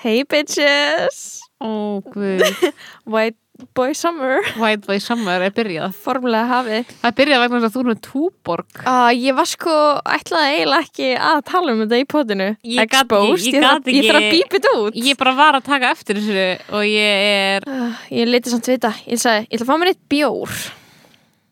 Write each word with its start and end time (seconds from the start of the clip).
Hey 0.00 0.24
bitches! 0.24 1.40
Guð. 1.60 2.40
White 3.12 3.36
boy 3.76 3.92
summer. 3.92 4.38
White 4.56 4.86
Boy 4.86 4.96
Summer 5.04 5.42
er 5.44 5.52
byrjað. 5.52 5.92
Formulega 6.00 6.46
hafið. 6.48 6.94
Það 7.02 7.16
byrjað 7.18 7.42
vegna 7.42 7.58
þess 7.60 7.68
að 7.68 7.74
þú 7.74 7.82
erum 7.84 7.98
túborg. 8.06 8.80
Uh, 8.88 9.10
ég 9.12 9.36
var 9.36 9.48
sko, 9.50 9.74
ætlaði 10.16 10.54
eiginlega 10.54 10.86
ekki 10.86 11.10
að 11.28 11.42
tala 11.50 11.74
um 11.74 11.82
þetta 11.84 12.00
í 12.00 12.06
potinu. 12.14 12.48
Ég 12.64 12.88
gat 12.94 13.12
ekki- 13.12 13.52
ég 13.52 13.60
þarf- 13.66 13.92
ég 13.92 14.08
þarf 14.08 14.22
að 14.22 14.30
bípa 14.38 14.56
þetta 14.56 14.72
út. 14.86 14.96
Ég 15.10 15.20
bara 15.20 15.34
var 15.42 15.60
að 15.60 15.68
taka 15.68 15.92
eftir 15.92 16.16
þessu 16.22 16.48
og 16.80 16.86
ég 16.88 17.28
er... 17.28 17.68
Uh, 17.68 18.00
ég 18.22 18.32
leti 18.32 18.54
samt 18.54 18.72
vita. 18.72 18.94
Ég 19.04 19.20
sagði, 19.20 19.44
ég 19.50 19.58
ætla 19.60 19.68
að 19.68 19.72
fá 19.74 19.80
mér 19.84 19.92
eitt 19.92 20.04
bjór. 20.16 20.56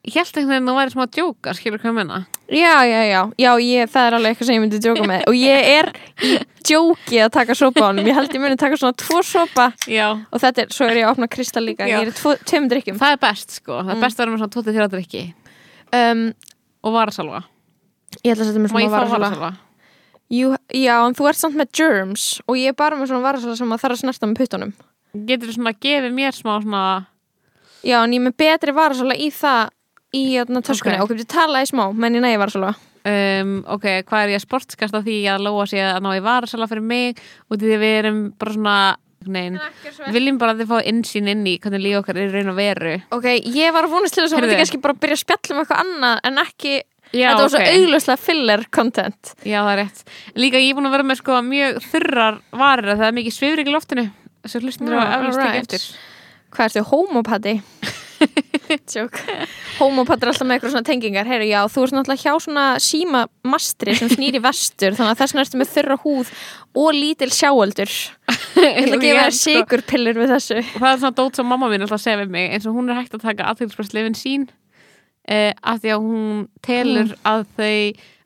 Ég 0.07 0.15
held 0.15 0.29
ekki 0.31 0.47
að 0.47 0.69
þú 0.69 0.75
væri 0.79 0.93
smá 0.95 1.05
djóka, 1.13 1.53
skilur 1.59 1.81
hvað 1.83 1.95
menna. 1.99 2.19
Já, 2.49 2.77
já, 2.87 3.01
já. 3.11 3.21
Já, 3.43 3.51
ég, 3.61 3.91
það 3.93 4.07
er 4.07 4.15
alveg 4.17 4.31
eitthvað 4.33 4.47
sem 4.49 4.55
ég 4.57 4.63
myndi 4.63 4.79
djóka 4.81 5.05
með. 5.11 5.25
Og 5.29 5.35
ég 5.37 5.67
er 5.75 5.89
í 6.25 6.31
djóki 6.65 7.19
að 7.25 7.33
taka 7.35 7.57
sopa 7.59 7.83
á 7.83 7.87
honum. 7.91 8.07
Ég 8.09 8.17
held 8.17 8.33
ég 8.33 8.41
myndi 8.41 8.57
taka 8.63 8.79
svona 8.81 8.97
tvo 8.97 9.21
sopa 9.27 9.67
Já. 9.91 10.07
og 10.33 10.41
þetta 10.41 10.63
er, 10.65 10.71
svo 10.73 10.87
er 10.89 11.01
ég 11.03 11.05
að 11.09 11.13
opna 11.17 11.29
kristall 11.29 11.67
líka. 11.67 11.85
Já. 11.91 11.99
Ég 11.99 12.09
er 12.09 12.13
í 12.15 12.37
tveimur 12.49 12.71
drikkjum. 12.73 12.97
Það 13.03 13.13
er 13.17 13.21
best, 13.27 13.51
sko. 13.59 13.73
Það 13.83 13.91
er 13.91 13.99
Mm. 13.99 14.01
best 14.07 14.17
að 14.17 14.23
vera 14.25 14.33
með 14.33 14.39
svona 14.39 14.55
23 14.57 14.89
drikki 14.95 15.25
Um, 15.93 16.35
og 16.85 16.93
varasalva. 16.93 17.43
ég 18.25 18.33
ætla 18.33 18.45
að 18.45 18.49
setja 18.53 18.61
mér 18.61 18.69
Má 18.69 18.79
svona 18.79 18.91
varasala. 18.93 19.19
varasalva? 19.29 19.53
Jú, 20.31 20.57
já, 20.73 20.97
en 21.09 21.15
þú 21.17 21.29
ert 21.29 21.37
samt 21.41 21.57
með 21.57 21.73
germs 21.73 22.41
og 22.47 22.57
ég 22.57 22.69
er 22.69 22.75
bara 22.77 22.97
með 22.97 23.09
svona 23.09 23.25
varasala 23.25 23.57
sem 23.57 23.69
að 23.73 23.81
þarf 23.81 23.97
að 23.97 24.01
snerta 24.03 24.27
með 24.29 24.37
puttunum. 24.41 24.73
Getur 25.27 25.49
þú 25.49 25.55
svona 25.57 25.73
að 25.73 25.81
gefa 25.81 26.11
mér 26.13 26.33
smá 26.37 26.61
svona... 26.63 27.07
Já, 27.83 28.03
en 28.05 28.13
ég 28.13 28.21
er 28.21 28.27
með 28.29 28.37
betri 28.37 28.73
varasala 28.77 29.17
í 29.17 29.31
það 29.33 29.71
í 30.17 30.23
jötna, 30.37 30.63
töskunni 30.65 30.97
Ok. 30.99 31.03
og 31.05 31.11
getur 31.17 31.29
talaði 31.35 31.71
smá, 31.73 31.85
menn 31.93 32.15
ég 32.17 32.25
næði 32.25 32.39
varasala. 32.41 32.75
Um, 33.09 33.53
ok, 33.69 33.85
hvað 34.09 34.23
er 34.25 34.33
ég 34.35 34.41
að 34.41 34.45
sportskast 34.45 34.97
á 34.97 35.01
því 35.01 35.19
að 35.33 35.45
lóa 35.47 35.67
sig 35.71 35.81
að 35.81 36.01
ná 36.05 36.09
í 36.17 36.23
varasala 36.25 36.67
fyrir 36.69 36.83
mig 36.85 37.21
og 37.49 37.57
því 37.61 37.71
að 37.77 37.85
við 37.85 37.95
erum 38.03 38.19
bara 38.37 38.53
svona 38.53 38.77
nein, 39.29 39.59
við 40.07 40.13
viljum 40.19 40.39
bara 40.41 40.53
að 40.55 40.61
þið 40.63 40.69
fá 40.73 40.79
insýn 40.91 41.29
inn 41.31 41.47
í 41.47 41.55
hvernig 41.63 41.83
líf 41.85 41.99
okkar 42.03 42.19
er 42.21 42.29
í 42.29 42.35
raun 42.35 42.53
og 42.53 42.57
veru 42.59 42.93
Ok, 43.15 43.27
ég 43.55 43.73
var 43.73 43.87
að 43.87 43.95
vonast 43.95 44.15
til 44.15 44.25
þess 44.25 44.33
að 44.35 44.39
Heyrðu. 44.41 44.51
þetta 44.51 44.61
kannski 44.63 44.81
bara 44.85 44.99
byrja 45.05 45.17
að 45.19 45.23
spjalla 45.23 45.55
um 45.55 45.63
eitthvað 45.63 45.83
annað 45.85 46.21
en 46.29 46.43
ekki, 46.45 46.75
Já, 47.13 47.29
þetta 47.31 47.43
var 47.45 47.53
svo 47.55 47.61
ok. 47.63 47.69
augljóslega 47.73 48.23
filler 48.27 48.65
content. 48.71 49.33
Já, 49.45 49.59
það 49.63 49.73
er 49.73 49.79
rétt. 49.83 50.03
Líka 50.37 50.61
ég 50.61 50.71
er 50.73 50.77
búin 50.79 50.89
að 50.91 50.97
vera 50.99 51.09
með 51.09 51.21
sko 51.23 51.39
mjög 51.49 51.79
þurrar 51.89 52.41
varir 52.53 52.93
að 52.93 52.99
það 53.01 53.09
er 53.09 53.17
mikið 53.23 53.37
svifrik 53.39 53.71
í 53.71 53.75
loftinu 53.79 54.05
þessu 54.45 54.61
hlustunir 54.65 54.99
Já, 54.99 55.01
á 55.01 55.15
eflust 55.17 55.45
ekki 55.47 55.63
eftir 55.65 55.89
Hvað 56.53 56.69
ertu, 56.69 56.85
homopati? 56.93 57.55
Joke. 58.95 59.23
Homopati 59.79 60.27
er 60.27 60.33
alltaf 60.33 60.47
með 60.47 60.59
eitthvað 60.59 60.75
svona 60.75 60.87
tengingar. 60.89 61.29
Heyru, 61.29 61.47
já, 61.49 61.59
þú 61.73 61.85
ert 61.87 61.97
náttúrulega 61.97 62.25
hjá 62.25 62.45
svona 62.45 62.67
símamastri 62.83 63.97
sem 63.99 64.13
snýr 64.13 64.39
í 64.39 64.43
vestur, 64.45 64.97
þannig 64.99 65.15
að 65.15 65.23
þess 65.23 65.35
vegna 65.35 65.45
ertu 65.47 65.61
með 65.61 65.73
þurra 65.75 65.99
húð 66.05 66.33
og 66.83 66.91
lítil 66.97 67.31
sjáöldur. 67.35 67.97
Ég 68.59 68.81
ætla 68.83 68.99
að 68.99 69.07
gefa 69.07 69.25
þér 69.25 69.35
sko, 69.39 69.43
sigurpillur 69.45 70.23
við 70.23 70.35
þessu. 70.35 70.61
og 70.63 70.79
það 70.83 70.93
er 70.93 71.03
svona 71.03 71.19
dót 71.23 71.41
sem 71.41 71.51
mamma 71.55 71.71
mín 71.73 71.87
alltaf 71.87 72.05
segja 72.05 72.21
við 72.23 72.35
mig 72.35 72.53
eins 72.55 72.69
og 72.69 72.77
hún 72.77 72.91
er 72.91 73.01
hægt 73.01 73.17
að 73.17 73.25
taka 73.25 73.49
aðtilspress 73.53 73.95
sín 74.19 74.49
uh, 74.49 75.53
af 75.63 75.83
því 75.83 75.95
að 75.95 76.07
hún 76.07 76.47
telur 76.65 77.17
að 77.29 77.45
þau 77.59 77.75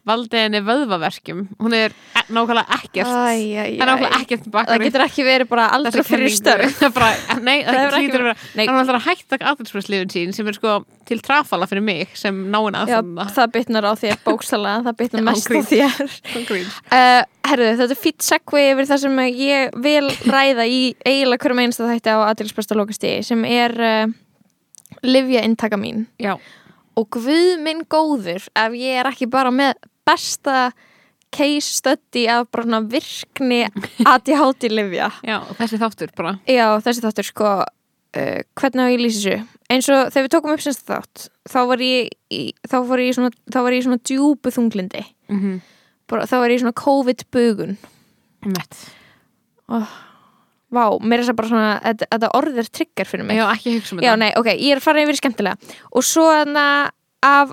valdi 0.08 0.40
henni 0.40 0.60
vöðvaverkjum. 0.66 1.42
Hún 1.62 1.74
er 1.76 1.92
nákvæmlega 2.32 2.78
ekkert. 2.78 3.06
Æ, 3.06 3.36
æ, 3.38 3.66
það 3.76 3.82
er 3.84 3.90
nákvæmlega 3.90 4.18
ekkert 4.18 4.46
Það 4.46 4.54
bakari 4.56 4.88
getur 4.88 5.04
ekki 5.04 5.26
verið 5.26 5.50
bara 5.52 5.66
aldrei 5.76 6.04
fyrir 6.06 6.32
störf. 6.34 6.80
nei, 7.46 7.60
það, 7.62 7.68
Það 7.68 7.76
það 7.76 7.98
ekki 7.98 8.22
Nei. 8.58 8.64
hann 8.66 8.74
er 8.74 8.80
alltaf 8.80 8.98
að 8.98 9.06
hætta 9.06 9.38
aðtilspress 9.52 9.90
sín 10.12 10.34
sem 10.34 10.48
er 10.50 10.56
sko 10.58 10.74
til 11.08 11.20
trafala 11.22 11.68
fyrir 11.70 11.84
mig 11.86 12.16
sem 12.18 12.40
náinn 12.52 12.74
Já, 12.74 12.98
aðstanda 12.98 13.26
það 13.36 13.52
bytnar 13.56 13.86
á 13.86 13.92
þér 14.00 14.18
bókstala, 14.26 14.74
það 14.86 14.98
bytnar 15.02 15.26
mest 15.28 15.52
á 15.52 15.60
þér. 15.70 16.16
Uh, 16.92 17.22
herðu, 17.48 17.68
þetta 17.78 17.94
er 17.94 17.98
fýtt 17.98 18.24
segvi 18.24 18.62
yfir 18.72 18.88
það 18.88 19.00
sem 19.04 19.20
ég 19.38 19.76
vil 19.84 20.08
ræða 20.28 20.66
í 20.68 20.80
eiginlega 21.06 21.42
hverjum 21.44 21.62
einsta 21.62 21.88
þætti 21.88 22.14
á 22.14 22.18
aðtilspresta 22.28 22.76
lokasti 22.78 23.12
sem 23.26 23.44
er 23.48 23.74
uh, 23.78 24.12
livja 25.06 25.42
inntaka 25.46 25.78
mín. 25.80 26.04
Já, 26.22 26.36
og 26.98 27.08
guð 27.16 27.56
minn 27.62 27.84
góður 27.90 28.44
ef 28.52 28.76
ég 28.78 29.00
er 29.00 29.08
ekki 29.10 29.28
bara 29.32 29.52
með 29.54 29.78
besta 30.08 30.72
case 31.32 31.78
study 31.78 32.26
af 32.28 32.50
bara 32.52 32.80
virkni 32.84 33.64
ADHD 34.12 34.68
livja 34.72 35.10
já, 35.24 35.38
þessi 35.58 35.80
þáttur 35.80 36.12
bara. 36.16 36.36
Já 36.46 36.66
þessi 36.84 37.04
þáttur 37.06 37.28
sko 37.28 37.50
uh, 37.62 38.40
hvernig 38.60 38.84
á 38.84 38.92
ég 38.92 39.00
lýsi 39.00 39.22
þessu? 39.22 39.58
Eins 39.72 39.88
og 39.88 40.12
þegar 40.12 40.26
við 40.26 40.34
tókum 40.34 40.54
upp 40.54 40.64
semst 40.64 40.86
þátt 40.88 41.26
þá 41.48 41.60
var 41.70 41.84
ég 41.84 42.12
í, 42.28 42.42
þá 42.68 42.78
var 42.90 43.02
ég 43.02 43.12
í 43.12 43.16
svona, 43.16 43.32
þá 43.48 43.58
var 43.64 43.72
ég 43.72 43.82
í 43.82 43.86
svona 43.88 44.02
djúpu 44.04 44.52
þunglindi 44.52 45.04
mm 45.32 45.40
-hmm. 45.40 45.58
bara, 46.12 46.28
þá 46.28 46.36
var 46.38 46.52
ég 46.52 46.60
í 46.60 46.62
svona 46.64 46.80
COVID-bugun. 46.84 47.76
Mett. 48.52 48.80
Vá, 50.72 50.86
mér 51.04 51.20
er 51.20 51.28
það 51.28 51.36
bara 51.38 51.50
svona 51.50 51.72
þetta, 51.84 52.06
þetta 52.14 52.30
orð 52.38 52.58
er 52.62 52.68
trigger 52.78 53.08
fyrir 53.08 53.26
mig. 53.28 53.36
Já, 53.36 53.44
ekki 53.52 53.74
hugsa 53.76 53.94
um 53.94 54.00
Já, 54.00 54.12
þetta. 54.12 54.20
nei, 54.24 54.30
ok, 54.40 54.48
ég 54.56 54.72
er 54.72 54.80
að 54.80 54.86
fara 54.86 55.02
yfir 55.04 55.18
skemmtilega. 55.18 55.74
Og 55.92 56.06
svo 56.06 56.24
þarna 56.32 56.64
af 57.22 57.52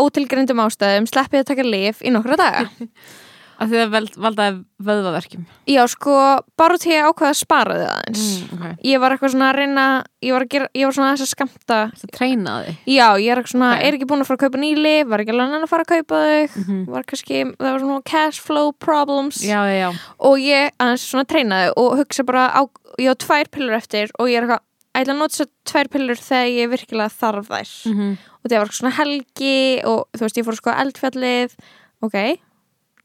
ótilgrindum 0.00 0.62
ástæðum 0.64 1.10
sleppið 1.10 1.44
að 1.44 1.50
taka 1.52 1.66
lif 1.66 2.04
í 2.04 2.14
nokkra 2.14 2.38
daga. 2.40 2.68
Að 3.60 3.74
þið 3.74 3.90
veld, 3.92 4.14
valdaði 4.24 4.52
vöðvaverkjum. 4.88 5.40
Já, 5.68 5.82
sko, 5.92 6.12
bara 6.56 6.78
til 6.80 6.94
ég 6.94 7.08
ákveða 7.10 7.32
að 7.34 7.40
spara 7.42 7.74
þið 7.76 7.90
aðeins. 7.90 8.22
Mm, 8.24 8.54
okay. 8.56 8.76
Ég 8.88 9.02
var 9.02 9.12
eitthvað 9.12 9.32
svona 9.34 9.50
að 9.50 9.58
reyna 9.58 9.84
ég 10.24 10.32
var, 10.32 10.46
að 10.46 10.54
gera, 10.54 10.68
ég 10.80 10.88
var 10.88 10.96
svona 10.96 11.10
þess 11.10 11.26
að 11.26 11.30
skamta 11.34 11.80
það 12.00 12.14
treynaði 12.16 12.72
Já, 12.88 13.04
ég 13.20 13.28
er 13.28 13.40
eitthvað 13.42 13.52
svona, 13.52 13.68
Ok. 13.74 13.82
er 13.84 13.98
ekki 13.98 14.08
búin 14.08 14.24
að 14.24 14.30
fara 14.30 14.38
að 14.38 14.44
kaupa 14.46 14.62
ný 14.62 14.70
lif 14.80 15.10
var 15.10 15.24
ekki 15.24 15.34
alveg 15.34 15.56
að 15.58 15.72
fara 15.74 15.84
að 15.84 15.92
kaupa 15.92 16.22
þau 16.24 16.40
mm 16.40 16.64
-hmm. 16.64 16.80
var 16.94 17.06
kannski, 17.12 17.42
það 17.60 17.70
var 17.70 17.80
svona 17.84 18.02
cash 18.14 18.40
flow 18.40 18.72
problems. 18.72 19.44
Já, 19.44 19.60
já, 19.68 19.76
já. 19.76 19.90
Og 20.18 20.38
ég 20.40 20.72
aðeins 20.80 21.04
svona 21.04 21.28
treynaði 21.28 21.72
og 21.76 21.98
hugsa 22.00 22.24
bara 22.24 22.48
á, 22.48 22.62
ég 22.96 23.12
á 23.12 23.14
tvær 23.14 23.52
pillur 23.52 23.76
eftir 23.76 24.08
og 24.18 24.28
ég 24.28 24.40
er 24.40 24.48
eitthvað, 24.48 24.64
ég 24.94 25.04
ætla 25.04 25.14
að 25.14 25.20
nota 25.20 25.34
þessar 25.34 25.50
tvær 25.70 25.90
pillur 25.92 26.20
þegar 26.20 26.50
ég 26.54 26.72
virkilega 26.72 27.14
þarf 27.14 27.50
þær. 27.50 27.70
Mm 27.90 27.94
-hmm. 27.98 28.16
og 28.40 28.50
það 28.50 28.58
var 28.58 28.74
svona 28.78 28.96
helgi 28.98 29.60
og 29.84 30.00
þú 30.16 30.26
veist, 30.26 30.40
ég 30.40 30.46
fór 30.48 30.58
sko 30.58 30.70
eldfjallið 30.70 31.56
ok, 32.00 32.16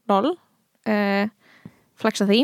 lol 0.08 0.32
uh, 0.34 1.24
flexa 1.96 2.26
því. 2.28 2.42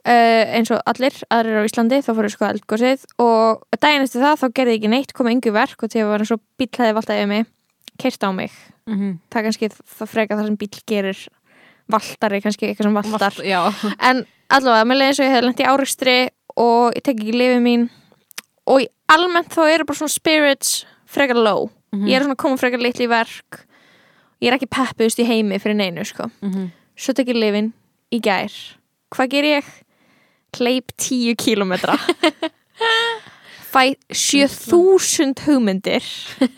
Uh, 0.00 0.44
eins 0.56 0.70
og 0.72 0.80
allir 0.88 1.14
aðrir 1.30 1.60
á 1.60 1.68
Íslandi 1.68 2.00
þá 2.00 2.12
fór 2.16 2.28
ég 2.28 2.34
sko 2.34 2.48
eldgósið 2.48 3.06
og 3.20 3.64
daginn 3.80 4.04
eftir 4.04 4.24
það 4.24 4.40
þá 4.40 4.46
gerði 4.56 4.72
ég 4.72 4.80
ekki 4.80 4.92
neitt, 4.92 5.12
komið 5.12 5.36
yngu 5.36 5.52
verk 5.52 5.82
og 5.82 5.92
þegar 5.92 6.12
var 6.12 6.24
eins 6.24 6.34
og 6.34 6.40
bíl 6.56 6.68
hefði 6.72 6.96
valtað 6.96 7.20
yfir 7.20 7.32
mig 7.34 7.46
keirt 8.00 8.24
á 8.24 8.30
mig, 8.32 8.50
Mm 8.86 8.96
-hmm. 8.98 9.18
það 9.30 9.42
kannski 9.44 9.68
það 9.68 10.08
freka 10.08 10.36
það 10.36 10.46
sem 10.46 10.56
bíl 10.56 10.82
gerir 10.86 11.18
valtari, 11.90 12.40
kannski 12.40 12.66
eitthvað 12.66 12.86
sem 12.86 12.94
valtar. 12.94 13.34
Já, 13.44 13.60
en 14.08 14.26
allavega, 14.48 14.84
mér 14.84 14.96
leiði 14.96 15.08
eins 15.10 15.20
og 15.20 15.26
ég 15.26 15.34
hefði 15.34 15.46
lent 15.46 15.60
í 15.60 15.68
árikstri 15.72 16.18
og 16.56 16.94
ég 16.96 17.02
tek 17.02 17.16
ekki 17.16 17.36
lifið 17.36 17.60
mín 17.62 17.90
og 18.70 18.86
almennt 19.10 19.50
þá 19.54 19.62
eru 19.74 19.84
bara 19.88 19.98
svona 19.98 20.14
spirits 20.14 20.84
frekar 21.10 21.38
low 21.38 21.68
Mhm. 21.92 22.06
ég 22.06 22.16
er 22.16 22.22
svona 22.22 22.36
koma 22.38 22.56
frekar 22.56 22.78
litli 22.78 23.06
í 23.08 23.10
verk 23.10 23.64
ég 24.40 24.48
er 24.52 24.54
ekki 24.56 24.68
peppuðust 24.70 25.18
í 25.18 25.26
heimi 25.26 25.58
fyrir 25.58 25.74
neinu 25.76 26.04
sko. 26.06 26.30
mm 26.40 26.50
-hmm. 26.52 26.70
svo 26.96 27.12
tek 27.14 27.26
ég 27.26 27.34
lifin 27.36 27.72
í 28.12 28.20
gær 28.20 28.52
hvað 29.10 29.28
ger 29.30 29.44
ég? 29.44 29.64
hleyp 30.56 30.92
10 30.96 31.34
kílometra 31.36 31.96
fæ 33.72 33.94
7000 34.12 35.34
hugmyndir 35.46 36.02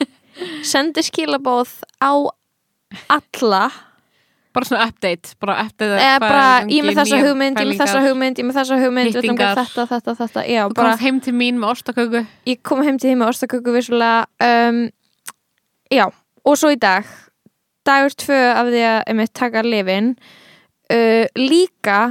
sendi 0.70 1.02
skilabóð 1.02 1.68
á 2.00 2.12
alla 3.08 3.70
bara 4.52 4.68
svona 4.68 4.86
update 4.88 5.34
bara 5.42 5.58
update 5.64 5.98
hvað 5.98 6.24
bara 6.26 6.46
ég 6.72 6.86
með 6.86 7.00
þessa 7.00 7.20
hugmynd, 7.24 7.60
ég 7.60 7.70
með 7.70 7.82
þessa 7.82 8.02
hugmynd 8.06 8.40
ég 8.42 8.48
með 8.48 8.58
þessa 8.60 8.80
hugmynd, 8.82 9.18
þetta, 9.18 9.66
þetta, 9.94 10.16
þetta 10.22 10.46
já, 10.48 10.62
þú 10.66 10.78
bara, 10.78 10.92
komst 10.92 11.06
heim 11.06 11.20
til 11.24 11.36
mín 11.36 11.60
með 11.62 11.74
ostaköku 11.76 12.24
ég 12.50 12.62
kom 12.66 12.82
heim 12.86 13.00
til 13.00 13.10
því 13.10 13.18
með 13.22 13.34
ostaköku 13.34 13.76
vissulega 13.76 14.48
um, 14.48 14.82
já, 15.92 16.06
og 16.44 16.58
svo 16.60 16.72
í 16.74 16.80
dag 16.80 17.08
dagur 17.86 18.14
tvö 18.14 18.42
af 18.52 18.68
því 18.70 18.84
að 18.88 19.00
um, 19.14 19.24
taka 19.34 19.64
lifin 19.66 20.12
uh, 20.92 21.24
líka 21.38 22.02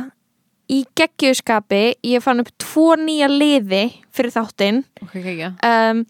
í 0.72 0.84
geggjöskapi 0.96 1.84
ég 2.08 2.24
fann 2.24 2.44
upp 2.44 2.52
tvo 2.62 2.96
nýja 3.00 3.28
liði 3.32 3.90
fyrir 4.16 4.34
þáttinn. 4.34 4.84
Ok, 5.04 5.18
ok, 5.20 5.30
já. 5.36 5.50
Um, 5.68 6.06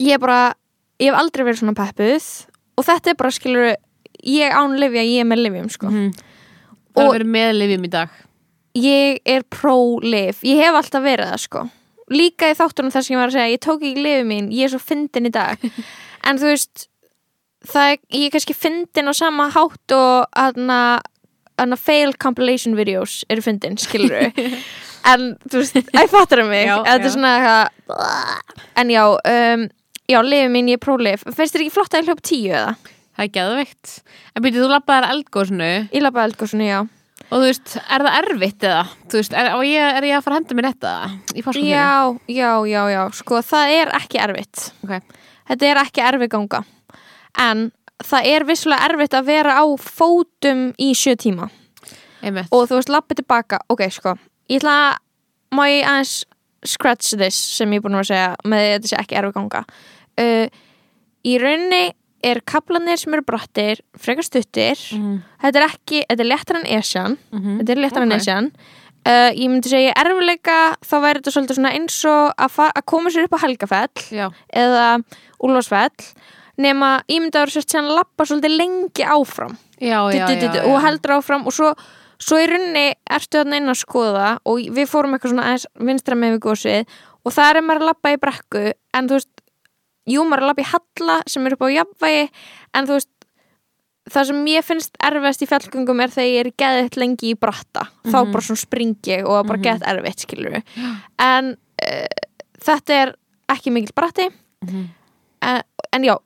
ég 0.00 0.16
er 0.16 0.22
bara 0.22 0.54
ég 1.02 1.10
hef 1.10 1.18
aldrei 1.20 1.44
verið 1.46 1.62
svona 1.62 1.76
peppuð 1.76 2.28
og 2.78 2.86
þetta 2.88 3.12
er 3.12 3.18
bara 3.20 3.34
skilur 3.34 3.72
ég 4.22 4.52
án 4.54 4.76
lifja, 4.78 5.02
ég 5.02 5.24
er 5.24 5.28
með 5.28 5.44
lifjum 5.46 5.70
sko. 5.72 5.90
Mhm. 5.90 6.12
það 6.92 7.06
er 7.06 7.12
verið 7.16 7.32
með 7.32 7.52
lifjum 7.58 7.84
í 7.84 7.90
dag. 7.90 8.08
Ég 8.74 9.20
er 9.24 9.42
pro-liv 9.48 10.40
ég 10.44 10.60
hef 10.60 10.74
alltaf 10.74 11.02
verið 11.02 11.32
það 11.32 11.42
sko. 11.46 11.66
Líka 12.12 12.50
í 12.50 12.56
þáttunum 12.56 12.92
þar 12.92 13.04
sem 13.04 13.14
ég 13.14 13.20
var 13.20 13.28
að 13.28 13.36
segja 13.36 13.52
ég 13.52 13.60
tók 13.60 13.82
ekki 13.82 14.02
liðið 14.04 14.26
mín, 14.28 14.48
ég 14.52 14.64
er 14.64 14.72
svo 14.72 14.78
fyndin 14.82 15.26
í 15.26 15.32
dag. 15.32 15.58
En 16.22 16.38
þú 16.38 16.52
veist 16.52 16.84
það 17.66 17.96
ég 18.12 18.26
er 18.28 18.32
kannski 18.34 18.54
fyndin 18.54 19.10
á 19.10 19.14
sama 19.14 19.48
hátt 19.50 19.94
og 19.96 20.26
hana 20.34 21.78
fail 21.78 22.14
compilation 22.18 22.76
videos 22.78 23.22
eru 23.30 23.42
fyndin, 23.44 23.78
skilur 23.78 24.30
en 25.10 25.28
þú 25.50 25.60
veist, 25.60 25.78
æ 25.94 26.02
fattar 26.10 26.44
mig? 26.48 26.66
Já, 26.66 26.76
þetta 26.86 26.96
já. 26.98 27.06
er 27.06 27.14
svona 27.14 27.34
eitthvað 27.36 28.58
en 28.82 28.92
já, 28.92 29.02
um, 29.34 29.66
já, 30.10 30.18
liðið 30.26 30.52
mín 30.54 30.72
ég 30.72 30.80
er 30.80 30.82
prólif 30.82 31.26
finnst 31.28 31.54
þér 31.56 31.66
ekki 31.66 31.74
flott 31.76 31.94
að 31.94 32.02
ég 32.02 32.10
hljóp 32.10 32.24
tíu 32.26 32.52
eða? 32.58 32.74
Það 33.12 33.24
er 33.24 33.30
geðveikt. 33.36 33.92
En 34.32 34.44
byrjuð, 34.44 34.64
þú 34.64 34.72
lappaðir 34.72 35.06
eldgóðsunu 35.12 35.70
Ég 35.92 36.04
lappa 36.04 36.26
eldgóðsunu, 36.28 36.68
já. 36.68 36.78
Og 37.28 37.34
þú 37.38 37.42
veist, 37.44 37.74
er 37.80 38.04
það 38.06 38.16
erfitt 38.22 38.64
eða? 38.68 38.80
Þú 39.08 39.20
veist, 39.20 39.36
er, 39.40 39.50
ég, 39.68 39.98
er 39.98 40.06
ég 40.08 40.16
að 40.16 40.24
fara 40.24 40.36
að 40.36 40.40
henda 40.40 40.56
mér 40.58 40.68
þetta? 40.70 40.94
Já, 41.62 41.92
já, 42.28 42.50
já, 42.68 42.80
já, 42.92 43.02
sko 43.16 43.42
það 43.46 43.74
er 43.76 43.92
ekki 44.00 44.20
erfitt. 44.24 44.64
Ok. 44.84 45.20
Þetta 45.52 45.68
er 45.68 45.80
ekki 45.84 46.04
erfið 46.08 46.32
ganga. 46.34 46.62
En 47.40 47.62
það 48.02 48.28
er 48.32 48.46
vissulega 48.48 48.88
erfitt 48.90 49.16
að 49.16 49.30
vera 49.30 49.54
á 49.60 49.64
fótum 49.80 50.66
í 50.82 50.90
sjö 50.98 51.14
tíma. 51.20 51.48
Einmitt. 52.22 52.50
Og 52.52 52.66
þú 52.68 52.80
veist, 52.80 52.92
lappið 52.92 53.22
tilbaka. 53.22 53.62
Ok, 53.72 53.86
sko, 53.94 54.16
ég 54.52 54.60
ætla 54.62 54.76
að 54.90 55.00
Má 55.52 55.66
ég 55.68 55.84
aðeins 55.84 56.22
scratch 56.64 57.16
this 57.20 57.36
sem 57.36 57.72
ég 57.74 57.82
er 57.82 57.84
búin 57.84 57.98
að 57.98 58.06
segja 58.08 58.28
með 58.48 58.62
þetta 58.70 58.88
sé 58.88 58.98
ekki 59.02 59.18
erfið 59.20 59.34
ganga? 59.36 59.60
Uh, 60.16 60.46
Í 61.22 61.36
rauninni 61.38 61.82
er 62.22 62.40
kaplanir 62.46 62.98
sem 63.00 63.12
eru 63.14 63.22
brattir 63.26 63.80
frekar 63.98 64.24
stuttir. 64.26 64.78
Mhm, 64.94 65.22
Þetta 65.42 65.58
er 65.62 65.66
ekki, 65.68 66.04
þetta 66.08 66.20
er 66.20 66.30
léttar 66.30 66.56
en 66.60 66.66
esjan. 66.78 67.18
Mhm. 67.32 67.58
Þetta 67.60 67.70
er 67.76 67.82
léttar 67.82 68.02
en 68.02 68.12
Ok. 68.12 68.18
esjan. 68.20 68.52
Uh, 69.04 69.32
Ég 69.34 69.48
myndi 69.50 69.66
segja 69.66 69.90
í 69.90 69.96
erfileika 69.98 70.76
þá 70.86 70.94
væri 71.02 71.18
þetta 71.18 71.32
svolítið 71.34 71.56
svona 71.58 71.72
eins 71.74 72.04
og 72.06 72.34
að, 72.38 72.58
að 72.70 72.84
koma 72.86 73.10
sér 73.10 73.24
upp 73.26 73.34
á 73.34 73.42
Helgafell 73.42 74.04
Já, 74.14 74.28
eða 74.54 75.02
Úlfarsfell 75.42 76.12
nema 76.62 77.02
ég 77.10 77.18
myndi 77.18 77.34
að 77.34 77.46
vera 77.48 77.54
sérst 77.56 77.74
að 77.80 77.90
lappa 77.96 78.24
svolítið 78.28 78.54
lengi 78.60 79.02
áfram. 79.02 79.56
Já, 79.82 79.98
já, 80.14 80.28
já, 80.30 80.62
og 80.70 80.78
heldur 80.84 81.16
áfram 81.18 81.46
og 81.50 81.52
svo, 81.56 81.72
svo 82.22 82.38
í 82.38 82.46
runni 82.46 82.92
ertu 83.10 83.40
þarna 83.42 83.58
inn 83.58 83.72
að 83.72 83.80
skoða 83.82 84.28
og 84.46 84.60
við 84.70 84.86
fórum 84.86 85.16
eitthvað 85.16 85.34
svona 85.34 85.58
vinstra 85.82 86.14
með 86.14 86.36
við 86.36 86.42
gósið 86.46 86.86
og 87.26 87.32
það 87.34 87.56
er 87.56 87.62
maður 87.66 87.82
að 87.82 87.88
lappa 87.90 88.12
í 88.14 88.20
brekku 88.22 88.62
en 88.94 89.08
þú 89.10 89.18
veist, 89.18 89.41
jú 90.10 90.24
maður 90.26 90.42
er 90.42 90.42
að 90.42 90.50
lappa 90.52 90.62
í 90.64 90.70
halla 90.72 91.16
sem 91.30 91.46
er 91.46 91.52
upp 91.56 91.62
á 91.62 91.68
jafnvægi 91.76 92.22
en 92.74 92.86
þú 92.88 92.96
veist 92.98 93.08
það 94.12 94.26
sem 94.26 94.40
ég 94.50 94.64
finnst 94.66 94.96
erfiðast 94.98 95.42
í 95.44 95.46
fjallgöngum 95.46 96.00
er 96.02 96.10
þegar 96.10 96.32
ég 96.32 96.40
er 96.46 96.50
geðið 96.58 96.96
lengi 96.98 97.30
í 97.32 97.38
bratta 97.38 97.84
þá 98.02 98.16
Mhm. 98.24 98.32
bara 98.32 98.42
svona 98.42 98.62
springi 98.64 99.18
og 99.24 99.46
bara 99.46 99.58
Mhm. 99.58 99.64
geðið 99.66 99.88
erfitt 99.92 100.24
skilur 100.26 100.62
en 101.18 101.56
uh, 101.82 102.06
þetta 102.58 102.90
er 103.02 103.14
ekki 103.48 103.70
mikil 103.72 103.94
bratti 103.94 104.28
Mhm. 104.64 104.88
en, 105.42 105.62
en 105.92 106.02
já 106.02 106.16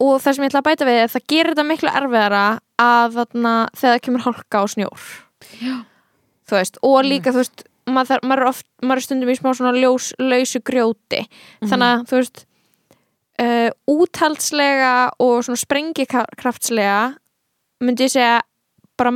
og 0.00 0.20
það 0.20 0.34
sem 0.34 0.44
ég 0.44 0.50
ætla 0.50 0.60
að 0.60 0.68
bæta 0.68 0.84
við 0.84 1.00
er 1.04 1.08
það 1.08 1.26
gerir 1.28 1.54
þetta 1.54 1.66
miklu 1.70 1.90
erfiðara 1.96 2.58
að 2.78 3.12
þarna 3.14 3.52
þegar 3.76 3.94
það 3.94 4.02
kemur 4.02 4.24
hálka 4.26 4.62
og 4.62 4.68
snjór 4.68 5.00
Já. 5.62 5.84
þú 6.48 6.56
veist, 6.58 6.76
og 6.82 7.04
líka 7.04 7.30
þú 7.32 7.40
veist 7.40 7.64
maður, 7.86 8.08
þarf- 8.08 8.24
maður, 8.28 8.40
er 8.42 8.48
oft, 8.48 8.66
maður 8.82 8.96
er 8.96 9.00
stundum 9.06 9.28
í 9.30 9.36
smá 9.38 9.50
svona 9.54 9.72
ljós, 9.80 10.12
lausu 10.18 10.60
grjóti 10.60 11.26
þannig 11.62 11.88
að 11.94 12.04
þú 12.10 12.16
veist 12.20 12.44
uh, 13.42 13.70
úthaldslega 13.90 15.10
og 15.18 15.44
svona 15.44 15.58
sprengikraftslega 15.60 16.98
myndi 17.84 18.06
ég 18.06 18.12
segja 18.14 18.40
bara 18.98 19.10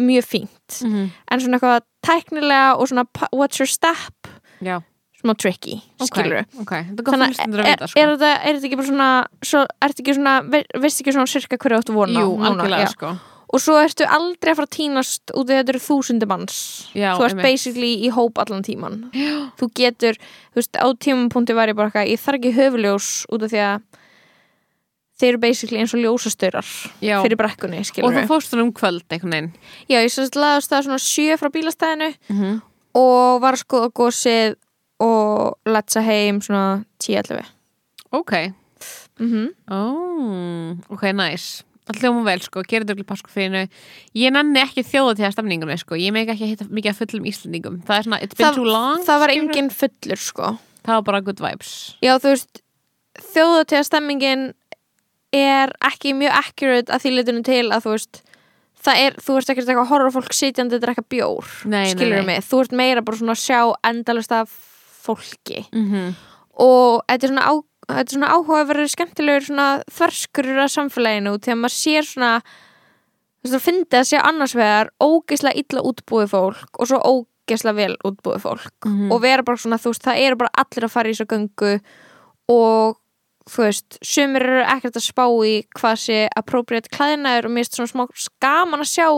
mjög 0.00 0.24
fínt. 0.26 0.80
Mhm. 0.86 1.10
en 1.30 1.40
svona 1.40 1.58
eitthvað 1.58 1.82
tæknilega 2.06 2.76
og 2.78 2.88
svona 2.88 3.04
what's 3.34 3.58
your 3.60 3.66
step? 3.68 4.14
Já, 4.62 4.80
smá 5.22 5.34
tricky, 5.36 5.80
skilur 6.00 6.44
ok, 6.44 6.60
ok. 6.62 6.72
Þetta 6.72 7.00
er 7.00 7.04
gott 7.04 7.14
Þannig 7.14 7.28
er, 7.28 7.86
sko. 7.88 8.00
er, 8.00 8.12
þetta, 8.14 8.30
er 8.44 8.54
þetta 8.54 8.66
ekki 8.70 8.76
bara 8.80 8.86
svona 8.90 9.08
svo, 9.44 9.64
ekki 9.82 10.14
svona, 10.14 10.34
ve- 10.48 10.66
veistu 10.80 11.02
ekki 11.04 11.12
svona 11.16 11.26
sirka 11.28 11.58
hverju 11.58 11.80
áttu 11.82 11.92
vona 11.96 12.20
Jú, 12.22 12.38
já. 12.70 12.86
sko 12.88 13.12
og 13.52 13.58
svo 13.60 13.74
ertu 13.82 14.06
aldrei 14.06 14.52
að 14.52 14.56
fara 14.60 14.68
að 14.68 14.76
týnast 14.76 15.32
út 15.34 15.48
af 15.50 15.56
þetta 15.60 15.72
eru 15.74 15.80
þúsundi 15.82 16.26
manns. 16.30 16.58
Já, 16.94 17.16
þú 17.18 17.24
ert 17.26 17.32
einmitt. 17.34 17.42
basically 17.48 17.92
í 18.06 18.10
hóp 18.14 18.38
allan 18.38 18.62
tíman 18.62 19.10
Já, 19.12 19.50
þú 19.58 19.68
getur, 19.74 20.14
þú 20.54 20.60
veist, 20.60 20.76
á 20.78 20.86
tímapunkti 20.94 21.56
var 21.58 21.68
ég 21.72 21.74
bara 21.76 21.90
eitthvað, 21.90 22.10
ég 22.12 22.20
þarf 22.22 22.38
ekki 22.38 22.52
höfuljós 22.54 23.08
út 23.32 23.42
af 23.42 23.50
því 23.50 23.62
að 23.66 23.82
þeir 25.20 25.28
eru 25.34 25.38
basically 25.42 25.78
eins 25.82 25.92
og 25.92 26.00
ljósastaurar 26.00 26.64
já. 27.04 27.18
fyrir 27.22 27.36
brekkunni, 27.36 27.78
Og 27.82 27.86
skilur 27.90 28.14
þú 28.14 28.26
fórst 28.30 28.54
hún 28.54 28.62
um 28.62 28.72
kvöld, 28.72 29.04
einhvern 29.12 29.34
veginn. 29.34 29.50
Já, 29.90 29.98
ég 30.00 30.12
sérst 30.14 30.38
laðast 30.38 30.70
það 30.72 30.86
svona 30.86 31.02
sjö 31.02 31.36
frá 31.36 31.50
bílastæðinu 31.52 32.14
Mhm. 32.30 32.62
og 32.94 33.40
var 33.42 33.52
að 33.54 33.64
skoða 33.66 33.90
gósið 33.92 34.54
og 35.00 35.58
letsa 35.66 36.00
heim 36.02 36.40
svona 36.40 36.84
10-11 37.02 37.44
Ok, 38.12 38.32
mm 39.18 39.48
ó, 39.70 40.80
ok, 40.90 41.02
nice 41.12 41.62
hljóma 41.98 42.22
vel, 42.24 42.40
sko, 42.40 42.62
þetta 42.84 42.94
ekki 42.94 43.06
páskafrínu 43.10 43.62
Ég 44.14 44.32
nenni 44.32 44.60
ekki 44.62 44.84
þjóða 44.86 45.16
til 45.16 45.24
það 45.26 45.34
stemningunni, 45.36 45.76
sko. 45.82 45.94
Ég 45.98 46.12
meik 46.14 46.28
ekki 46.28 46.46
að 46.46 46.52
hitta 46.54 46.68
mikið 46.70 46.90
af 46.94 47.00
fullum 47.02 47.26
Íslendingum. 47.30 47.82
Það 47.88 47.98
er 47.98 48.02
svona, 48.08 48.20
it's 48.22 48.34
been 48.38 48.46
Það- 48.46 48.54
too 48.60 48.64
long 48.64 49.04
það 49.04 49.18
var 49.20 49.28
skilurðu. 49.30 49.50
engin 49.50 49.70
fullur 49.70 50.20
sko. 50.20 50.58
Það 50.84 50.94
var 50.94 51.02
bara 51.02 51.20
good 51.20 51.40
vibes. 51.40 51.72
Já, 52.02 52.14
þú 52.18 52.32
veist, 52.34 52.62
þjóðatíðastemmingin 53.34 54.52
er 55.36 55.72
ekki 55.86 56.14
mjög 56.18 56.34
accurate 56.40 56.90
að 56.92 57.04
því 57.04 57.12
litunum 57.14 57.44
til 57.46 57.62
að 57.70 57.84
þú 57.84 57.94
veist 57.94 58.22
það 58.80 59.02
er, 59.04 59.16
þú 59.20 59.36
veist 59.36 59.50
ekkert 59.52 59.68
eitthvað 59.68 59.84
að 59.84 59.90
á 60.10 60.16
fólk 60.16 60.32
sitjandi 60.34 60.78
að 60.78 60.84
drekka 60.86 61.04
bjór, 61.12 61.50
Nei, 61.70 61.84
skilur 61.92 62.24
mig? 62.26 62.40
Þú 62.48 62.62
ert 62.64 62.72
meira 62.80 63.04
bara 63.04 63.16
svona 63.20 63.36
að 63.36 63.44
sjá 63.44 63.60
endalust 63.90 64.32
af 64.32 64.50
fólki. 65.04 65.66
Mm 65.72 66.14
og 66.60 67.00
þetta 67.08 67.24
er 67.24 67.30
svona, 67.30 67.46
á, 67.48 67.54
þetta 67.96 68.06
er 68.08 68.16
svona 68.16 68.32
áhugaverður 68.36 68.90
skemmtilegur 68.94 69.46
svona 69.48 69.68
þverskurur 69.90 70.62
af 70.64 70.70
samfélaginu 70.74 71.34
þegar 71.38 71.58
maður 71.62 71.76
sér 71.76 72.06
svona 72.08 72.32
þú 72.40 73.48
veist, 73.48 73.54
það 73.54 73.64
fyndi 73.66 73.98
að 74.00 74.08
sé 74.10 74.22
annars 74.22 74.54
vegar 74.58 74.90
ógeðslega 75.00 75.60
illa 75.64 75.84
útbúið 75.90 76.28
fólk 76.34 76.80
og 76.80 76.88
svo 76.90 76.98
ógeðslega 77.10 77.76
vel 77.80 77.96
útbúið 78.04 78.40
fólk 78.46 78.86
Mhm. 78.86 79.12
og 79.12 79.20
vera 79.22 79.42
bara 79.42 79.56
svona, 79.56 79.78
þú 79.78 79.92
veist, 79.94 80.02
það 80.04 80.18
eru 80.26 80.36
bara 80.36 80.50
allir 80.58 80.84
að 80.84 80.90
fara 80.90 81.08
í 81.08 81.12
þessu 81.12 81.26
göngu 81.26 81.80
og 82.48 82.96
þú 83.50 83.62
veist, 83.64 83.98
sumir 84.04 84.42
eru 84.44 84.62
ekkert 84.64 84.96
að 85.00 85.06
spá 85.08 85.24
í 85.46 85.54
hvað 85.74 85.96
sé 85.98 86.28
appropriate 86.36 86.88
klæðinaður 86.92 87.46
og 87.48 87.50
mér 87.56 87.64
finnst 87.64 87.78
svona 87.80 87.92
smá 87.92 88.06
skaman 88.14 88.80
að 88.84 88.92
sjá 88.92 89.08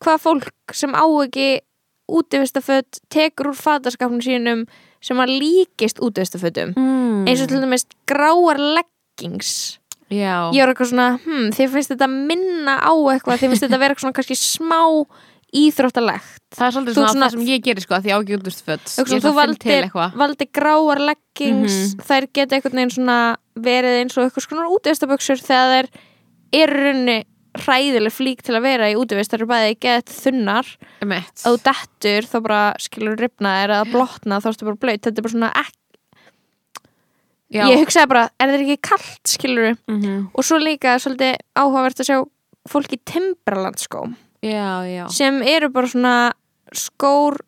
hvað 0.00 0.22
fólk 0.22 0.72
sem 0.72 0.92
á 0.94 1.04
ekki 1.24 1.60
útivistaföt 2.08 3.00
tekur 3.10 3.50
úr 3.50 3.56
fataskapnum 3.58 4.22
sínum 4.22 4.66
sem 5.06 5.22
að 5.22 5.34
líkist 5.40 6.00
útivistafötum 6.02 6.74
mm. 6.76 7.24
eins 7.30 7.42
og 7.44 7.50
til 7.52 7.62
dæmis 7.62 7.86
gráar 8.10 8.58
leggings. 8.58 9.78
Já, 10.10 10.50
ég 10.54 10.62
var 10.62 10.70
eitthvað 10.70 10.90
svona, 10.92 11.06
hm, 11.24 11.46
þið 11.56 11.72
finnst 11.72 11.90
þetta 11.94 12.06
minna 12.10 12.76
á 12.78 12.92
eitthvað, 13.10 13.40
þið 13.40 13.50
finnst 13.54 13.64
þetta 13.66 13.80
vera 13.82 13.94
eitthvað 13.94 14.04
svona 14.06 14.18
kannski 14.20 14.36
smá 14.38 14.82
íþróttalegt. 15.56 16.40
Það 16.56 16.66
er 16.66 16.74
svolítið 16.74 16.94
svona, 16.96 17.10
svona- 17.12 17.26
það 17.26 17.34
sem 17.36 17.46
ég 17.46 17.62
gerir, 17.64 17.82
sko 17.82 17.94
Því 18.02 18.10
ég 18.10 18.16
á 18.16 18.20
ekki 18.22 18.36
útust 18.38 18.62
föt 18.66 18.82
Eitthvað 18.86 19.14
Ég 19.16 19.22
svona, 19.22 19.42
er 19.42 19.54
þú 19.56 19.82
eitthvað. 19.82 20.16
valdir 20.22 20.48
gráar 20.52 21.00
leggings 21.10 21.76
Mhm. 21.94 22.02
þær 22.06 22.26
geta 22.32 22.54
einhvern 22.56 22.76
veginn 22.78 22.94
svona 22.96 23.36
verið 23.56 23.94
eins 24.00 24.16
og 24.18 24.22
eitthvað 24.30 24.46
svona 24.46 24.70
útivistaböksur 24.74 25.38
þegar 25.42 25.70
þær 25.72 25.88
eru 26.52 26.76
runni 26.86 27.24
hræðileg 27.64 28.12
flík 28.12 28.42
til 28.42 28.54
að 28.58 28.62
vera 28.66 28.90
í 28.90 28.96
útivist 28.98 29.30
þær 29.32 29.38
eru 29.40 29.46
bæði 29.50 29.78
gett 29.80 30.12
þunnar 30.12 30.66
þú 31.42 31.54
dettur 31.64 32.22
þá 32.30 32.36
bara 32.42 32.60
skilur 32.78 33.16
ripna 33.20 33.52
er 33.64 33.70
að 33.70 33.90
blotna 33.92 34.40
þá 34.40 34.48
ertu 34.52 34.64
bara 34.68 34.76
blöyt. 34.82 35.02
Þetta 35.06 35.18
er 35.18 35.22
bara 35.26 35.34
svona 35.36 35.52
ekki, 35.62 35.82
Já, 37.54 37.62
ég 37.70 37.78
hugsaði 37.78 38.08
bara, 38.10 38.24
er 38.42 38.50
þetta 38.50 38.64
ekki 38.66 38.80
kalt 38.88 39.30
skilur 39.30 39.76
Mhm. 39.88 40.30
og 40.34 40.44
svo 40.44 40.58
líka 40.58 40.96
svolítið 40.98 41.36
áhugavert 41.54 42.00
að 42.02 42.08
sjá 42.10 42.16
fólk 42.68 42.90
í 42.92 42.98
Timberland 43.06 43.78
skóm 43.78 44.16
já, 44.42 44.82
já. 44.82 45.08
Sem 45.10 45.42
eru 45.42 45.68
bara 45.70 45.86
svona 45.86 46.32
skór 46.74 47.38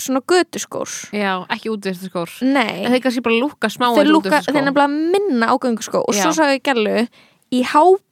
svona 0.00 0.22
götuskór. 0.24 0.88
Já, 1.12 1.44
ekki 1.52 1.68
útvistu 1.68 2.08
skór 2.08 2.30
nei. 2.40 2.84
En 2.86 2.92
þeir 2.92 3.02
kannski 3.04 3.20
bara 3.22 3.36
lúka 3.36 3.68
smá 3.68 3.92
þeir 3.92 4.08
lúka, 4.08 4.40
þeir 4.40 4.64
nefnilega 4.64 4.88
minna 4.88 5.46
á 5.52 5.54
gönguskó 5.60 6.00
og 6.08 6.14
svo 6.16 6.32
Já. 6.32 6.32
sá 6.32 6.48
ég 6.56 6.62
gælu 6.64 7.06
í 7.52 7.60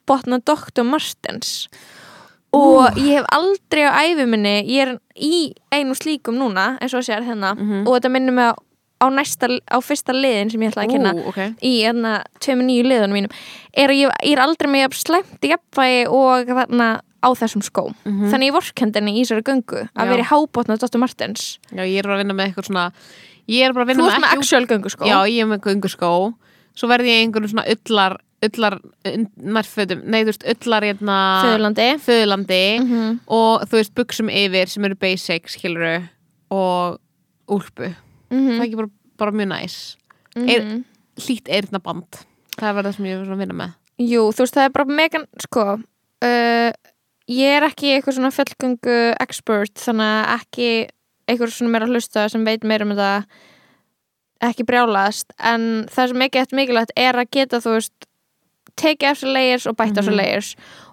hábotna 0.08 0.40
Dr. 0.44 0.84
Martens 0.84 1.68
og 2.56 2.96
ég 2.96 3.18
hef 3.18 3.26
aldrei 3.36 3.84
á 3.84 3.92
æfi 4.08 4.24
minni, 4.26 4.54
ég 4.64 4.80
er 4.86 4.94
í 5.20 5.52
einu 5.74 5.92
slíkum 5.94 6.38
núna, 6.40 6.78
eins 6.80 6.94
og 6.96 7.04
sér 7.04 7.22
hérna 7.26 7.54
Mhm. 7.54 7.86
og 7.86 7.94
þetta 8.00 8.08
minnir 8.10 8.32
mig 8.32 8.44
á, 8.48 8.54
á 9.04 9.06
næsta 9.12 9.48
á 9.70 9.78
fyrsta 9.84 10.12
liðin 10.16 10.50
sem 10.50 10.60
ég 10.60 10.72
ætla 10.72 10.84
að 10.86 10.92
kynna 10.92 11.12
Ú, 11.14 11.28
ok 11.28 11.54
í 11.62 11.82
hérna 11.84 12.22
tveimur 12.40 12.64
nýju 12.64 12.84
liðunum 12.88 13.12
mínum 13.12 13.30
er 13.74 13.88
ég, 13.90 14.10
ég 14.24 14.32
er 14.32 14.38
aldrei 14.40 14.70
með 14.70 14.94
slæmt 14.96 15.40
í 15.44 15.52
jafnvægi 15.52 16.08
og 16.08 16.46
þarna 16.46 17.00
á 17.22 17.28
þessum 17.34 17.62
skóm 17.62 17.94
Mhm. 18.06 18.30
þannig 18.32 18.48
ég 18.48 18.56
vorkendinni 18.56 19.12
í 19.18 19.22
þessari 19.26 19.42
göngu 19.44 19.88
að 19.94 20.04
Já. 20.06 20.08
vera 20.08 20.22
í 20.22 20.30
hábotna 20.30 20.78
Dr. 20.78 20.98
Martens 20.98 21.58
Já, 21.70 21.82
ég 21.84 21.98
er 21.98 22.02
bara 22.04 22.16
að 22.16 22.24
vinna 22.24 22.34
með 22.34 22.54
eitthvað 22.54 22.66
svona 22.66 22.92
Ég 23.48 23.64
er 23.64 23.72
bara 23.72 23.84
að 23.84 23.88
vinna 23.88 24.04
þú 24.04 24.10
ert 24.12 24.20
með 24.22 24.38
actual 24.38 24.66
gönguskó 24.66 25.06
Já, 25.06 25.24
ég 25.28 25.40
er 25.40 25.46
með 25.46 25.60
gönguskó 25.60 26.34
Svo 26.76 26.86
verði 26.88 27.08
ég 27.08 27.18
í 27.18 27.26
einhverjum 27.26 27.50
svona 27.50 27.66
ullar 27.68 28.16
ullar 28.42 28.76
nærfötum 29.36 30.04
Nei, 30.04 30.22
þú 30.22 30.30
veist, 30.32 30.44
ullar 30.52 30.86
hérna 30.86 31.16
Föðurlandi 31.44 31.88
Föðurlandi 32.04 32.60
Mhm. 32.80 33.20
og 33.26 33.64
þú 33.68 33.78
veist, 33.80 33.94
buksum 33.94 34.30
yfir 34.30 34.68
sem 34.68 34.84
eru 34.84 34.94
basic, 34.94 35.48
skiluru 35.48 36.08
og 36.50 36.98
úlpu 37.48 37.94
Mhm. 38.30 38.58
Það 38.58 38.60
er 38.60 38.66
ekki 38.68 38.76
bara 38.76 38.90
bara 39.18 39.32
mjög 39.32 39.48
næs 39.48 39.96
Mhm. 40.36 40.48
Er- 40.48 40.84
hlýtt 41.18 41.48
eyrnaband 41.48 42.06
það 42.58 42.68
er 42.68 42.74
verið 42.74 42.86
það 42.86 42.94
sem 42.96 43.04
ég 43.06 43.20
er 43.22 43.32
að 43.34 43.38
vinna 43.38 43.54
með 43.54 43.74
Jú, 43.98 44.20
þú 44.32 44.38
veist, 44.44 44.54
það 44.54 44.64
er 44.64 44.68
bara 44.70 44.84
megan, 44.84 45.26
sko 45.40 45.62
uh, 46.22 46.72
ég 47.28 47.50
er 47.56 47.62
ekki 47.66 47.90
eitthvað 47.98 48.14
svona 48.14 48.30
fjallgöngu 48.30 49.14
expert, 49.20 49.74
þannig 49.74 50.24
að 50.24 50.40
ekki 50.40 50.88
eitthvað 51.28 51.50
svona 51.52 51.70
meira 51.70 51.86
hlusta 51.86 52.30
sem 52.30 52.44
veit 52.44 52.62
meira 52.62 52.82
um 52.86 52.90
þetta 52.94 53.24
ekki 54.40 54.64
brjálast, 54.64 55.32
en 55.40 55.86
það 55.90 56.08
sem 56.12 56.22
ekki 56.28 56.40
eftir 56.42 56.58
mikilvægt 56.60 56.92
er 56.96 57.18
að 57.18 57.30
geta, 57.34 57.58
þú 57.58 57.74
veist 57.74 58.06
tekið 58.78 59.10
af 59.10 59.18
sér 59.20 59.32
layers 59.34 59.66
og 59.66 59.76
bætt 59.76 59.98
af 59.98 60.04
sér 60.06 60.14
Mhm. 60.14 60.20
layers 60.22 60.50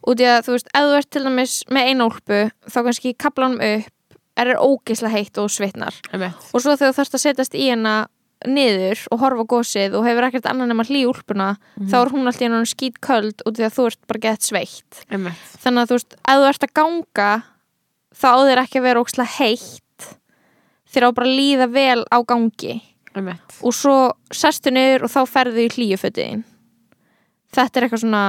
út 0.08 0.20
í 0.20 0.26
að, 0.26 0.42
þú 0.46 0.52
veist, 0.56 0.68
ef 0.74 0.82
þú 0.86 0.98
ert 0.98 1.10
til 1.12 1.24
dæmis 1.24 1.54
með 1.70 1.88
einu 1.92 2.10
úlpu, 2.10 2.40
þá 2.70 2.78
kannski 2.84 3.14
kaplanum 3.18 3.62
upp 3.62 3.92
er 4.38 4.46
það 4.52 4.66
ógislega 4.68 5.12
heitt 5.16 5.38
og 5.38 5.50
svitnar 5.50 5.96
og 6.14 6.60
svo 6.62 6.76
þegar 6.76 6.92
þú 6.92 6.98
þarfst 7.00 7.16
að 7.16 7.24
setjast 7.24 7.56
í 7.56 7.70
hana 7.70 8.08
niður 8.46 9.00
og 9.12 9.20
horfa 9.22 9.46
gósið 9.48 9.96
og 9.96 10.04
hefur 10.06 10.26
ekkert 10.28 10.46
annan 10.52 10.68
nema 10.70 10.84
hlý 10.86 11.06
úlpuna 11.08 11.56
Mhm. 11.80 11.88
þá 11.90 11.96
er 12.06 12.10
hún 12.12 12.28
alltaf 12.28 12.42
í 12.42 12.52
hann 12.52 12.66
skýt 12.68 13.00
köld 13.00 13.42
út 13.48 13.56
því 13.56 13.64
að 13.66 13.74
þú 13.78 13.86
ert 13.88 14.08
bara 14.08 14.20
gett 14.20 14.42
sveitt 14.42 15.06
Einmitt. 15.10 15.40
þannig 15.64 15.82
að 15.82 15.88
þú 15.88 15.96
veist, 15.96 16.14
ef 16.14 16.36
þú 16.36 16.50
ert 16.50 16.64
að 16.68 16.74
ganga 16.74 17.44
þá 18.14 18.28
á 18.28 18.40
þér 18.44 18.60
ekki 18.66 18.78
að 18.80 18.84
vera 18.84 19.00
ókslega 19.02 19.34
heitt 19.40 20.18
þér 20.94 21.04
á 21.08 21.10
bara 21.16 21.28
að 21.28 21.38
líða 21.40 21.68
vel 21.72 22.04
á 22.12 22.18
gangi 22.28 22.82
Einmitt. 23.16 23.40
og 23.64 23.74
svo 23.74 24.12
sestu 24.32 24.70
niður 24.70 25.04
og 25.08 25.10
þá 25.16 25.22
ferðu 25.26 25.66
í 25.66 25.70
hlýjufötin 25.72 26.44
þetta 27.56 27.78
er 27.82 27.88
eitthvað 27.88 28.04
svona 28.06 28.24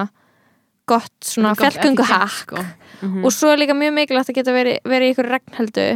gott 0.87 1.17
svona 1.27 1.55
fjallgöngu 1.59 2.05
hakk 2.07 2.35
sko. 2.45 2.65
Mhm. 3.03 3.25
og 3.27 3.33
svo 3.35 3.51
er 3.53 3.59
líka 3.59 3.75
mjög 3.75 3.95
mikilvægt 3.99 4.31
að 4.31 4.37
geta 4.41 4.53
verið 4.55 4.79
veri 4.87 5.09
í 5.11 5.15
ykkur 5.15 5.31
regnheldu 5.35 5.87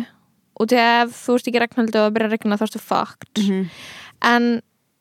og 0.61 0.67
því 0.69 0.81
að 0.83 1.03
ef 1.05 1.21
þú 1.25 1.35
ert 1.39 1.47
ekki 1.49 1.57
í 1.61 1.63
regnheldu 1.65 1.99
og 2.01 2.07
það 2.09 2.15
byrja 2.17 2.29
að 2.29 2.35
regna 2.37 2.57
þá 2.61 2.65
ertu 2.67 2.81
fucked 2.83 3.45
Mhm. 3.45 3.69
en 4.23 4.49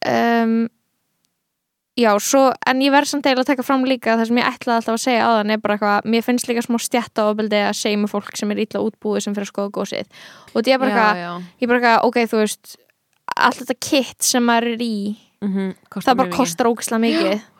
um, 0.08 0.70
já, 2.00 2.12
svo 2.24 2.54
en 2.70 2.80
ég 2.80 2.92
verð 2.94 3.10
samt 3.12 3.26
eiginlega 3.28 3.44
að 3.44 3.50
taka 3.58 3.64
fram 3.68 3.84
líka 3.84 4.14
það 4.16 4.28
sem 4.30 4.38
ég 4.40 4.48
ætlaði 4.48 4.78
alltaf 4.80 4.96
að 4.96 5.04
segja 5.04 5.26
á 5.28 5.30
þann 5.36 5.52
er 5.52 5.58
bara 5.58 5.76
eitthvað 5.78 6.06
mér 6.14 6.24
finnst 6.24 6.48
líka 6.48 6.64
smá 6.64 6.78
stjætta 6.80 7.26
ofbeldi 7.28 7.60
að 7.66 7.76
segja 7.76 7.98
með 8.00 8.14
fólk 8.14 8.38
sem 8.40 8.52
er 8.56 8.62
illa 8.64 8.80
útbúið 8.86 9.22
sem 9.26 9.36
fyrir 9.36 9.50
að 9.50 9.52
skoða 9.52 9.74
gósið 9.76 10.06
og 10.56 10.64
því 10.64 10.74
er 10.74 10.80
bara 10.80 10.92
eitthvað, 10.94 11.44
ég 11.60 11.68
bara 11.68 11.80
eitthvað, 11.82 12.06
ok, 12.08 12.16
þú 12.32 12.38
veist 12.46 12.76
allt 13.36 13.60
þetta 13.64 13.80
kit 13.90 14.22
sem 14.24 14.44
maður 14.44 14.74
er 14.76 14.86
í 14.86 15.18
Mhm. 15.42 15.76
Kostar 15.90 16.14
það 16.14 16.18
bara 16.18 16.30
kostar 16.36 16.68
ógislega 16.68 17.00
mikið 17.00 17.42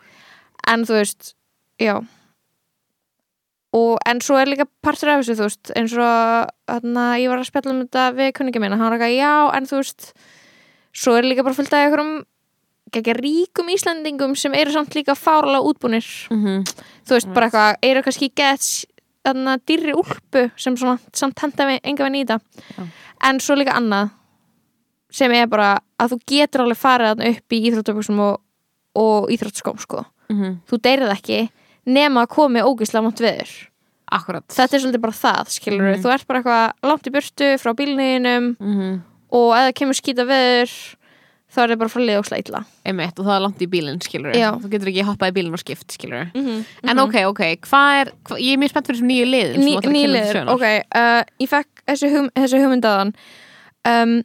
en 0.70 0.86
þú 0.86 0.98
veist, 1.00 1.34
já. 1.82 1.98
Og 3.76 4.00
en 4.10 4.20
svo 4.24 4.38
er 4.40 4.50
líka 4.50 4.66
partur 4.82 5.12
af 5.12 5.22
þessu, 5.22 5.36
þú 5.38 5.46
veist, 5.46 5.72
eins 5.78 5.94
og 5.94 6.50
þarna, 6.70 7.06
ég 7.22 7.30
var 7.30 7.42
að 7.42 7.50
spjalla 7.50 7.74
um 7.74 7.82
þetta 7.84 8.06
við 8.18 8.32
kunningi 8.38 8.62
minna, 8.62 8.78
hann 8.80 8.88
var 8.88 8.98
eitthvað, 8.98 9.16
já, 9.18 9.34
en 9.56 9.68
þú 9.70 9.80
veist 9.82 10.12
svo 10.90 11.14
er 11.14 11.28
líka 11.28 11.44
bara 11.46 11.54
fullt 11.54 11.74
af 11.74 11.84
einhverjum 11.86 12.14
ekki 12.90 13.14
ríkum 13.14 13.68
Íslandingum 13.70 14.34
sem 14.34 14.54
eru 14.58 14.72
samt 14.74 14.96
líka 14.98 15.14
fárlega 15.14 15.62
útbúnir. 15.62 16.06
Mhm. 16.30 16.64
þú 17.06 17.14
veist, 17.14 17.34
bara 17.34 17.46
eitthvað, 17.46 17.76
eru 17.82 18.02
kannski 18.02 18.32
gett 18.34 18.66
þarna 19.24 19.58
dýrri 19.66 19.94
úlpu 19.94 20.50
sem 20.56 20.76
svona 20.76 20.98
samt 21.12 21.38
henda 21.38 21.78
enga 21.84 22.04
við 22.08 22.14
nýta. 22.16 22.40
Já. 22.76 22.88
en 23.22 23.38
svo 23.38 23.54
líka 23.54 23.76
annað 23.76 24.10
sem 25.10 25.32
er 25.32 25.46
bara 25.46 25.80
að 26.00 26.14
þú 26.14 26.18
getur 26.26 26.64
alveg 26.64 26.78
farið 26.78 27.22
upp 27.28 27.52
í 27.52 27.60
íþróttaböksum 27.68 28.20
og, 28.24 28.40
og 28.94 29.30
íþróttaskóm 29.30 29.78
sko 29.78 30.04
Mhm. 30.30 30.54
þú 30.70 30.78
deyrið 30.86 31.12
ekki 31.16 31.40
nema 31.86 32.24
að 32.26 32.32
komi 32.36 32.62
ógislega 32.62 33.04
mátt 33.08 33.20
veður 33.26 33.50
Akkurat 34.10 34.42
þetta 34.50 34.74
er 34.74 34.80
svolítið 34.82 35.00
bara 35.04 35.12
það, 35.14 35.50
skilur 35.54 35.90
Mhm. 35.94 36.02
þú 36.02 36.12
ert 36.14 36.26
bara 36.26 36.40
eitthvað 36.42 36.72
langt 36.90 37.06
í 37.06 37.12
burtu 37.14 37.50
frá 37.62 37.74
bílniðinum 37.78 38.56
Mhm. 38.58 39.02
og 39.32 39.52
ef 39.54 39.62
það 39.68 39.74
kemur 39.78 39.94
skýta 40.00 40.26
veður 40.26 40.72
þá 41.50 41.58
er 41.62 41.68
það 41.70 41.78
bara 41.78 41.90
frá 41.90 42.00
lið 42.06 42.18
og 42.18 42.26
sleitla 42.26 42.64
Einmitt, 42.86 43.18
og 43.18 43.26
það 43.26 43.36
er 43.36 43.40
langt 43.42 43.58
í 43.62 43.66
bílinn. 43.66 43.98
Þú 43.98 44.68
getur 44.70 44.88
ekki 44.90 45.02
hoppað 45.06 45.30
í 45.30 45.34
bílinn 45.34 45.52
og 45.52 45.58
skipt, 45.58 45.96
mm 46.02 46.30
-hmm. 46.34 46.64
En 46.88 46.98
ok, 46.98 47.14
ok, 47.26 47.40
hvað 47.66 48.00
er 48.00 48.12
hva, 48.24 48.36
Ég 48.38 48.52
er 48.52 48.58
mjög 48.58 48.70
spennt 48.70 48.86
fyrir 48.86 48.98
þessum 48.98 49.10
nýju 49.10 49.54
sem 49.54 49.62
Ný, 49.62 49.80
nýliður, 49.82 50.32
sögunnar. 50.32 50.54
ok 50.54 50.62
uh, 50.94 51.22
ég 51.40 51.48
fekk 51.48 51.66
þessu, 51.88 52.10
hum, 52.10 52.30
þessu 52.36 52.58
hugmyndaðan 52.62 53.14
um, 53.84 54.22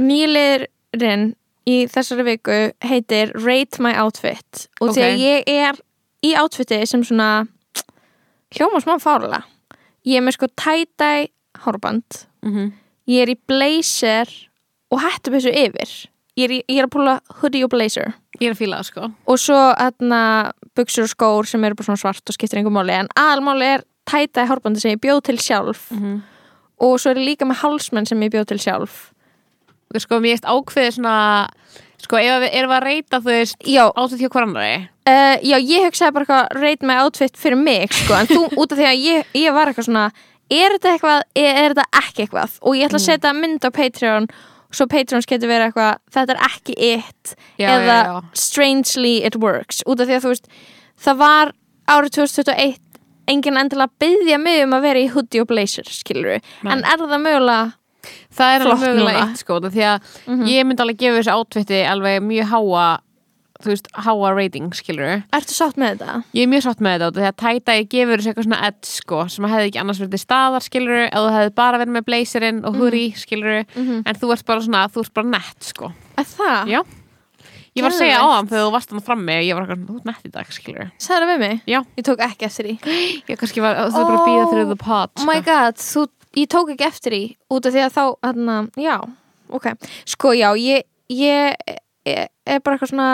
nýliðurinn 0.00 1.34
í 1.66 1.86
þessari 1.90 2.24
viku 2.24 2.58
heitir 2.86 3.32
Rate 3.34 3.80
My 3.82 3.92
Outfit. 3.98 4.68
Og 4.80 4.90
því 4.94 5.02
Ok. 5.02 5.06
að 5.06 5.18
ég 5.18 5.42
er 5.46 5.74
í 6.24 6.34
outfiti 6.38 6.86
sem 6.86 7.02
svona 7.04 7.46
hljóma 8.54 8.80
smá 8.82 8.96
fárlega 9.02 9.42
ég 10.06 10.18
er 10.20 10.22
með 10.26 10.36
sko 10.38 10.46
tie-dye 10.56 11.28
hárband 11.64 12.26
Mhm. 12.44 12.72
ég 13.08 13.22
er 13.22 13.28
í 13.34 13.38
blazer 13.48 14.28
og 14.90 15.00
hættupessu 15.02 15.50
yfir. 15.50 16.06
Ég 16.38 16.44
er, 16.44 16.50
í, 16.52 16.62
ég 16.68 16.78
er 16.78 16.86
að 16.86 16.90
púla 16.94 17.20
hoodie 17.40 17.64
og 17.64 17.70
blazer. 17.70 18.12
Ég 18.40 18.50
er 18.50 18.54
að 18.54 18.58
fíla 18.60 18.76
það, 18.78 18.84
sko. 18.84 19.14
Og 19.26 19.38
svo 19.38 19.74
hérna 19.74 20.52
buksur 20.76 21.02
og 21.04 21.08
skór 21.10 21.46
sem 21.48 21.64
eru 21.64 21.74
bara 21.74 21.86
svona 21.86 21.98
svart 21.98 22.22
og 22.28 22.34
skiptir 22.36 22.58
einhver 22.60 22.70
máli. 22.76 22.90
En 22.92 23.08
aðalmáli 23.16 23.62
er 23.78 23.84
tætaði 24.06 24.46
hárbandi 24.46 24.80
sem 24.80 24.92
ég 24.92 25.00
bjóð 25.00 25.22
til 25.24 25.36
sjálf. 25.38 25.90
Mhm. 25.90 26.22
og 26.78 26.98
svo 27.00 27.10
er 27.10 27.14
ég 27.16 27.24
líka 27.38 27.46
með 27.48 27.56
hálsmenn 27.62 28.06
sem 28.06 28.20
ég 28.20 28.30
bjóð 28.30 28.46
til 28.48 28.58
sjálf 28.58 29.10
sko, 30.02 30.20
mér 30.22 30.36
erst 30.36 30.48
ákveðið 30.48 30.96
svona 30.98 31.16
Sko, 31.96 32.18
ef 32.20 32.42
við 32.42 32.54
erum 32.58 32.72
að 32.76 32.84
reyta, 32.84 33.18
þú 33.24 33.32
veist 33.32 33.62
já, 33.64 33.82
Áttu 33.88 34.18
því 34.20 34.28
hvað 34.28 34.44
annari. 34.44 34.72
Uh, 35.08 35.36
já 35.48 35.56
ég 35.56 35.86
hugsaði 35.86 36.12
bara 36.12 36.26
eitthvað 36.26 36.58
rate 36.60 36.86
my 36.86 36.96
outfit 37.00 37.38
fyrir 37.40 37.58
mig 37.58 37.94
sko, 37.94 38.18
en 38.18 38.28
þú 38.28 38.42
út 38.60 38.74
af 38.74 38.78
því 38.78 38.86
að 38.90 39.04
ég, 39.06 39.30
ég 39.40 39.54
var 39.56 39.70
eitthvað 39.70 39.88
svona 39.88 40.04
er 40.52 40.74
þetta 40.76 40.92
eitthvað, 40.92 41.24
er, 41.40 41.48
er 41.62 41.74
þetta 41.74 42.02
ekki 42.02 42.26
eitthvað? 42.26 42.58
Og 42.62 42.76
ég 42.76 42.90
ætla 42.90 43.00
að 43.00 43.06
setja 43.06 43.32
mynd 43.38 43.66
á 43.66 43.70
Patreon 43.74 44.28
svo 44.76 44.86
Patreons 44.90 45.28
getur 45.30 45.50
verið 45.50 45.70
eitthvað 45.70 46.00
þetta 46.14 46.34
er 46.36 46.42
ekki 46.50 46.76
it 46.92 47.36
Já, 47.56 47.68
eða 47.70 47.96
já, 47.96 48.10
já. 48.10 48.20
strangely 48.44 49.14
it 49.24 49.38
works. 49.40 49.80
Út 49.88 50.02
af 50.02 50.10
því 50.10 50.18
að 50.18 50.26
þú 50.26 50.34
veist 50.34 50.50
það 51.06 51.20
var 51.22 51.54
árið 51.96 52.18
2021 52.18 52.82
enginn 53.30 53.58
endilega 53.58 53.98
byggja 54.02 54.38
mig 54.42 54.62
um 54.66 54.76
að 54.76 54.86
vera 54.86 55.02
í 55.02 55.10
hoodie 55.10 55.42
og 55.42 55.48
blazer 55.50 55.88
skilur 55.90 56.38
Nei. 56.38 56.70
en 56.72 56.84
er 56.86 57.02
það 57.02 57.22
mögulega 57.24 57.72
Það 58.36 58.54
er 58.54 58.66
alveg 58.66 58.84
mögulega 58.84 59.24
eitt, 59.26 59.40
sko 59.42 59.58
Því 59.66 59.82
að 59.88 60.12
ég 60.52 60.66
myndi 60.68 60.82
alveg 60.86 60.98
gefa 61.02 61.18
þessu 61.22 61.34
átvitti 61.38 61.82
alveg 61.90 62.22
mjög 62.22 62.48
háa 62.54 62.86
Þú 63.56 63.70
veist, 63.72 63.86
háa 63.96 64.30
rating, 64.36 64.66
skilur 64.76 65.22
ertu 65.32 65.54
sátt 65.56 65.78
með 65.80 65.94
þetta? 65.96 66.16
Ég 66.36 66.44
er 66.44 66.50
mjög 66.52 66.64
sátt 66.66 66.82
með 66.84 66.98
þetta 67.06 67.16
því 67.16 67.24
að 67.30 67.36
tæta 67.40 67.76
ég 67.78 67.86
gefur 67.94 68.20
þessu 68.20 68.28
eitthvað 68.34 68.44
svona 68.50 68.58
edge 68.68 68.90
sko 68.90 69.20
sem 69.32 69.46
að 69.48 69.52
hefði 69.54 69.70
ekki 69.70 69.80
annars 69.80 70.00
verið 70.02 70.20
staðar 70.20 70.64
skilur 70.66 71.00
þú 71.14 71.30
hefði 71.32 71.54
bara 71.56 71.80
verið 71.80 71.94
með 71.96 72.04
blazerinn 72.10 72.58
og 72.68 72.76
hoodie 72.76 73.14
skilur 73.16 73.62
Mhm. 73.72 74.02
en 74.04 74.14
þú 74.20 74.32
ert 74.36 74.44
bara 74.44 74.60
svona, 74.60 74.82
þú 74.92 75.00
ert 75.06 75.14
bara 75.16 75.30
nett 75.38 75.70
sko 75.72 75.88
Er 76.20 76.24
það? 76.36 76.68
Já. 76.68 76.80
Ég 77.76 77.84
var 77.84 77.90
að 77.92 77.98
segja 78.00 78.20
á 78.20 78.26
hann 78.36 78.46
þegar 78.48 78.66
þú 78.68 78.72
varst 78.76 78.90
hann 78.92 79.00
frammi 79.08 79.34
og 79.40 79.44
ég 79.48 79.54
var 79.56 79.64
eitthvað, 79.64 79.88
þú 79.88 79.96
ert 79.96 80.04
nett 80.12 80.28
í 80.28 80.32
dag 80.36 80.52
skilur 80.52 80.90
Sæður 81.00 81.24
það 81.24 81.32
við 81.32 81.40
mig? 81.46 81.56
Já. 81.72 81.80
Ég 81.96 82.04
tók 82.10 82.20
ekki 82.28 82.44
eftir 82.50 82.68
því 82.68 82.76
Ég 83.32 83.40
kannski 83.40 83.64
var, 83.64 83.80
þú 83.88 84.00
er 84.00 84.04
bara 84.04 84.20
að 84.20 84.28
býða 84.28 84.68
the 84.68 84.76
pot 84.84 85.10
Oh 85.20 85.24
my 85.24 85.40
sko. 85.40 85.48
god, 85.48 85.80
þú, 85.80 86.06
ég 86.36 86.50
tók 86.52 86.74
ekki 86.74 86.88
eftir 86.88 87.16
því 87.16 87.24
út 87.56 87.68
af 87.68 87.76
því 87.76 87.86
að 87.86 87.96
þá, 87.96 88.04
hérna, 88.28 88.58
já 88.80 88.96
ok, 89.48 89.72
sko 90.04 90.34
já, 90.36 90.50
ég 90.58 90.86
ég 91.12 91.56
er, 92.06 92.28
er 92.46 92.62
bara 92.62 92.76
eitthvað 92.76 92.92
svona 92.92 93.10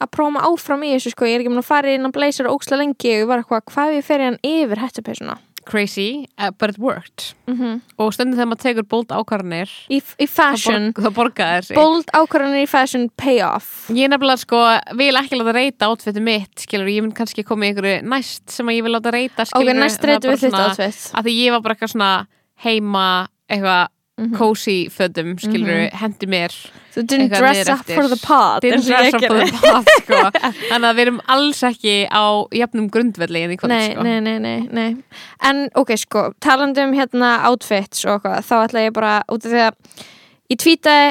að 0.00 0.10
prófa 0.16 0.46
áfram 0.48 0.86
í 0.86 0.94
þessu 0.94 1.12
sko. 1.14 1.28
Ég 1.28 1.38
er 1.38 1.44
ekki 1.44 1.52
mun 1.52 1.62
að 1.62 1.70
fara 1.70 1.92
inn 1.92 2.08
að 2.08 2.16
blazer 2.16 2.48
og 2.48 2.58
óksla 2.58 2.80
lengi. 2.80 3.12
Og 3.12 3.22
ég 3.24 3.28
var 3.28 3.42
eitthvað, 3.42 3.66
hvað 3.68 3.92
ef 3.92 4.00
ég 4.00 4.08
fer 4.08 4.22
í 4.22 4.28
hann 4.30 4.42
yfir 4.46 4.84
hættupesuna 4.84 5.38
Crazy, 5.68 6.26
uh, 6.38 6.50
but 6.50 6.70
it 6.70 6.78
worked. 6.78 7.34
Mm 7.46 7.82
og 8.00 8.14
stundum 8.16 8.32
þegar 8.38 8.48
maður 8.48 8.62
tekur 8.62 8.86
bold 8.88 9.10
ákvarðanir 9.12 9.72
í, 9.92 9.98
í 10.00 10.26
fashion, 10.26 10.88
þá 10.96 11.10
borgaði 11.12 11.58
þessi 11.58 11.76
bold 11.76 12.08
ákvarðanir 12.16 12.64
í 12.64 12.70
fashion 12.70 13.04
pay 13.20 13.42
off. 13.44 13.90
Ég 13.92 14.08
nefnilega 14.08 14.40
sko 14.40 14.62
vil 14.96 15.12
ekki 15.20 15.36
láta 15.36 15.54
reyta 15.54 15.90
átfittu 15.92 16.24
mitt 16.24 16.64
skilur, 16.64 16.88
ég 16.88 17.04
mun 17.04 17.12
kannski 17.14 17.44
koma 17.46 17.68
í 17.68 17.74
einhverju 17.74 18.00
næst 18.08 18.56
sem 18.56 18.72
að 18.72 18.78
ég 18.78 18.88
vil 18.88 18.94
láta 18.96 19.12
reyta 19.12 19.44
ok, 19.44 19.52
skilur. 19.52 19.80
næst 19.82 20.08
reytum 20.08 20.32
við 20.32 20.46
þitt 20.46 20.60
outfit. 20.64 21.02
að 21.12 21.28
því 21.28 21.36
ég 21.36 21.54
var 21.54 21.64
bara 21.66 21.76
eitthvað 21.76 21.92
svona 21.92 22.12
heima 22.64 23.28
eitthvað 23.50 23.88
Mhm. 24.20 24.34
cozy 24.36 24.90
fötum 24.92 25.30
skilur, 25.40 25.86
hendi 25.96 26.26
mér 26.28 26.52
þú 26.92 27.02
didn't 27.08 27.30
dress 27.32 27.68
up 27.72 27.86
for 27.88 28.06
the 28.06 28.18
pod 28.20 28.60
didn't 28.60 28.84
dress 28.84 29.14
up 29.14 29.22
for 29.24 29.46
the 29.46 29.52
pot 29.62 29.86
sko. 30.02 30.18
þannig 30.68 30.88
að 30.90 30.98
við 30.98 31.00
erum 31.06 31.20
alls 31.26 31.62
ekki 31.64 31.94
á 32.12 32.44
jafnum 32.52 32.90
grundvelli 32.92 33.44
en 33.46 33.54
í 33.54 33.56
kvöld 33.56 33.72
nei, 33.72 33.94
sko. 33.94 34.02
nei, 34.04 34.20
nei, 34.20 34.36
nei, 34.38 34.68
nei 34.76 34.96
En 35.40 35.70
ok, 35.74 35.94
sko, 35.96 36.26
talandi 36.38 36.84
um 36.84 36.92
hérna 36.92 37.30
outfits 37.48 38.04
og 38.04 38.18
eitthvað, 38.20 38.44
þá 38.44 38.54
ætla 38.68 38.84
ég 38.90 38.92
bara 38.92 39.14
út 39.32 39.46
af 39.46 39.54
því 39.54 39.62
að 39.70 39.74
ég 40.52 40.60
tweetaði 40.66 41.08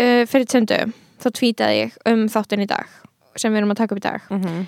uh, 0.00 0.24
fyrir 0.32 0.48
töndu, 0.54 0.80
þá 1.20 1.28
tweetaði 1.42 1.76
ég 1.82 1.98
um 2.08 2.24
þáttinn 2.32 2.64
í 2.64 2.70
dag 2.72 2.86
sem 3.36 3.52
við 3.52 3.58
erum 3.60 3.74
að 3.76 3.82
taka 3.84 3.92
upp 3.98 4.00
í 4.00 4.08
dag 4.08 4.20
Mhm. 4.32 4.64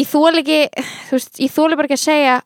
Ég 0.00 0.08
þóli 0.10 0.40
ekki, 0.42 0.60
þú 1.06 1.12
veist, 1.20 1.38
ég 1.38 1.50
þóli 1.54 1.76
bara 1.78 1.86
ekki 1.86 2.00
að 2.00 2.06
segja 2.08 2.36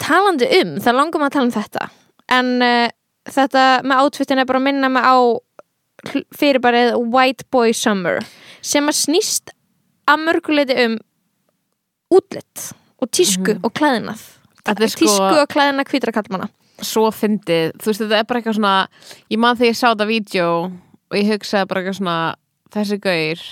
talandi 0.00 0.48
um, 0.60 0.74
það 0.80 0.98
maður 1.00 1.24
að 1.26 1.32
tala 1.36 1.46
um 1.48 1.54
þetta 1.56 1.86
en 2.32 2.52
uh, 2.62 2.88
þetta 3.32 3.64
með 3.86 4.02
outfitin 4.04 4.38
er 4.42 4.48
bara 4.48 4.60
að 4.62 4.66
minna 4.68 4.88
mig 4.92 5.04
á 5.06 5.16
fyrirbarið 6.36 6.96
White 7.14 7.46
Boy 7.54 7.72
Summer 7.76 8.22
sem 8.62 8.88
að 8.90 8.98
snýst 8.98 9.52
að 10.10 10.24
mörguleiti 10.26 10.76
um 10.86 10.96
útlitt 12.12 12.72
og 13.02 13.10
tísku 13.14 13.56
og 13.62 13.72
klæðinað 13.78 14.22
er 14.86 14.90
sko- 14.92 15.04
tísku 15.04 15.40
og 15.42 15.48
klæðina 15.50 15.84
hvítra 15.88 16.14
kallmanna 16.14 16.48
svo 16.82 17.10
fyndið, 17.14 17.76
þú 17.78 17.90
veist 17.90 18.00
þetta 18.02 18.18
er 18.18 18.26
bara 18.26 18.40
eitthvað 18.40 18.56
svona 18.58 18.74
ég 19.30 19.38
man 19.38 19.56
þegar 19.58 19.70
ég 19.70 19.78
sá 19.78 19.86
þetta 19.92 20.06
vídeo 20.08 20.48
og 20.66 21.14
ég 21.18 21.28
hugsaði 21.30 21.68
bara 21.70 21.82
eitthvað 21.82 21.98
svona 22.00 22.16
þessi 22.74 22.98
gaur 23.04 23.44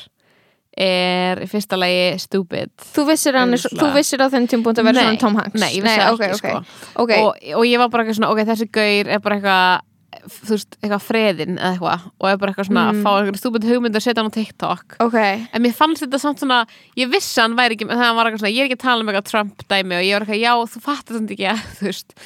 er 0.81 1.43
fyrsta 1.51 1.77
lagi 1.81 2.17
stupid. 2.23 2.73
Þú 2.95 3.05
vissir, 3.11 3.37
er 3.37 3.53
þú 3.69 3.91
vissir 3.99 4.23
á 4.25 4.27
þenn 4.33 4.49
tímpúnt 4.49 4.81
að 4.81 4.89
vera 4.91 4.97
Nei, 5.03 5.05
svona 5.11 5.21
Tom 5.27 5.37
Hanks. 5.41 5.61
nei, 5.61 5.71
ég 5.77 5.85
vissi 5.85 6.01
ekki, 6.01 6.17
ok, 6.17 6.41
sko. 6.41 6.57
ok. 7.05 7.15
Og, 7.21 7.47
og 7.61 7.65
ég 7.69 7.79
var 7.83 7.93
bara 7.93 8.05
eitthvað 8.07 8.19
svona, 8.23 8.33
ok, 8.33 8.43
þessi 8.49 8.69
gaur 8.73 9.11
er 9.17 9.21
bara 9.25 9.37
eitthvað 9.41 9.87
þú 10.21 10.51
veist, 10.53 10.75
eitthvað 10.83 11.05
freðin 11.07 11.55
eða 11.57 11.69
eitthvað 11.77 12.07
og 12.19 12.27
er 12.29 12.39
bara 12.43 12.51
eitthvað 12.53 12.67
svona 12.71 12.83
Mm. 12.91 12.91
að 12.91 13.05
fá 13.05 13.11
eitthvað 13.21 13.39
stupid 13.41 13.65
hugmynd 13.71 13.97
að 13.97 14.03
setja 14.05 14.21
hann 14.21 14.31
á 14.33 14.37
TikTok. 14.37 14.97
Ok, 15.07 15.19
en 15.55 15.63
mér 15.63 15.75
fannst 15.79 16.03
þetta 16.03 16.19
samt 16.21 16.41
svona, 16.43 16.59
ég 16.99 17.11
vissi 17.13 17.41
hann 17.41 17.55
væri 17.57 17.77
ekki 17.77 17.87
þegar 17.87 18.03
hann 18.11 18.17
var 18.19 18.27
eitthvað 18.27 18.43
svona, 18.43 18.55
ég 18.57 18.65
er 18.65 18.69
ekki 18.69 18.79
að 18.81 18.87
tala 18.89 19.05
um 19.05 19.09
eitthvað 19.13 19.29
Trump 19.31 19.63
dæmi 19.71 19.97
og 20.01 20.05
ég 20.05 20.17
var 20.19 20.27
eitthvað, 20.27 20.43
já, 20.43 20.53
þú 20.75 20.83
fattar 20.89 21.21
þetta 21.21 21.37
ekki 21.37 21.49
að, 21.53 21.63
þú 21.79 21.87
veist. 21.91 22.17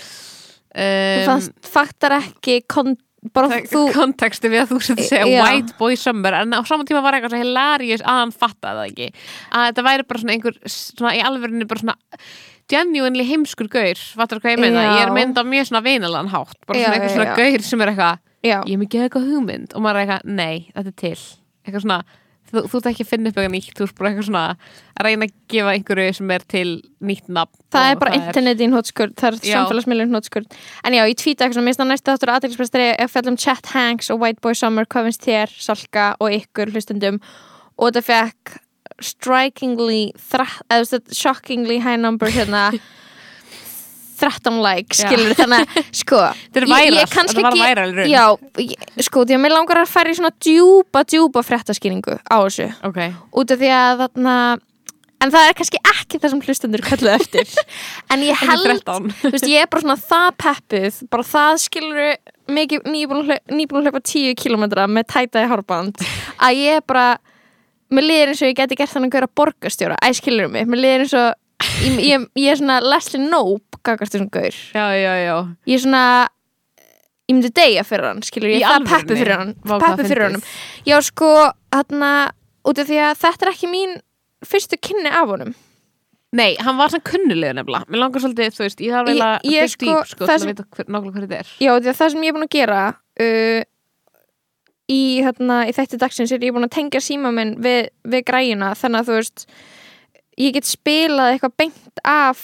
Þú 0.75 1.20
um, 1.20 1.26
fannst, 1.28 1.52
fattar 1.76 2.16
ekki 2.18 2.56
kon, 2.66 2.96
bara 3.33 3.61
þú 3.71 3.85
konteksti 3.95 4.50
við 4.52 4.64
að 4.64 4.73
þú 4.75 4.81
sett 4.85 5.00
að 5.00 5.09
segja 5.09 5.28
Já. 5.31 5.45
white 5.45 5.76
boy 5.78 5.97
summer 5.97 6.37
en 6.43 6.52
á 6.52 6.61
saman 6.66 6.88
tíma 6.88 7.00
var 7.04 7.16
eitthvað 7.16 7.37
svo 7.37 7.40
hilarious 7.45 8.04
að 8.04 8.21
hann 8.21 8.35
fattaði 8.35 8.81
það 8.81 8.90
ekki. 8.90 9.09
Að 9.50 9.69
þetta 9.71 9.87
væri 9.88 10.09
bara 10.11 10.23
svona 10.25 10.37
einhver 10.37 10.59
svona 10.75 11.14
í 11.16 11.23
alvörinu 11.25 11.69
bara 11.71 11.85
svona 11.85 11.97
genuinely 12.73 13.25
heimskur 13.28 13.69
gaur 13.73 14.04
fattar 14.16 14.40
hvað 14.40 14.57
ég 14.57 14.62
meina, 14.64 14.85
Já. 14.85 14.93
ég 14.99 15.07
er 15.07 15.16
mynd 15.16 15.40
á 15.40 15.43
mjög 15.45 15.71
svona 15.71 15.85
veinalan 15.85 16.31
hátt 16.33 16.57
bara 16.66 16.81
svona 16.81 16.99
einhver 16.99 17.12
svona 17.16 17.37
gaur 17.38 17.64
sem 17.64 17.85
er 17.85 17.93
eitthvað 17.93 18.23
ég 18.45 18.75
er 18.75 18.81
mikið 18.83 19.07
eitthvað 19.07 19.31
hugmynd. 19.33 19.73
Og 19.75 19.85
maður 19.85 20.00
er 20.00 20.04
eitthvað, 20.04 20.37
nei, 20.37 20.69
þetta 20.75 20.93
er 20.93 20.99
til. 21.00 21.23
Eitthvað 21.64 21.85
svona, 21.87 21.99
þú, 22.54 22.62
þú 22.70 22.80
ert 22.80 22.88
ekki 22.90 23.04
að 23.04 23.11
finna 23.11 23.30
upp 23.30 23.38
eitthvað 23.38 23.54
nýtt, 23.54 23.75
þú 23.78 23.87
ert 23.87 23.99
bara 23.99 24.11
eitthvað 24.11 24.28
svona 24.28 24.44
að 24.94 25.08
reyna 25.08 25.28
að 25.28 25.34
gefa 25.54 25.75
einhverju 25.75 26.16
sem 26.18 26.34
er 26.34 26.46
til 26.54 26.66
nýtt 27.11 27.30
nafn 27.38 27.62
það 27.75 27.90
er 27.90 28.00
bara 28.02 28.18
internet 28.18 28.64
í 28.64 28.68
hótskurð 28.75 29.14
það 29.20 29.30
er 29.30 29.38
samfélagsmiðlun 29.52 30.18
hótskurð 30.18 30.58
en 30.84 30.99
já, 30.99 31.02
ég 31.04 31.18
tvíta 31.20 31.46
eitthvað, 31.46 31.66
mér 31.66 31.75
finnst 31.75 31.82
það 31.82 31.90
næstu 31.92 32.12
þáttur 32.12 32.34
aðeinsprestari 32.34 32.90
ef 33.04 33.14
fjallum 33.14 33.40
Chet 33.44 33.73
Hanks 33.75 34.12
og 34.14 34.20
White 34.23 34.44
Boy 34.44 34.58
Summer 34.58 34.88
hvað 34.88 35.11
finnst 35.11 35.26
þér, 35.28 35.56
Salka 35.68 36.11
og 36.23 36.34
ykkur 36.38 36.75
hlustundum 36.75 37.20
og 37.75 37.90
þetta 37.90 38.04
fekk 38.08 38.58
strikingly 39.02 40.12
shockingly 41.11 41.80
high 41.82 41.99
number 41.99 42.30
hérna 42.30 42.70
13 44.21 44.61
like, 44.64 44.99
skilur 44.99 45.35
þannig 45.38 45.64
að, 45.64 45.80
sko 46.02 46.21
Þetta 46.54 46.68
væral, 46.71 47.06
kannski 47.12 47.44
var 47.44 47.59
ekki-. 47.85 48.06
Já, 48.12 48.25
ég, 48.62 48.85
sko, 49.09 49.25
því 49.25 49.38
að 49.38 49.42
mér 49.47 49.56
langar 49.56 49.83
að 49.83 49.90
fara 49.94 50.12
í 50.12 50.18
svona 50.18 50.33
djúpa, 50.38 51.04
djúpa 51.09 51.42
fréttaskýringu 51.47 52.21
á 52.23 52.37
þessu. 52.44 52.71
Ok, 52.87 53.02
út 53.35 53.54
af 53.54 53.61
því 53.61 53.75
að 53.78 54.04
þarna 54.04 54.37
en 55.25 55.33
það 55.33 55.49
er 55.49 55.56
kannski 55.59 55.80
ekki 55.88 56.21
það 56.21 56.33
sem 56.35 56.42
hlustundur 56.44 56.85
kalluð 56.85 57.14
eftir. 57.16 57.52
En 58.12 58.23
ég 58.25 58.38
held 58.44 58.66
13 58.68 59.11
þú 59.23 59.35
veist, 59.35 59.49
ég 59.50 59.64
er 59.64 59.71
bara 59.73 59.85
svona 59.85 60.00
það 60.00 60.26
peppuð 60.44 60.99
bara 61.12 61.28
það 61.28 61.61
skilur 61.64 62.02
mikið 62.54 62.88
nýbúin 62.90 63.23
að 63.23 63.30
hlaupa, 63.30 63.56
nýbúin 63.56 63.80
að 63.80 63.88
hlaupa 63.88 64.02
10 64.11 64.35
km 64.40 64.66
með 64.92 65.06
tætaði 65.14 65.49
hárband 65.52 66.02
að 66.37 66.61
ég 66.61 66.80
er 66.80 66.85
bara 66.85 67.06
mér 67.94 68.06
liður 68.09 68.33
eins 68.33 68.42
og 68.42 68.50
ég 68.50 68.59
geti 68.59 68.78
gert 68.78 68.92
þannig 68.92 69.12
að 69.12 69.16
gera 69.18 69.30
borgarstjóra 69.40 69.97
æ, 70.02 70.09
skilur 70.18 70.52
mig, 70.52 70.68
mér 70.68 70.83
liður 70.83 71.06
eins 71.06 71.16
og 71.18 71.33
ég, 71.84 71.99
ég, 72.04 72.25
ég 72.40 72.50
er 72.54 72.56
svona 72.61 72.78
Leslie 72.84 73.23
Knope 73.26 73.80
gagast 73.84 74.14
þessum 74.16 74.30
gaur. 74.34 74.56
Já, 74.75 74.87
já, 74.99 75.12
já. 75.25 75.37
Ég 75.68 75.75
er 75.78 75.84
svona 75.84 76.04
ég 77.28 77.34
myndi 77.38 77.50
deyja 77.56 77.84
fyrir 77.88 78.11
hann, 78.11 78.23
skilur 78.26 78.50
ég 78.52 78.61
Í 78.61 78.64
það 78.64 78.75
alvörunni? 78.78 78.90
peppu 78.94 79.16
fyrir 79.20 79.38
hann 79.38 79.52
Vá, 79.64 79.75
hvað 79.78 79.84
peppu 79.87 80.08
fyrir 80.11 80.25
fyndið. 80.26 80.34
honum. 80.34 80.42
Já 80.90 80.96
sko, 81.06 81.30
þarna 81.73 82.11
út 82.68 82.80
af 82.82 82.88
því 82.90 82.99
að 83.06 83.14
þetta 83.23 83.46
er 83.46 83.52
ekki 83.54 83.70
mín 83.73 83.94
fyrstu 84.44 84.76
kynni 84.84 85.08
af 85.12 85.28
honum. 85.32 85.54
Nei, 86.34 86.56
hann 86.58 86.76
var 86.76 86.90
svona 86.90 87.06
kunnulega 87.06 87.54
nefnilega. 87.54 87.87
Mér 87.94 88.00
langar 88.02 88.20
svolítið, 88.25 88.54
þú 88.56 88.64
veist, 88.64 88.80
ég 88.82 88.90
þarf 88.92 89.06
vel 89.06 89.14
Ég- 89.16 89.25
að 89.25 89.44
ég 89.54 89.61
dig 89.68 89.70
sko, 89.70 89.87
deep, 89.87 90.08
sko, 90.11 90.25
það 90.26 90.32
til 90.34 90.38
sem- 90.42 90.49
að 90.49 90.52
vita 90.52 90.64
hver, 90.75 90.88
nákvæmlega 90.90 91.14
hver 91.14 91.26
þetta 91.28 91.38
er. 91.38 91.52
Já, 91.62 91.70
því 91.78 91.88
að 91.92 91.99
það 92.00 92.11
sem 92.11 92.23
ég 92.25 92.28
er 92.28 92.34
búin 92.34 92.46
að 92.49 92.56
gera 92.58 92.80
uh, 93.20 93.62
í, 94.90 95.00
þarna, 95.25 95.58
í 95.70 95.73
þætti 95.76 96.00
dagsins 96.02 96.32
er 96.34 96.44
ég 96.44 96.52
búin 96.56 96.66
að 96.68 96.75
tengja 96.76 97.00
síma 97.00 97.30
minn 97.32 97.54
við, 97.64 97.88
við 98.04 98.25
græjuna 98.28 98.73
þannig 98.76 99.00
að 99.04 99.08
þú 99.12 99.16
veist 99.20 99.46
ég 100.40 100.54
get 100.56 100.68
spilað 100.68 101.34
eitthvað 101.34 101.58
beint 101.62 102.00
af 102.04 102.40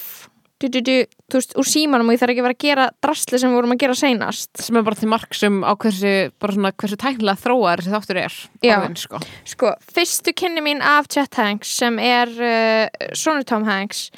du, 0.61 0.68
du, 0.68 0.81
du, 0.85 0.96
þú 1.33 1.38
veist, 1.38 1.55
úr 1.59 1.68
símanum 1.68 2.11
og 2.11 2.14
ég 2.14 2.20
þarf 2.20 2.35
ekki 2.35 2.42
að 2.42 2.46
vera 2.48 2.57
að 2.59 2.64
gera 2.66 2.87
drastli 3.03 3.40
sem 3.40 3.50
við 3.50 3.59
vorum 3.61 3.74
að 3.74 3.81
gera 3.85 3.96
seinast 3.96 4.61
sem 4.61 4.76
er 4.76 4.85
bara 4.87 5.00
til 5.00 5.09
marksum 5.11 5.62
á 5.64 5.72
hversu 5.72 6.12
bara 6.42 6.57
svona 6.57 6.72
hversu 6.83 6.98
tæknilega 7.00 7.42
þróar 7.44 7.83
þessi 7.83 7.94
þáttur 7.94 8.20
er 8.20 8.37
Já. 8.66 8.74
orðinn, 8.76 8.98
sko. 9.00 9.22
Sko, 9.48 9.72
fyrstu 9.96 10.35
kynni 10.37 10.64
mín 10.66 10.85
af 10.85 11.09
Chet 11.12 11.40
Hanks 11.40 11.72
sem 11.81 11.96
er 12.05 12.35
uh, 12.37 13.09
sonur 13.16 13.48
Tom 13.48 13.64
Hanks 13.68 14.09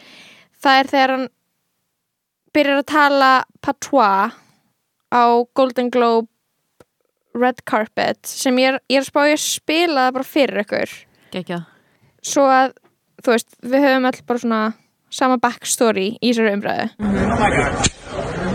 það 0.62 0.80
er 0.80 0.92
þegar 0.96 1.14
hann 1.16 1.28
byrjar 2.52 2.82
að 2.82 2.90
tala 2.90 3.32
patois 3.64 4.36
á 5.12 5.22
Golden 5.54 5.90
Globe 5.92 6.28
Red 7.38 7.62
Carpet 7.68 8.26
sem 8.28 8.56
ég 8.60 8.74
er, 8.74 8.80
ég 8.92 9.00
er 9.00 9.06
að 9.06 9.08
spá 9.08 9.22
ég 9.28 9.38
að 9.38 9.44
spila 9.46 10.06
það 10.06 10.16
bara 10.18 10.28
fyrir 10.28 10.62
ykkur 10.64 10.94
Gekjað. 11.32 11.68
svo 12.32 12.44
að, 12.50 12.74
þú 13.24 13.34
veist, 13.36 13.50
við 13.62 13.84
höfum 13.86 14.08
öll 14.10 14.22
bara 14.28 14.42
svona 14.44 14.62
sama 15.12 15.36
backstory 15.42 16.08
í 16.20 16.32
þessari 16.32 16.54
umræðu 16.56 16.86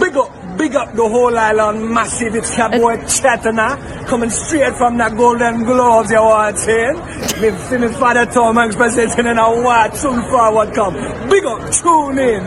Big 0.02 0.16
up, 0.16 0.32
big 0.58 0.76
up 0.76 0.92
the 0.96 1.08
whole 1.14 1.38
island 1.38 1.90
massive. 1.90 2.36
It's 2.36 2.56
your 2.58 2.70
boy 2.70 2.98
Chatana 3.10 3.78
coming 4.08 4.30
straight 4.30 4.76
from 4.78 4.98
the 4.98 5.10
Golden 5.10 5.64
Globes, 5.66 6.12
you 6.12 6.22
want 6.22 6.58
saying? 6.60 6.98
Me 7.42 7.52
see 7.68 7.78
me 7.78 7.88
father 7.90 8.26
Tom 8.26 8.56
Hanks 8.56 8.76
presenting 8.76 9.26
in 9.26 9.38
a 9.38 9.48
what 9.62 9.96
soon 9.98 10.22
forward 10.30 10.74
come. 10.76 10.94
Big 11.30 11.46
up, 11.46 11.62
tune 11.72 12.20
in. 12.20 12.44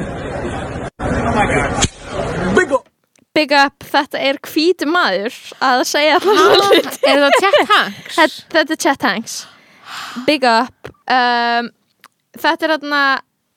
Oh 1.01 1.35
my 1.35 1.47
god. 1.47 2.57
Big 2.57 2.73
up. 2.73 2.89
Big 3.35 3.53
up, 3.53 3.85
þetta 3.85 4.19
er 4.31 4.39
hvítu 4.43 4.87
maður 4.91 5.35
að 5.63 5.85
segja 5.87 6.17
það 6.23 6.41
svolítið 6.55 7.05
Er 7.11 7.21
það 7.25 7.37
Chet 7.43 7.61
Hanks? 7.75 8.17
Þetta, 8.17 8.49
þetta 8.55 8.73
er 8.75 8.81
Chet 8.87 9.07
Hanks 9.07 9.37
Big 10.27 10.47
up 10.51 10.91
um, 11.07 11.71
Þetta 12.41 12.67
er 12.67 12.73
þarna 12.77 13.03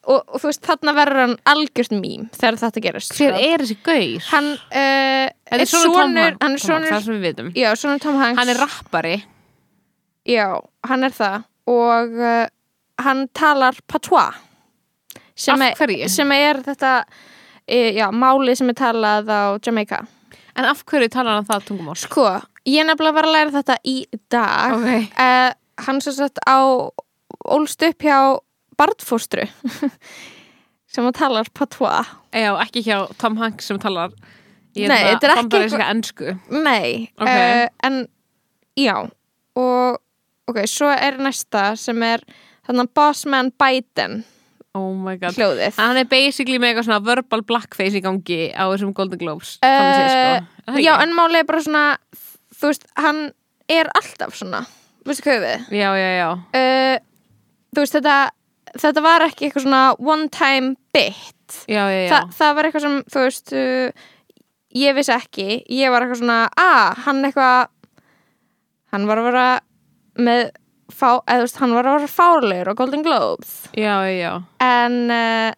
og, 0.04 0.19
og 0.28 0.41
þú 0.41 0.50
veist 0.50 0.63
þarna 0.67 0.93
verður 0.98 1.22
hann 1.24 1.36
algjört 1.54 1.96
mím 1.96 2.26
þegar 2.36 2.60
þetta 2.63 2.84
gerist 2.84 3.13
Hver 3.15 3.36
sko. 3.36 3.43
er 3.50 3.63
þessi 3.63 3.78
gaur? 3.86 4.26
Hann 4.32 4.50
uh, 4.54 5.28
er 5.30 5.63
Hanks, 5.63 6.67
Hann 6.67 6.98
er 6.98 7.22
vitum 7.24 7.52
Já, 7.56 7.69
sonur 7.80 8.02
Tom 8.04 8.19
Hanks 8.19 8.39
Hann 8.41 8.52
er 8.52 8.60
rappari 8.60 9.15
Já, 10.28 10.48
hann 10.88 11.08
er 11.08 11.15
það 11.15 11.43
og 11.74 12.17
uh, 12.19 12.48
hann 13.04 13.28
talar 13.36 13.78
patois 13.88 14.36
sem, 15.34 15.62
er, 15.63 16.08
sem 16.12 16.34
er 16.36 16.60
þetta 16.65 16.91
uh, 17.08 17.91
já, 17.96 18.10
máli 18.12 18.56
sem 18.60 18.72
er 18.72 18.78
talað 18.78 19.32
á 19.32 19.56
Jamaica 19.63 20.04
En 20.54 20.67
af 20.69 20.84
hverju 20.86 21.10
talar 21.10 21.39
hann 21.39 21.48
það 21.48 21.63
tungumál? 21.69 21.96
Sko, 21.98 22.28
ég 22.69 22.86
nefnilega 22.86 23.15
var 23.15 23.28
að 23.30 23.36
læra 23.38 23.54
þetta 23.56 23.78
í 23.89 23.96
dag 24.32 24.76
Ok. 24.76 25.15
uh, 25.15 25.50
hann 25.88 26.04
sem 26.04 26.13
sagt 26.19 26.43
á 26.46 26.60
ólst 27.50 27.82
upp 27.88 28.04
hjá 28.06 28.17
barnfóstru 28.78 29.46
sem 30.94 31.06
að 31.10 31.16
talar 31.18 31.50
patois. 31.58 32.10
Já, 32.34 32.52
ekki 32.64 32.84
hjá 32.86 32.98
Tom 33.22 33.38
Hanks 33.42 33.70
sem 33.70 33.80
talar 33.82 34.14
er 34.76 34.92
ekki 35.14 35.30
bandaríska 35.30 35.88
ensku. 35.94 36.34
Nei, 36.50 37.10
Ok. 37.20 37.30
uh, 37.30 37.68
en 37.88 38.00
já 38.80 38.96
og 39.56 40.00
ok, 40.50 40.64
svo 40.70 40.90
er 40.90 41.18
næsta 41.22 41.74
sem 41.78 42.02
er 42.04 42.24
þannig 42.68 42.90
Bossman 42.96 43.52
Biden 43.60 44.24
Oh 44.74 44.96
my 44.98 45.14
god. 45.22 45.36
hljóðið. 45.38 45.76
Hann 45.78 45.98
er 46.02 46.08
basically 46.10 46.58
með 46.58 46.72
eitthvað 46.74 46.88
svona 46.88 47.04
verbal 47.06 47.44
blackface 47.46 48.00
í 48.00 48.02
gangi 48.02 48.40
á 48.58 48.66
þessum 48.74 48.94
Golden 48.98 49.20
Globes 49.22 49.60
Eh, 49.62 49.70
séð, 49.70 50.08
sko. 50.10 50.72
Það 50.74 50.80
já, 50.82 50.94
en 51.04 51.14
málið 51.14 51.44
er 51.44 51.46
bara 51.52 51.62
svona 51.62 51.84
þú 52.58 52.72
veist, 52.72 52.88
hann 52.98 53.20
er 53.70 53.90
alltaf 53.94 54.34
svona. 54.40 54.64
Veistu 55.06 55.28
hvað 55.28 55.44
við? 55.46 55.68
Já, 55.78 55.90
já, 56.00 56.10
já. 56.18 56.30
Uh, 56.58 56.98
þú 57.76 57.84
veist, 57.84 57.94
þetta 58.00 58.16
þetta 58.80 59.04
var 59.06 59.26
ekki 59.28 59.47
eitthvað 59.47 59.65
svona 59.67 59.84
one 59.99 60.30
time 60.34 60.76
bit. 60.95 61.60
Já, 61.67 61.84
já, 61.91 62.02
já. 62.08 62.10
Þa, 62.13 62.19
það 62.39 62.56
var 62.58 62.67
eitthvað 62.69 62.86
sem, 62.88 62.97
þú 63.13 63.23
veist 63.28 63.54
uh, 63.60 64.10
ég 64.84 64.97
vissi 64.97 65.13
ekki, 65.15 65.47
ég 65.76 65.93
var 65.93 66.06
eitthvað 66.06 66.21
svona 66.23 66.39
að, 66.58 67.02
hann 67.06 67.23
eitthvað 67.28 67.71
hann 68.93 69.08
var 69.10 69.21
að 69.21 69.28
vera 69.30 69.47
með 70.23 70.43
fá, 70.93 71.10
eða 71.26 71.41
þú 71.41 71.45
veist, 71.47 71.60
hann 71.62 71.76
var 71.76 71.89
að 71.89 71.97
vera 71.97 72.13
fárlegur 72.13 72.71
á 72.73 72.80
Golden 72.80 73.06
Globes. 73.06 73.54
En 74.63 74.97
uh, 75.13 75.52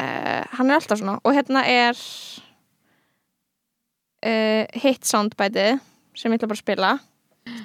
uh, 0.00 0.42
hann 0.58 0.70
er 0.70 0.78
alltaf 0.78 1.00
svona. 1.00 1.18
Og 1.24 1.36
hérna 1.36 1.64
er 1.68 1.98
uh, 4.24 4.64
hit 4.80 5.04
soundbæti 5.08 5.74
sem 6.14 6.32
ég 6.32 6.38
ætla 6.38 6.50
bara 6.50 6.60
að 6.60 6.64
spila. 6.64 6.94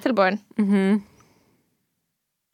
Tilbúin. 0.04 0.40
Mhm. 0.60 1.00
in 1.00 1.09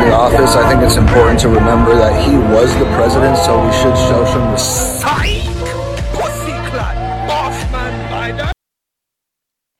office, 0.06 0.54
I 0.54 0.68
think 0.68 0.82
it's 0.82 0.96
important 0.96 1.40
to 1.40 1.48
remember 1.48 1.94
that 1.94 2.14
he 2.28 2.36
was 2.36 2.72
the 2.78 2.84
president, 2.96 3.36
so 3.38 3.64
we 3.64 3.72
should 3.72 3.96
show 3.96 4.24
some 4.26 4.50
respect. 4.52 5.04
Pussyclad. 6.16 6.96
Bossman 7.28 7.94
Biden. 8.10 8.50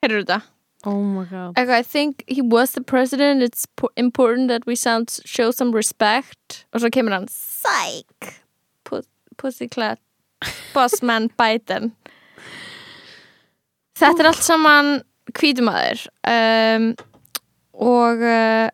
heyrðu 0.03 0.23
þetta 0.25 0.41
Oh 0.85 1.01
my 1.01 1.23
god 1.25 1.57
okay, 1.57 1.77
I 1.79 1.83
think 1.83 2.23
he 2.27 2.41
was 2.41 2.71
the 2.73 2.81
president 2.81 3.41
it's 3.43 3.65
important 3.97 4.47
that 4.49 4.65
we 4.67 4.75
sound, 4.75 5.09
show 5.25 5.51
some 5.51 5.71
respect 5.75 6.65
og 6.73 6.81
svo 6.83 6.89
kemur 6.93 7.15
hann 7.15 7.27
Psych 7.27 8.29
Pu- 8.85 9.03
Pussycat 9.37 9.99
Bossman 10.73 11.29
Biden 11.41 11.91
Þetta 13.97 14.21
er 14.23 14.29
allt 14.29 14.43
saman 14.45 14.91
hvítumaður 15.33 16.05
um, 16.29 16.91
og 17.73 18.21
uh, 18.21 18.69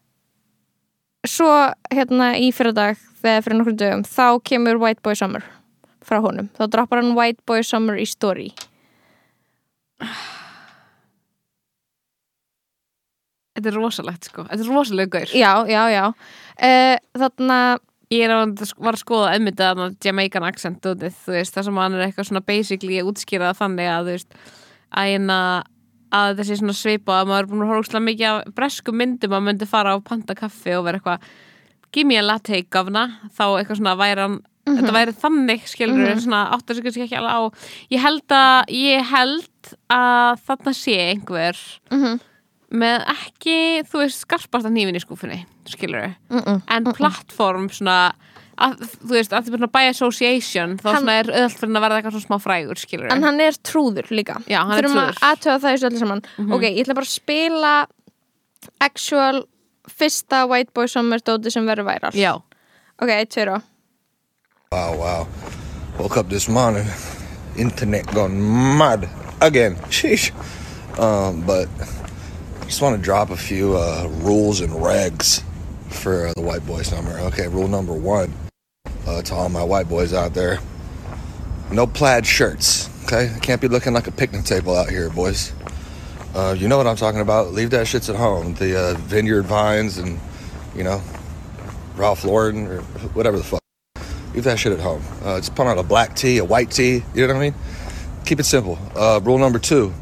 svo 1.28 1.50
hérna 1.94 2.34
í 2.40 2.52
fyrradag 2.56 3.00
þegar 3.24 3.46
fyrir 3.46 3.60
nokkur 3.60 3.78
dögum 3.80 4.04
þá 4.08 4.28
kemur 4.50 4.82
White 4.82 5.04
Boy 5.06 5.16
Summer 5.20 5.46
frá 6.04 6.20
honum, 6.24 6.50
þá 6.58 6.68
droppar 6.68 7.00
hann 7.00 7.16
White 7.16 7.44
Boy 7.48 7.64
Summer 7.64 8.00
í 8.00 8.08
story. 8.10 8.50
Þetta 13.54 13.70
er 13.70 13.78
rosalegt 13.78 14.28
sko, 14.28 14.44
þetta 14.50 14.66
er 14.66 14.74
rosalega 14.74 15.14
gaur. 15.14 15.34
Já, 15.38 15.52
já, 15.70 15.82
já. 15.94 16.06
Uh, 16.58 16.96
þarna, 17.22 17.60
Ég 18.14 18.28
er 18.28 18.34
að, 18.36 18.60
var 18.84 18.94
að 18.94 19.02
skoða 19.02 19.30
að 19.34 19.96
Jamaican 20.04 20.46
accent 20.46 20.84
þú 20.84 20.94
veist, 21.02 21.54
það 21.56 21.66
sem 21.66 21.78
hann 21.82 21.96
er 21.96 22.04
eitthvað 22.06 22.28
svona 22.30 22.44
basically 22.46 23.00
að 23.00 23.10
útskýra 23.10 23.52
það 23.52 23.62
þannig 23.62 23.90
að 23.90 24.04
þú 24.10 24.18
veist, 24.18 24.36
að 24.94 25.14
eina 25.14 25.38
að 26.14 26.44
sé 26.46 26.58
svona 26.60 26.76
svipa 26.78 27.20
að 27.22 27.28
maður 27.32 27.44
er 27.44 27.50
búin 27.52 27.64
að 27.66 27.70
horfa 27.72 27.82
ógeðslega 27.84 28.08
mikið 28.08 28.28
af 28.30 28.56
bresku 28.58 28.94
myndum 28.96 29.36
að 29.38 29.46
myndi 29.48 29.68
fara 29.70 29.96
á 29.96 29.98
panta 30.06 30.36
kaffi 30.38 30.76
og 30.78 30.86
vera 30.88 31.00
eitthvað 31.02 31.30
give 31.94 32.08
me 32.10 32.18
a 32.18 32.26
latte 32.26 32.64
gafna 32.74 33.08
þá 33.34 33.46
eitthvað 33.60 33.80
svona 33.82 33.96
væri 34.00 34.22
hann 34.26 34.40
þetta 34.64 34.94
væri 34.96 35.14
þannig 35.20 35.66
skilur 35.68 35.98
Mhm. 36.08 36.22
svona 36.24 36.44
áttar 36.56 36.76
sig 36.78 36.84
kannski 36.86 37.04
ekki 37.04 37.18
alveg 37.20 37.36
á. 37.36 37.42
Ég 37.92 38.00
held 38.00 38.28
að 38.32 38.70
ég 38.72 39.10
held 39.10 39.74
að 39.92 40.40
þarna 40.48 40.74
sé 40.74 40.96
einhver 41.12 41.58
mhm, 41.92 42.20
með 42.74 43.04
ekki, 43.12 43.58
þú 43.86 44.00
veist, 44.02 44.24
skarpast 44.24 44.66
að 44.66 44.72
nýfin 44.78 44.96
í 44.98 45.04
skúfunni, 45.04 45.46
skilur 45.68 46.16
mm 46.32 46.62
en 46.68 46.84
plattform 46.96 47.68
svona 47.70 48.14
að, 48.58 48.84
þú 49.02 49.10
veist, 49.16 49.34
að 49.34 49.44
því 49.48 49.54
svona 49.58 49.72
by 49.74 49.84
association 49.90 50.78
þá 50.78 50.88
Hann- 50.92 51.02
svona 51.04 51.16
er 51.20 51.32
öðvöld 51.34 51.58
fyrir 51.60 51.78
að 51.78 51.84
verða 51.86 51.98
eitthvað 52.02 52.16
svona 52.18 52.28
smá 52.28 52.38
frægur 52.44 52.78
skilur 52.84 53.12
en 53.12 53.24
hann 53.24 53.40
er 53.42 53.52
trúður 53.64 54.12
líka 54.14 54.36
Já, 54.48 54.60
hann 54.64 54.78
er 54.78 54.84
þurfum 54.84 55.00
trúður. 55.00 55.18
að 55.18 55.28
aðtöða 55.32 55.60
það 55.64 55.70
í 55.70 55.74
þessu 55.78 55.90
öllu 55.90 56.00
saman 56.04 56.24
ok, 56.54 56.64
ég 56.70 56.82
ætla 56.86 56.98
bara 57.00 57.10
að 57.10 57.14
spila 57.18 57.74
actual 58.80 59.44
fyrsta 59.90 60.44
White 60.48 60.72
Boy 60.74 60.88
Summer 60.88 61.20
dóti 61.20 61.52
sem 61.52 61.66
verður 61.68 61.88
væral 61.90 62.14
Já, 62.16 62.34
ok, 63.02 63.12
tveir 63.34 63.56
og 63.58 63.62
Wow, 64.74 64.98
wow. 64.98 65.28
Woke 66.00 66.18
up 66.18 66.30
this 66.30 66.50
morning, 66.50 66.88
internet 67.56 68.08
gone 68.08 68.34
mad 68.42 69.08
again. 69.40 69.76
Sheesh. 69.92 70.32
Um, 70.98 71.42
but 71.46 71.68
just 72.66 72.82
want 72.82 72.96
to 72.98 73.02
drop 73.02 73.30
a 73.30 73.36
few 73.38 73.76
uh, 73.78 74.08
rules 74.24 74.62
and 74.62 74.72
regs 74.74 75.44
for 75.92 76.26
uh, 76.30 76.34
the 76.36 76.42
white 76.42 76.66
boy 76.66 76.82
summer. 76.82 77.20
Okay, 77.30 77.48
rule 77.48 77.68
number 77.68 77.94
one 77.94 78.34
uh, 79.08 79.22
to 79.22 79.34
all 79.34 79.50
my 79.50 79.64
white 79.64 79.90
boys 79.90 80.14
out 80.14 80.34
there: 80.34 80.60
no 81.72 81.88
plaid 81.88 82.26
shirts. 82.26 82.90
Okay, 83.06 83.36
can't 83.42 83.62
be 83.62 83.68
looking 83.68 83.94
like 83.94 84.08
a 84.08 84.12
picnic 84.12 84.46
table 84.46 84.76
out 84.76 84.90
here, 84.90 85.10
boys. 85.10 85.54
Uh, 86.34 86.56
you 86.58 86.68
know 86.68 86.78
what 86.78 86.88
I'm 86.88 86.96
talking 86.96 87.22
about. 87.22 87.54
Leave 87.54 87.70
that 87.72 87.86
shits 87.86 88.10
at 88.10 88.16
home. 88.16 88.56
The 88.56 88.80
uh, 88.80 88.94
vineyard 88.96 89.44
vines 89.44 89.98
and 89.98 90.20
you 90.76 90.84
know 90.84 91.02
Ralph 91.96 92.24
Lauren 92.24 92.68
or 92.68 92.82
whatever 93.14 93.38
the 93.38 93.44
fuck. 93.44 93.62
Leave 94.34 94.46
that 94.46 94.58
shit 94.58 94.72
at 94.72 94.80
home. 94.80 95.04
Uh, 95.24 95.38
just 95.38 95.54
put 95.54 95.68
on 95.68 95.78
a 95.78 95.84
black 95.84 96.16
tee, 96.16 96.40
a 96.40 96.46
white 96.46 96.72
tee. 96.72 97.04
You 97.14 97.28
know 97.28 97.34
what 97.34 97.38
I 97.38 97.50
mean? 97.52 97.56
Keep 98.26 98.40
it 98.40 98.46
simple. 98.46 98.80
Uh, 98.96 99.20
rule 99.24 99.38
number 99.38 99.60
two: 99.60 99.94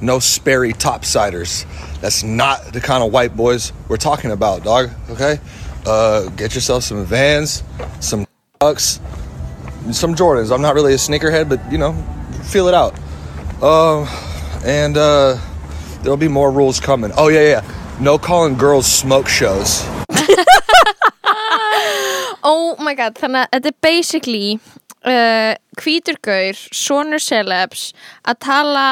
no 0.00 0.18
Sperry 0.18 0.72
topsiders. 0.72 1.64
That's 2.00 2.22
not 2.22 2.72
the 2.72 2.80
kind 2.80 3.02
of 3.02 3.12
white 3.12 3.36
boys 3.36 3.72
we're 3.88 3.96
talking 3.96 4.30
about, 4.30 4.64
dog. 4.64 4.90
Okay? 5.10 5.38
Uh, 5.86 6.28
get 6.30 6.54
yourself 6.54 6.82
some 6.82 7.04
Vans, 7.04 7.62
some 8.00 8.25
Ducks, 8.58 9.00
some 9.92 10.14
Jordans. 10.14 10.52
I'm 10.52 10.62
not 10.62 10.74
really 10.74 10.92
a 10.92 10.96
sneakerhead, 10.96 11.48
but 11.48 11.60
you 11.70 11.78
know, 11.78 11.92
feel 12.44 12.68
it 12.68 12.74
out. 12.74 12.94
Uh, 13.62 14.04
and 14.64 14.96
uh, 14.96 15.38
there'll 16.02 16.16
be 16.16 16.28
more 16.28 16.50
rules 16.50 16.80
coming. 16.80 17.12
Oh 17.16 17.28
yeah, 17.28 17.42
yeah. 17.42 17.62
No 18.00 18.18
calling 18.18 18.56
girls 18.56 18.86
smoke 18.86 19.28
shows. 19.28 19.82
oh 22.42 22.76
my 22.78 22.94
god, 22.94 23.14
þannig 23.16 23.46
að 23.46 23.52
þetta 23.56 23.72
er 23.72 23.78
basically 23.84 24.60
uh, 25.04 25.54
hvítur 25.80 26.16
gaur, 26.22 26.54
sonur 26.72 27.22
celebs 27.22 27.92
að 28.24 28.40
tala 28.46 28.86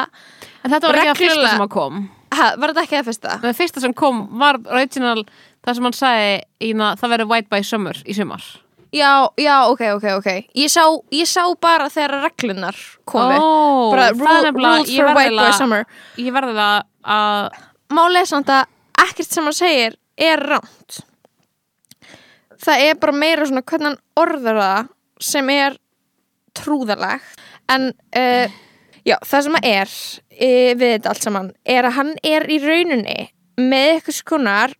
en 0.63 0.73
þetta 0.73 0.89
var 0.89 1.01
ekki 1.01 1.13
að 1.13 1.21
fyrsta 1.23 1.53
sem 1.53 1.65
að 1.65 1.73
kom 1.75 2.03
ha, 2.35 2.51
var 2.59 2.73
þetta 2.73 2.85
ekki 2.85 2.97
það 2.97 3.09
fyrsta? 3.09 3.39
Það 3.43 3.57
fyrsta 3.61 3.83
sem 3.85 3.95
kom 3.97 4.21
var 4.41 4.59
original 4.65 5.25
það 5.65 5.77
sem 5.77 5.87
hann 5.87 5.97
sagði 5.97 6.35
í 6.65 6.73
það 6.81 7.11
verður 7.15 7.31
White 7.31 7.51
by 7.53 7.61
Summer 7.65 8.01
í 8.05 8.17
sumar 8.17 8.45
Já, 8.95 9.27
já, 9.35 9.55
ok, 9.67 9.81
ok, 9.97 10.05
ok. 10.21 10.29
Ég 10.55 10.71
sá, 10.71 10.85
ég 11.11 11.27
sá 11.27 11.43
bara 11.59 11.89
þegar 11.91 12.21
reglunar 12.29 12.77
komi 13.03 13.35
Ó, 13.35 13.91
bara 13.91 14.11
rule, 14.15 14.53
rules 14.55 14.91
ég 14.93 15.01
for 15.03 15.17
white 15.17 15.35
boy 15.35 15.51
summer. 15.57 15.83
Ég 16.21 16.31
verði 16.35 16.55
það 16.55 16.85
að 17.15 17.63
Málið 17.95 18.21
er 18.21 18.29
samt 18.29 18.53
að 18.55 18.63
ekkert 19.03 19.35
sem 19.35 19.45
hann 19.49 19.57
segir 19.57 19.97
er 20.15 20.41
ránt 20.53 21.01
Það 22.65 22.85
er 22.87 23.01
bara 23.01 23.17
meira 23.19 23.49
svona 23.49 23.65
hvernig 23.67 23.91
hann 23.91 23.99
orður 24.23 24.61
það 24.61 24.87
sem 25.25 25.51
er 25.53 25.75
trúðaleg 26.55 27.27
en 27.75 27.89
uh, 27.91 28.55
já, 29.03 29.17
það 29.27 29.45
sem 29.47 29.59
að 29.59 29.69
er 29.73 29.91
uh, 29.91 30.71
við 30.79 30.87
þetta 30.87 31.11
allt 31.11 31.27
saman 31.27 31.51
er 31.75 31.89
að 31.89 31.97
hann 31.99 32.13
er 32.23 32.47
í 32.47 32.61
rauninni 32.63 33.19
með 33.59 33.91
eitthvað 33.97 34.19
skonar 34.21 34.75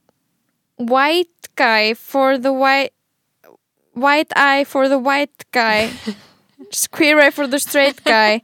white 0.80 1.52
guy 1.60 1.94
for 1.96 2.40
the 2.40 2.52
white 2.56 2.95
white 3.96 4.32
eye 4.36 4.66
for 4.68 4.88
the 4.90 5.00
white 5.00 5.48
guy 5.52 5.90
queer 6.92 7.20
eye 7.20 7.32
for 7.32 7.48
the 7.48 7.60
straight 7.60 8.04
guy. 8.06 8.42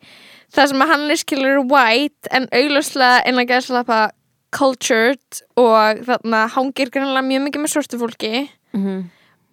Það 0.51 0.67
sem 0.71 0.83
að 0.83 0.89
hann 0.91 1.11
er 1.11 1.19
skilur 1.19 1.61
white 1.71 2.31
en 2.35 2.47
augljóslega 2.51 3.21
innan 3.29 3.47
gæðslapa 3.47 3.99
cultured 4.51 5.41
og 5.59 6.01
þarna 6.07 6.41
hangir 6.51 6.91
grannlega 6.91 7.23
mjög 7.23 7.45
mikið 7.45 7.63
með 7.63 7.71
svörtu 7.73 7.99
fólki. 8.01 8.41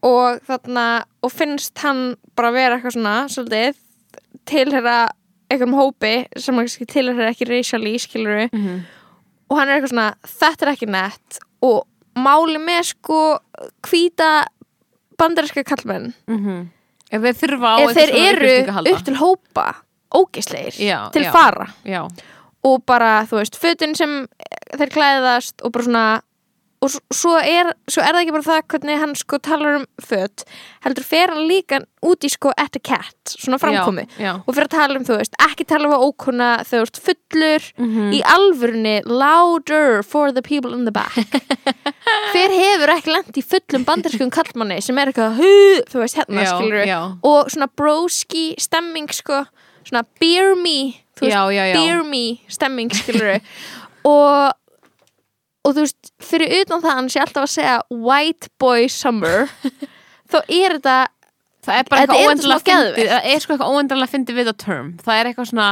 Og 0.03 0.41
þarna 0.47 1.05
og 1.23 1.33
finnst 1.33 1.79
hann 1.83 2.17
bara 2.39 2.51
vera 2.55 2.77
eitthvað 2.79 2.97
svona 2.97 3.15
svolítið 3.31 3.79
tilhera 4.47 4.97
einhverjum 5.51 5.79
hópi 5.79 6.15
sem 6.37 6.59
kannski 6.59 6.87
tilhera 6.87 7.31
ekki 7.33 7.47
racially 7.49 7.95
skilur 7.99 8.49
og 9.49 9.57
hann 9.59 9.69
er 9.69 9.79
eitthvað 9.79 9.95
svona 9.95 10.15
þetta 10.27 10.67
er 10.67 10.73
ekki 10.75 10.91
nett. 10.93 11.39
Og 11.63 11.87
máli 12.19 12.59
með 12.59 12.83
sko 12.93 13.21
hvíta 13.87 14.47
bandarinska 15.19 15.65
kallmenn 15.67 16.13
ef 17.11 17.23
þeir 17.25 17.37
þurfa 17.43 17.75
á 17.75 17.79
ef 17.85 17.95
þeir 17.97 18.15
eru 18.23 18.53
upp 18.95 19.05
til 19.05 19.17
hópa 19.21 19.67
ógisleir 20.15 20.73
Já, 20.81 21.11
til 21.13 21.25
já. 21.27 21.33
fara. 21.33 21.67
Já, 21.85 22.03
og 22.65 22.85
bara 22.87 23.25
þú 23.29 23.41
veist 23.43 23.59
fötin 23.61 23.95
sem 23.97 24.27
þeir 24.77 24.91
klæðast 24.95 25.63
og 25.65 25.73
bara 25.73 25.85
svona 25.85 26.07
og 26.79 26.93
svo 27.11 27.33
er, 27.43 27.73
svo 27.91 28.03
er 28.05 28.13
það 28.15 28.21
ekki 28.23 28.35
bara 28.37 28.47
það 28.47 28.61
hvernig 28.73 28.99
hann 29.03 29.15
sko 29.19 29.39
talar 29.43 29.79
um 29.81 29.87
föt 29.99 30.45
heldur 30.85 31.07
fer 31.09 31.33
hann 31.33 31.49
líka 31.51 31.81
út 32.07 32.23
í 32.23 32.31
sko 32.31 32.53
etiquette, 32.55 33.33
svona 33.35 33.59
framkomi 33.59 34.05
já, 34.15 34.21
já. 34.29 34.33
og 34.47 34.55
fyrir 34.55 34.69
að 34.69 34.75
tala 34.77 34.99
um, 35.01 35.07
þú 35.09 35.17
veist, 35.19 35.35
ekki 35.43 35.67
tala 35.67 35.89
um 35.89 35.97
að 35.97 36.05
þegar 36.69 36.69
þú 36.71 36.83
ert 36.87 37.01
fullur 37.09 37.67
Mhm. 37.79 38.13
í 38.15 38.21
alvörunni, 38.35 38.95
louder 39.07 40.03
for 40.07 40.31
the 40.33 40.43
people 40.43 40.73
in 40.75 40.85
the 40.87 40.93
back. 40.95 41.15
Hver 42.33 42.55
hefur 42.55 42.93
ekki 42.95 43.13
lent 43.13 43.37
í 43.39 43.43
fullum 43.45 43.85
bandarskum 43.89 44.31
kallmanni 44.35 44.79
sem 44.85 44.99
er 44.99 45.11
eitthvað, 45.11 45.37
hu, 45.41 45.51
þú 45.91 46.03
veist, 46.05 46.19
hérna 46.21 46.45
Já, 46.47 46.53
skilur 46.55 46.87
og 47.27 47.51
svona 47.53 47.69
broski 47.79 48.47
stemming 48.61 49.11
sko, 49.15 49.43
svona 49.89 50.05
beer 50.21 50.55
me 50.55 50.95
veist, 51.19 51.35
beer 51.75 52.03
me 52.07 52.41
stemming 52.49 52.91
skilur 52.95 53.41
og 54.09 54.53
og 55.67 55.75
þú 55.75 55.85
veist, 55.85 56.11
fyrir 56.23 56.55
utan 56.63 56.83
það 56.83 56.91
að 56.91 56.99
hann 57.01 57.13
sé 57.13 57.23
alltaf 57.23 57.47
að 57.47 57.55
segja 57.55 57.77
white 57.91 58.51
boy 58.63 58.89
summer 58.93 59.49
þá 60.31 60.39
er 60.47 60.77
þetta 60.79 60.99
það 61.69 61.81
er 61.81 61.89
bara 61.91 62.05
eitthvað 62.05 62.25
óendalega 62.25 62.61
sko 63.43 63.57
fyndið 64.13 64.41
við 64.41 64.53
að 64.53 64.61
term. 64.65 64.93
Það 65.05 65.19
er 65.21 65.31
eitthvað 65.31 65.51
svona 65.53 65.69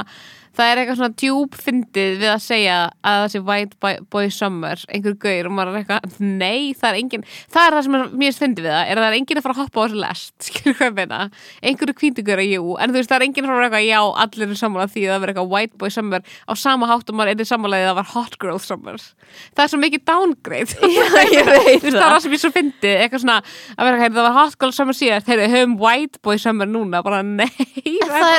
það 0.57 0.71
er 0.71 0.81
eitthvað 0.83 1.01
svona 1.01 1.16
djúb 1.23 1.59
fyndið 1.66 2.12
við 2.23 2.31
að 2.33 2.42
segja 2.47 2.77
að 3.01 3.19
það 3.23 3.29
sé 3.33 3.42
white 3.51 3.75
boy, 4.12 4.27
summer 4.33 4.85
einhver 4.90 5.16
gaur 5.27 5.51
og 5.51 5.57
maður 5.57 5.73
er 5.73 5.79
eitthvað 5.83 6.01
nei, 6.21 6.75
það 6.77 6.88
er 6.90 7.01
engin, 7.01 7.27
það 7.53 7.64
er 7.66 7.73
það 7.77 7.85
sem 7.87 7.99
er 7.99 8.03
mjög 8.25 8.35
fyndið 8.40 8.64
við 8.66 8.73
það 8.77 8.85
er 8.87 8.97
að 8.97 9.03
það 9.07 9.11
er 9.11 9.19
engin 9.21 9.40
að 9.40 9.47
fara 9.47 9.57
að 9.57 9.62
hoppa 9.62 9.77
á 9.77 9.83
þessu 9.87 9.99
lest 10.05 10.37
skilur 10.47 10.77
hvað 10.77 10.88
ég 10.90 10.97
meina, 11.01 11.19
einhverju 11.71 11.99
hvítugur 12.01 12.42
að 12.42 12.51
jú 12.53 12.62
en 12.77 12.90
þú 12.92 12.97
veist, 13.01 13.11
það 13.11 13.19
er 13.19 13.27
engin 13.29 13.47
að 13.47 13.51
fara 13.53 13.66
eitthvað 13.66 13.87
já, 13.87 14.01
allir 14.25 14.47
er 14.47 14.61
sammála 14.61 14.88
því 14.92 15.03
að 15.07 15.11
það 15.12 15.21
verður 15.25 15.35
eitthvað 15.35 15.53
white 15.57 15.77
boy 15.81 15.90
summer 15.92 16.21
á 16.47 16.53
sama 16.57 16.85
hátt 16.90 17.11
og 17.11 17.14
maður 17.19 17.31
er 17.35 17.51
sammálaðið 17.51 17.87
að 17.87 17.90
það 17.90 17.99
var 18.01 18.11
hot 18.12 18.35
girl 18.42 18.61
summer. 18.62 18.99
Það 19.57 19.64
er 19.64 19.71
svo 19.73 19.81
mikið 19.83 20.03
downgrade. 20.11 20.73
Já, 20.87 21.03
það 21.12 21.23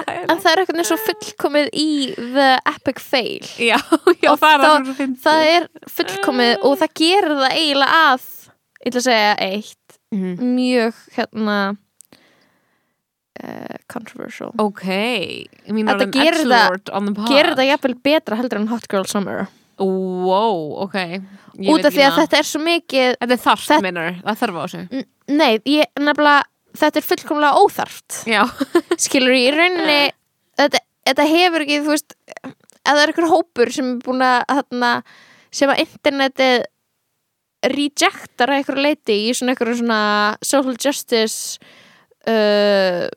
það. 0.07 0.41
það 0.43 0.55
það 2.07 2.21
er, 2.21 2.21
það 2.21 2.27
er 2.27 2.27
í 2.27 2.33
the 2.33 2.49
epic 2.73 2.99
fail. 3.03 3.49
Já, 3.59 3.77
já, 4.23 4.29
Og 4.31 4.39
það 4.39 4.53
er 4.53 4.63
það 4.63 4.93
fyndi 5.01 5.19
það 5.25 5.41
er 5.55 5.67
fullkomið 5.97 6.63
og 6.69 6.77
það 6.81 6.93
gerir 7.01 7.35
það 7.41 7.57
eiginlega 7.57 7.99
að 8.13 8.29
ég 8.87 8.93
að 9.01 9.07
segja 9.09 9.35
eitt 9.51 9.75
Mhm. 10.07 10.53
mjög 10.55 10.93
hérna 11.17 11.55
uh, 13.43 13.75
controversial. 13.91 14.51
Ok, 14.63 14.83
ég 14.87 15.73
Þetta 15.91 16.07
gerir 16.15 16.37
pod. 17.17 17.27
gerir 17.31 17.55
það 17.59 17.67
jafnvel 17.73 17.95
betra 18.07 18.37
heldur 18.39 18.61
en 18.61 18.67
Hot 18.71 18.87
Girl 18.91 19.05
Summer. 19.09 19.47
Wow, 19.77 20.77
ok. 20.87 20.95
Ég 21.59 21.69
út 21.69 21.85
af 21.85 21.93
því 21.93 22.01
að 22.05 22.13
það. 22.15 22.21
þetta 22.23 22.37
er 22.39 22.47
svo 22.49 22.61
mikið 22.65 23.17
Þetta 23.19 23.35
er 23.35 23.41
þarft, 23.43 23.67
Þetta- 23.69 23.85
meinar, 23.85 24.15
það 24.23 24.39
þarf 24.41 24.55
á 24.57 24.63
N- 24.91 25.05
nei, 25.37 25.59
ég 25.69 25.85
nefnilega 25.99 26.43
þetta 26.77 26.97
er 26.97 27.05
fullkomlega 27.11 27.61
óþarft. 27.61 28.17
Skilur 29.05 29.35
í 29.37 29.43
rauninni 29.53 29.99
þetta, 30.57 30.79
þetta 31.07 31.27
hefur 31.31 31.65
ekki, 31.65 31.81
þú 31.85 31.93
veist 31.93 32.17
ef 32.27 32.55
það 32.87 33.03
er 33.03 33.11
einhver 33.11 33.29
hópur 33.31 33.73
sem 33.73 33.93
er 33.93 34.01
búin 34.05 34.25
að 34.25 34.39
þarna, 34.51 34.91
sem 35.59 35.71
að 35.71 35.83
internetið 35.83 36.57
rejectar 37.67 38.51
að 38.51 38.59
einhverju 38.61 38.83
leiti 38.85 39.21
í 39.27 39.31
svona 39.35 39.53
einhverju 39.53 39.79
svona 39.79 40.01
social 40.45 40.75
justice 40.77 41.57
uh, 42.29 43.07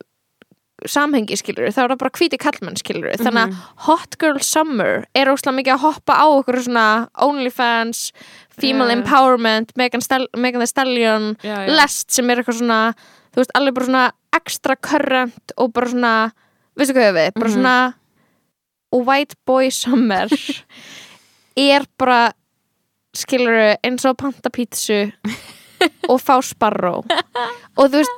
samhengi 0.89 1.37
skilur 1.37 1.69
þá 1.69 1.83
er 1.83 1.93
það 1.93 2.01
bara 2.01 2.15
hvíti 2.17 2.39
kallmenn 2.41 2.79
skilur 2.81 3.17
þannig 3.21 3.43
að 3.43 3.57
Hot 3.87 4.17
Girl 4.21 4.41
Summer 4.45 5.05
er 5.13 5.29
óslega 5.29 5.59
mikið 5.59 5.75
að 5.75 5.85
hoppa 5.85 6.17
á 6.17 6.27
okkur 6.39 6.61
svona 6.65 6.87
OnlyFans, 7.27 8.11
Female 8.57 8.95
Já. 8.95 8.97
Empowerment 8.97 9.75
Megan, 9.77 10.05
Megan 10.37 10.65
Thee 10.65 10.73
Stallion 10.73 11.35
já, 11.45 11.53
já. 11.53 11.75
lest 11.77 12.17
sem 12.17 12.33
er 12.33 12.41
eitthvað 12.41 12.63
svona 12.63 12.81
þú 13.31 13.43
veist, 13.43 13.55
alveg 13.59 13.77
bara 13.77 13.91
svona 13.91 14.07
extra 14.41 14.77
current 14.77 15.55
og 15.61 15.73
bara 15.75 15.93
svona, 15.93 16.15
veistu 16.79 16.95
hvað 16.97 17.15
við 17.19 17.33
bara 17.35 17.49
Mhm. 17.49 17.55
svona 17.55 17.95
og 18.93 19.07
White 19.07 19.37
Boy 19.47 19.71
Summer 19.71 20.29
er 21.57 21.85
bara 21.99 22.33
skilur 23.15 23.77
eins 23.85 24.05
og 24.07 24.15
að 24.15 24.21
panta 24.23 24.51
pítsu 24.55 25.13
og 26.11 26.21
fá 26.23 26.37
sparró. 26.45 27.01
Og 27.77 27.89
þú 27.91 28.01
veist 28.01 28.11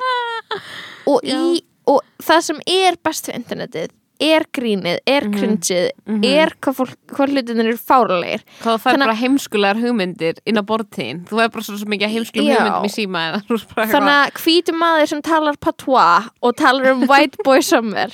og, 1.06 1.20
í, 1.24 1.62
og 1.88 2.00
það 2.22 2.40
sem 2.48 2.60
er 2.66 2.96
best 3.04 3.28
við 3.28 3.38
internetið 3.40 3.90
er 4.22 4.44
grínið, 4.54 4.98
er 5.06 5.24
Mhm. 5.26 5.34
cringeið 5.38 5.88
Mhm. 6.06 6.24
er 6.28 6.52
hvað, 6.62 6.76
fólk, 6.78 6.94
hvað 7.12 7.32
hlutinir 7.34 7.68
eru 7.72 7.80
fárulegir 7.80 8.42
Hvað 8.62 8.76
þú 8.76 8.80
fær 8.84 8.98
bara 9.02 9.14
heimskulegar 9.18 9.80
hugmyndir 9.82 10.38
inn 10.46 10.60
á 10.60 10.62
borðtíðin 10.62 11.24
Þú 11.26 11.40
fær 11.40 11.50
bara 11.56 11.62
svo, 11.66 11.76
mikið 11.84 12.08
Já. 12.08 12.12
hugmyndum 12.14 12.86
í 12.86 12.92
síma 12.94 13.24
þannig 13.42 14.14
að 14.14 14.32
hvítum 14.42 14.78
maður 14.82 15.08
sem 15.08 15.22
talar 15.22 15.56
patois 15.58 16.30
og 16.42 16.56
talar 16.56 16.92
um 16.92 17.06
White 17.08 17.36
Boy 17.44 17.60
Summer 17.72 18.08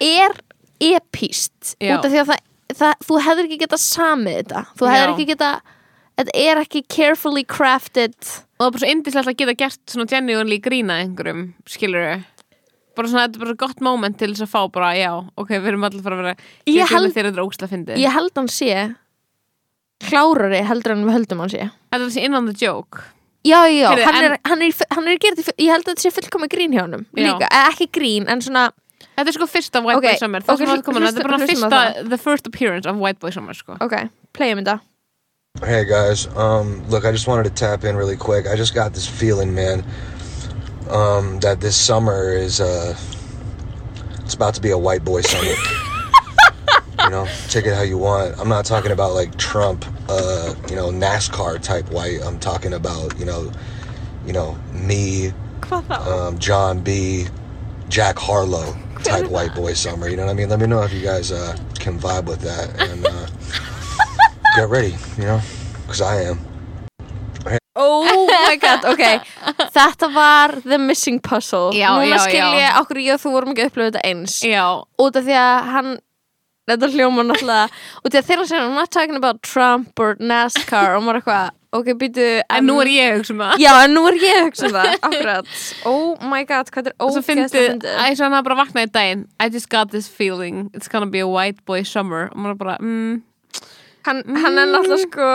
er 0.00 0.30
epíst 0.82 1.76
út 1.80 2.04
af 2.04 2.10
því 2.10 2.22
að 2.22 2.32
það, 2.32 2.40
það, 2.74 2.94
þú 3.06 3.20
hefur 3.26 3.44
ekki 3.48 3.60
getað 3.62 3.82
samið 3.84 4.38
þetta 4.42 4.62
þú 4.78 4.88
hefur 4.90 5.06
Já. 5.06 5.12
ekki 5.14 5.26
getað 5.32 5.60
þetta 6.18 6.32
er 6.46 6.60
ekki 6.62 6.82
carefully 6.88 7.44
crafted 7.44 8.14
Og 8.62 8.66
það 8.66 8.68
er 8.68 8.74
bara 8.76 8.82
svo 8.84 8.90
indislegt 8.94 9.30
að 9.32 9.36
geta 9.40 9.54
gert 9.58 9.80
svona 9.90 10.06
genuinely 10.06 10.58
grína 10.62 11.00
einhverjum, 11.02 11.40
skilur 11.66 12.04
bara 12.96 13.08
svona, 13.08 13.26
þetta 13.28 13.38
er 13.40 13.44
bara 13.46 13.54
gott 13.66 13.80
moment 13.80 14.18
til 14.18 14.30
þess 14.34 14.44
að 14.46 14.52
fá 14.52 14.60
bara, 14.72 14.90
já, 14.98 15.12
ok, 15.38 15.48
við 15.58 15.68
erum 15.72 15.84
allir 15.88 16.02
fara 16.02 16.16
að 16.16 16.22
vera 16.22 16.34
Ég 16.66 16.82
held- 16.88 16.90
held 16.96 17.14
þeir 17.16 17.30
eru 17.32 17.46
ógstlega 17.46 17.72
fyndið. 17.72 17.96
ég 18.02 18.12
held 18.12 18.32
hann 18.36 18.48
sé 18.48 18.76
klárari 20.02 20.62
heldur 20.66 20.96
en 20.96 21.04
við 21.06 21.14
höldum 21.16 21.42
hann 21.44 21.52
sé. 21.52 21.66
Þetta 21.92 22.00
er 22.00 22.06
þessi 22.08 22.24
in 22.26 22.34
on 22.34 22.46
the 22.50 22.54
joke. 22.58 23.02
Já, 23.46 23.64
já, 23.66 23.88
Heyrðu, 23.90 24.04
hann, 24.06 24.14
en- 24.24 24.32
er, 24.32 24.38
hann, 24.46 24.62
er, 24.62 24.72
hann 24.94 25.08
er 25.08 25.18
gerð, 25.18 25.48
ég 25.58 25.70
held 25.72 25.84
að 25.86 25.94
þetta 25.96 26.04
sé 26.06 26.12
fullkomi 26.14 26.48
grín 26.50 26.74
hjá 26.74 26.82
honum. 26.84 27.06
Já. 27.16 27.24
líka, 27.26 27.48
eh, 27.50 27.68
ekki 27.72 27.88
grín 27.90 28.28
en 28.28 28.40
svona 28.40 28.70
Þetta 29.18 29.28
er 29.28 29.32
sko 29.34 29.46
fyrsta 29.50 29.80
White 29.84 29.98
Ok, 29.98 30.02
Boy 30.06 30.16
Summer. 30.16 30.40
Það 30.40 30.52
ok, 30.54 30.58
sem 30.58 30.66
var 30.68 30.82
komin, 30.86 31.02
þetta 31.02 31.18
er 31.18 31.22
bara 31.26 31.38
hlusta- 31.38 31.46
hlustum 31.52 31.70
á 31.72 31.94
fyrsta 31.94 32.08
the 32.08 32.18
first 32.18 32.46
appearance 32.46 32.86
of 32.86 32.96
White 32.96 33.18
Boy 33.20 33.30
Summer 33.30 33.52
sko. 33.52 33.76
ok, 33.80 34.08
playum 34.32 34.62
þetta. 34.62 34.80
Hey 35.62 35.84
guys, 35.84 36.26
um, 36.36 36.82
look, 36.88 37.04
I 37.04 37.10
just 37.12 37.26
wanted 37.26 37.44
to 37.44 37.50
tap 37.50 37.84
in 37.84 37.94
really 37.96 38.16
quick. 38.16 38.46
I 38.46 38.56
just 38.56 38.74
got 38.74 38.94
this 38.94 39.06
feeling, 39.06 39.54
man, 39.54 39.84
um, 40.90 41.40
that 41.40 41.60
this 41.60 41.76
summer 41.76 42.32
is 42.32 42.60
uh, 42.60 42.96
it's 44.20 44.34
about 44.34 44.54
to 44.54 44.60
be 44.60 44.70
a 44.70 44.78
white 44.78 45.04
boy 45.04 45.20
summer. 45.20 45.54
you 47.04 47.10
know, 47.10 47.26
take 47.48 47.66
it 47.66 47.74
how 47.74 47.82
you 47.82 47.98
want. 47.98 48.38
I'm 48.38 48.48
not 48.48 48.64
talking 48.64 48.92
about 48.92 49.14
like 49.14 49.36
Trump, 49.36 49.84
uh, 50.08 50.54
you 50.68 50.76
know, 50.76 50.90
NASCAR 50.90 51.60
type 51.60 51.90
white. 51.90 52.20
I'm 52.22 52.38
talking 52.38 52.72
about 52.72 53.18
you 53.18 53.24
know, 53.24 53.50
you 54.26 54.32
know, 54.32 54.56
me, 54.72 55.32
um, 55.90 56.38
John 56.38 56.80
B, 56.80 57.26
Jack 57.88 58.18
Harlow 58.18 58.76
type 59.02 59.28
white 59.28 59.54
boy 59.54 59.74
summer. 59.74 60.08
You 60.08 60.16
know 60.16 60.26
what 60.26 60.32
I 60.32 60.34
mean? 60.34 60.48
Let 60.48 60.60
me 60.60 60.66
know 60.66 60.82
if 60.82 60.92
you 60.92 61.02
guys 61.02 61.32
uh, 61.32 61.56
can 61.78 61.98
vibe 61.98 62.26
with 62.26 62.40
that 62.40 62.80
and 62.80 63.06
uh, 63.06 63.26
get 64.56 64.68
ready. 64.68 64.94
You 65.16 65.24
know, 65.24 65.40
because 65.82 66.00
I 66.00 66.22
am. 66.22 66.51
Oh 67.74 68.04
my 68.28 68.56
god, 68.60 68.84
ok. 68.92 69.04
Þetta 69.76 70.08
var 70.12 70.58
The 70.60 70.78
Missing 70.78 71.22
Puzzle. 71.24 71.72
Já, 71.72 71.94
Núna 71.96 72.18
já, 72.18 72.18
skil 72.26 72.56
ég 72.60 72.80
okkur 72.82 73.00
ég 73.00 73.14
og 73.16 73.22
þú 73.22 73.32
vorum 73.32 73.54
ekki 73.54 73.64
að 73.64 73.70
upplifa 73.70 73.90
þetta 73.92 74.02
eins. 74.10 74.34
Já, 74.44 74.64
Út 75.00 75.16
af 75.16 75.24
því 75.28 75.38
að 75.40 75.70
hann 75.72 75.92
Þetta 76.70 76.88
hljóma 76.92 77.24
náttúrulega 77.26 77.64
Út 77.72 78.06
af 78.06 78.12
því 78.12 78.20
að 78.20 78.28
þeirra 78.28 78.44
segja 78.46 78.66
I'm 78.68 78.76
not 78.78 78.92
talking 78.94 79.16
about 79.18 79.40
Trump 79.42 79.98
or 79.98 80.12
NASCAR 80.20 80.94
Og 80.98 81.02
maður 81.02 81.22
eitthvað 81.22 81.50
Ok, 81.72 81.88
býtu 81.96 82.26
en 82.52 82.66
nú 82.68 82.74
er 82.82 82.88
ég 82.92 83.06
að 83.08 83.14
hugsa 83.16 83.32
um 83.32 83.38
það. 83.40 83.52
Já, 83.62 83.70
en 83.80 83.94
nú 83.96 84.02
er 84.10 84.16
ég 84.20 84.34
að 84.36 84.42
hugsa 84.50 84.66
um 84.68 84.74
það 84.76 84.90
Akkurat. 85.08 85.52
Oh 85.88 86.26
my 86.28 86.42
god, 86.44 86.68
hvað 86.74 86.90
er 86.90 86.94
Og 86.98 87.14
svo 87.14 87.22
ógeðslega 87.22 87.28
fyndið, 87.30 87.54
fyndið. 87.70 87.94
Æ, 87.96 88.04
svo 88.12 88.26
hann 88.26 88.36
hafði 88.36 88.46
bara 88.50 88.58
vaknað 88.58 88.84
í 88.84 88.90
daginn. 88.98 89.22
I 89.40 89.46
just 89.48 89.70
got 89.72 89.88
this 89.94 90.10
feeling. 90.20 90.66
It's 90.76 90.92
gonna 90.92 91.08
be 91.08 91.22
a 91.24 91.30
white 91.30 91.64
boy 91.64 91.80
summer. 91.88 92.28
Og 92.34 92.44
maður 92.44 92.58
bara, 92.60 92.76
mm. 92.84 93.22
Hann, 94.04 94.20
hann 94.44 94.60
er 94.60 94.68
náttúrulega 94.68 95.06
sko 95.06 95.30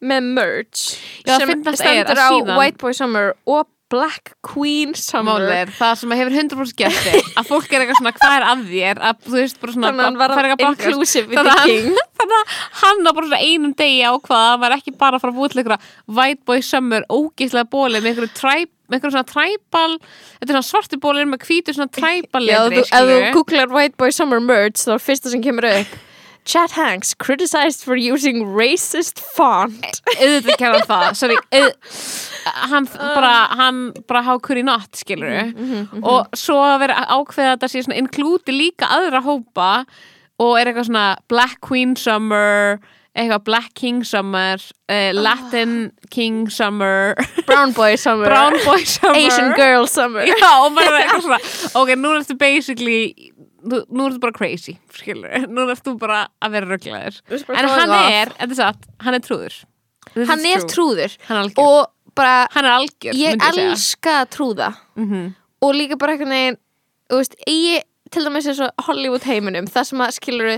Með 0.00 0.30
merch 0.38 0.86
Já, 1.26 1.36
Sem 1.36 1.50
er 1.50 1.76
stendur 1.76 2.16
að 2.16 2.24
á 2.24 2.30
síðan- 2.32 2.56
White 2.58 2.78
Boy 2.80 2.92
Summer 2.96 3.34
Og 3.46 3.66
Black 3.90 4.36
Queen 4.46 4.92
Summer 4.94 5.40
Málið 5.42 5.50
er, 5.50 5.70
það 5.74 5.94
sem 5.98 6.12
hefur 6.14 6.34
100% 6.38 6.76
gert 6.78 6.98
þig 7.02 7.30
að 7.40 7.48
fólk 7.48 7.72
er 7.74 7.82
eitthvað 7.82 7.98
svona, 7.98 8.12
hvað 8.20 8.34
er 8.36 8.44
að 8.46 8.60
þér 8.70 9.00
að 9.08 9.16
þú 9.26 9.32
veist, 9.34 9.56
bara 9.60 9.72
svona 9.74 9.88
Þannig 9.90 10.00
að 10.00 10.06
hann 10.06 10.18
var 10.20 10.34
fara 10.36 10.50
eitthvað 10.52 10.60
að 10.60 10.68
bakkast. 10.70 10.90
inclusive 10.92 11.26
with 11.26 11.38
Þannig 11.40 11.50
the 11.50 11.58
að 11.58 11.66
king. 11.66 11.88
hann, 11.90 12.12
þannig 12.20 12.36
að 12.38 12.52
hann 12.84 13.00
á 13.02 13.10
bara 13.16 13.26
svona 13.26 13.40
einum 13.50 13.72
degi 13.80 14.04
ákvaða 14.06 14.44
að 14.46 14.50
hann 14.54 14.60
var 14.62 14.74
ekki 14.76 14.92
bara 15.02 15.18
að 15.18 15.24
fara 15.24 15.32
að 15.34 15.40
búið 15.40 15.50
til 15.56 15.62
eitthvað 15.64 15.88
white 16.20 16.44
boy 16.46 16.60
summer, 16.70 17.02
ógeðslega 17.10 17.70
bóli 17.74 17.98
með 17.98 18.08
einhverju 18.12 18.30
træp 18.38 18.70
með 18.90 18.94
einhverju 19.00 19.14
svona 19.16 19.30
træbal 19.34 19.98
þetta 19.98 20.46
er 20.46 20.54
svona 20.54 20.68
svarti 20.70 21.00
bólir 21.02 21.26
með 21.34 21.42
hvítu 21.50 21.74
svona 21.74 21.90
træbal 21.98 22.46
Já, 22.46 22.60
þú, 22.70 22.84
ef 22.86 22.94
þú 22.94 23.18
googlar 23.40 23.74
White 23.74 23.98
Boy 23.98 24.14
Summer 24.14 24.38
merch 24.40 24.86
þá 24.86 24.94
er 24.94 25.02
fyrsta 25.02 25.34
sem 25.34 25.42
kemur 25.42 25.66
upp 25.66 25.98
Chad 26.44 26.72
Hanks 26.72 27.14
criticized 27.14 27.84
for 27.84 27.96
using 27.96 28.44
racist 28.56 29.20
font. 29.20 30.00
Auðvitað 30.16 30.60
kemur 30.60 30.86
það. 30.88 31.08
Sorry, 31.18 31.36
auð, 31.58 31.98
hann 32.72 32.88
bara 32.96 33.34
hann 33.60 33.82
bara 34.08 34.22
how 34.26 34.38
could 34.38 34.56
he 34.56 34.64
not, 34.66 34.88
skilur 34.96 35.52
og 36.00 36.38
svo 36.38 36.60
að 36.64 36.78
vera 36.86 37.02
ákveða 37.06 37.52
að 37.52 37.58
þetta 37.58 37.70
sé 37.72 37.84
svona 37.84 38.00
inklúti 38.00 38.54
líka 38.54 38.88
aðra 38.90 39.20
hópa 39.24 39.68
og 40.40 40.56
er 40.56 40.70
eitthvað 40.70 40.88
svona 40.88 41.04
Black 41.28 41.60
Queen 41.66 41.94
Summer 42.00 42.80
eitthvað 43.18 43.44
Black 43.44 43.74
King 43.74 44.04
Summer 44.06 44.60
uh, 44.90 45.10
Latin 45.14 45.90
King 46.10 46.48
Summer. 46.50 47.14
Brown 47.46 47.72
Boy 47.72 47.96
Summer. 47.96 48.26
Brown 48.30 48.56
Boy 48.64 48.84
Summer. 48.84 49.18
Asian 49.18 49.52
Girl 49.56 49.86
Summer. 49.90 50.26
Já, 50.28 50.50
og 50.64 50.72
maður 50.76 50.94
er 50.94 51.04
eitthvað 51.04 51.26
svona 51.26 51.82
ok, 51.82 51.94
nú 51.98 52.14
ertu 52.18 52.38
basically 52.38 53.32
nú, 53.62 53.82
nú 53.88 54.06
ertu 54.08 54.20
bara 54.22 54.36
crazy, 54.36 54.76
skilur 54.94 55.32
nú 55.54 55.66
ertu 55.72 55.96
bara 56.00 56.26
að 56.42 56.56
vera 56.56 56.70
bara 57.48 57.62
en 57.62 57.70
hann 57.74 57.94
er, 57.98 58.32
þetta 58.38 58.56
er 58.56 58.60
satt, 58.60 58.88
hann 59.04 59.18
er 59.18 59.24
trúður. 59.24 59.58
This 60.14 60.30
Hann 60.30 60.46
er 60.48 60.64
trúður. 60.66 61.16
Hann 61.28 61.44
er 61.44 61.60
og 61.60 62.14
bara 62.18 62.48
Hann 62.54 62.66
er 62.66 62.76
algjör, 62.78 63.18
ég 63.18 63.44
elska 63.50 64.22
að 64.24 64.32
trúða. 64.36 64.72
Mhm. 64.98 65.34
og 65.60 65.74
líka 65.76 65.98
bara 66.00 66.16
þú 67.10 67.18
veist, 67.20 67.34
ég 67.46 67.84
til 68.10 68.24
dæmis 68.26 68.46
eins 68.50 68.60
og 68.64 68.84
Hollywood 68.86 69.22
heiminum 69.28 69.66
það 69.70 69.84
sem 69.90 70.00
að 70.02 70.14
skilur 70.16 70.48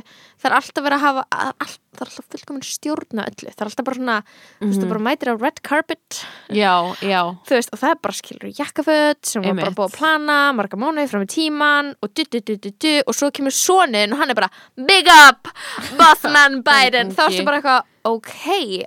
það 0.43 0.47
er 0.51 0.55
alltaf 0.57 0.85
verið 0.85 0.97
að 0.97 1.03
hafa 1.07 1.25
all, 1.31 1.73
það 1.93 2.01
er 2.03 2.09
alltaf 2.09 2.27
fullkomin 2.33 2.65
stjórna 2.67 3.27
öllu. 3.29 3.51
Það 3.53 3.61
er 3.63 3.69
alltaf 3.71 3.85
bara 3.87 3.97
svona, 3.99 4.17
þú 4.23 4.67
veist, 4.67 4.79
Mhm. 4.79 4.83
það 4.83 4.89
bara 4.93 5.05
mætir 5.07 5.31
á 5.31 5.35
red 5.43 5.59
carpet. 5.63 6.23
Já, 6.51 6.75
já. 7.03 7.21
Þú 7.47 7.55
veist, 7.59 7.71
og 7.73 7.79
það 7.79 7.91
er 7.91 8.01
bara 8.03 8.17
skilur 8.19 8.55
jakkaföt 8.59 9.23
sem 9.27 9.43
var 9.43 9.55
bara 9.55 9.71
búið 9.71 9.91
að 9.93 9.97
plana 9.99 10.39
marga 10.57 10.77
mánuði 10.81 11.09
fram 11.11 11.23
í 11.23 11.31
tíman 11.31 11.95
og 12.03 12.15
du, 12.15 12.25
du, 12.25 12.41
du, 12.41 12.57
du, 12.57 12.71
du, 12.71 13.03
og 13.07 13.15
svo 13.15 13.31
kemur 13.31 13.53
sonin 13.53 14.13
og 14.13 14.19
hann 14.19 14.31
er 14.31 14.35
bara 14.35 14.51
big 14.77 15.07
up, 15.09 15.49
Bossman 15.99 16.63
Biden. 16.67 17.13
Þá 17.15 17.29
erstu 17.29 17.45
bara 17.47 17.61
eitthvað, 17.61 17.83
ok 18.05 18.35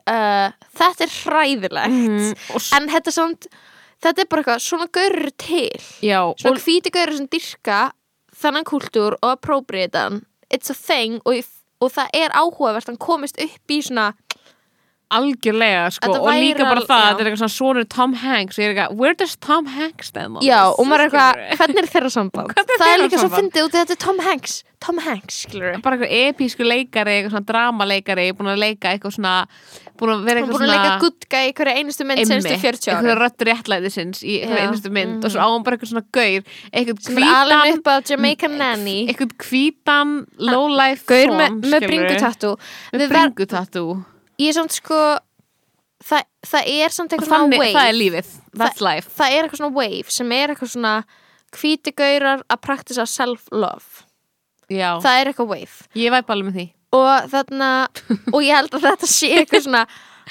uh, 0.07 0.51
þetta 0.75 1.05
er 1.07 1.15
hræðilegt. 1.21 1.95
Mhm, 1.95 2.35
og 2.55 2.61
s- 2.61 2.73
en 2.75 2.89
þetta 2.89 3.07
er 3.13 3.15
samt 3.15 3.47
þetta 4.05 4.21
er 4.21 4.27
bara 4.29 4.43
eitthvað, 4.43 4.61
svona 4.65 4.87
gaurur 4.93 5.31
til. 5.39 5.69
Já, 6.03 6.19
svona 6.37 6.59
hvíti 6.61 6.91
gaurur 6.93 7.15
sem 7.17 7.27
dyrka 7.31 7.91
þannan 8.41 8.67
kultúr 8.67 9.17
og 9.21 9.31
appropriate 9.35 9.97
hann 9.97 10.23
it's 10.53 10.71
a 10.71 10.77
thing 10.77 11.21
og, 11.25 11.41
og 11.81 11.91
það 11.95 12.19
er 12.21 12.35
áhugavert 12.35 12.91
hann 12.91 13.01
komist 13.01 13.39
upp 13.41 13.71
í 13.73 13.81
svona 13.85 14.11
algjörlega 15.15 15.89
sko 15.93 16.09
Þetta 16.09 16.21
og 16.21 16.39
líka 16.41 16.63
væri 16.63 16.69
bara 16.71 16.83
það, 16.85 17.01
já. 17.01 17.09
þetta 17.09 17.21
er 17.21 17.27
eitthvað 17.29 17.41
svona 17.41 17.55
sonur 17.55 17.87
Tom 17.93 18.13
Hanks 18.23 18.57
og 18.57 18.63
ég 18.63 18.67
er 18.67 18.73
eitthvað, 18.73 18.95
where 19.01 19.17
does 19.19 19.35
Tom 19.37 19.67
Hanks 19.69 20.09
stand 20.11 20.39
on 20.39 20.45
Já, 20.45 20.61
this? 20.65 20.79
og 20.79 20.89
maður 20.89 21.03
er 21.03 21.09
eitthvað, 21.09 21.41
hvernig 21.59 21.81
er 21.81 21.89
þeirra 21.93 22.11
samband? 22.15 22.53
Er 22.55 22.71
það 22.71 22.93
er 22.93 23.03
líka 23.03 23.21
svo 23.21 23.31
fyndið 23.35 23.67
út 23.67 23.75
þetta 23.77 23.95
er 23.95 24.01
Tom 24.05 24.21
Hanks 24.25 24.55
Tom 24.85 25.01
Hanks, 25.05 25.41
skilur 25.45 25.77
bara 25.85 25.99
eitthvað 25.99 26.15
episku 26.31 26.65
leikari, 26.65 27.19
eitthvað 27.19 27.35
svona 27.35 27.49
dramaleikari 27.51 28.27
búin 28.37 28.51
að 28.55 28.63
leika 28.65 28.95
eitthvað 28.95 29.15
svona 29.19 29.35
búin 29.99 30.11
að 30.13 30.23
vera 30.27 30.41
Hún 30.41 30.45
eitthvað 30.45 30.55
búin 30.55 30.65
að 30.65 30.71
svona 30.71 30.75
leika 30.75 31.01
good 31.03 31.27
guy 31.31 31.43
í 31.49 31.53
hverju 31.57 31.75
einustu 31.79 32.07
mynd 32.07 32.29
senstu 32.29 32.55
40 32.61 32.89
ára 32.91 32.95
eitthvað 32.95 33.19
röttur 33.21 33.49
réttlæðisins 33.49 34.23
í 34.23 34.35
Já. 34.41 34.55
einustu 34.63 34.91
mynd. 34.95 35.25
Og 35.25 35.33
svo 35.33 35.43
á 35.43 35.47
hann 35.47 35.65
bara 35.65 35.77
eitthvað 35.77 35.91
svona 35.93 36.05
gaur 36.15 36.47
eitthvað 36.75 38.11
Jamaican 38.11 38.57
Nanny. 38.59 38.97
eitthvað 39.09 39.35
hvítan 39.45 40.15
low 40.37 40.67
life 40.71 41.05
Gaur 41.09 41.35
með, 41.35 41.59
með 41.65 41.87
bringutattu. 41.87 42.55
Með 42.93 43.13
bringutattu. 43.13 43.85
Ég 44.41 44.51
er 44.51 44.57
samt 44.59 44.75
sko 44.75 45.01
það, 46.03 46.25
það 46.45 46.71
er 46.75 46.95
samt 46.95 47.13
eitthvað 47.15 47.29
svona 47.29 47.43
þannig, 47.45 47.63
wave 47.63 47.75
það 47.77 47.91
er 47.91 47.99
lífið, 47.99 48.33
that's 48.59 48.83
life. 48.83 49.11
það 49.15 49.35
er 49.35 49.45
eitthvað 49.45 49.61
svona 49.61 49.77
wave 49.79 50.15
sem 50.17 50.35
er 50.35 50.53
eitthvað 50.53 50.73
svona 50.75 50.95
hvíti 51.55 51.93
gaurar 51.95 52.43
að 52.51 52.61
praktisa 52.65 53.05
self-love. 53.07 54.03
Já, 54.67 54.97
það 54.99 55.19
er 55.21 55.29
eitthvað 55.31 55.51
wave. 55.53 55.85
Ég 55.95 56.11
væp 56.11 56.33
alveg 56.33 56.49
með 56.49 56.59
því 56.59 56.67
og 56.93 57.29
þarna 57.31 57.69
og 58.33 58.43
ég 58.45 58.53
held 58.55 58.75
að 58.77 58.85
þetta 58.89 59.09
sé 59.09 59.31
eitthvað 59.39 59.65
svona 59.67 59.85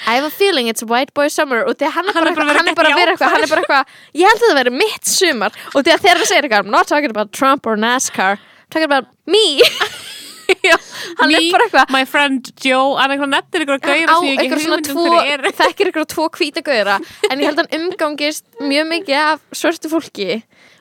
I 0.07 0.15
have 0.17 0.25
a 0.27 0.29
feeling 0.29 0.67
it's 0.67 0.83
white 0.83 1.13
boy 1.15 1.29
summer. 1.31 1.61
Og 1.63 1.77
því 1.79 1.87
að 1.87 1.93
hann 1.95 2.09
er 2.11 2.15
bara, 2.17 2.31
er 2.31 2.35
bara 2.35 2.55
hann 2.57 2.67
er 2.67 2.75
bara 2.75 2.95
vera 2.97 3.13
eitthvað 3.13 3.31
hann 3.31 3.45
er 3.45 3.51
bara 3.51 3.61
eitthvað, 3.63 3.93
ég 4.19 4.27
held 4.27 4.41
að 4.43 4.49
það 4.49 4.57
veri 4.59 4.73
mitt 4.75 5.07
sumar. 5.07 5.55
Og 5.71 5.85
því 5.85 5.93
að 5.93 6.01
þegar 6.03 6.19
það 6.19 6.27
segir 6.31 6.47
eitthvað 6.49 6.65
I'm 6.65 6.73
not 6.73 6.89
talking 6.91 7.13
about 7.15 7.31
Trump 7.31 7.65
or 7.65 7.77
NASCAR. 7.79 8.35
I'm 8.35 8.75
talking 8.75 8.89
about 8.91 9.07
me. 9.25 9.45
Hann 10.45 11.31
Me, 11.31 11.39
er 11.39 11.45
bara 11.53 11.65
eitthvað 11.65 11.93
my 11.93 12.03
friend 12.05 12.51
Joe, 12.61 12.95
hann 12.99 13.13
eitthvað 13.15 13.31
nettir 13.31 13.63
eitthvað 13.63 13.87
á 14.05 14.15
sem 14.19 14.27
ég 14.27 14.41
ekki 14.43 14.59
hugmyndum 14.59 14.99
hver 14.99 15.31
er. 15.31 15.45
þekkir 15.57 15.89
eitthvað 15.89 16.07
tvo 16.11 16.25
hvíta 16.37 16.61
gauðra. 16.65 16.97
En 17.31 17.41
ég 17.41 17.49
held 17.49 17.61
að 17.63 17.71
hann 17.71 17.87
umgangist 17.87 18.45
mjög 18.61 18.85
mikið 18.91 19.17
af 19.23 19.41
svörtu 19.57 19.89
fólki 19.89 20.27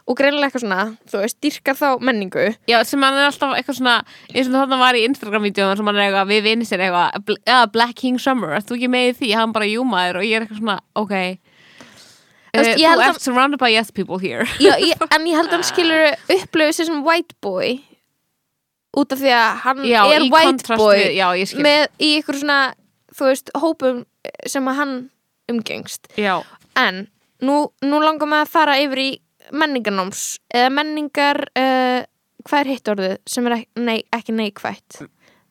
og 0.07 0.17
greinilega 0.19 0.51
eitthvað 0.51 0.65
svona, 0.67 0.81
þú 1.09 1.21
veist, 1.23 1.37
dyrkar 1.41 1.77
þá 1.79 1.87
menningu. 2.05 2.43
Já, 2.69 2.83
sem 2.85 3.01
hann 3.03 3.17
er 3.17 3.31
alltaf 3.31 3.55
eitthvað 3.57 3.79
svona 3.79 3.95
eins 4.35 4.49
og 4.51 4.57
þarna 4.59 4.79
var 4.83 4.99
í 4.99 5.05
Instagram-vídeóðan 5.09 5.77
sem 5.81 5.87
hann 5.89 5.97
er 5.97 6.05
eitthvað 6.11 6.29
við 6.35 6.43
vinni 6.45 6.67
sér 6.69 6.83
eitthvað, 6.85 7.25
"Bl- 7.25 7.41
ja, 7.47 7.65
Black 7.67 7.95
King 7.97 8.19
Summer 8.21 8.59
þú 8.61 8.77
ekki 8.77 8.91
með 8.93 9.17
því, 9.23 9.33
hann 9.35 9.53
bara 9.53 9.65
júmaður 9.65 10.17
og 10.21 10.25
ég 10.29 10.37
er 10.37 10.45
eitthvað 10.47 10.61
svona, 10.61 10.79
ok. 10.95 11.39
Þú 12.55 12.61
Eh, 12.61 12.75
að- 12.87 13.09
ert 13.09 13.21
surrounded 13.21 13.59
by 13.59 13.71
yes 13.73 13.91
people 13.91 14.19
here. 14.19 14.45
Já, 14.61 14.77
ég, 14.79 14.95
en 15.15 15.25
ég 15.27 15.35
held 15.35 15.49
að 15.49 15.57
hann 15.59 15.63
skilur 15.63 16.15
upplöfu 16.29 16.73
sér 16.77 16.87
sem 16.87 17.03
white 17.03 17.35
boy 17.41 17.81
út 18.97 19.11
af 19.11 19.19
því 19.19 19.33
að 19.35 19.57
hann 19.65 19.79
Já, 19.85 20.05
er 20.15 20.29
white 20.31 20.77
boy 20.77 20.97
við, 20.97 21.17
Já, 21.17 21.33
með 21.59 21.89
í 21.99 22.13
ykkur 22.23 22.39
svona, 22.39 22.75
þú 23.11 23.25
veist, 23.31 23.51
hópum 23.57 24.05
sem 24.47 24.65
að 24.71 24.75
hann 24.77 25.11
umgengst. 25.51 26.07
Já, 26.17 26.45
en 26.77 27.09
nú, 27.43 27.73
nú 27.83 27.99
langar 28.01 28.29
maður 28.29 28.47
að 28.47 28.49
fara 28.55 28.77
yfir 28.79 28.99
í 29.03 29.11
menningarnáms 29.53 30.25
eða 30.55 30.71
menningar 30.73 31.43
uh, 31.59 32.01
hvað 32.45 32.61
er 32.61 32.71
hitt 32.73 32.91
orðið 32.95 33.17
sem 33.29 33.47
er 33.49 33.57
ekki, 33.59 33.85
nei, 33.85 33.99
ekki 34.15 34.37
neikvætt? 34.37 35.01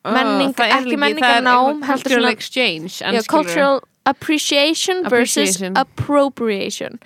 Menning, 0.03 0.51
Það 0.57 0.65
er 0.67 0.79
ekki 0.81 0.97
menningarnám 0.99 1.83
cultural 1.85 2.31
exchange 2.33 2.97
Já, 2.99 3.21
cultural 3.31 3.79
appreciation 4.09 5.03
versus 5.07 5.55
Appreciation. 5.55 5.77
appropriation. 5.79 6.97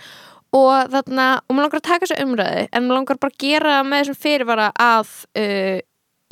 Og 0.58 0.90
þarna, 0.90 1.28
og 1.46 1.54
maður 1.54 1.68
langar 1.68 1.82
að 1.82 1.86
taka 1.92 2.08
þessu 2.08 2.24
umræði 2.24 2.64
en 2.72 2.88
maður 2.88 2.98
langar 3.02 3.20
bara 3.22 3.36
að 3.36 3.44
gera 3.44 3.76
með 3.86 4.02
þessum 4.02 4.18
fyrirvara 4.24 4.68
að 4.82 5.12
uh, 5.38 5.78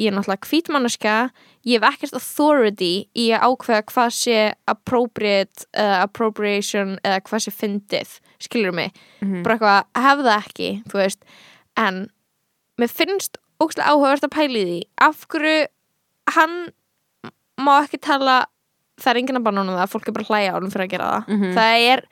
ég 0.02 0.10
er 0.10 0.16
náttúrulega 0.16 0.50
hvítmannaska 0.50 1.14
ég 1.66 1.80
hef 1.80 1.86
ekkert 1.94 2.18
authority 2.20 3.08
í 3.16 3.30
að 3.36 3.46
ákveða 3.48 3.86
hvað 3.92 4.10
sé 4.18 4.40
appropriate 4.72 5.66
uh, 5.78 6.02
appropriation 6.04 6.98
eða 7.04 7.22
hvað 7.30 7.46
sé 7.46 7.54
fyndið 7.56 8.18
skilur 8.44 8.76
mig, 8.76 8.92
bara 9.46 9.56
eitthvað 9.56 10.04
hef 10.06 10.24
það 10.26 10.36
ekki, 10.36 10.70
þú 10.92 11.00
veist. 11.00 11.22
En 11.80 12.02
mér 12.78 12.92
finnst 12.92 13.40
ógstlega 13.64 13.94
áhugavert 13.94 14.26
að 14.28 14.34
pæli 14.36 14.64
því. 14.68 14.80
Af 15.02 15.24
hverju 15.32 15.68
hann 16.36 16.58
má 17.62 17.78
ekki 17.86 18.02
tala 18.04 18.42
það 19.00 19.12
er 19.14 19.20
enginn 19.22 19.40
að 19.40 19.46
banna 19.48 19.64
honum 19.64 19.80
það, 19.80 19.92
fólk 19.94 20.08
er 20.12 20.16
bara 20.18 20.26
að 20.28 20.32
hlæja 20.34 20.52
á 20.52 20.56
honum 20.58 20.72
fyrir 20.74 20.86
að 20.86 20.92
gera 20.94 21.08
það. 21.16 21.46
Það, 21.56 21.86
er, 21.94 22.04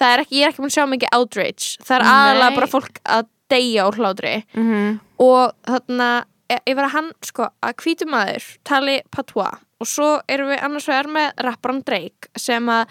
það 0.00 0.12
er 0.14 0.22
ekki, 0.24 0.36
ég 0.40 0.44
er 0.46 0.52
ekki 0.54 0.62
búin 0.64 0.72
að 0.72 0.76
sjá 0.78 0.86
mikið 0.94 1.14
outrage. 1.20 1.68
Það 1.84 1.96
er 1.98 2.06
aðalega 2.14 2.56
bara 2.56 2.70
fólk 2.72 3.00
að 3.04 3.28
deyja 3.52 3.86
úr 3.90 4.00
hlátri. 4.00 4.34
Mhm. 4.56 4.98
og 5.22 5.52
þarna 5.68 6.08
yfir 6.50 6.84
að 6.86 6.92
hann 6.94 7.10
sko 7.26 7.48
að 7.64 7.74
hvítum 7.82 8.12
maður 8.14 8.44
tali 8.68 9.00
patois. 9.10 9.58
Og 9.80 9.86
svo 9.90 10.08
erum 10.30 10.48
við 10.54 10.62
annars 10.64 10.86
vegar 10.88 11.08
með 11.12 11.42
rapparan 11.44 11.82
Drake 11.84 12.30
sem 12.40 12.68
að 12.72 12.86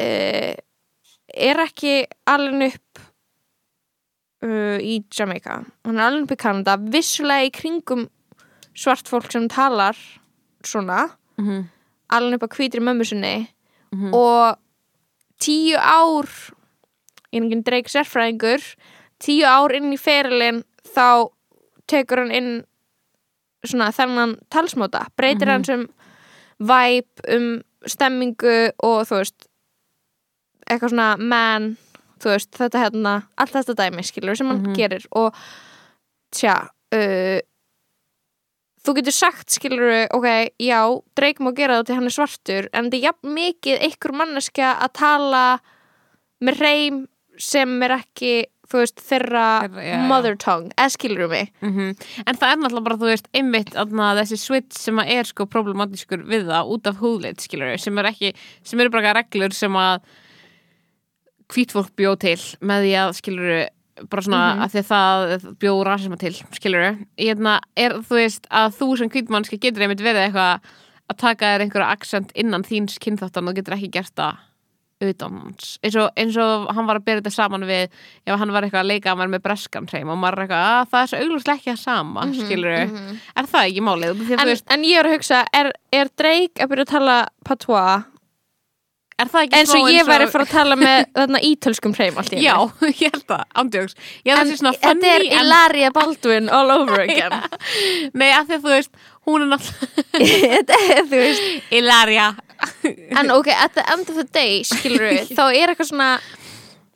uh, 0.00 0.54
er 1.30 1.60
ekki 1.66 1.92
alveg 2.26 2.72
upp 2.74 3.02
uh, 4.46 4.78
í 4.82 4.96
Jamaica. 5.14 5.60
Hann 5.86 6.00
er 6.00 6.06
alveg 6.08 6.24
upp 6.26 6.34
í 6.34 6.40
Kanada 6.40 6.76
vissulega 6.80 7.46
í 7.46 7.52
kringum 7.54 8.06
svart 8.74 9.10
fólk 9.10 9.30
sem 9.34 9.48
talar 9.50 9.98
svona 10.66 11.10
Mhm. 11.38 11.68
alveg 12.12 12.40
upp 12.42 12.48
á 12.50 12.54
hvítri 12.56 12.80
mömmu 12.82 13.04
sinni. 13.06 13.48
Og 14.14 14.56
tíu 15.42 15.76
ár 15.78 16.26
er 17.32 17.40
enginn 17.40 17.62
Drake 17.64 17.88
sérfræðingur 17.90 18.62
tíu 19.18 19.44
ár 19.46 19.72
inn 19.74 19.92
í 19.92 19.98
ferilinn 19.98 20.62
þá 20.94 21.30
tekur 21.88 22.18
hann 22.22 22.30
inn 22.30 22.64
svona 23.66 23.90
þennan 23.94 24.36
talsmáta 24.52 25.04
breytir 25.18 25.50
hann 25.50 25.66
sem 25.66 25.86
væp 26.60 27.24
um 27.28 27.52
stemmingu 27.88 28.72
og 28.84 29.04
þú 29.08 29.20
veist 29.20 29.46
eitthvað 30.68 30.92
svona 30.94 31.10
man 31.18 31.74
þú 32.20 32.34
veist 32.34 32.50
þetta 32.56 32.84
hérna 32.84 33.14
allt 33.40 33.56
þetta 33.56 33.78
dæmi 33.82 34.04
skilur 34.06 34.38
sem 34.38 34.50
hann 34.50 34.74
gerir 34.76 35.06
og 35.16 35.36
tja 36.36 36.56
uh, 36.94 37.38
þú 38.80 38.96
getur 38.96 39.16
sagt 39.16 39.52
skilur 39.52 40.06
ok, 40.16 40.28
já, 40.60 40.80
Drake 41.16 41.44
má 41.44 41.52
gera 41.56 41.80
það 41.80 41.88
til 41.88 41.98
hann 41.98 42.10
er 42.10 42.16
svartur 42.16 42.70
en 42.72 42.88
þetta 42.88 43.00
er 43.00 43.06
jafn 43.08 43.34
mikið 43.36 43.84
einhver 43.86 44.16
manneskja 44.22 44.72
að 44.78 44.94
tala 45.00 45.44
með 46.40 46.62
reym 46.64 47.02
sem 47.40 47.76
er 47.84 47.96
ekki 48.00 48.32
þú 48.70 48.78
veist, 48.82 49.00
þeirra 49.02 49.44
Þeirra, 49.64 49.84
já, 49.84 49.96
mother 50.06 50.36
tongue, 50.36 50.70
eða 50.78 50.90
skilur 50.94 51.28
mig 51.32 51.50
Mhm. 51.60 51.88
En 52.26 52.36
það 52.36 52.52
er 52.52 52.56
náttúrulega 52.62 52.84
bara, 52.84 52.96
þú 53.02 53.10
veist, 53.10 53.28
einmitt 53.34 53.74
aðna, 53.74 54.14
þessi 54.20 54.38
switch 54.38 54.78
sem 54.78 54.96
að 55.02 55.10
er 55.18 55.24
sko 55.24 55.46
problematískur 55.46 56.22
við 56.24 56.46
það 56.46 56.70
út 56.76 56.86
af 56.86 56.96
húðleitt, 57.02 57.40
skilur 57.42 57.76
sem 57.80 57.98
er 57.98 58.04
ekki, 58.12 58.32
sem 58.62 58.80
eru 58.80 58.90
bara 58.90 59.14
reglur 59.14 59.52
sem 59.52 59.72
að 59.72 60.00
hvítfólk 61.50 61.90
bjó 61.98 62.14
til 62.20 62.38
með 62.62 62.84
því 62.86 62.92
að, 63.02 63.14
skilur 63.18 63.68
bara 64.08 64.22
svona 64.22 64.54
Mhm. 64.54 64.60
að 64.64 64.70
því 64.72 64.80
að 64.80 64.90
það 64.90 65.56
bjó 65.60 65.72
rasisma 65.84 66.18
til, 66.18 66.32
skilur 66.56 67.06
hérna, 67.18 67.60
er 67.76 67.90
þú 68.00 68.14
veist 68.16 68.46
að 68.50 68.76
þú 68.78 68.98
sem 68.98 69.10
hvítmannski 69.10 69.58
getur 69.60 69.82
einmitt 69.82 70.00
verið 70.00 70.30
eitthvað 70.30 70.60
að 71.10 71.16
taka 71.18 71.44
þér 71.44 71.60
einhverja 71.66 71.90
accent 71.90 72.32
innan 72.34 72.62
þíns 72.62 72.98
kynþáttan 73.02 73.48
og 73.48 73.54
getur 73.56 73.74
ekki 73.74 73.90
gert 73.90 74.14
það 74.14 74.36
utan 75.00 75.38
hans 75.40 75.72
eins 75.84 75.96
og, 75.96 76.10
eins 76.20 76.36
og 76.40 76.68
hann 76.76 76.88
var 76.88 77.00
að 77.00 77.06
byrja 77.06 77.22
þetta 77.22 77.32
saman 77.34 77.66
við 77.68 77.86
ef 78.26 78.36
hann 78.36 78.52
var 78.52 78.66
eitthvað 78.66 78.84
að 78.84 78.90
leika 78.90 79.12
að 79.12 79.20
maður 79.20 79.34
með 79.34 79.44
breskan 79.46 79.88
hreim 79.90 80.12
og 80.12 80.20
maður 80.20 80.36
er 80.36 80.44
eitthvað 80.44 80.68
að 80.68 80.92
það 80.92 81.00
er 81.02 81.10
svo 81.12 81.20
auglúslega 81.24 81.56
ekki 81.60 81.70
það 81.72 81.82
sama 81.86 82.26
mm 82.26 82.38
skilur 82.40 82.72
er 82.74 83.50
það 83.50 83.66
ekki 83.66 83.82
málið? 83.84 84.22
Að 84.24 84.32
en, 84.36 84.48
veist, 84.50 84.66
en 84.70 84.86
ég 84.86 85.00
er 85.00 85.08
að 85.08 85.16
hugsa, 85.16 85.42
er, 85.56 85.72
er 85.92 86.10
Drake 86.20 86.64
að 86.64 86.72
byrja 86.72 86.86
að 86.86 86.92
tala 86.94 87.16
patois? 87.46 88.08
Er 89.20 89.28
það 89.28 89.42
ekki 89.44 89.58
eins 89.58 89.72
og 89.76 89.88
ég 89.92 90.06
væri 90.08 90.24
að 90.24 90.32
fara 90.32 90.44
að 90.46 90.52
tala 90.54 90.76
með 90.80 90.98
þarna 91.18 91.40
ítölskum 91.44 91.94
hreim 91.96 92.20
allt 92.20 92.32
í 92.32 92.40
já, 92.40 92.56
ég 93.02 93.16
held 93.16 93.26
það, 93.28 93.44
en 93.60 94.52
svona 94.54 94.72
þetta 94.80 95.10
er 95.10 95.24
en, 95.26 95.32
Ilaria 95.42 95.90
Baldwin 95.96 96.48
all 96.48 96.70
over 96.78 97.02
again. 97.06 97.36
Nei, 98.14 98.30
af 98.32 98.48
því 98.48 98.54
að 98.56 98.62
þú 98.64 98.70
veist 98.76 98.92
hún 99.28 99.44
er 99.44 99.48
náttúrulega 99.52 101.34
Ilaria 101.76 102.30
en 103.20 103.32
ok, 103.34 103.50
at 103.54 103.74
the 103.78 103.86
end 103.92 104.12
of 104.12 104.18
the 104.18 104.28
day, 104.28 104.60
skilur 104.66 105.08
við 105.08 105.32
þá 105.38 105.44
er 105.48 105.72
eitthvað 105.72 105.92
svona 105.92 106.12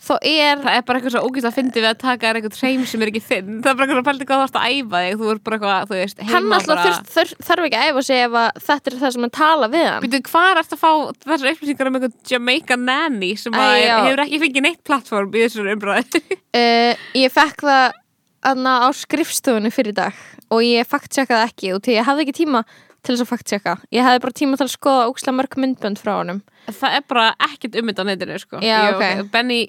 þá 0.05 0.15
er 0.21 0.61
það 0.61 0.75
er 0.77 0.83
bara 0.85 1.01
eitthvað 1.01 1.15
svo 1.15 1.23
ógæst 1.25 1.49
að 1.49 1.55
fyndi 1.57 1.81
við 1.81 1.89
að 1.89 2.01
taka 2.03 2.29
þér 2.29 2.39
eitthvað 2.39 2.59
hreim 2.61 2.83
sem 2.89 3.05
er 3.05 3.11
ekki 3.11 3.23
þinn. 3.25 3.53
Það 3.65 3.71
er 3.71 3.79
bara 3.79 3.87
eitthvað 3.87 4.01
að 4.01 4.09
pælta 4.09 4.27
hvað 4.29 4.43
þú 4.43 4.45
ert 4.45 4.59
að 4.61 4.75
æfa 4.75 5.01
þig. 5.05 5.15
Þú 5.21 5.31
ert 5.33 5.45
bara 5.47 5.59
eitthvað, 5.59 5.87
þú 5.89 5.99
veist, 6.01 6.21
hann 6.21 6.35
heima 6.35 6.59
alltaf 6.59 6.71
bara 6.73 6.85
þurft, 6.85 7.11
þurf, 7.15 7.33
þarf 7.49 7.69
ekki 7.69 7.79
að 7.81 7.89
æfa 7.89 8.05
sig 8.09 8.21
ef 8.27 8.37
þetta 8.69 8.93
er 8.93 8.99
það 9.01 9.15
sem 9.17 9.25
hann 9.25 9.35
tala 9.39 9.71
við 9.73 9.87
hann. 9.89 10.05
Býtu, 10.05 10.23
hvað 10.29 10.61
ert 10.61 10.77
að 10.77 10.83
fá 10.83 10.91
þessar 11.25 11.51
upplýsingar 11.55 11.91
um 11.91 11.99
eitthvað 11.99 12.33
Jamaica 12.35 12.81
Nanny 12.85 13.33
sem 13.41 13.57
Æ, 13.57 13.65
er, 13.65 13.93
hefur 14.05 14.25
ekki 14.27 14.43
fengið 14.45 14.67
neitt 14.69 14.83
plattform 14.85 15.33
í 15.33 15.45
þessar 15.47 15.73
umræði 15.73 16.25
uh, 16.61 17.05
ég 17.17 17.33
fekk 17.33 17.65
það 17.65 18.01
aðna 18.45 18.79
á 18.85 18.89
skrifstofunni 18.93 19.73
fyrir 19.73 19.97
dag 19.97 20.25
og 20.53 20.61
ég 20.61 20.89
fact-checkaði 20.89 21.49
ekki 21.49 21.73
og 21.73 21.81
því 21.85 21.97
ég 21.97 22.09
hafði 22.09 22.27
ekki 22.27 22.43
tíma 22.43 22.65
til 23.05 23.15
þess 23.15 23.25
að 23.25 23.31
fact-checka 23.33 23.75
ég 23.95 24.07
hafði 24.07 24.23
bara 24.25 24.37
tíma 24.41 24.59
til 24.61 24.67
að 24.67 24.73
skoða 24.75 25.07
ókslega 25.13 25.37
mörg 25.39 25.57
myndbönd 25.63 26.01
frá 26.01 26.13
honum 26.19 26.43
það 26.73 26.99
er 26.99 27.05
bara 27.13 27.27
ekkert 27.51 27.77
um 27.81 27.91
þetta 27.91 28.05
á 28.05 28.07
netinu 28.11 28.39
sko. 28.41 28.61
Já, 28.65 28.79
Ég- 28.89 28.95
ok. 28.97 29.31
Benny 29.35 29.61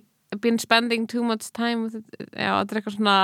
been 0.42 0.58
spending 0.60 1.06
too 1.08 1.24
much 1.24 1.52
time 1.56 1.84
with 1.86 1.96
it. 1.96 2.06
já, 2.36 2.52
þetta 2.60 2.72
er 2.76 2.80
eitthvað 2.82 2.96
svona 2.98 3.18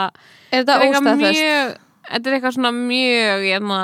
er 0.51 0.63
þetta 0.63 0.65
þetta 0.65 0.75
er 0.75 0.85
eitthvað 0.85 1.01
óstaðfest? 1.01 1.41
mjög 1.41 1.77
þetta 2.11 2.27
er 2.31 2.35
eitthvað 2.37 2.55
svona 2.57 2.71
mjög 2.77 3.45
hérna, 3.49 3.79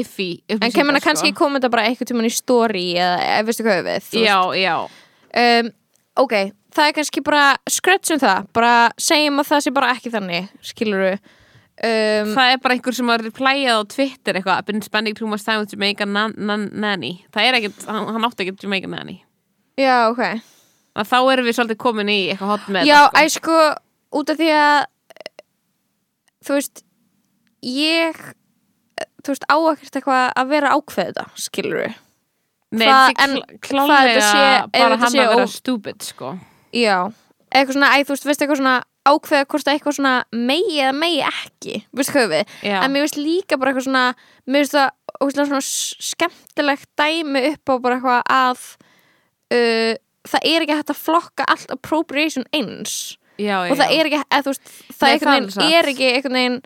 iffy 0.00 0.28
En 0.48 0.70
kemur 0.74 0.96
það 0.98 1.04
kannski 1.08 1.32
koma 1.34 1.58
þetta 1.60 1.70
bara 1.74 1.84
eitthvað 1.88 2.10
tímann 2.12 2.28
í 2.28 2.32
story 2.34 2.86
eða 2.94 3.18
eða 3.26 3.46
veistu 3.48 3.64
hvað 3.66 3.84
við 3.88 4.08
þú 4.10 4.24
Já, 4.24 4.38
já 4.60 4.74
veist. 4.86 5.66
um, 5.66 5.70
Ok, 6.20 6.32
það 6.74 6.88
er 6.90 6.92
kannski 6.98 7.22
bara 7.24 7.44
skrötsum 7.70 8.18
það, 8.20 8.46
bara 8.52 8.72
segjum 9.00 9.40
að 9.40 9.48
það 9.52 9.60
sé 9.64 9.72
bara 9.72 9.92
ekki 9.94 10.10
þannig, 10.12 10.48
skilur 10.62 11.04
við 11.06 11.18
um, 11.84 12.32
Það 12.36 12.52
er 12.52 12.60
bara 12.62 12.76
einhver 12.76 12.96
sem 12.96 13.10
har 13.12 13.24
plæjað 13.36 13.80
á 13.80 13.82
Twitter 13.94 14.38
eitthvað 14.38 14.60
I've 14.60 14.68
been 14.68 14.82
spending 14.84 15.16
too 15.16 15.28
much 15.30 15.44
time 15.46 15.62
with 15.64 15.72
Jamaica 15.74 16.06
nan 16.06 16.34
nan 16.36 16.68
nanny. 16.72 17.24
Það 17.34 17.48
er 17.48 17.58
ekkert, 17.60 17.84
hann, 17.88 18.08
hann 18.14 18.28
átti 18.28 18.46
ekkert 18.46 18.64
Jamaica 18.66 18.90
nanny. 18.90 19.20
Já, 19.80 20.10
ok. 20.10 20.24
Að 21.00 21.08
Þá 21.12 21.18
erum 21.32 21.46
við 21.46 21.56
svolítið 21.56 21.80
komin 21.80 22.10
í 22.12 22.18
eitthvað 22.32 22.52
hot 22.52 22.68
með 22.74 22.88
Já, 22.90 22.98
þetta, 23.06 23.22
æ, 23.22 23.32
sko, 23.36 23.58
út 24.20 24.32
af 24.32 24.40
því 24.40 24.50
að 24.58 24.78
þú 26.46 26.56
veist 26.58 26.84
ég 27.70 28.20
þú 29.20 29.32
veist, 29.34 29.46
á 29.48 29.56
ekkert 29.70 29.98
eitthvað 30.00 30.22
að 30.42 30.54
vera 30.54 30.74
ákveð 30.76 31.10
þetta, 31.10 31.26
skilur 31.40 31.82
við 31.84 31.98
Nei, 32.70 32.86
en 32.86 33.32
er 33.40 33.56
klálega 33.66 34.26
bara 34.70 34.98
hann 35.00 35.10
að 35.10 35.32
vera 35.32 35.46
stupid 35.50 36.04
sko. 36.06 36.36
Já, 36.70 37.10
eitthvað 37.50 37.74
svona, 37.74 37.88
æ, 37.98 38.04
þú 38.06 38.14
veist, 38.14 38.26
veist 38.28 38.44
eitthvað 38.44 38.60
svona 38.60 38.74
ákveða 39.10 39.48
hvort 39.52 39.68
að 39.68 39.74
eitthvað 39.74 39.96
svona 39.98 40.14
megi 40.32 40.78
eða 40.80 40.96
megi 40.96 41.22
ekki, 41.26 41.80
veist 41.96 42.14
hvað 42.14 42.28
við? 42.34 42.54
Já. 42.66 42.76
en 42.80 42.94
mér 42.94 43.06
veist 43.06 43.18
líka 43.20 43.58
bara 43.60 43.72
eitthvað 43.72 43.88
svona 43.88 44.04
mér 44.46 44.64
veist 44.64 44.76
það 44.76 44.88
ógeðslega 45.20 45.48
svona 45.50 46.10
skemmtilegt 46.10 46.88
dæmi 47.00 47.44
upp 47.50 47.72
á 47.72 47.74
bara 47.84 47.98
eitthvað 47.98 48.22
að 48.36 48.66
uh, 49.56 49.94
það 50.30 50.50
er 50.52 50.66
ekki 50.66 50.78
hægt 50.78 50.92
að 50.94 51.00
flokka 51.00 51.48
allt 51.48 51.72
appropriation 51.74 52.46
eins. 52.56 53.16
Já, 53.40 53.64
já, 53.64 53.72
og 53.72 53.78
það 53.80 53.94
er 53.96 54.10
ekki, 54.10 54.20
eða 54.28 54.44
þú 54.44 54.52
veist 54.52 54.70
það 54.70 55.06
Nei, 55.06 55.12
einhvern 55.12 55.30
það 55.30 55.34
er 55.34 55.40
veginn 55.40 55.78
er 55.80 55.90
ekki 55.94 56.08
einhvern 56.10 56.38
veginn 56.38 56.58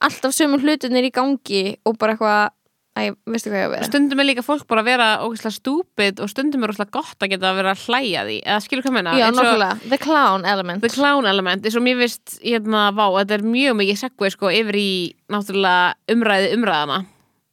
alltaf 0.00 0.34
sömu 0.36 0.58
hlutinir 0.60 1.08
í 1.08 1.12
gangi 1.12 1.62
og 1.88 1.96
bara 2.00 2.16
eitthvað, 2.16 2.52
æ, 2.98 3.12
veistu 3.30 3.50
hvað 3.52 3.60
ég 3.60 3.68
að 3.68 3.74
vera? 3.76 3.86
Stundum 3.86 4.20
er 4.22 4.26
líka 4.26 4.42
fólk 4.44 4.64
bara 4.70 4.82
að 4.82 4.88
vera 4.90 5.06
ógeðslega 5.24 5.54
stúpid 5.56 6.20
og 6.24 6.30
stundum 6.32 6.64
er 6.66 6.72
ógeðslega 6.72 6.94
gott 6.96 7.22
að 7.22 7.30
geta 7.34 7.50
að 7.52 7.60
vera 7.60 7.74
að 7.76 7.84
hlæja 7.86 8.24
því. 8.26 8.38
Eða 8.42 8.64
skilur 8.64 8.84
hvað 8.86 8.96
menna 8.98 9.14
Já, 9.20 9.26
nokkulega, 9.36 9.78
the 9.92 9.98
clown 10.02 10.44
element. 10.44 10.82
The 10.82 10.90
clown 10.94 11.28
element 11.30 11.64
eins 11.68 11.78
og 11.78 11.84
mér 11.86 12.00
vist 12.02 12.36
hérna, 12.42 12.88
vá, 12.96 13.06
þetta 13.20 13.38
er 13.38 13.46
mjög 13.46 13.78
mikið 13.80 14.00
segvei 14.02 14.32
sko 14.34 14.52
yfir 14.58 14.80
í 14.80 14.90
náttúrulega 15.30 15.94
umræði 16.16 16.52
umræðana. 16.58 16.98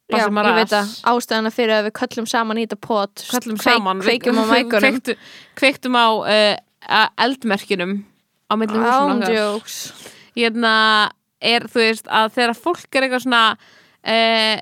Já, 0.07 0.13
Bassi 0.15 0.23
ég 0.29 0.35
Maras. 0.37 0.57
veit 0.57 0.75
að 0.77 0.91
ástæðana 1.11 1.49
fyrir 1.51 1.75
að 1.77 1.87
við 1.89 1.93
köllum 1.99 2.27
saman 2.31 2.59
í 2.61 2.63
þetta 2.63 2.77
pot 2.87 3.23
kallum 3.27 3.57
saman 3.59 4.03
kveikjum 4.05 4.37
á 4.39 4.43
mækunum. 4.53 4.79
kveiktu, 4.85 5.15
kveiktum 5.59 5.97
á 5.99 6.07
uh, 6.15 7.07
eldmerkjunum 7.25 7.97
á 8.47 8.53
milli 8.55 8.79
húsum 8.79 9.11
okkar. 9.17 9.27
Ándjóks 9.27 9.75
hérna 10.37 10.73
er 11.43 11.67
þú 11.67 11.83
veist 11.83 12.07
að 12.07 12.31
þegar 12.37 12.55
fólk 12.63 12.87
er 12.95 13.05
eitthvað 13.07 13.25
svona 13.25 13.41
uh, 13.59 14.55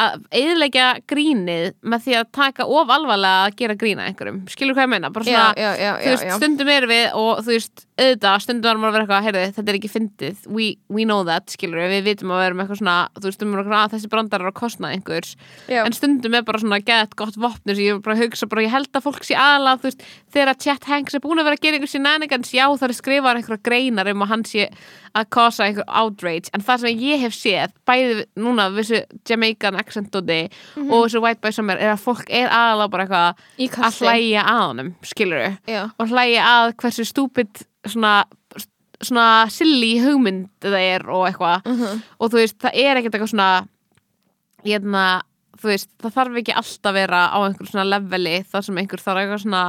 að 0.00 0.16
eðilegja 0.40 0.86
grínið 1.10 1.66
með 1.82 2.04
því 2.06 2.16
að 2.20 2.30
taka 2.36 2.66
of 2.66 2.92
alvarlega 2.94 3.44
að 3.46 3.56
gera 3.60 3.76
grína 3.80 4.06
einhverjum, 4.08 4.40
skilur 4.50 4.76
hvað 4.76 4.86
ég 4.86 4.92
meina? 4.94 5.10
Bara 5.14 5.28
svona, 5.28 5.50
já, 5.54 5.70
já, 5.76 5.90
þú 6.00 6.06
já, 6.06 6.14
veist, 6.14 6.26
já. 6.28 6.34
stundum 6.40 6.72
erum 6.74 6.92
við 6.92 7.16
og 7.20 7.42
þú 7.44 7.54
veist, 7.54 7.84
auðvitað, 8.00 8.44
stundum 8.46 8.70
erum 8.70 8.84
við 8.84 8.88
að 8.88 8.96
vera 8.96 9.04
eitthvað 9.06 9.26
heyrðu, 9.28 9.44
þetta 9.58 9.72
er 9.72 9.78
ekki 9.80 9.92
fyndið, 9.92 10.46
we, 10.56 10.68
we 10.88 11.06
know 11.08 11.26
that 11.28 11.52
skilur 11.52 11.82
við, 11.82 11.94
við 11.98 12.08
vitum 12.08 12.32
að 12.32 12.40
við 12.40 12.48
erum 12.48 12.64
eitthvað 12.64 12.80
svona 12.80 12.96
þú 13.18 13.26
veist, 13.28 13.44
við 13.50 13.76
að 13.80 13.94
þessi 13.96 14.12
brandar 14.14 14.44
er 14.44 14.50
að 14.50 14.56
kostna 14.60 14.92
einhvers. 14.94 15.34
En 15.68 15.96
stundum 15.96 16.38
er 16.38 16.46
bara 16.48 16.62
svona 16.62 16.80
gett 16.84 17.16
gott 17.18 17.36
sem 17.36 17.84
ég 17.84 17.98
er 17.98 18.04
bara 18.04 18.18
hugsa, 18.18 18.48
bara 18.50 18.64
ég 18.64 18.72
held 18.72 18.90
að 18.96 19.06
fólk 19.06 19.26
sé 19.26 19.36
aðalega, 19.36 19.82
þú 19.82 19.90
veist, 19.90 20.06
þegar 20.32 20.52
að 20.52 20.60
Chet 20.64 20.84
Hanks 20.90 21.14
er 21.14 21.22
búin 21.24 21.40
að 21.40 21.48
vera 21.48 21.58
að 21.58 21.64
gera 21.64 21.78
einhver 21.78 21.90
shenanigans, 21.90 22.52
já 22.54 22.64
það 22.68 22.86
er 22.88 22.96
skrifað 22.98 23.40
einhverja 23.40 23.62
greinar 23.68 24.10
um 24.12 24.22
að 24.24 24.28
hann 24.32 24.44
sé 24.48 24.68
að 25.14 25.28
kosa 25.34 25.64
einhver 25.66 25.84
outrage, 25.88 26.50
en 26.54 26.62
það 26.62 26.80
sem 26.84 27.00
ég 27.02 27.20
hef 27.24 27.34
séð 27.34 27.72
bæði 27.88 28.26
núna 28.38 28.68
þessu 28.76 29.00
Jamaican 29.28 29.76
accent 29.80 30.14
og 30.14 30.28
og 30.76 31.06
þessu 31.06 31.22
White 31.24 31.40
Boy 31.42 31.52
Summer 31.52 31.76
er 31.80 31.94
að 31.94 32.04
fólk 32.04 32.30
er 32.30 32.48
aðalega 32.48 32.90
bara 32.90 33.06
eitthvað 33.58 33.88
að 33.88 34.00
hlæja 34.04 34.44
að 34.46 34.62
honum, 34.68 34.94
skilur 35.02 35.56
Já. 35.66 35.82
og 35.98 36.08
hlæja 36.12 36.44
að 36.44 36.74
hversu 36.76 37.04
stúpid 37.08 37.64
svona, 37.86 38.24
svona 39.00 39.26
silly 39.50 39.98
hugmynd 40.04 40.48
það 40.62 40.78
er 40.78 41.08
og 41.10 41.26
eitthvað. 41.26 41.66
Mhm. 41.66 42.02
og 42.20 42.30
þú 42.30 42.36
veist, 42.42 42.58
það 42.60 42.74
er 42.74 42.96
ekkert 43.00 43.14
eitthvað 43.14 43.34
svona 43.34 43.66
hérna, 44.64 45.04
þú 45.16 45.29
veist, 45.68 45.90
það 46.00 46.14
þarf 46.16 46.40
ekki 46.40 46.54
alltaf 46.56 46.90
að 46.90 46.98
vera 47.00 47.20
á 47.28 47.38
einhver 47.44 47.68
svona 47.70 47.84
leveli 47.90 48.34
þar 48.50 48.62
sem 48.66 48.80
einhver 48.80 49.00
þarf 49.04 49.20
eitthvað 49.22 49.44
svona 49.44 49.62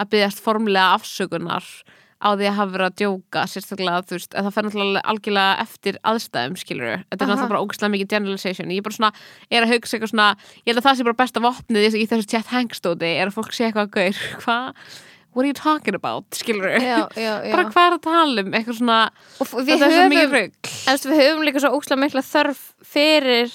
að 0.00 0.10
byggjast 0.14 0.42
formlega 0.44 0.94
afsökunar 0.96 1.68
á 2.16 2.28
því 2.32 2.46
að 2.48 2.54
hafa 2.56 2.72
verið 2.72 2.86
að 2.88 2.94
djóka 2.96 3.40
sérstaklega, 3.52 4.04
þú 4.08 4.14
veist, 4.16 4.32
að 4.32 4.46
það 4.46 4.54
fer 4.56 4.64
náttúrulega 4.66 5.02
algjörlega 5.12 5.56
eftir 5.66 5.98
aðstæðum, 6.08 6.54
skilur 6.56 6.86
þetta 6.96 7.12
er 7.12 7.26
Aha. 7.26 7.28
náttúrulega 7.28 7.50
bara 7.52 7.60
ógæslega 7.66 7.92
mikið 7.92 8.08
generalization. 8.14 8.70
Ég 8.72 8.80
er 8.80 8.86
bara 8.86 8.96
svona, 8.96 9.10
er 9.52 9.66
að 9.66 9.74
hugsa 9.74 9.96
eitthvað 9.98 10.12
svona 10.14 10.28
ég 10.64 10.70
held 10.70 10.80
að 10.80 10.86
það 10.88 10.96
sé 10.96 11.06
bara 11.10 11.18
besta 11.20 11.42
vopnið 11.44 11.98
í 12.00 12.06
þessu- 12.08 12.30
chat 12.32 12.48
hangstóti 12.54 13.10
er 13.20 13.28
að 13.28 13.36
fólk 13.36 13.52
sé 13.52 13.68
eitthvað 13.68 13.84
að 13.84 13.92
gaur 13.98 14.22
hvað, 14.40 14.88
what 15.36 15.44
are 15.44 15.50
you 15.52 15.58
talking 15.60 15.94
about, 16.00 16.24
skilur 16.32 16.72
já. 16.80 17.04
bara 17.52 17.68
hvað 17.68 17.84
er 17.84 17.98
að 17.98 18.04
tala 18.08 18.46
um, 18.46 18.52
eitthvað 18.56 18.78
svona 18.80 18.98
þetta 19.44 19.76
er 19.76 19.96
svo 19.98 20.08
mikið 20.08 20.36
rugg 20.38 20.70
en 20.88 21.00
við 21.04 21.20
höfum 21.20 21.44
líka 21.44 21.60
svo 21.66 21.74
ókslega 21.76 22.00
mikla 22.00 22.24
þörf 22.24 22.62
fyrir 22.96 23.52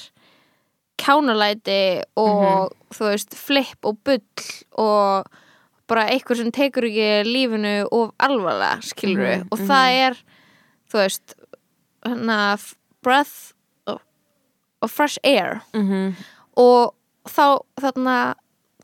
kjánalæti 1.01 2.03
og 2.15 2.71
Mhm. 2.71 2.77
þú 2.93 3.03
veist, 3.09 3.33
flip 3.35 3.85
og 3.85 3.97
bull 4.03 4.21
og 4.77 5.25
bara 5.87 6.05
eitthvað 6.09 6.37
sem 6.37 6.51
tekur 6.51 6.83
ekki 6.87 7.23
lífinu 7.27 7.87
of 7.91 8.11
alvarlega, 8.19 8.81
skilur 8.81 9.23
við 9.25 9.39
Mhm, 9.41 9.47
og 9.51 9.59
það 9.59 9.87
er, 10.07 10.13
þú 10.91 10.97
veist 11.03 11.33
f- 12.57 12.75
breath 13.03 13.53
of, 13.87 14.01
of 14.81 14.91
fresh 14.91 15.17
air 15.23 15.61
Mhm. 15.73 16.13
og 16.57 16.93
þá 17.27 17.59
þarna 17.79 18.35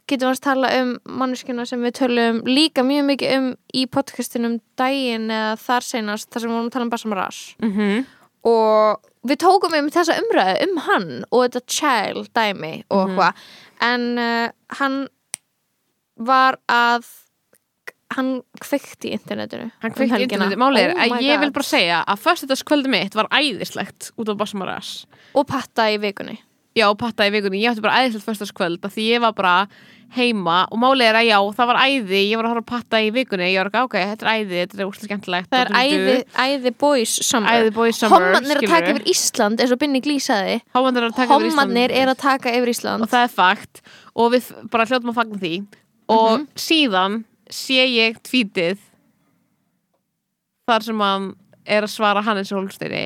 getum 0.07 0.29
við 0.31 0.37
að 0.37 0.41
tala 0.41 0.81
um 0.81 0.97
manneskjuna 1.05 1.67
sem 1.67 1.81
við 1.81 1.91
tölum 1.91 2.41
líka 2.43 2.81
mjög 2.83 3.05
mikið 3.17 3.37
um 3.37 3.55
í 3.75 3.85
podcastinum 3.87 4.59
daginn 4.77 5.27
eða 5.29 5.57
þar 5.59 5.81
seinast 5.83 6.29
þar 6.29 6.39
sem 6.41 6.49
við 6.49 6.53
vorum 6.55 6.69
að 6.69 6.71
tala 6.71 6.83
um 6.83 6.89
Bassam 6.89 7.13
Ras 7.13 7.55
Mhm. 7.61 8.05
og 8.45 8.99
við 9.27 9.39
tókum 9.43 9.75
um 9.79 9.89
þessa 9.93 10.17
umræðu 10.21 10.65
um 10.67 10.77
hann 10.87 11.07
og 11.31 11.45
þetta 11.45 11.61
child 11.67 12.33
dæmi 12.37 12.73
og 12.89 13.07
Mhm. 13.07 13.15
eitthvað 13.17 13.33
en 13.81 14.05
uh, 14.17 14.49
hann 14.79 15.07
var 16.17 16.57
að 16.71 17.05
hann 18.15 18.41
kveikti 18.63 19.09
í 19.11 19.15
internetinu 19.17 19.67
Hann 19.81 19.91
um 19.91 19.95
kveikti 19.97 20.13
helgina. 20.15 20.45
interneti, 20.47 20.55
málið 20.61 20.83
er 20.85 20.91
Oh 20.95 21.01
að 21.17 21.21
ég 21.21 21.33
God. 21.35 21.41
vil 21.43 21.51
bara 21.51 21.67
segja 21.67 21.97
að 22.07 22.21
föstudagskvöldi 22.23 22.89
mitt 22.93 23.13
var 23.19 23.27
æðislegt 23.35 24.11
út 24.17 24.29
af 24.31 24.37
Bassamaras 24.39 25.05
og 25.35 25.45
patta 25.47 25.89
í 25.91 25.97
vikunni 25.99 26.37
Já, 26.77 26.87
patta 26.99 27.25
í 27.27 27.31
vikunni, 27.33 27.59
ég 27.63 27.71
átti 27.73 27.81
bara 27.81 28.01
æðislegt 28.03 28.27
föstudagskvöld 28.27 28.83
af 28.85 28.93
því 28.93 29.05
ég 29.15 29.21
var 29.23 29.33
bara 29.37 29.53
heima 30.15 30.61
og 30.71 30.77
málið 30.79 31.03
er 31.09 31.17
að 31.19 31.25
já, 31.27 31.37
það 31.57 31.67
var 31.67 31.77
æði, 31.83 32.19
ég 32.29 32.37
var 32.39 32.45
að 32.47 32.51
horfa 32.53 32.61
að 32.63 32.67
patta 32.69 32.99
í 33.03 33.07
vikunni. 33.11 33.47
Ég 33.51 33.59
var 33.59 33.67
ekki, 33.71 33.81
ok, 33.87 33.95
þetta 34.11 34.27
er 34.27 34.29
æði, 34.37 34.59
þetta 34.61 34.77
er 34.77 34.85
úrslega 34.87 35.09
skemmtilegt. 35.09 35.49
Það 35.51 35.63
er 35.65 35.71
æði, 35.81 36.13
æði 36.45 36.71
boys 36.79 37.15
summer. 37.27 37.57
Æði 37.57 37.73
boys 37.75 37.99
summer, 37.99 38.23
hommarnir 38.29 38.61
að 38.61 38.69
taka 38.71 38.93
yfir 38.93 39.09
Ísland 39.11 39.59
eins 39.65 39.73
og 39.75 39.81
Binni 39.81 39.99
glísaði 40.05 40.55
Hámandir 40.77 41.03
er 41.03 41.09
að 41.09 41.17
taka 41.17 41.27
yfir 41.27 41.49
Ísland. 41.49 41.59
Hommarnir 41.59 41.95
er 41.97 42.13
að 42.13 42.21
taka 42.23 42.53
yfir 42.55 42.71
Ísland. 42.71 43.03
Og 43.03 43.11
það 43.11 43.25
er 43.27 43.33
fakt. 43.35 43.81
Og 44.15 44.31
við 44.37 44.47
bara 44.71 44.85
hljóttum 44.87 45.11
að 45.11 45.19
fagna 45.19 45.41
því. 45.43 45.53
Og 46.07 46.29
Mhm. 46.39 46.47
síðan 46.55 47.17
sé 47.51 47.83
ég 47.97 48.21
tvítið 48.23 48.77
þar 50.67 50.83
sem 50.83 50.99
hann 51.03 51.27
er 51.65 51.83
að 51.83 51.91
svara 51.91 52.23
Hannes 52.23 52.51
Holsteiri 52.55 53.05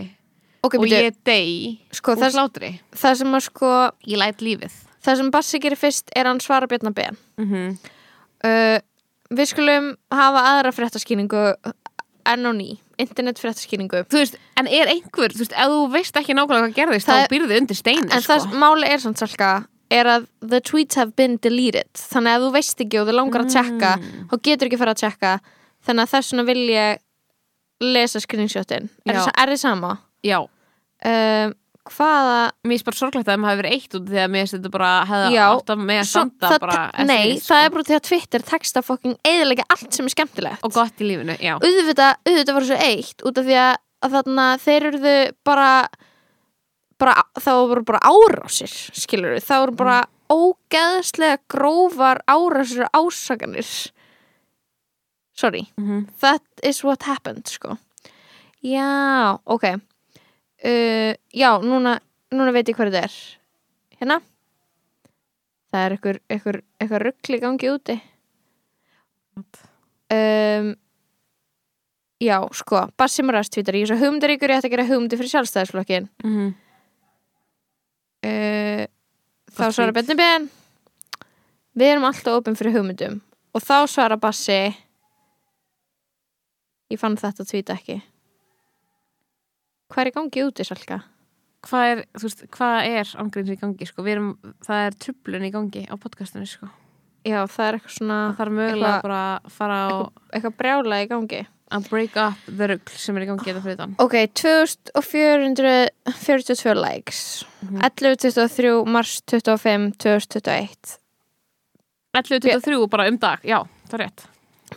ok, 0.64 0.76
og 0.78 0.84
byrju, 0.86 1.02
ég 1.08 1.16
dey 1.26 1.80
sko, 1.92 2.14
úr 2.16 2.22
það, 2.24 2.38
hlátri. 2.38 2.72
það 2.94 3.16
sem 3.22 3.36
að 3.38 3.44
sko 3.48 3.72
ég 4.08 4.18
læt 4.22 4.42
lífið. 4.46 4.72
það 5.06 5.18
sem 5.18 5.32
Bassi 5.32 5.60
gerir 5.60 5.78
fyrst 5.82 6.10
er 6.16 6.26
að 6.26 6.32
hann 6.36 6.40
svara 6.46 6.68
Bjarnar 6.68 6.94
Ben. 6.94 7.18
Mm 7.38 7.78
uh, 8.46 8.80
við 9.32 9.48
skulum 9.48 9.94
hafa 10.12 10.42
aðra 10.52 10.72
fréttaskýningu 10.76 11.42
enn 12.28 12.46
og 12.50 12.56
ný, 12.58 12.66
internet 13.00 13.40
fréttaskýningu 13.40 14.02
en 14.60 14.68
er 14.68 14.90
einhver, 14.92 15.32
þú 15.32 15.40
veist, 15.46 15.54
ef 15.56 15.70
þú 15.72 15.78
veist 15.94 16.18
ekki 16.20 16.36
nákvæmlega 16.36 16.66
hvað 16.68 16.76
gerðist, 16.76 17.08
Það 17.08 17.22
þá 17.24 17.32
býrðu 17.32 17.58
undir 17.62 17.78
steini 17.80 18.10
en 18.12 18.22
sko. 18.22 18.34
það 18.34 18.58
máli 18.60 18.90
er 18.92 19.00
samt 19.00 19.18
salka 19.24 19.52
er 19.92 20.06
að 20.08 20.28
the 20.44 20.60
tweets 20.62 20.96
have 20.96 21.16
been 21.16 21.38
deleted. 21.44 21.88
Þannig 21.96 22.36
að 22.38 22.44
þú 22.46 22.52
veist 22.54 22.84
ekki 22.84 23.00
og 23.02 23.08
þú 23.10 23.16
langar 23.18 23.42
að 23.44 23.50
tjekka 23.56 23.90
Mm. 23.98 24.28
þá 24.32 24.36
getur 24.44 24.68
ekki 24.70 24.78
fara 24.80 24.94
að 24.94 25.02
tjekka. 25.02 25.32
Þannig 25.88 26.04
að 26.06 26.12
þess 26.14 26.32
vegna 26.32 26.46
vil 26.48 26.62
ég 26.70 27.00
lesa 27.82 28.20
screenshotin 28.20 28.90
er, 29.08 29.16
það- 29.16 29.34
er 29.42 29.48
þið 29.56 29.60
sama? 29.60 29.98
Já, 30.24 30.40
Um, 31.02 31.56
hvaða 31.90 32.52
mér 32.70 32.78
er 32.78 32.84
bara 32.86 32.94
sorglegt 33.00 33.26
að 33.26 33.32
þeim 33.34 33.46
hafi 33.48 33.58
verið 33.58 33.72
eitt 33.74 33.96
út 33.98 34.04
því 34.06 34.20
að 34.22 34.28
mér 34.30 34.44
finnst 34.44 34.54
þetta 34.54 34.70
bara 34.76 34.90
hefða 35.10 35.32
Já, 35.34 35.46
átt 35.56 35.72
að 35.74 35.80
með 35.82 35.98
að 35.98 36.10
standa 36.12 36.52
það, 36.52 36.60
bara 36.62 36.76
eftir 36.92 37.08
nei, 37.10 37.24
það 37.32 37.42
sko. 37.42 37.56
er 37.66 37.72
bara 37.74 37.86
því 37.88 37.96
að 37.96 38.04
Twitter 38.06 38.44
texta 38.52 38.84
fokking 38.86 39.16
eðilega 39.26 39.66
allt 39.74 39.98
sem 39.98 40.06
er 40.06 40.14
skemmtilegt. 40.14 40.62
Og 40.68 40.76
gott 40.78 41.02
í 41.02 41.08
lífinu, 41.10 41.38
já. 41.42 41.56
Auðvitað, 41.58 42.22
auðvitað 42.30 42.54
var 42.60 42.68
þessu 42.70 42.78
eitt 42.86 43.26
út 43.26 43.42
af 43.42 43.50
því 43.50 43.58
að, 43.64 43.74
að 44.06 44.14
þarna 44.20 44.46
þeir 44.62 44.88
eruðu 44.92 45.16
bara 45.50 45.72
bara, 47.02 47.18
það 47.42 47.66
voru 47.74 47.86
bara 47.90 48.04
árásir 48.14 48.78
skilur 49.02 49.34
við, 49.40 49.44
það 49.50 49.64
voru 49.66 49.78
bara 49.82 50.00
ógeðslega 50.38 51.42
grófar 51.50 52.22
árásir 52.30 52.86
og 52.86 53.08
ásakanir. 53.10 53.74
Sorry, 55.34 55.66
Mhm. 55.82 56.06
that 56.22 56.44
is 56.62 56.84
what 56.84 57.02
happened 57.10 57.48
sko. 57.48 57.80
Já, 58.62 59.40
ok 59.48 59.82
uh, 60.66 61.14
já, 61.34 61.50
núna, 61.64 61.98
núna 62.34 62.54
veit 62.56 62.70
ég 62.70 62.78
hvað 62.78 62.92
þetta 62.92 63.08
er. 63.08 63.18
Hérna. 64.00 64.20
Það 65.72 65.86
er 65.86 65.96
eitthvað, 65.96 66.22
eitthvað, 66.28 66.62
eitthvað 66.82 67.04
ruggli 67.06 67.40
gangi 67.42 67.72
úti. 67.72 67.98
Um, 70.12 70.74
já, 72.22 72.36
sko 72.60 72.84
Bassi 73.00 73.24
Maras 73.24 73.50
tvítar, 73.50 73.78
ég 73.80 73.88
er 73.88 73.94
svo 73.94 74.02
hugmyndaríkur 74.02 74.52
ég 74.52 74.60
ætti 74.60 74.68
að 74.68 74.74
gera 74.76 74.88
hugmyndi 74.90 75.18
fyrir 75.18 75.32
sjálfstæðisflokkin 75.32 76.10
mm 76.26 76.34
-hmm. 76.36 76.50
uh, 78.28 78.84
þá 79.56 79.64
Gott 79.64 79.76
svarar. 79.76 79.94
Bjarni 79.96 80.16
Ben. 80.20 80.50
Við 81.74 81.94
erum 81.94 82.04
alltaf 82.04 82.42
opinn 82.42 82.56
fyrir 82.60 82.76
hugmyndum. 82.76 83.22
Og 83.56 83.62
þá 83.64 83.88
svarar 83.88 84.20
Bassi. 84.20 84.76
Ég 86.92 87.00
fann 87.00 87.16
þetta 87.16 87.48
tvíta 87.48 87.74
ekki 87.74 88.02
hvað 89.92 90.02
er 90.06 90.10
í 90.12 90.16
gangi 90.18 90.40
úti 90.48 90.64
Salka? 90.68 90.98
hvað 91.68 91.84
er, 91.92 91.98
þú 92.18 92.24
veist, 92.26 92.42
hvað 92.56 92.78
er 92.90 93.06
ángríns 93.22 93.52
í 93.54 93.60
gangi, 93.62 93.86
sko, 93.86 94.00
við 94.02 94.14
erum 94.16 94.32
það 94.66 94.80
er 94.88 94.94
trublun 95.06 95.46
í 95.46 95.52
gangi 95.54 95.84
á 95.86 95.94
podcastinu, 96.02 96.48
sko. 96.50 96.66
Já, 97.22 97.40
það 97.46 97.66
er 97.68 97.74
eitthvað 97.78 97.98
svona 98.00 98.18
það 98.32 98.38
þarf 98.40 98.54
mögulega 98.58 98.82
Eitthvað- 98.82 99.06
bara 99.06 99.22
að 99.46 99.52
fara 99.60 99.78
á 99.78 99.80
eitthvað 100.34 100.58
brjála 100.58 100.96
í 101.04 101.06
gangi. 101.12 101.42
Að 101.72 101.86
break 101.90 102.18
up 102.18 102.36
the 102.58 102.66
rugl 102.68 102.92
sem 103.00 103.16
er 103.16 103.22
í 103.24 103.28
gangi 103.30 103.46
þetta 103.48 103.62
fyrir 103.64 103.78
þann 103.80 103.94
ok, 104.02 104.16
2442 104.34 106.76
likes. 106.76 107.46
Mhm. 107.64 107.80
11.23 107.82 108.86
mars 108.86 109.22
25 109.26 109.98
2021 109.98 110.98
11.23 112.14 112.88
bara 112.90 113.08
um 113.08 113.18
dag, 113.18 113.40
já, 113.44 113.64
það 113.88 113.94
er 113.94 114.00
rétt. 114.06 114.26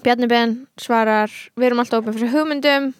Bjarni 0.04 0.28
Ben 0.28 0.66
svarar 0.78 1.30
við 1.56 1.66
erum 1.70 1.78
alltaf 1.82 2.02
opinn 2.04 2.14
fyrir 2.18 2.32
hugmyndum. 2.34 2.92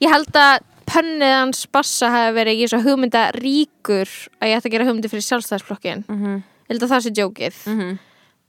Ég 0.00 0.10
held 0.12 0.32
að 0.36 0.58
pönnið 0.90 1.34
hans 1.36 1.66
bassa 1.72 2.10
hafi 2.12 2.34
verið 2.36 2.64
ég 2.64 2.72
svo 2.72 2.80
hugmynda 2.84 3.28
ríkur 3.38 4.10
að 4.40 4.50
ég 4.50 4.58
ætti 4.58 4.70
að 4.70 4.74
gera 4.74 4.88
hugmyndi 4.88 5.10
fyrir 5.12 5.26
sjálfstæðsflokkin 5.28 6.04
mm 6.06 6.18
-hmm. 6.18 6.42
held 6.68 6.82
að 6.82 6.92
það 6.94 7.04
sé 7.04 7.14
jókið. 7.22 7.62
Mm 7.66 7.98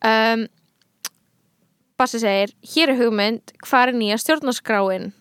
um, 0.10 0.48
Bassi 2.02 2.18
segir 2.18 2.50
hér 2.66 2.90
er 2.90 2.98
hugmynd, 2.98 3.52
hvað 3.62 3.92
er 3.92 3.94
nýja 3.94 4.18
stjórnarskráin? 4.18 5.12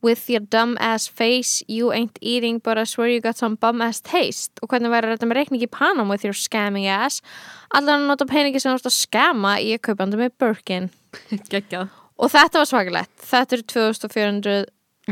With 0.00 0.30
your 0.32 0.40
dumb 0.40 0.78
ass 0.80 1.08
face 1.08 1.62
you 1.68 1.92
ain't 1.92 2.16
eating 2.22 2.58
but 2.58 2.78
I 2.78 2.84
swear 2.84 3.10
you 3.12 3.20
got 3.20 3.36
some 3.36 3.56
bum 3.60 3.82
ass 3.82 4.00
taste. 4.00 4.56
Og 4.62 4.68
hvernig 4.72 4.88
verður 4.88 5.12
þetta 5.12 5.28
með 5.28 5.36
reikningi 5.36 5.68
Panam 5.68 6.08
with 6.08 6.24
your 6.24 6.32
scamming 6.32 6.88
ass? 6.88 7.20
Allar 7.68 7.98
að 7.98 8.06
nota 8.08 8.24
peningi 8.24 8.62
sem 8.62 8.72
þú 8.72 8.80
ert 8.80 8.88
að 8.88 8.96
skama 8.96 9.58
í 9.60 9.74
að 9.76 9.82
kaupandi 9.90 10.16
með 10.16 10.32
Birkin. 10.40 10.88
Geggjað. 11.52 11.92
Og 12.16 12.32
þetta 12.32 12.62
var 12.62 12.70
svakalegt. 12.72 13.12
Þetta 13.28 13.58
eru 13.58 13.68
2400 13.74 14.64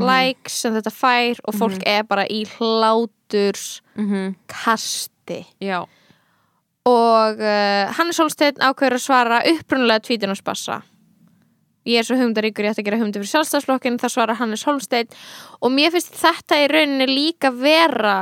likes 0.02 0.60
sem 0.62 0.74
þetta 0.74 0.92
fær 0.94 1.40
og 1.44 1.56
fólk 1.58 1.86
er 1.86 2.04
bara 2.08 2.26
í 2.26 2.44
hláturs 2.56 3.80
mm 3.94 4.34
kasti. 4.46 5.44
Já, 5.60 5.84
og 6.88 7.40
uh, 7.40 7.92
Hannes 7.98 8.18
Holsteinn 8.18 8.60
ákveður 8.60 8.96
að 8.96 9.04
svara 9.04 9.42
á 10.32 10.36
spassa 10.38 10.82
ég 11.88 12.00
er 12.00 12.06
svo 12.06 12.18
hugmyndaríkur 12.18 12.66
ég 12.66 12.74
ætti 12.74 12.82
að 12.82 12.88
gera 12.88 12.98
hugmyndir 13.00 13.22
fyrir 13.22 13.32
sjálfstæðsflokkin 13.32 13.98
það 14.00 14.12
svarar 14.12 14.38
Hannes 14.38 14.64
Holsteinn. 14.68 15.14
Og 15.64 15.72
mér 15.72 15.94
finnst 15.94 16.16
þetta 16.18 16.60
í 16.60 16.68
rauninni 16.68 17.08
líka 17.08 17.52
vera 17.54 18.20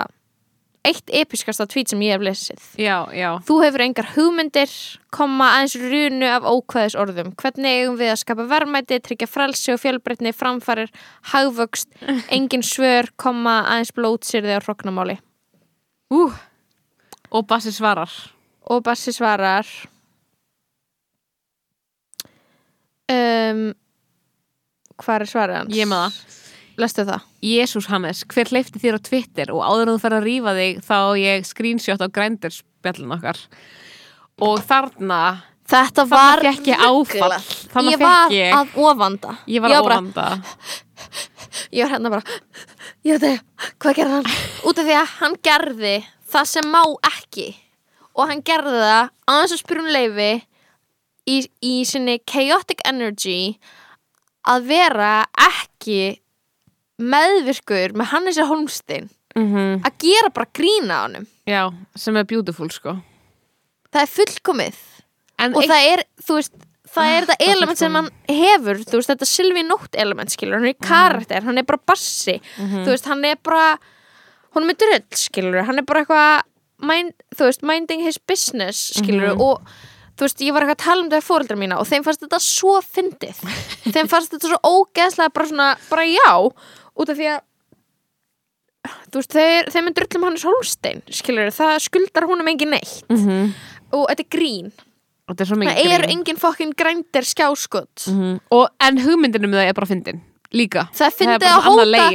eitt 0.87 1.11
episkasta 1.21 1.67
tvít 1.69 1.93
sem 1.93 2.03
ég 2.07 2.15
hef 2.17 2.25
lesið 2.25 2.67
já, 2.81 2.97
já 3.15 3.31
Þú 3.47 3.57
hefur 3.65 3.85
engar 3.85 4.09
hugmyndir, 4.15 4.73
koma 5.15 5.49
aðeins 5.57 5.77
runu 5.81 6.29
af 6.31 6.47
ókvæðis 6.47 6.97
orðum. 7.01 7.33
Hvernig 7.41 7.81
eigum 7.81 7.99
við 8.01 8.13
að 8.13 8.21
skapa 8.23 8.47
verðmæti, 8.51 9.01
tryggja 9.03 9.29
frelsi 9.31 9.75
og 9.75 9.81
fjölbreytni, 9.83 10.33
framfarir, 10.37 10.93
hagvöxt, 11.33 11.91
engin 12.37 12.65
svör, 12.67 13.11
koma 13.21 13.63
aðeins 13.65 13.95
blótsýrði 13.97 14.59
á 14.59 14.61
hrokknamáli. 14.63 15.19
uh. 16.15 16.39
og 17.31 17.47
Bassi 17.47 17.73
svarar 17.75 18.11
Og 18.71 18.83
Bassi 18.83 19.13
svarar 19.15 19.67
um, 23.11 23.73
Hvað 24.97 25.21
er 25.21 25.31
svarið 25.31 25.59
hans? 25.61 25.77
Ég 25.77 25.89
með 25.91 26.07
það. 26.07 26.43
Lestu 26.77 27.05
það? 27.09 27.25
Jésús 27.41 27.87
Hannes, 27.89 28.21
hver 28.29 28.51
hleyfti 28.53 28.81
þér 28.83 28.99
á 28.99 29.07
Twitter 29.09 29.53
og 29.55 29.63
áður 29.65 29.95
þú 29.95 29.99
fer 30.03 30.17
að 30.19 30.27
rífa 30.29 30.53
þig 30.59 30.81
þá 30.85 30.97
ég 31.23 31.47
screenshot 31.49 32.03
á 32.05 32.09
grændirspjallin 32.13 33.15
okkar. 33.17 33.39
Og 34.45 34.61
þarna 34.69 35.21
Þetta 35.67 36.05
var 36.07 36.39
fékk 36.45 36.69
ég 36.71 37.99
var 37.99 38.31
ég- 38.31 38.53
að 38.55 38.77
ofanda. 38.79 39.33
Ég 39.51 39.61
var 39.65 39.73
að 39.75 39.81
óvanda 39.83 40.27
Ég 41.73 41.83
var 41.83 41.91
hérna 41.97 42.11
bara 42.13 42.23
Ég 43.03 43.19
veit 43.19 43.25
ekki, 43.25 43.73
hvað 43.81 43.97
gerði 43.99 44.15
hann? 44.19 44.29
Út 44.67 44.79
af 44.79 44.87
því 44.87 44.95
að 45.01 45.15
hann 45.21 45.35
gerði 45.43 45.95
það 46.31 46.47
sem 46.53 46.69
má 46.71 46.83
ekki. 47.09 47.49
Og 48.15 48.29
hann 48.31 48.43
gerði 48.43 48.77
það 48.83 49.11
aðeins 49.27 49.55
að 49.57 49.63
spyrja 49.63 49.83
um 49.83 49.91
leifi 49.97 50.31
í, 51.27 51.37
í 51.63 51.75
sinni 51.89 52.19
chaotic 52.27 52.83
energy 52.87 53.59
að 54.47 54.67
vera 54.71 55.13
ekki 55.49 56.01
meðvirkur 57.03 57.95
með 57.97 58.11
Hannesi 58.13 58.47
Holmstein 58.49 59.11
mm 59.37 59.83
að 59.85 59.97
gera 60.01 60.31
bara 60.33 60.49
grína 60.57 60.95
á 60.97 61.03
honum. 61.07 61.27
Já, 61.47 61.69
sem 61.95 62.17
er 62.17 62.25
beautiful 62.25 62.71
sko. 62.73 62.95
Það 63.93 64.03
er 64.03 64.13
fullkomið. 64.15 64.79
En 65.39 65.55
og 65.55 65.67
það 65.69 65.89
er, 65.93 66.03
þú 66.25 66.39
veist 66.39 66.55
það 66.97 67.11
er 67.13 67.27
þetta 67.27 67.37
það 67.43 67.53
element 67.53 67.79
sem 67.83 67.99
hann 67.99 68.09
hefur 68.31 68.79
þú 68.81 68.97
veist, 68.97 69.11
þetta 69.13 69.29
Sylvie 69.29 69.67
Nótt 69.67 69.99
element 70.01 70.33
skilur 70.33 70.57
hann 70.57 70.65
er 70.71 70.75
Mhm. 70.75 70.87
karakter, 70.89 71.43
hann 71.45 71.59
er 71.59 71.65
bara 71.69 71.79
bassi. 71.87 72.41
Þú 72.57 72.87
veist, 72.89 73.05
hann 73.05 73.25
er 73.25 73.37
bara 73.43 73.79
hún 74.55 74.63
er 74.65 74.73
með 74.73 74.79
drull, 74.79 75.05
skilur, 75.13 75.65
hann 75.67 75.79
er 75.79 75.83
bara 75.83 76.05
eitthvað 76.05 76.43
mind, 76.81 77.13
þú 77.37 77.45
veist, 77.51 77.63
minding 77.63 78.01
his 78.01 78.17
business 78.19 78.93
skilur, 78.97 79.35
Mhm. 79.37 79.41
og 79.41 79.61
þú 80.17 80.25
veist, 80.25 80.39
ég 80.41 80.53
var 80.55 80.63
eitthvað 80.63 80.77
að 80.81 80.85
tala 80.85 81.03
um 81.03 81.11
þetta 81.11 81.21
við 81.21 81.29
fóreldra 81.29 81.59
mína 81.59 81.79
og 81.79 81.87
þeim 81.87 82.05
fannst 82.05 82.21
þetta 82.25 82.41
svo 82.41 82.81
fyndið. 82.81 83.37
Þeim 83.93 84.09
fannst 84.09 84.31
þetta 84.33 84.49
svo 84.49 84.61
ógeðslega 84.65 85.33
bara 85.35 85.47
svona, 85.47 85.77
bara 85.91 86.03
já 86.09 86.51
út 86.97 87.13
af 87.13 87.21
því 87.21 87.31
að 87.35 87.45
þú 89.11 89.21
veist, 89.21 89.33
þeir, 89.35 89.71
þeim 89.75 89.89
er 89.91 89.97
drullum 89.99 90.27
hann 90.29 90.37
er 90.39 90.43
Solstein, 90.43 91.01
skilur, 91.11 91.51
það 91.55 91.79
skuldar 91.87 92.29
húnum 92.29 92.53
engin 92.53 92.75
neitt. 92.77 93.01
Mm 93.11 93.55
og 93.95 94.09
þetta 94.11 94.25
er 94.25 94.31
grín. 94.35 94.71
Þetta 95.27 95.43
er 95.43 95.49
svo 95.49 95.57
mikið 95.61 95.77
það 95.77 96.01
grín. 96.03 96.13
engin 96.15 96.39
fokkin 96.43 96.73
grændir 96.75 97.27
skjáskot. 97.27 98.07
Mhm. 98.11 98.41
og, 98.51 98.69
en 98.81 98.99
hugmyndinu 98.99 99.49
með 99.51 99.61
það 99.63 99.69
er 99.69 99.77
bara 99.79 99.87
fyndin 99.87 100.21
líka. 100.55 100.87
Það 100.97 101.17
bara 101.43 102.07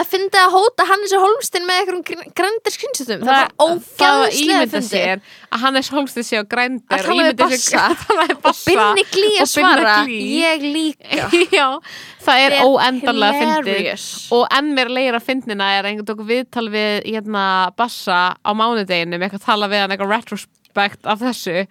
að 0.00 0.14
að 0.40 0.54
hóta 0.54 0.86
Hannes 0.90 1.14
Holmstein 1.14 1.66
með 1.68 1.80
einhverjum 1.80 2.34
grændir 2.36 2.74
skrýnsutum 2.74 3.24
það, 3.24 3.30
var 3.30 3.50
ógæðslega 3.64 4.82
sér 4.86 5.24
að 5.50 5.64
Hannes 5.64 5.90
Holmstein 5.94 6.26
sé 6.26 6.40
á 6.40 6.44
grændir 6.46 7.00
Að 7.00 7.08
tala 7.08 7.26
við 7.30 7.40
Bassa. 7.40 7.86
og 8.50 8.62
Binni 8.68 9.06
Glí 9.10 9.32
að 9.40 9.50
svara. 9.50 9.96
Ég 10.10 10.66
líka. 10.66 11.28
Já, 11.58 11.66
það 12.26 12.44
er 12.46 12.56
óendanlega 12.64 13.42
hilarious. 13.42 14.06
og 14.36 14.46
enn 14.54 14.72
mér 14.76 14.92
leir 14.92 15.18
að 15.18 15.26
fyndina 15.26 15.72
er 15.78 15.90
einhvern 15.90 16.08
tók 16.12 16.24
viðtal 16.28 16.68
við 16.72 17.04
hérna 17.08 17.44
Bassa 17.78 18.22
á 18.38 18.50
mánudeginu 18.54 19.18
með 19.18 19.30
eitthvað 19.30 19.44
að 19.44 19.50
tala 19.50 19.70
við 19.72 19.84
hann 19.84 19.96
eitthvað 19.96 20.14
retrospect 20.70 21.06
af 21.06 21.20
þessu 21.20 21.66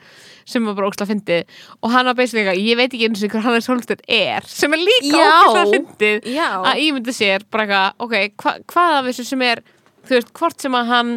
sem 0.50 0.66
var 0.66 0.76
bara 0.76 0.90
ógslag 0.90 1.10
fyndið 1.10 1.44
og 1.84 1.92
hann 1.94 2.06
var 2.06 2.20
eitthvað, 2.20 2.58
ég 2.58 2.78
veit 2.78 2.94
ekki 2.94 3.08
eins 3.08 3.24
og 3.24 3.32
hver 3.32 3.46
Hannes 3.46 3.68
Holmstein 3.70 4.04
er 4.08 4.44
sem 4.48 4.74
er 4.74 4.80
líka 4.80 5.24
ógslag 5.24 5.74
fyndið 5.74 6.30
Já. 6.34 6.50
að 6.64 6.82
ímynda 6.84 7.14
sér 7.14 7.46
bara 7.52 7.66
eitthvað, 7.66 7.94
ok, 8.00 8.16
hva, 8.42 8.56
hvað 8.66 8.98
af 9.00 9.10
þessu 9.10 9.28
sem 9.30 9.42
er 9.42 9.64
þú 10.08 10.16
veist, 10.18 10.34
hvort 10.34 10.62
sem 10.62 10.76
að 10.76 10.86
hann 10.94 11.16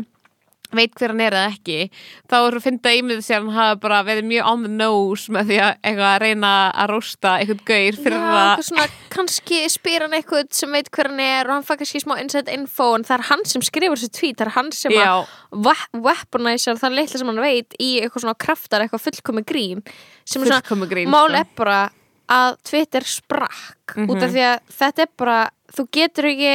veit 0.76 0.94
hver 0.98 1.12
hann 1.12 1.20
er 1.20 1.36
eða 1.36 1.52
ekki 1.52 1.78
þá 2.30 2.34
er 2.48 2.56
að 2.58 2.64
finna 2.66 2.92
ímyndið 2.98 3.22
sér 3.26 3.40
hann 3.42 3.54
hafa 3.56 3.76
bara 3.82 3.98
verið 4.06 4.26
mjög 4.30 4.48
on 4.52 4.62
the 4.66 4.72
nose 4.72 5.32
með 5.32 5.50
því 5.52 5.58
að 5.62 6.02
að 6.08 6.18
reyna 6.24 6.52
að 6.72 6.90
rósta 6.92 7.34
eitthvað 7.40 7.62
gaur 7.72 7.98
fyrir 8.02 8.18
Já, 8.18 8.32
að 8.42 8.64
svona, 8.68 8.86
kannski 9.14 9.60
spyr 9.76 10.06
hann 10.06 10.16
eitthvað 10.18 10.52
sem 10.58 10.72
veit 10.76 10.90
hver 10.90 11.10
hann 11.12 11.20
er 11.26 11.46
og 11.50 11.54
hann 11.58 11.66
fær 11.68 11.80
kannski 11.82 12.02
smá 12.04 12.16
inside 12.22 12.52
info 12.56 12.90
en 12.96 13.04
það 13.08 13.18
er 13.18 13.26
hann 13.30 13.44
sem 13.52 13.62
skrifur 13.62 13.96
þessu 14.00 14.12
tweet 14.18 14.36
það 14.40 14.46
er 14.48 14.54
hann 14.58 14.72
sem 14.72 14.92
Já. 14.96 15.06
að 15.08 15.64
we- 15.68 16.02
weaponizar 16.08 16.80
það 16.80 16.96
litla 17.00 17.18
sem 17.22 17.32
hann 17.32 17.42
veit 17.44 17.74
í 17.78 17.90
eitthvað 18.02 18.24
svona 18.26 18.38
kraftar 18.46 18.84
eitthvað 18.86 19.06
fullkomi 19.08 19.44
grín 19.44 19.82
sem 20.24 20.42
er 20.42 20.52
svona 20.52 20.88
grín, 20.88 21.08
mál 21.12 21.28
sko. 21.28 21.40
er 21.42 21.46
bara 21.56 21.80
að 22.32 22.56
Twitter 22.64 23.00
sprakk 23.04 23.96
út 23.98 24.16
Mhm. 24.16 24.22
af 24.24 24.30
því 24.30 24.42
að 24.48 24.60
þetta 24.78 25.02
er 25.02 25.08
bara 25.18 25.50
þú 25.74 25.88
getur 25.92 26.24
ekki 26.30 26.54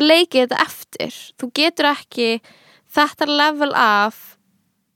leikið 0.00 0.46
þetta 0.46 0.60
eftir 0.64 1.16
þú 1.40 1.48
getur 1.58 1.88
ekki 1.90 2.28
þetta 2.94 3.26
level 3.30 3.72
af 3.74 4.36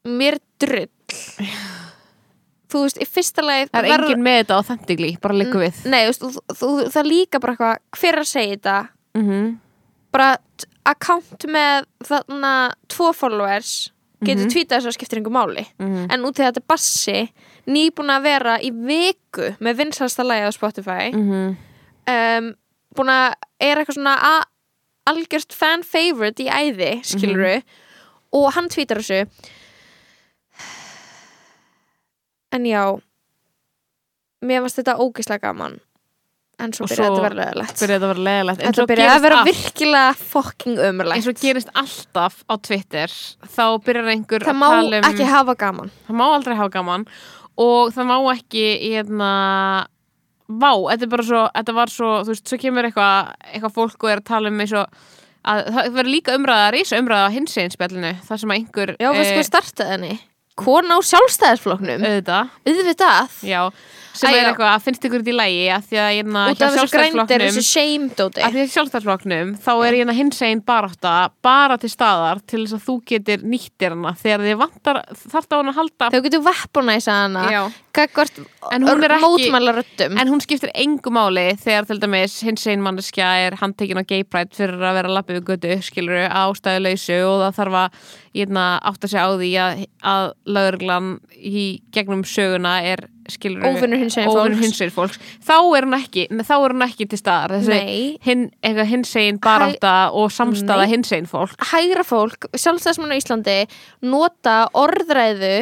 mér 0.04 0.38
drull 0.60 0.88
þú 2.74 2.82
veist, 2.84 2.98
í 2.98 3.06
fyrsta 3.06 3.44
lagi 3.44 3.68
Það 3.70 3.86
er 3.88 4.04
enginn 4.04 4.24
með 4.24 4.38
þetta 4.42 4.56
authentically, 4.60 5.12
bara 5.22 5.36
líka 5.38 5.60
við 5.62 5.82
Nei, 5.92 6.00
þú, 6.08 6.10
veist, 6.10 6.24
þú, 6.24 6.58
þú, 6.60 6.70
það 6.94 7.08
líka 7.10 7.40
bara 7.42 7.54
eitthvað 7.54 8.00
hver 8.00 8.14
er 8.18 8.22
að 8.24 8.30
segja 8.32 8.56
þetta 8.56 8.76
mm 9.14 9.24
-hmm. 9.28 9.50
bara 10.12 10.30
account 10.84 11.46
með 11.48 11.84
þarna 12.04 12.52
tvo 12.88 13.12
followers 13.12 13.90
getur 14.24 14.44
mm 14.46 14.50
tweetað 14.50 14.78
þess 14.80 14.86
að 14.86 14.92
skiptir 14.96 15.18
einhver 15.18 15.32
máli 15.32 15.66
Mhm. 15.78 16.06
en 16.10 16.24
út 16.24 16.38
í 16.38 16.42
þetta 16.44 16.62
bassi 16.66 17.32
nýbúin 17.66 18.10
að 18.10 18.22
vera 18.22 18.58
í 18.60 18.70
viku 18.70 19.56
með 19.60 19.76
vinsalsta 19.76 20.22
lagi 20.24 20.46
á 20.48 20.50
Spotify 20.52 21.10
Mhm. 21.12 21.56
um, 22.08 22.54
búin 22.96 23.08
að 23.10 23.34
er 23.60 23.76
eitthvað 23.76 23.94
svona 23.96 24.16
a- 24.20 24.46
algjört 25.06 25.52
fan 25.52 25.82
favorite 25.82 26.42
í 26.42 26.48
æði 26.48 27.04
skiluru 27.04 27.56
Mhm. 27.56 27.62
Og 28.34 28.50
hann 28.56 28.70
tweetar 28.72 29.00
þessu. 29.02 29.24
En 32.54 32.68
já 32.68 32.82
mér 34.44 34.62
varst 34.64 34.78
þetta 34.80 34.98
ógislega 35.02 35.48
gaman. 35.48 35.80
En 36.62 36.70
svo 36.70 36.86
byrjaði 36.86 37.08
þetta 37.08 37.18
að 37.18 37.24
vera 37.24 37.38
leðilegt 37.40 37.80
byrjaði 37.80 37.94
þetta 37.96 38.06
að 38.06 38.12
vera 38.12 38.24
leðilegt 38.28 38.60
en 38.62 38.76
svo 38.76 38.84
byrjaði 38.86 39.14
að 39.14 39.24
vera 39.24 39.38
virkilega 39.48 40.10
fucking 40.20 40.76
eins 40.76 40.84
ömurlegt 40.86 41.30
og 41.32 41.40
gerist 41.40 41.72
alltaf 41.80 42.36
á 42.46 42.54
Twitter 42.62 43.16
þá 43.56 43.64
byrjar 43.82 44.10
einhver 44.12 44.46
það 44.46 44.52
að 44.52 44.60
má 44.60 44.68
tala 44.70 45.00
um 45.00 45.08
ekki 45.08 45.26
hafa 45.32 45.56
gaman. 45.64 45.90
Það 46.06 46.20
má 46.20 46.24
aldrei 46.28 46.54
hafa 46.60 46.74
gaman. 46.76 47.08
Og 47.64 47.90
það 47.94 48.08
má 48.10 48.14
ekki 48.34 48.64
hérna 48.84 49.32
vá, 50.46 50.70
þetta 50.92 51.06
er 51.06 51.12
bara 51.16 51.26
svo, 51.26 51.42
þetta 51.58 51.74
var 51.80 51.92
svo 51.92 52.12
þú 52.22 52.34
veist, 52.34 52.46
svo 52.50 52.60
kemur 52.60 52.88
eitthvað 52.88 53.34
eitthvað 53.50 53.76
fólk 53.80 54.06
og 54.06 54.12
er 54.12 54.22
að 54.22 54.30
tala 54.30 54.52
um 54.52 54.62
eins 54.62 54.74
og 54.78 55.04
að 55.44 55.64
það 55.74 55.90
verður 55.98 56.12
líka 56.12 56.36
umræða, 56.38 56.70
rísa 56.74 57.00
umræða 57.02 57.26
á 57.28 57.34
hins 57.34 57.58
einn 57.60 57.74
spjallinu, 57.74 58.14
það 58.28 58.40
sem 58.42 58.54
að 58.54 58.60
einhver 58.60 58.94
já, 58.96 59.10
veistu 59.10 59.34
hvað 59.36 59.50
startaði 59.50 59.94
henni? 59.94 60.14
kona 60.58 60.96
á 60.96 61.00
sjálfstæðisflokknum? 61.10 62.04
Auðvitað, 62.06 62.56
auðvitað. 62.70 63.38
Já 63.48 63.60
sem 64.14 64.30
Æ, 64.30 64.34
er 64.38 64.48
eitthvað, 64.52 64.82
finnst 64.84 65.06
ykkur 65.08 65.22
þetta 65.24 65.32
í 65.32 65.36
lægi 65.38 65.64
að 65.74 65.86
því 65.90 65.98
að 66.04 66.10
hérna 66.14 66.42
því 68.54 68.64
að 68.64 68.72
sjálfstæðsflokknum 68.74 69.52
þá 69.64 69.70
er 69.88 69.96
hérna 69.98 70.14
hins 70.16 70.42
einn 70.46 70.62
barátta 70.64 71.14
bara 71.44 71.78
til 71.82 71.90
staðar 71.92 72.42
til 72.46 72.62
þess 72.64 72.76
að 72.78 72.84
þú 72.88 72.96
getur 73.10 73.46
nýttir 73.54 73.96
hana 73.96 74.14
þegar 74.20 74.46
þið 74.48 74.60
vantar 74.62 75.00
þarf 75.24 75.48
það 75.50 75.64
að 75.64 75.78
halda 75.80 76.10
þau 76.14 76.20
getur 76.28 76.44
weaponæsa 76.46 77.18
hana. 77.24 77.46
Gagvart 77.94 78.38
En 78.74 78.82
hún 78.82 79.04
er 79.04 79.12
ekki- 79.14 79.50
En 80.20 80.28
hún 80.32 80.40
skiptir 80.42 80.70
engu 80.74 81.10
máli 81.14 81.44
þegar 81.62 81.86
til 81.86 81.98
dæmis 82.02 82.40
hins 82.42 82.66
einn 82.66 82.82
manneskja 82.82 83.28
er 83.46 83.56
handtekinn 83.60 84.00
á 84.02 84.06
gay 84.06 84.24
pride 84.24 84.50
fyrir 84.56 84.80
að 84.82 84.94
vera 84.98 85.08
lappið 85.14 85.38
við 85.40 85.44
götu, 85.52 85.82
skilur 85.82 86.26
ástæðu 86.28 86.82
lausu 86.88 87.18
og 87.22 87.42
það 87.44 87.58
þarf 87.60 87.78
að 87.84 87.90
hérna, 88.34 88.64
átta 88.82 89.08
sig 89.08 89.20
á 89.22 89.28
því 89.30 89.50
að, 89.62 89.84
að 90.02 90.24
lögreglan 90.56 91.20
í 91.44 91.82
gegnum 91.92 92.22
söguna 92.24 92.78
er 92.88 93.04
skilur 93.28 93.62
Óvinur 93.64 94.00
hinsegin 94.00 94.90
fólks. 94.92 95.18
þá 95.44 95.54
er 95.76 95.86
hún 95.86 95.96
ekki, 95.96 96.26
þá 96.44 96.54
er 96.56 96.72
hún 96.74 96.84
ekki 96.86 97.06
til 97.08 97.18
staðar 97.20 97.54
þessi 97.58 97.68
Nei. 97.78 98.18
hin, 98.24 98.42
eitthvað 98.62 98.90
hins 98.90 99.14
einn 99.20 99.38
barátta 99.44 99.94
og 100.12 100.32
samstaða 100.32 100.84
Nei. 100.86 100.92
hins 100.96 101.12
einn 101.16 101.26
fólk 101.30 101.54
hægra 101.70 102.04
fólk, 102.04 102.48
sjálfstæðismann 102.56 103.14
á 103.14 103.20
Íslandi 103.20 103.56
nota 104.02 104.56
orðræðu 104.74 105.54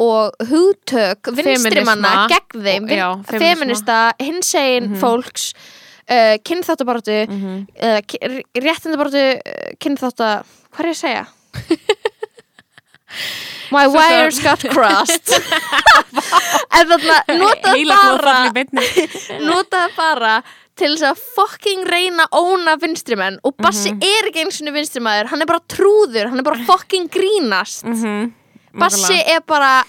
og 0.00 0.32
hugtök 0.48 1.32
vinstrimanna 1.36 2.26
gegn 2.30 2.64
þeim, 2.64 2.88
já, 2.88 3.08
vin- 3.16 3.24
feminisma. 3.24 3.36
Mhm. 3.36 3.44
feminista 3.44 3.98
hinsegin 4.20 4.96
fólks 5.02 5.50
uh, 6.10 6.36
kynþáttabaratu 6.46 7.18
Mhm. 7.28 7.66
uh, 7.82 8.00
réttindabaratu 8.64 9.24
uh, 9.36 9.74
kynþátta, 9.78 10.30
hvað 10.72 10.80
er 10.80 10.88
ég 10.88 10.96
að 10.96 11.02
segja? 11.04 11.26
My 13.70 13.86
wires 13.86 14.38
got 14.42 14.62
crossed 14.72 15.30
en 16.78 16.88
þannig 16.90 17.38
nota 17.38 17.74
Heila 17.74 17.94
bara 17.96 18.16
blóðfall 18.16 18.48
í 18.48 18.54
beinni. 18.56 18.86
nota 19.50 19.84
það 19.86 19.94
bara 19.96 20.32
til 20.80 20.90
þess 20.96 21.04
að 21.10 21.22
fucking 21.36 21.84
reyna 21.90 22.24
að 22.26 22.40
óna 22.40 22.74
vinstrimenn 22.80 23.38
og 23.44 23.54
Bassi 23.60 23.92
Mhm. 23.92 24.02
er 24.06 24.28
ekki 24.30 24.42
eins 24.44 24.60
og 24.64 24.74
vinstrimæður, 24.74 25.26
hann 25.32 25.42
er 25.42 25.46
bara 25.50 25.60
trúður 25.68 26.30
hann 26.30 26.38
er 26.40 26.46
bara 26.46 26.64
fucking 26.66 27.08
grínast 27.12 27.84
Mhm. 27.84 28.32
Bassi 28.80 29.18
er 29.26 29.40
bara 29.46 29.84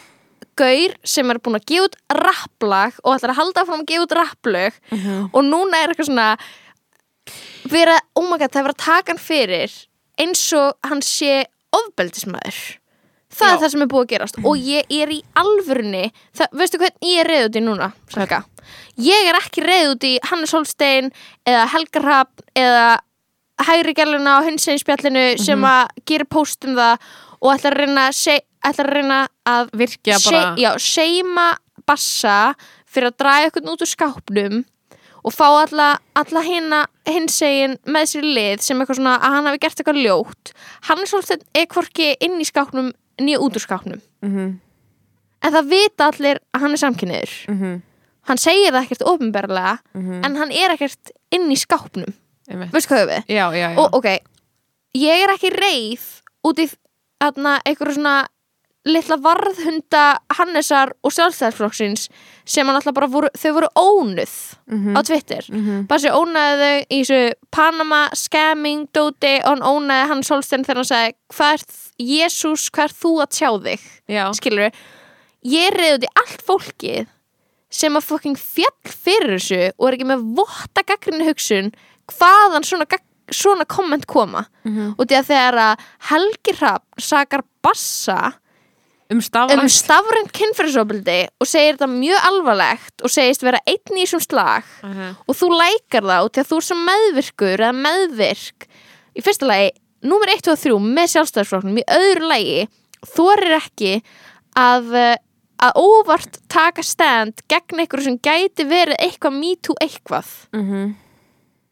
gaur 0.57 0.93
sem 1.05 1.29
er 1.31 1.39
búin 1.39 1.55
að 1.57 1.65
gefa 1.65 1.87
út 1.87 1.95
rapplag 2.11 2.93
og 3.03 3.15
ætlar 3.15 3.31
að 3.33 3.39
halda 3.39 3.65
fram 3.65 3.81
að 3.81 3.87
gefa 3.93 4.05
út 4.05 4.17
rapplög 4.19 4.73
Mhm. 4.91 5.29
og 5.33 5.41
núna 5.47 5.83
er 5.83 5.87
eitthvað 5.93 6.09
svona 6.11 6.37
vera, 7.71 7.99
oh 8.15 8.27
my 8.29 8.37
god, 8.37 8.51
það 8.51 8.59
er 8.61 8.67
verið 8.67 8.77
að 8.77 8.85
taka 8.85 9.11
hann 9.13 9.21
fyrir 9.21 9.71
eins 10.19 10.43
og 10.53 10.73
hann 10.83 10.99
sé 11.01 11.45
ofbeldismæður 11.71 12.77
það 13.31 13.47
Já. 13.47 13.53
er 13.55 13.61
það 13.63 13.71
sem 13.73 13.81
er 13.85 13.91
búið 13.93 14.03
að 14.05 14.11
gerast 14.13 14.39
og 14.43 14.57
ég 14.57 14.95
er 15.01 15.13
í 15.15 15.19
alvörunni 15.39 16.03
það, 16.37 16.47
veistu 16.61 16.77
hvern 16.81 17.07
ég 17.07 17.21
er 17.23 17.29
reyð 17.31 17.45
út 17.49 17.55
í 17.59 17.63
núna 17.65 17.91
Salka? 18.11 18.41
ég 19.01 19.29
er 19.31 19.39
ekki 19.39 19.63
reyð 19.65 19.93
út 19.95 20.03
í 20.07 20.13
Hannes 20.29 20.51
Holstein 20.55 21.11
eða 21.47 21.65
Helga 21.73 22.03
Hrafn 22.03 22.45
eða 22.55 22.85
hægri 23.67 23.93
gæluna 23.93 24.39
á 24.41 24.45
hinsegin 24.45 24.79
spjallinu 24.81 25.25
sem 25.39 25.59
Mhm. 25.59 25.65
að 25.69 26.05
gera 26.05 26.25
post 26.25 26.65
um 26.65 26.75
það 26.75 26.97
og 27.41 27.53
ætlar 27.55 27.73
að 27.73 27.77
reyna 27.85 28.07
að, 28.09 28.13
seg, 28.15 28.41
ætlar 28.65 28.87
að, 28.89 28.93
reyna 28.95 29.19
að 29.45 29.69
virkja 29.71 30.19
se- 30.19 30.31
bara 30.31 30.55
já, 30.57 30.71
seima 30.77 31.57
bassa 31.87 32.55
fyrir 32.87 33.07
að 33.11 33.17
draga 33.17 33.45
eitthvað 33.49 33.71
út 33.71 33.81
úr 33.81 33.91
skápnum 33.95 34.65
og 35.23 35.33
fá 35.33 35.45
alla, 35.67 35.99
alla 36.15 36.41
hinsegin 37.05 37.77
með 37.85 38.05
sér 38.09 38.25
lið 38.25 38.61
sem 38.65 38.79
eitthvað 38.81 38.97
svona 38.97 39.17
að 39.19 39.35
hann 39.35 39.45
hafi 39.49 39.59
gert 39.61 39.77
eitthvað 39.81 40.01
ljótt 40.05 40.51
hann 40.89 40.99
er 40.99 41.05
svolítið 41.11 41.67
hvorki 41.73 42.15
inn 42.21 42.39
í 42.41 42.45
skápnum 42.49 42.91
nýja 43.21 43.41
út 43.43 43.57
úr 43.57 43.63
skápnum. 43.63 44.01
Mhm, 44.25 44.51
en 45.41 45.55
það 45.55 45.71
vita 45.71 46.09
allir 46.11 46.41
að 46.53 46.65
hann 46.65 46.75
er 46.75 46.81
samkynniður 46.81 47.37
mhm, 47.49 47.79
hann 48.29 48.41
segir 48.41 48.73
það 48.73 48.83
ekkert 48.83 49.07
ofinberlega 49.09 49.77
mhm. 49.97 50.19
en 50.25 50.37
hann 50.41 50.51
er 50.53 50.75
ekkert 50.75 51.15
inn 51.33 51.49
í 51.51 51.57
skápnum. 51.59 52.13
Veistu 52.51 52.91
hvað 52.91 53.07
við? 53.07 53.31
Já, 53.31 53.45
já, 53.55 53.67
já. 53.71 53.77
Og 53.79 53.95
ok, 54.01 54.07
ég 54.99 55.23
er 55.23 55.31
ekki 55.31 55.53
reið 55.55 56.07
út 56.49 56.59
í 56.59 56.67
einhverju 57.21 57.95
svona 57.95 58.15
litla 58.85 59.17
varðhunda 59.21 60.03
Hannesar 60.37 60.91
og 61.05 61.11
sjálfstæðarflokksins 61.13 62.07
sem 62.49 62.65
hann 62.65 62.75
alltaf 62.79 62.95
bara 62.97 63.07
voru, 63.07 63.29
þau 63.37 63.51
voru 63.59 63.67
ónuð 63.77 64.31
Mhm, 64.71 64.95
á 64.97 65.01
Twitter. 65.05 65.43
Mhm. 65.51 65.87
bara 65.87 65.99
sér 65.99 66.15
ónaði 66.17 66.57
þau 66.61 66.85
í 66.89 66.99
þessu 67.03 67.33
Panama 67.51 68.09
scamming 68.13 68.87
dóti 68.93 69.37
og 69.45 69.59
hann 69.59 69.61
ónaði 69.61 70.07
hann 70.07 70.23
Solstein 70.23 70.63
þegar 70.65 70.75
hann 70.81 70.89
sagði 70.89 71.13
hvað 71.33 71.53
er 71.53 71.63
Jésús, 72.01 72.69
hvað 72.71 72.83
er 72.89 72.95
þú 72.97 73.11
að 73.21 73.29
tjá 73.37 73.49
þig? 73.61 73.81
Já, 74.09 74.23
skilur 74.33 74.71
ég 75.45 75.67
er 75.67 75.77
reyð 75.77 75.97
út 75.99 76.03
í 76.03 76.13
allt 76.17 76.41
fólkið 76.47 77.07
sem 77.69 77.93
að 77.95 78.03
fucking 78.03 78.35
fjall 78.35 78.83
fyrir 78.89 79.37
þessu 79.37 79.71
og 79.79 79.87
er 79.87 79.97
ekki 79.97 80.09
með 80.09 80.35
votta 80.35 80.83
gaggrinni 80.83 81.27
hugsun 81.29 81.71
hvaðan 82.11 82.65
svona, 82.65 82.85
gagg- 82.85 83.05
svona 83.31 83.63
komment 83.65 84.07
koma. 84.07 84.47
Mhm. 84.65 84.95
og 84.99 85.05
því 85.07 85.15
að 85.21 85.27
þegar 85.29 85.55
að 85.59 85.79
Helgi 86.09 86.53
Hrafn 86.57 86.99
sakar 86.99 87.41
bassa 87.63 88.33
um 89.11 89.19
um 89.19 89.21
stafrænt 89.21 89.73
stafrænt 89.75 90.31
kynfyrirsofbildi 90.37 91.19
og 91.41 91.47
segir 91.49 91.75
þetta 91.75 91.89
mjög 91.91 92.27
alvarlegt 92.29 93.03
og 93.03 93.11
segist 93.11 93.43
vera 93.43 93.59
einn 93.67 93.97
í 93.97 94.05
þessum 94.05 94.23
slag. 94.23 94.63
Mhm. 94.83 95.15
og 95.27 95.35
þú 95.35 95.49
lækar 95.61 96.03
það 96.07 96.23
og 96.23 96.31
því 96.31 96.43
að 96.43 96.49
þú 96.51 96.57
er 96.57 96.67
svo 96.67 96.77
meðvirkur 96.89 97.65
eða 97.65 97.81
meðvirk. 97.85 98.67
Í 99.11 99.21
fyrsta 99.21 99.45
lagi, 99.47 99.71
númer 100.03 100.31
1 100.31 100.47
og 100.47 100.57
3 100.57 100.79
með 100.79 101.11
sjálfstæðarsflokknum, 101.13 101.81
í 101.81 101.89
öðru 101.91 102.27
lagi 102.31 102.67
þorir 103.11 103.57
ekki 103.59 104.01
að 104.55 104.95
eh, 104.95 105.17
að 105.61 105.77
óvart 105.77 106.39
taka 106.49 106.81
stand 106.81 107.43
gegn 107.51 107.83
einhverju 107.83 108.07
sem 108.07 108.17
gæti 108.17 108.65
verið 108.65 108.97
eitthvað 108.97 109.37
me 109.37 109.55
too 109.61 109.75
eitthvað. 109.83 110.29
Mhm, 110.55 110.95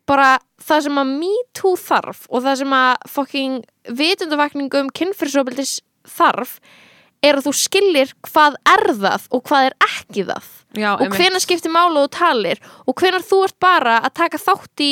bara 0.06 0.38
það 0.62 0.84
sem 0.84 1.00
að 1.02 1.16
me 1.20 1.32
too 1.54 1.76
þarf 1.76 2.26
og 2.30 2.44
það 2.44 2.60
sem 2.62 2.76
að 2.76 3.10
fucking 3.16 3.58
vitundavakningu 3.90 4.84
um 4.84 4.92
kynfyrirsofbildis 4.94 5.80
þarf 6.18 6.60
er 7.26 7.40
að 7.40 7.50
þú 7.50 7.54
skilir 7.60 8.14
hvað 8.30 8.58
er 8.74 8.86
það 9.02 9.28
og 9.36 9.44
hvað 9.50 9.70
er 9.70 9.76
ekki 9.90 10.26
það. 10.30 10.50
Já, 10.80 10.90
og 10.96 11.16
hvenær 11.18 11.44
skiptir 11.44 11.74
málu 11.74 12.04
og 12.06 12.12
talir 12.16 12.62
og 12.86 12.96
hvenær 13.00 13.26
þú 13.26 13.44
ert 13.48 13.58
bara 13.62 13.98
að 14.04 14.16
taka 14.22 14.42
þátt 14.42 14.84
í 14.86 14.92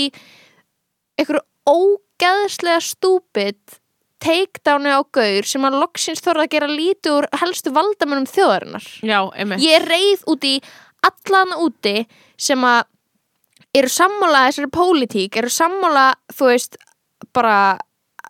einhverju 1.18 1.44
ógeðslega 1.68 2.82
stúpid 2.84 3.78
takedowni 4.24 4.90
á 4.90 5.02
gaur 5.14 5.46
sem 5.46 5.66
að 5.68 5.80
loksins 5.84 6.24
þorða 6.26 6.48
að 6.48 6.54
gera 6.56 6.70
lítið 6.72 7.18
úr 7.20 7.28
helstu 7.42 7.74
valdamönnum 7.76 8.30
þjóðarinnar. 8.32 8.88
Já, 9.06 9.20
ég 9.62 9.78
er 9.78 9.86
reið 9.86 10.24
út 10.34 10.48
í 10.48 10.56
allan 11.06 11.54
úti 11.62 11.98
sem 12.42 12.64
að 12.66 12.88
eru 13.78 13.92
sammála 13.94 14.48
þessari 14.48 14.72
pólitík 14.74 15.38
eru 15.38 15.52
sammála, 15.54 16.08
þú 16.34 16.50
veist 16.50 16.80
bara 17.36 17.78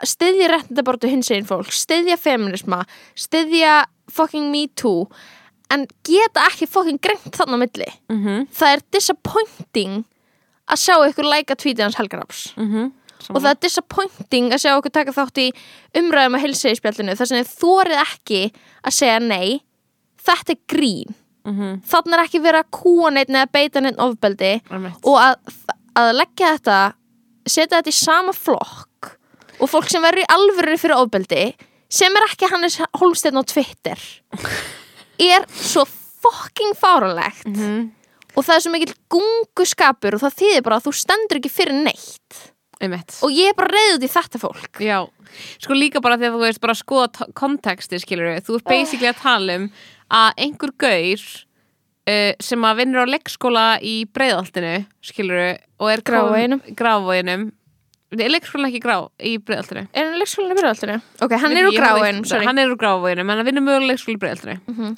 styðja 0.06 0.52
réttindabortu 0.52 1.10
hins 1.10 1.32
einn 1.34 1.48
fólk, 1.48 1.72
styðja 1.74 2.18
feminisma 2.22 2.84
styðja 3.18 3.86
fucking 4.12 4.52
me 4.52 4.68
too 4.78 5.08
en 5.74 5.88
geta 6.08 6.46
ekki 6.48 6.68
fucking 6.70 7.02
greint 7.04 7.34
þannig 7.36 7.58
á 7.58 7.64
milli. 7.64 7.90
Mhm, 8.14 8.48
það 8.56 8.76
er 8.76 8.86
disappointing 8.96 10.06
að 10.68 10.82
sjá 10.84 10.96
ykkur 11.10 11.28
læka 11.28 11.56
tweetið 11.56 11.88
hans 11.88 12.00
Helgarafs 12.00 12.54
mhm. 12.58 12.94
Og 13.34 13.42
það 13.42 13.50
er 13.50 13.62
disappointing 13.66 14.52
að 14.54 14.62
sjá 14.62 14.72
okkur 14.78 14.94
taka 14.94 15.14
þátt 15.16 15.40
í 15.42 15.48
umræðum 16.00 16.38
að 16.38 16.44
hilsa 16.46 16.72
í 16.72 16.78
spjallinu 16.78 17.16
þar 17.18 17.30
sem 17.30 17.40
þið 17.42 17.56
þórið 17.60 18.02
ekki 18.04 18.42
að 18.86 18.96
segja 18.98 19.18
nei. 19.24 19.58
Þetta 20.28 20.54
er 20.54 20.60
grín. 20.70 21.16
Mhm, 21.48 21.82
þannig 21.88 22.18
er 22.18 22.24
ekki 22.26 22.44
verið 22.44 22.62
að 22.62 22.72
kúa 22.78 23.12
neitt 23.16 23.32
eða 23.32 23.50
beita 23.56 23.82
neitt 23.82 24.00
ofbeldi 24.04 24.54
og 25.08 25.16
að, 25.16 25.36
að 25.96 26.10
leggja 26.20 26.54
þetta 26.58 26.80
setja 27.48 27.78
þetta 27.78 27.94
í 27.94 27.96
sama 27.96 28.34
flokk 28.36 28.97
og 29.60 29.70
fólk 29.72 29.90
sem 29.92 30.04
verður 30.04 30.24
í 30.24 30.30
alvöru 30.34 30.78
fyrir 30.80 31.00
ofbeldi 31.02 31.44
sem 31.90 32.16
er 32.20 32.26
ekki 32.28 32.50
Hannes 32.52 32.80
Holsteinn 33.00 33.40
á 33.40 33.44
Twitter 33.48 34.02
er 35.20 35.46
svo 35.56 35.86
fucking 36.22 36.76
fáralegt 36.78 37.46
Mhm, 37.48 37.92
og 38.36 38.44
það 38.46 38.56
er 38.56 38.62
svo 38.66 38.72
mikill 38.74 38.94
gunguskapur 39.10 40.18
og 40.18 40.22
það 40.22 40.36
þýðir 40.42 40.64
bara 40.68 40.78
að 40.78 40.86
þú 40.88 40.94
stendur 40.94 41.40
ekki 41.40 41.50
fyrir 41.50 41.78
neitt. 41.84 42.42
Einmitt. 42.78 43.16
Og 43.26 43.32
ég 43.34 43.50
er 43.50 43.56
bara 43.58 43.74
reyðið 43.74 44.04
í 44.06 44.10
þetta 44.14 44.38
fólk. 44.38 44.78
Já, 44.86 45.00
sko 45.58 45.74
líka 45.74 46.02
bara 46.04 46.18
þegar 46.20 46.36
þú 46.36 46.42
veist 46.44 46.62
bara 46.62 46.76
skoða 46.78 47.28
konteksti 47.34 47.98
skilur 48.04 48.30
við, 48.36 48.44
þú 48.46 48.60
ert 48.60 48.68
basically 48.70 49.10
að 49.10 49.22
tala 49.24 49.56
um 49.58 49.66
að 50.14 50.44
einhver 50.46 50.74
gaur 50.78 51.24
uh, 52.08 52.34
sem 52.40 52.68
að 52.70 52.78
vinnur 52.84 53.02
á 53.10 53.14
leikskóla 53.16 53.66
í 53.82 53.96
breiðaltinu 54.14 54.76
skilur 55.02 55.58
og 55.82 55.90
er 55.96 56.06
grávoginum 56.78 57.48
er 58.16 58.32
leikskóla 58.32 58.70
ekki 58.72 58.80
grá 58.84 58.98
í 59.20 59.34
breiðaltinu 59.44 59.84
Er 59.94 60.06
hann 60.08 60.20
leikskólinni 60.22 60.56
fyrir 60.58 60.70
alltaf? 60.72 61.08
Ok, 61.26 61.34
hann 61.44 61.58
er 61.58 61.68
úr 61.68 61.76
gráin, 61.76 62.22
sorry. 62.26 62.46
hann 62.48 62.58
er 62.62 62.72
úr 62.72 62.78
grávoginum, 62.80 63.30
en 63.30 63.38
hann 63.42 63.46
vinnur 63.50 63.66
mögulega 63.66 63.92
leikskóla 63.94 64.16
í 64.16 64.22
breiðaltinu 64.22 64.60
Mhm. 64.68 64.94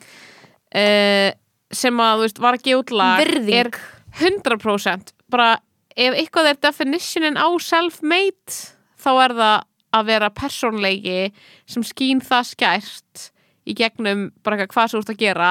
uh, 0.76 1.32
sem 1.72 1.97
að, 2.01 2.14
þú 2.18 2.26
veist, 2.26 2.39
var 2.41 2.57
gefa 2.57 2.80
út 2.84 2.91
lag 2.97 3.20
er 3.22 3.72
100% 4.20 5.12
bara 5.30 5.60
ef 5.95 6.16
eitthvað 6.18 6.49
er 6.53 6.57
definitionin 6.64 7.38
á 7.38 7.45
self-made 7.62 8.55
þá 8.99 9.10
er 9.26 9.34
það 9.38 9.64
að 9.99 10.05
vera 10.05 10.30
persónleiki 10.30 11.32
sem 11.70 11.84
skín 11.86 12.22
það 12.22 12.47
skært 12.53 13.30
í 13.70 13.74
gegnum 13.78 14.32
bara 14.43 14.57
eitthvað 14.57 14.74
hvað 14.74 14.91
þú 14.93 15.01
ert 15.03 15.12
að 15.14 15.22
gera 15.22 15.49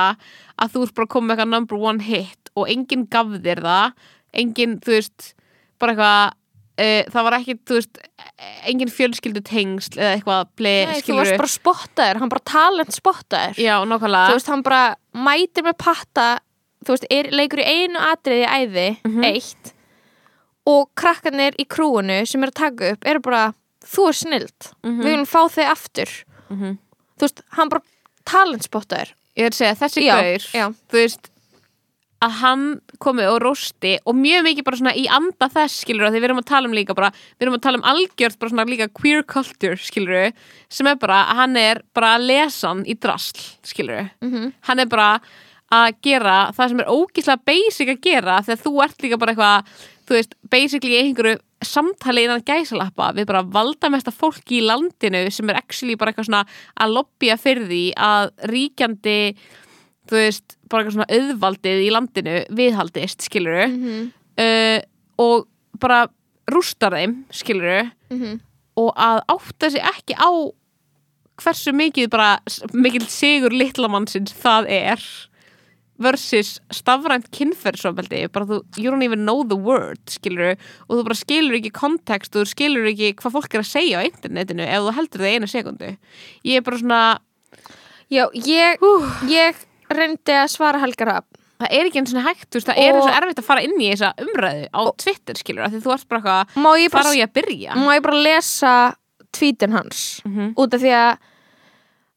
að 0.59 0.73
þú 0.75 0.83
ert 0.87 0.95
bara 0.97 1.07
að 1.07 1.13
koma 1.15 1.27
með 1.29 1.37
eitthvað 1.37 1.53
number 1.55 1.77
one 1.91 2.03
hit 2.07 2.51
og 2.59 2.69
enginn 2.73 3.07
gaf 3.11 3.27
þér 3.43 3.63
það 3.63 3.93
enginn, 4.43 4.79
þú 4.83 4.95
veist, 4.97 5.35
bara 5.79 5.95
eitthvað 5.95 6.33
það 6.79 7.25
var 7.27 7.35
ekki, 7.41 7.55
þú 7.67 7.75
veist 7.79 7.99
enginn 8.71 8.91
fjölskyldu 8.95 9.41
tengsl 9.43 9.99
eða 9.99 10.11
eitthvað 10.17 10.51
ble, 10.61 10.75
Nei, 10.87 11.01
þú 11.03 11.17
varst 11.19 11.37
bara 11.41 11.51
spottaður, 11.51 12.21
hann 12.23 12.31
bara 12.33 12.45
talent 12.47 12.95
spottaður. 12.95 13.59
Já, 13.59 13.75
nákvæmlega. 13.91 14.29
Þú 14.31 14.37
veist, 14.39 14.51
hann 14.53 14.63
bara 14.63 14.83
mætir 15.15 15.67
með 15.67 15.79
patta 15.83 16.29
Þú 16.87 16.95
veist, 16.95 17.07
er, 17.11 17.27
leikur 17.35 17.59
í 17.59 17.65
einu 17.67 17.99
atriði 17.99 18.47
æði 18.47 18.85
Mhm. 19.05 19.25
Eitt 19.27 19.73
Og 20.69 20.87
krakkarnir 20.95 21.57
í 21.59 21.65
krúinu 21.67 22.21
sem 22.29 22.43
er 22.45 22.53
að 22.53 22.55
taka 22.55 22.93
upp 22.95 23.05
Eru 23.11 23.21
bara, 23.21 23.55
þú 23.85 24.09
er 24.09 24.13
snild. 24.21 24.69
Mhm. 24.85 25.01
Við 25.03 25.09
viljum 25.11 25.27
fá 25.27 25.43
þig 25.51 25.67
aftur. 25.73 26.13
Þú 26.49 27.25
veist, 27.27 27.43
hann 27.59 27.69
bara 27.69 27.83
talent 28.25 28.63
spottaður. 28.63 29.11
Ég 29.37 29.47
er 29.47 29.51
að 29.51 29.59
segja, 29.59 29.75
þessi 29.83 30.07
gaur 30.07 30.73
þú 30.93 30.99
veist 31.03 31.31
að 32.23 32.31
hann 32.43 32.81
komið 33.03 33.31
og 33.33 33.41
rósti 33.45 33.93
og 34.05 34.17
mjög 34.19 34.45
mikið 34.49 34.67
bara 34.67 34.81
svona 34.81 34.95
í 34.99 35.05
anda 35.11 35.49
þess 35.55 35.83
skilur 35.85 36.09
því 36.11 36.19
við 36.21 36.29
erum 36.29 36.41
að 36.43 36.49
tala 36.51 36.69
um 36.71 36.75
líka 36.77 36.97
bara 36.99 37.11
við 37.15 37.47
erum 37.47 37.59
að 37.59 37.65
tala 37.67 37.79
um 37.83 37.89
algjört 37.93 38.39
bara 38.39 38.51
svona 38.55 38.69
líka 38.69 38.89
queer 38.93 39.23
culture 39.23 39.77
skilur 39.79 40.33
sem 40.69 40.87
er 40.91 40.97
bara 41.01 41.21
að 41.27 41.37
hann 41.43 41.57
er 41.63 41.83
bara 41.95 42.15
að 42.19 42.27
lesa 42.31 42.69
hann 42.73 42.85
í 42.87 42.95
drasl 42.99 43.43
skilur 43.63 44.11
Mhm. 44.23 44.53
hann 44.69 44.81
er 44.81 44.87
bara 44.87 45.21
að 45.71 46.01
gera 46.03 46.51
það 46.57 46.69
sem 46.69 46.81
er 46.81 46.87
ógíslega 46.89 47.45
basic 47.45 47.89
að 47.93 48.01
gera 48.01 48.41
þegar 48.43 48.63
þú 48.65 48.73
ert 48.85 49.03
líka 49.05 49.19
bara 49.19 49.33
eitthvað 49.35 49.65
þú 50.09 50.15
veist, 50.17 50.35
basically 50.51 50.97
einhverju 50.97 51.39
samtali 51.61 52.23
innan 52.25 52.41
gæsalappa 52.47 53.11
við 53.13 53.27
bara 53.27 53.43
valdamesta 53.43 54.11
fólki 54.15 54.63
í 54.63 54.65
landinu 54.65 55.27
sem 55.31 55.51
er 55.51 55.57
actually 55.61 55.97
bara 55.97 56.13
eitthvað 56.13 56.31
svona 56.31 56.47
að 56.81 56.95
lobbya 56.97 57.37
fyrir 57.37 57.67
því 57.69 57.83
að 57.95 58.31
ríkjandi 58.49 59.17
þú 60.09 60.17
veist, 60.17 60.57
bara 60.69 60.83
eitthvað 60.85 60.97
svona 60.99 61.15
auðvaldið 61.19 61.83
í 61.85 61.91
landinu 61.95 62.37
viðhaldist, 62.59 63.25
skiluru 63.29 63.67
Mhm. 63.69 64.13
uh, 64.39 64.81
og 65.19 65.49
bara 65.79 66.07
rústar 66.51 66.93
þeim, 66.97 67.25
skiluru 67.31 67.91
Mhm. 68.11 68.41
og 68.77 68.95
að 68.97 69.21
átta 69.29 69.71
sig 69.71 69.81
ekki 69.83 70.15
á 70.17 70.31
hversu 71.39 71.73
mikið 71.73 72.09
bara 72.11 72.39
mikil 72.73 73.05
sigur 73.07 73.51
litlamannsins 73.55 74.33
það 74.33 74.67
er 74.69 75.03
versus 75.99 76.61
stafrænt 76.71 77.27
kynferðsofbeldi 77.35 78.29
bara 78.31 78.47
þú, 78.47 78.59
you 78.79 78.91
don't 78.91 79.03
even 79.03 79.25
know 79.27 79.43
the 79.43 79.57
word 79.57 79.99
skilur 80.07 80.53
og 80.89 80.93
þú 80.99 81.05
bara 81.09 81.19
skilur 81.19 81.57
ekki 81.59 81.73
kontekst 81.75 82.37
og 82.39 82.45
þú 82.47 82.53
skilur 82.55 82.87
ekki 82.93 83.15
hvað 83.19 83.35
fólk 83.35 83.55
er 83.55 83.63
að 83.65 83.71
segja 83.73 83.99
á 83.99 84.07
internetinu 84.07 84.63
ef 84.63 84.85
þú 84.87 84.93
heldur 84.95 85.25
það 85.25 85.33
eina 85.35 85.51
sekundu 85.51 85.91
ég 86.47 86.57
er 86.57 86.61
bara 86.63 86.79
svona, 86.79 87.19
Já, 88.11 88.25
ég, 88.33 88.79
ég 89.29 89.55
reyndi 89.97 90.33
að 90.33 90.49
svara 90.53 90.79
Helga 90.83 91.05
Rapp 91.05 91.27
það 91.59 91.73
er 91.75 91.85
ekki 91.89 91.99
eins 91.99 92.15
og 92.15 92.23
hægt 92.23 92.51
þú 92.51 92.55
veist, 92.61 92.69
það 92.69 92.79
er 92.79 92.93
Og- 92.93 92.99
eins 93.03 93.07
og 93.09 93.23
erfitt 93.23 93.39
að 93.39 93.45
fara 93.49 93.63
inn 93.63 93.81
í 93.81 93.89
þessa 93.93 94.13
umræðu 94.19 94.69
á 94.75 94.81
Twitter 94.97 95.35
skilur, 95.35 95.65
af 95.65 95.73
því 95.73 95.81
þú 95.83 95.93
ert 95.95 96.09
bara 96.09 96.21
eitthvað 96.21 96.91
fara 96.91 97.11
á 97.11 97.19
ég 97.19 97.27
að 97.27 97.33
byrja? 97.33 97.73
má 97.75 97.91
ég 97.97 98.03
bara 98.03 98.23
lesa 98.23 98.95
tweetin 99.33 99.73
hans? 99.73 100.21
Mhm. 100.25 100.55
út 100.57 100.75
af 100.75 100.81
því 100.81 100.93
að 100.95 101.19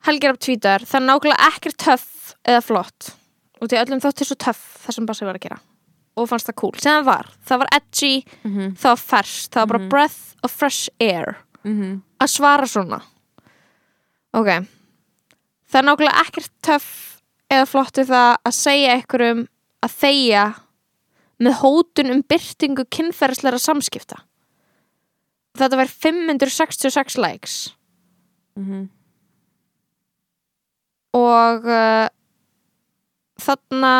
Helgi 0.05 0.27
Rapp 0.27 0.39
tweetar 0.39 0.79
það 0.81 0.95
er 1.01 1.07
nákvæmlega 1.07 1.47
ekkert 1.51 1.77
töff 1.77 2.35
eða 2.45 2.61
flott 2.63 3.11
út 3.61 3.71
af 3.73 3.77
að 3.79 3.85
öllum 3.85 4.01
þótti 4.01 4.25
svo 4.25 4.35
töff 4.35 4.61
það 4.85 4.93
sem 4.93 5.05
Bassi 5.05 5.25
var 5.25 5.35
að 5.35 5.41
gera. 5.41 5.59
Og 6.17 6.27
fannst 6.27 6.47
það 6.49 6.55
cool. 6.55 6.71
Sem 6.77 6.91
það 6.91 7.05
var, 7.05 7.25
það 7.47 7.57
var 7.59 7.67
edgy 7.71 8.25
Mhm. 8.43 8.73
það 8.75 8.83
var 8.83 8.97
ferskt, 8.97 9.49
það 9.53 9.59
var 9.61 9.67
bara 9.77 9.87
breath 9.87 10.35
of 10.43 10.51
fresh 10.51 10.89
air 10.99 11.37
Mhm. 11.63 12.01
að 12.19 12.27
svara 12.29 12.65
svona. 12.67 13.01
Ok. 14.33 14.47
Það 15.71 15.79
er 15.79 15.83
nákvæmlega 15.87 16.21
ekkert 16.25 16.49
töff 16.63 17.10
eða 17.51 17.67
flott 17.69 17.99
við 17.99 18.09
það 18.13 18.31
að 18.47 18.55
segja 18.57 18.95
einhverjum 18.95 19.43
að 19.85 19.95
þegja 20.01 20.43
með 21.41 21.55
hótun 21.63 22.11
um 22.13 22.21
byrtingu 22.29 22.85
kynferðsleira 22.93 23.59
samskipta. 23.61 24.19
Þetta 25.57 25.79
var 25.81 25.89
566 25.91 27.17
likes. 27.19 27.55
Mhm. 28.59 28.89
og 31.17 31.65
uh, 31.67 32.07
þarna 33.41 33.93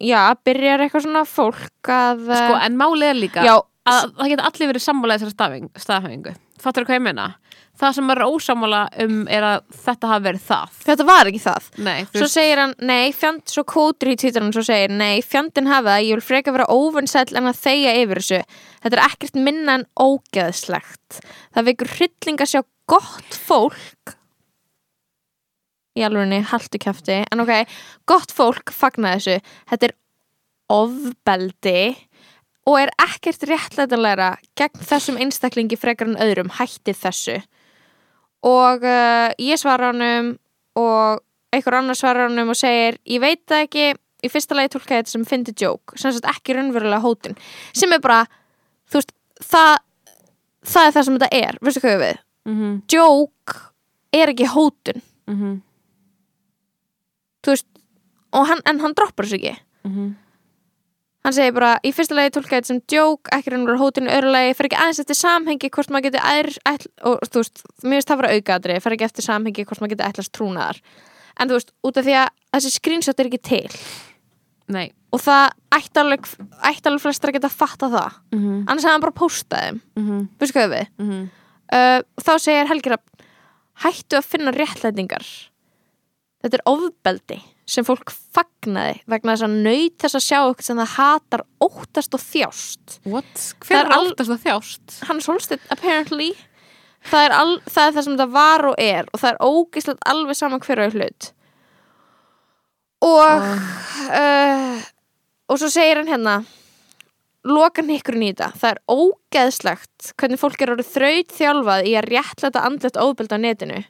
já, 0.00 0.20
byrjar 0.46 0.84
eitthvað 0.86 1.04
svona 1.04 1.24
fólk 1.28 1.90
að 1.92 2.22
uh, 2.30 2.36
sko, 2.38 2.54
en 2.64 2.78
málið 2.80 3.08
er 3.10 3.18
líka 3.18 3.44
já, 3.44 3.56
að 3.90 4.14
það 4.16 4.30
geta 4.32 4.46
allir 4.48 4.70
verið 4.70 4.84
sammála 4.86 5.18
þessari 5.18 5.34
stafing- 5.36 5.82
staðhæfingu 5.84 6.32
fattur 6.60 6.86
hvað 6.88 6.98
ég 7.00 7.04
meina 7.04 7.26
það 7.80 7.96
sem 7.96 8.06
maður 8.08 8.22
er 8.22 8.34
ósammála 8.34 8.80
um 9.04 9.20
er 9.30 9.46
að 9.46 9.62
þetta 9.84 10.10
hafi 10.10 10.26
verið 10.26 10.44
það 10.50 10.78
þetta 10.86 11.06
var 11.08 11.30
ekki 11.30 11.42
það 11.44 11.68
nei, 11.86 11.98
Svo 12.12 12.28
segir 12.30 12.60
hann, 12.60 12.74
nei, 12.84 13.12
fjand, 13.16 13.44
svo 13.50 13.64
kótur 13.68 14.12
í 14.12 14.16
títanum 14.20 14.52
svo 14.54 14.64
segir, 14.66 14.92
nei, 14.92 15.22
fjandinn 15.24 15.70
hafa 15.70 15.94
það, 15.94 16.06
ég 16.08 16.18
vil 16.18 16.26
freka 16.26 16.54
vera 16.54 16.68
óvinnsæll 16.68 17.38
en 17.38 17.50
að 17.50 17.60
þegja 17.60 17.94
yfir 18.02 18.20
þessu. 18.20 18.40
Þetta 18.84 18.98
er 18.98 19.04
ekkert 19.06 19.38
minna 19.48 19.76
en 19.78 19.86
ógeðslegt. 20.00 21.20
Það 21.54 21.68
vekur 21.70 21.92
hrylling 21.94 22.42
að 22.42 22.52
sjá 22.52 22.60
gott 22.90 23.38
fólk, 23.46 24.14
í 25.98 26.04
alvegni, 26.06 26.42
haltu 26.50 26.80
kjafti, 26.82 27.22
en 27.30 27.44
ok, 27.44 27.54
gott 28.10 28.34
fólk 28.34 28.74
fagna 28.74 29.16
þessu. 29.16 29.38
Þetta 29.70 29.90
er 29.90 29.96
ofbeldi 30.70 31.80
og 32.68 32.76
er 32.78 32.92
ekkert 33.02 33.46
réttlætanlegra 33.48 34.34
gegn 34.58 34.84
þessum 34.86 35.18
einstaklingi 35.20 35.78
frekar 35.80 36.10
en 36.10 36.20
öðrum, 36.22 36.52
hættið 36.60 37.00
þessu. 37.06 37.40
Og 38.46 38.84
uh, 38.86 39.28
ég 39.40 39.60
svara 39.60 39.90
honum 39.90 40.32
og 40.80 41.20
einhver 41.52 41.76
annar 41.80 41.98
svarar 41.98 42.30
honum 42.30 42.52
og 42.54 42.58
segir 42.58 42.96
ég 43.04 43.20
veit 43.22 43.42
það 43.50 43.64
ekki, 43.66 43.86
í 44.24 44.30
fyrsta 44.32 44.56
lagi 44.56 44.72
tólka 44.74 44.96
ég 44.96 45.02
þetta 45.02 45.14
sem 45.14 45.26
fyndi 45.28 45.54
joke, 45.60 45.98
sem 46.00 46.14
sagt 46.14 46.28
ekki 46.30 46.56
raunverulega 46.56 47.02
hótun. 47.04 47.36
Sem 47.76 47.92
er 47.92 48.02
bara 48.04 48.22
þú 48.90 49.00
veist, 49.00 49.12
það 49.44 49.72
það 50.70 50.86
er 50.86 50.96
það 50.96 51.06
sem 51.08 51.18
þetta 51.18 51.42
er, 51.48 51.60
veistu 51.60 51.84
hvað 51.84 52.00
við? 52.04 52.22
Mhm, 52.50 52.72
joke 52.92 53.58
er 54.16 54.32
ekki 54.32 54.48
hótun. 54.54 55.04
Mhm, 55.30 55.60
þú 57.44 57.54
veist, 57.54 57.68
hann, 58.32 58.64
en 58.64 58.82
hann 58.84 58.96
droppar 58.96 59.28
þessu 59.28 59.40
ekki. 59.40 59.56
Mhm 59.84 60.10
hann 61.24 61.36
segir 61.36 61.54
bara, 61.56 61.74
í 61.84 61.92
fyrsta 61.94 62.16
lagi 62.16 62.32
tólka 62.36 62.56
þetta 62.56 62.70
sem 62.70 62.80
joke 62.90 63.32
ekki 63.36 63.58
hótun, 63.80 64.08
í 64.08 64.14
öðru 64.14 64.32
lagi 64.32 64.54
fer 64.56 64.68
ekki 64.68 64.78
aðeins 64.80 65.02
eftir 65.02 65.18
samhengi 65.18 65.70
hvort 65.74 65.92
maður 65.92 66.16
ær, 66.20 66.48
ætl, 66.70 66.88
og 67.04 67.24
þú 67.28 67.42
veist, 67.42 67.64
mér 67.84 67.98
finnst 67.98 68.12
það 68.12 68.22
vera 68.22 68.36
aukaðri 68.36 68.78
fer 68.80 68.96
ekki 68.96 69.08
eftir 69.08 69.26
samhengi 69.26 69.66
hvort 69.66 69.82
maður 69.82 69.94
geti 69.96 70.06
ætlast 70.08 70.32
trúnaðar. 70.36 70.80
En 71.40 71.50
þú 71.50 71.58
veist, 71.58 71.74
út 71.84 72.00
af 72.00 72.06
því 72.06 72.16
að 72.22 72.30
þessi 72.56 72.72
screenshot 72.76 73.20
er 73.20 73.30
ekki 73.30 73.42
til. 73.50 73.76
Nei, 74.70 74.86
og 75.10 75.20
það 75.20 75.44
ætti 75.76 76.00
alveg, 76.00 76.26
alveg 76.62 77.02
flestir 77.02 77.32
að 77.32 77.38
geta 77.38 77.52
fatta 77.52 77.90
það. 77.90 78.18
Mhm, 78.36 78.56
annars 78.66 78.86
hefði 78.86 78.94
hann 78.94 79.04
bara 79.04 79.18
postað 79.20 79.64
þeim. 79.66 79.80
Mhm, 80.00 80.26
veistu 80.40 80.56
hvað 80.58 80.74
við? 80.76 80.90
Mhm. 81.04 81.22
Uh, 81.70 82.00
þá 82.18 82.32
segir 82.42 82.66
Helgi 82.66 82.90
Rapp 82.90 83.24
hættu 83.84 84.18
að 84.18 84.26
finna 84.26 84.52
réttlætingar. 84.54 85.26
Þetta 86.42 86.56
er 86.58 86.64
ofbeldi 86.66 87.42
sem 87.70 87.86
fólk 87.86 88.10
fagnaði 88.34 89.00
vegna 89.10 89.34
þess 89.36 89.46
að 89.46 89.56
nöyt 89.64 89.96
þess 90.02 90.18
að 90.18 90.24
sjá 90.26 90.38
eitthvað 90.40 90.66
sem 90.66 90.80
það 90.80 90.94
hatar 90.96 91.42
óttast 91.62 92.16
og 92.16 92.22
þjást. 92.24 92.94
What? 93.06 93.42
Hver 93.66 93.82
er 93.84 93.92
áttast 93.94 94.34
að 94.34 94.46
þjást? 94.46 94.94
hann 95.08 95.20
solstið 95.24 95.66
apparently. 95.70 96.30
Það 97.10 97.26
er, 97.26 97.34
al, 97.34 97.52
það 97.64 97.86
er 97.86 97.94
það 97.96 98.06
sem 98.06 98.16
það 98.20 98.32
var 98.34 98.66
og 98.68 98.80
er 98.82 99.06
og 99.08 99.20
það 99.22 99.30
er 99.30 99.44
ógislegt 99.46 100.08
alveg 100.10 100.36
saman 100.36 100.64
hver 100.64 100.82
og 100.84 100.96
hlut. 100.98 101.28
Og 103.06 103.46
uh, 104.18 104.82
og 105.50 105.62
svo 105.62 105.70
segir 105.72 106.02
hann 106.02 106.10
hérna 106.10 106.40
loka 107.48 107.80
nikkurinn 107.86 108.26
í 108.26 108.34
þetta. 108.34 108.50
Það 108.60 108.74
er 108.74 108.82
ógeðslegt 108.92 110.12
hvernig 110.20 110.42
fólk 110.42 110.60
er 110.60 110.74
orðið 110.74 110.92
þraut 110.92 111.38
þjálfað 111.38 111.88
í 111.88 111.96
að 111.96 112.10
réttlæta 112.10 112.66
andlet 112.68 113.00
óbeld 113.00 113.32
á 113.32 113.38
netinu 113.40 113.80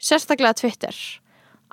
sérstaklega 0.00 0.56
Twitter 0.56 0.96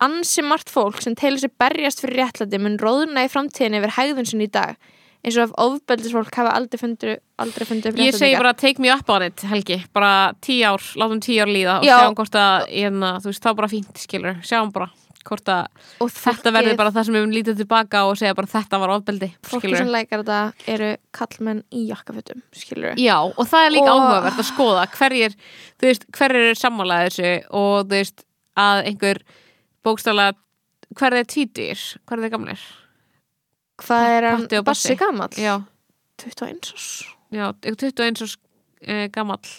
ansi 0.03 0.43
margt 0.45 0.71
fólk 0.73 0.99
sem 1.03 1.15
telur 1.19 1.41
sér 1.41 1.53
berjast 1.61 2.03
fyrir 2.03 2.19
réttlæti 2.23 2.59
mun 2.61 2.77
róðuna 2.81 3.23
í 3.25 3.31
framtíðin 3.31 3.79
yfir 3.79 3.95
hægðun 3.97 4.29
sinni 4.29 4.49
í 4.49 4.53
dag 4.53 4.75
eins 5.23 5.37
og 5.39 5.45
ef 5.45 5.53
ofbeldisfólk 5.63 6.35
hafa 6.35 6.51
aldrei 6.57 6.79
fundið 6.81 7.13
aldrei 7.39 7.67
fundið 7.69 7.99
Ég 8.03 8.15
segi 8.17 8.35
bara 8.35 8.51
take 8.59 8.81
me 8.83 8.89
up 8.91 9.07
on 9.09 9.23
it, 9.23 9.39
Helgi. 9.47 9.77
Bara 9.95 10.33
tíu 10.43 10.65
ár, 10.67 10.83
látum 10.99 11.21
tíu 11.23 11.39
ár 11.45 11.47
líða 11.51 11.77
og 11.79 11.85
Já. 11.87 11.93
sjáum 12.01 12.17
hvort 12.19 12.35
að 12.35 12.65
hérna, 12.73 13.13
þú 13.23 13.31
veist, 13.31 13.43
þá 13.45 13.53
bara 13.61 13.69
fínt, 13.71 14.01
skilur 14.03 14.41
sjáum 14.43 14.73
bara 14.75 14.89
hvort 15.23 15.47
að 15.47 15.69
og 16.03 16.09
þetta 16.11 16.51
verður 16.51 16.75
bara 16.81 16.91
það 16.91 17.05
sem 17.07 17.15
við 17.15 17.21
höfum 17.23 17.35
lítið 17.37 17.59
tilbaka 17.61 18.01
og 18.09 18.17
segja 18.19 18.35
bara 18.35 18.49
þetta 18.51 18.79
var 18.81 18.91
ofbeldi 18.97 19.29
fólki 19.47 19.61
skilurðu. 19.69 19.77
sem 19.79 19.91
lækar 19.93 20.23
þetta 20.25 20.73
eru 20.73 20.89
kallmenn 21.15 21.61
í 21.71 21.85
jakkafötum 21.87 22.41
skilur 22.59 22.99
Já, 22.99 23.15
og 23.23 23.47
það 23.47 23.67
er 23.69 23.71
líka 23.77 23.93
Og- 23.93 24.03
áhugavert 24.03 24.41
að 24.43 24.49
skoða 24.51 24.83
hverjir, 24.97 25.37
þú 25.79 25.87
veist, 25.87 26.03
hverjir 26.19 26.49
eru 26.49 26.59
sammálaðið 26.59 27.07
þessu 27.07 27.31
og 27.61 27.87
þú 27.87 27.95
veist 27.95 28.25
að 28.59 28.83
einhver 28.91 29.23
bókstala 29.83 30.31
hver 30.93 31.17
er 31.19 31.25
tvítir, 31.25 31.79
hver 32.07 32.23
er 32.23 32.33
gamlir? 32.33 32.61
Hvað 33.83 34.09
er 34.17 34.27
hann 34.29 34.47
og 34.47 34.65
bassi. 34.67 34.93
Já, 35.41 35.63
21 36.21 36.73
ás 36.73 37.03
já, 37.33 37.53
einhver 37.65 37.91
21 37.91 38.21
og 38.21 38.29
e, 38.81 39.07
gamall 39.09 39.49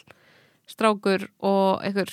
strákur 0.71 1.29
og 1.43 1.83
einhver 1.85 2.11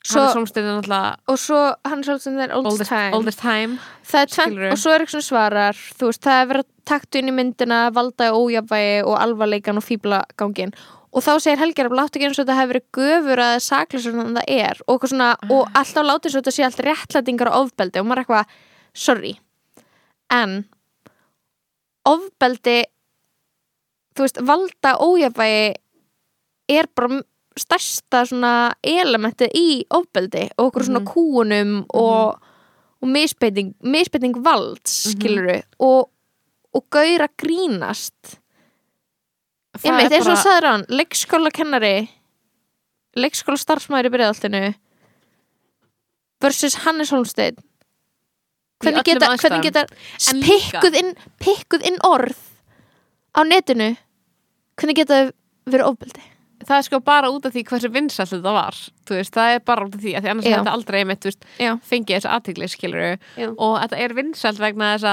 Svo- 0.00 0.20
hann 0.20 0.30
er 0.30 0.38
sólstæðin 0.38 0.78
alltaf 0.80 1.20
og 1.28 1.38
svo 1.38 1.58
hann 1.84 2.00
er 2.00 2.06
svolítið 2.08 2.38
er 2.40 2.54
oldest, 2.56 2.72
oldest, 2.72 2.90
time. 2.90 3.16
oldest 3.16 3.40
time 3.40 3.78
það 4.08 4.22
er 4.22 4.32
skilurðu. 4.34 4.70
og 4.72 4.78
svo 4.80 4.94
er 4.94 5.04
eitthvað 5.04 5.26
svarar 5.26 5.82
veist 6.00 6.22
það 6.24 6.40
er 6.40 6.48
verið 6.52 6.64
að 6.64 6.70
taktu 6.90 7.20
inn 7.20 7.28
í 7.28 7.36
myndina 7.36 7.80
valda 7.92 8.30
ójafvægi 8.32 9.04
og 9.04 9.18
alvarleikan 9.20 9.76
og 9.76 9.84
fíblagangin 9.84 10.72
og 11.10 11.24
þá 11.26 11.32
segir 11.42 11.58
Helger 11.58 11.88
að 11.90 11.96
láttu 11.98 12.18
ekki 12.18 12.28
eins 12.28 12.38
og 12.38 12.44
þetta 12.44 12.58
hefur 12.58 12.72
verið 12.74 12.84
göfur 12.98 13.42
að 13.42 13.54
saklisur 13.64 14.18
en 14.20 14.36
það 14.38 14.52
er. 14.54 14.82
Og, 14.86 15.06
svona, 15.10 15.30
og 15.50 15.66
alltaf 15.74 16.06
láttu 16.06 16.28
eins 16.28 16.36
og 16.36 16.44
þetta 16.44 16.54
sé 16.54 16.66
allt 16.66 16.84
réttlætingar 16.86 17.50
og 17.50 17.66
ofbeldi. 17.66 17.98
Og 17.98 18.06
maður 18.06 18.20
er 18.20 18.24
eitthvað, 18.24 18.54
sorry. 18.94 19.32
En 20.30 20.54
ofbeldi 22.06 22.78
þú 24.14 24.26
veist, 24.26 24.40
valda 24.46 24.94
ójafvægi 25.02 25.74
er 26.70 26.88
bara 26.94 27.20
stærsta 27.58 28.22
svona 28.28 28.52
elementið 28.86 29.54
í 29.58 29.70
ofbeldi 29.92 30.46
og 30.56 30.68
okkur 30.68 30.86
svona 30.86 31.02
kúunum 31.06 31.74
og, 31.98 32.38
og 33.02 33.10
misbeiting, 33.10 33.74
misbeiting 33.82 34.38
valds 34.44 34.94
skiluru 35.10 35.58
og, 35.82 36.10
og 36.76 36.86
gaur 36.94 37.26
að 37.26 37.34
grínast 37.42 38.39
Er 39.84 39.96
eins 39.96 40.26
og 40.26 40.34
bara- 40.34 40.42
sagður 40.44 40.68
hann 40.68 40.84
leikskóla 40.88 41.50
kennari 41.54 41.94
leikskóla 43.16 43.58
starfsmæður 43.58 44.10
í 44.10 44.12
byrjaðaltinu 44.14 44.62
versus 46.40 46.76
Hannes 46.84 47.10
Holmstein 47.10 47.56
hvernig 48.80 49.04
geta, 49.04 49.30
hvernig 49.36 49.66
geta 49.66 49.84
pikkuð 50.44 50.98
inn, 51.02 51.14
pikkuð 51.42 51.86
inn 51.90 51.98
orð 52.06 52.36
á 53.36 53.40
netinu? 53.46 53.96
Hvernig 54.80 54.96
geta 54.96 55.18
þau 55.20 55.32
verið 55.70 55.88
ofbeldi? 55.90 56.22
Það 56.60 56.76
er 56.76 56.86
sko 56.86 57.00
bara 57.04 57.30
út 57.32 57.46
af 57.48 57.54
því 57.54 57.62
hversu 57.68 57.90
vinsall 57.92 58.28
þetta 58.28 58.52
var 58.52 58.78
veist, 59.10 59.32
það 59.34 59.54
er 59.54 59.60
bara 59.64 59.84
út 59.86 59.94
af 59.96 60.00
því 60.02 60.14
að 60.16 60.24
því 60.24 60.32
annars 60.32 60.48
þetta 60.48 60.74
aldrei 60.76 60.98
einmitt, 61.00 61.28
veist, 61.28 61.44
fengið 61.88 62.68
skiluru 62.68 63.12
Já. 63.36 63.48
og 63.56 63.76
þetta 63.80 64.00
er 64.04 64.16
vinsall 64.18 64.58
vegna 64.60 64.90
þess 64.96 65.08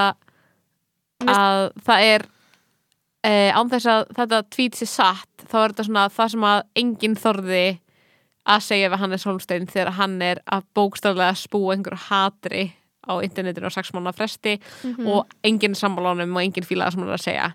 að 1.24 1.72
það 1.88 2.08
er 2.08 2.26
e, 3.26 3.50
án 3.54 3.70
þess 3.72 3.88
að 3.92 4.06
þetta 4.18 4.40
tweet 4.54 4.78
sé 4.78 4.88
satt 4.90 5.46
þá 5.48 5.56
er 5.64 5.74
þetta 5.74 5.86
svona 5.88 6.06
það 6.14 6.32
sem 6.34 6.48
að 6.48 6.62
enginn 6.82 7.16
þorði 7.18 7.62
að 8.48 8.64
segja 8.64 8.90
við 8.92 9.02
Hannes 9.02 9.26
Holmstein 9.28 9.68
þegar 9.68 9.92
hann 9.98 10.18
er 10.24 10.42
að 10.48 10.66
bókstaflega 10.76 11.34
spúa 11.36 11.74
einhverju 11.76 12.04
hatri 12.08 12.64
á 13.08 13.12
internetinu 13.24 13.68
á 13.68 13.72
mánuða 13.96 14.16
fresti 14.16 14.56
og 15.08 15.26
enginn 15.44 15.76
sammálánum 15.76 16.36
og 16.36 16.42
enginn 16.44 16.66
fílaða 16.66 16.92
sem 16.92 17.00
hann 17.02 17.12
er 17.12 17.16
að 17.18 17.24
segja. 17.24 17.46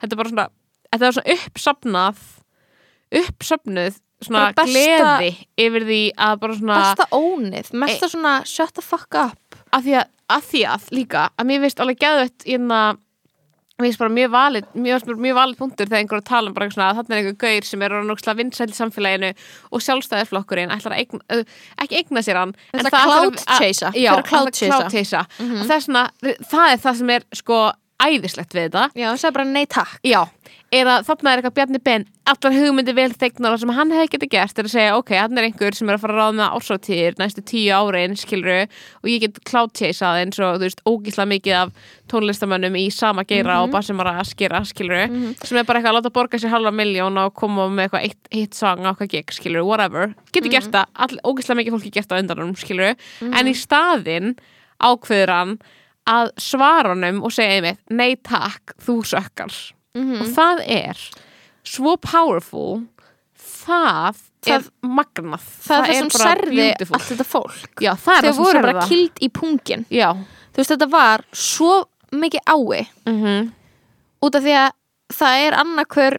Þetta 0.00 0.14
er 0.14 0.20
bara 0.20 0.30
svona, 0.32 0.46
þetta 0.90 1.06
er 1.06 1.16
svona 1.16 1.34
uppsafnað 1.36 2.20
uppsafnuð 3.20 3.98
svona 4.20 4.50
besta- 4.54 4.66
gleði 4.68 5.30
yfir 5.58 5.86
því 5.88 6.00
að 6.14 6.40
bara 6.42 6.56
svona 6.58 6.80
besta 6.80 7.06
ónið, 7.16 7.70
mesta 7.72 8.08
svona 8.08 8.34
shut 8.46 8.74
the 8.76 8.82
fuck 8.84 9.14
up. 9.14 9.56
Að 9.72 9.86
því 9.86 9.94
að, 10.00 10.10
að 10.36 10.42
því 10.50 10.62
að 10.74 10.90
líka 10.94 11.24
að 11.36 11.48
mér 11.50 11.62
veist 11.64 11.80
alveg 11.80 12.00
geðvett 12.04 12.46
hérna 12.46 12.80
mér 13.80 13.88
finnst 13.90 14.00
bara 14.02 14.12
mjög 14.14 14.30
valið 14.34 14.64
mjög, 14.86 15.10
mjög 15.24 15.36
valið 15.40 15.58
punktur 15.60 15.88
þegar 15.90 16.00
einhver 16.02 16.18
er 16.18 16.22
að 16.22 16.28
tala 16.30 16.50
um 16.50 16.54
bara 16.56 16.70
svona 16.70 16.88
að 16.90 17.00
þarna 17.00 17.16
er 17.16 17.20
einhver 17.22 17.38
gaur 17.44 17.68
sem 17.70 17.82
er 17.86 17.94
orðinn 17.98 18.38
vinsæll 18.40 18.70
í 18.70 18.78
samfélaginu 18.78 19.30
og 19.70 19.84
sjálfstæðisflokkurinn 19.86 20.74
ætlar 20.76 20.94
að 20.96 21.02
eigna, 21.04 21.44
ekki 21.84 22.00
eigna 22.00 22.22
sér 22.26 22.40
hann 22.42 22.54
það 22.72 22.90
clout 22.90 23.40
ætlar 23.40 23.56
að- 23.56 23.58
chasea. 23.60 23.92
já, 23.96 24.10
Fer 24.14 24.22
að 24.22 24.28
clout 24.30 24.52
ætlar 24.54 24.76
clout 24.76 24.92
chasea. 24.92 25.24
og 25.40 25.64
það 25.66 25.76
er 25.76 25.84
svona, 25.86 26.04
það 26.52 26.66
er 26.72 26.82
það 26.86 26.96
sem 27.02 27.10
er 27.16 27.24
sko 27.42 27.60
æðislegt 28.00 28.56
við 28.56 28.68
þetta. 28.68 28.88
Já, 28.96 29.08
það 29.12 29.28
er 29.30 29.36
bara 29.36 29.50
nei 29.50 29.66
takk. 29.70 29.98
Já, 30.06 30.22
að 30.70 30.90
þarna 31.08 31.32
er 31.32 31.40
eitthvað 31.40 31.54
Bjarni 31.58 31.80
Ben 31.82 32.06
allar 32.30 32.54
hugmyndi 32.54 32.92
vel 32.94 33.10
þegnar 33.18 33.56
sem 33.58 33.72
hann 33.74 33.92
hefði 33.94 34.10
getið 34.12 34.30
gert 34.30 34.60
er 34.60 34.68
að 34.68 34.72
segja, 34.74 34.96
ok, 34.98 35.10
hann 35.18 35.38
er 35.38 35.46
einhver 35.48 35.74
sem 35.76 35.88
er 35.90 35.96
að 35.96 36.02
fara 36.04 36.14
að 36.14 36.20
ráða 36.20 36.34
með 36.38 36.52
ársáttíðir 36.56 37.16
næstu 37.18 37.42
tíu 37.50 37.74
árin, 37.74 38.14
skilru 38.18 38.58
og 38.66 39.08
ég 39.10 39.24
get 39.24 39.40
chaseað 39.50 40.20
eins 40.20 40.38
og, 40.38 40.60
þú 40.60 40.68
veist, 40.68 40.82
ógísla 40.86 41.26
mikið 41.30 41.56
af 41.58 41.72
tónlistamönnum 42.12 42.78
í 42.78 42.84
sama 42.94 43.24
geira 43.26 43.58
og 43.64 43.74
bara 43.74 43.86
sem 43.86 43.98
var 43.98 44.12
að 44.12 44.30
skera, 44.30 44.62
skilru 44.68 45.00
sem 45.42 45.58
er 45.58 45.66
bara 45.66 45.80
eitthvað 45.80 45.90
að 45.90 45.98
láta 45.98 46.14
borga 46.20 46.40
sér 46.40 46.54
halva 46.54 46.74
miljón 46.74 47.18
og 47.24 47.34
koma 47.34 47.66
með 47.72 47.88
eitthvað 47.88 48.06
eitt, 48.06 48.30
eitt 48.30 48.58
sang 48.58 48.86
á 48.86 48.92
eitthvað 48.92 49.12
gig, 49.16 49.34
skilru, 49.34 49.66
whatever. 49.66 50.14
Getur 50.30 50.54
gert 50.54 50.70
það, 50.70 50.94
all, 50.94 51.20
ógísla 51.32 51.58
mikið 51.58 51.76
fólki 51.76 51.94
gert 51.98 52.10
það 52.10 52.24
undan 52.24 52.44
honum, 52.44 52.56
skilru, 52.60 52.94
en 53.26 53.50
í 53.50 53.58
staðinn 53.58 54.36
ákveður 54.80 55.34
hann 55.34 55.58
að 56.10 56.32
svara 56.42 56.94
honum 56.94 57.22
og 57.26 57.32
segja 57.34 57.58
einmitt, 57.60 57.80
nei 57.90 58.14
takk, 58.16 58.74
þú 58.82 58.96
sökkar. 59.12 59.54
Og 60.00 60.26
það 60.36 60.64
er 60.66 61.04
svo 61.66 61.96
powerful 62.00 62.82
það, 63.36 64.18
Það- 64.40 64.54
er 64.54 64.66
magnað. 64.86 65.46
það 65.66 65.80
er 65.80 66.02
það 66.02 66.12
sem 66.12 66.50
beautiful. 66.50 66.94
allt 66.96 67.08
þetta 67.10 67.26
fólk. 67.28 67.80
Já, 67.84 67.92
það 67.94 68.20
þau 68.24 68.30
það 68.30 68.42
voru 68.44 68.62
bara 68.62 68.80
það. 68.80 68.88
kild 68.88 69.20
í 69.20 69.28
pungin. 69.40 69.86
Já, 69.90 70.10
þú 70.52 70.56
veist 70.62 70.70
þetta 70.74 70.90
var 70.90 71.24
svo 71.32 71.72
mikið 72.12 72.40
ái. 72.46 72.86
Mm 73.06 73.52
út 74.20 74.34
af 74.36 74.42
því 74.44 74.52
að 74.52 74.70
það 75.16 75.46
er 75.46 75.54
annarkvör 75.56 76.18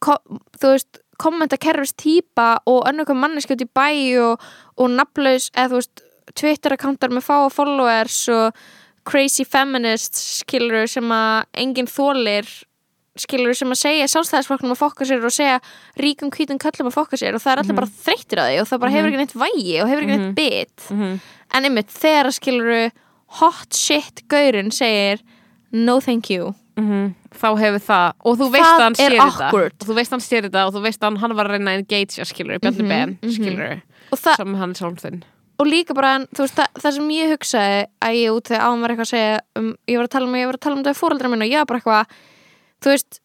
þú 0.00 0.68
veist 0.72 1.00
kommentakerfis 1.18 1.92
típa 1.98 2.58
og 2.70 2.84
önnur 2.86 3.10
manneski 3.18 3.56
út 3.56 3.64
í 3.64 3.70
bæ 3.74 3.88
og, 4.22 4.44
og 4.78 4.90
nafnlaus 4.94 5.48
eða 5.54 5.72
þú 5.72 5.80
veist 5.80 6.02
Twitter-akkántar 6.38 7.10
með 7.10 7.24
fáa 7.26 7.48
followers 7.50 8.20
og 8.28 8.54
crazy 9.08 9.44
feminists 9.48 10.42
skilur 10.42 10.88
sem 10.90 11.12
að 11.14 11.46
enginn 11.64 11.88
þólir 11.90 12.48
skilur 13.18 13.56
sem 13.58 13.72
að 13.74 13.80
segja 13.80 14.06
sjálfstæðisflokknum 14.12 14.74
að 14.76 14.78
fokka 14.78 15.06
sér 15.08 15.24
og 15.26 15.32
segja 15.34 15.56
ríkum 15.98 16.30
hvítum 16.30 16.60
köllum 16.62 16.90
að 16.90 16.94
fokka 17.00 17.18
sér 17.18 17.34
og 17.34 17.42
það 17.42 17.52
er 17.56 17.62
allir 17.64 17.78
bara 17.80 17.90
þreyttir 18.04 18.42
að 18.42 18.50
því 18.52 18.58
og 18.62 18.68
það 18.70 18.82
bara 18.84 18.94
hefur 18.94 19.08
ekki 19.10 19.20
neitt 19.22 19.34
vægi 19.42 19.74
og 19.82 19.90
hefur 19.90 20.04
ekki 20.06 20.18
neitt 20.20 20.36
bit. 20.38 20.86
En 21.56 21.66
einmitt 21.66 21.90
þegar 21.90 22.30
skilur 22.36 22.90
hot 23.40 23.74
shit 23.74 24.22
gaurin 24.30 24.70
segir 24.72 25.24
no 25.72 25.98
thank 26.04 26.30
you. 26.30 26.52
Þá 26.78 27.48
hefur 27.58 27.82
það 27.88 28.12
og 28.22 28.36
þú 28.38 28.46
veist 28.54 28.68
að 28.70 28.84
hann 28.84 28.94
sér 29.00 29.16
þetta. 29.18 29.48
og 29.82 29.88
þú 29.88 29.96
veist 29.98 30.12
að 30.12 30.14
hann 30.14 30.26
sér 30.28 30.46
þetta 30.46 30.66
og 30.68 30.76
þú 30.76 30.82
veist 30.84 31.02
að 31.02 31.18
hann, 31.24 31.34
var 31.40 31.48
að 31.50 31.56
reyna 31.56 31.72
að 31.74 31.80
engagea 31.82 32.24
skilur, 32.30 32.60
Bjarni 32.62 32.86
Ben 32.88 33.16
skilur, 33.34 33.80
og 34.14 34.18
það, 34.22 34.36
sem 34.44 34.54
hann 34.60 34.70
er 34.76 34.78
sólfinn 34.78 35.18
og 35.58 35.66
líka 35.66 35.94
bara, 35.96 36.14
en, 36.18 36.26
þú 36.34 36.44
veist, 36.44 36.58
það, 36.58 36.82
það 36.82 36.94
sem 36.96 37.08
ég 37.14 37.32
hugsaði 37.34 37.78
að 38.06 38.18
ég 38.18 38.36
út 38.36 38.50
þegar 38.50 38.64
án 38.66 38.82
var 38.82 38.92
eitthvað 38.92 39.08
að 39.08 39.12
segja 39.12 39.38
um, 39.58 39.70
ég 39.90 39.98
var 39.98 40.08
að 40.08 40.12
tala 40.14 40.28
um, 40.28 40.36
ég 40.38 40.48
var 40.48 40.58
að 40.58 40.64
tala 40.66 40.76
um 40.76 40.82
þetta 40.84 40.98
fóreldra 40.98 41.30
minn 41.32 41.44
og 41.44 41.50
ég 41.50 41.62
var 41.62 41.70
bara 41.70 41.80
eitthvað, 41.82 42.20
þú 42.84 42.94
veist 42.94 43.20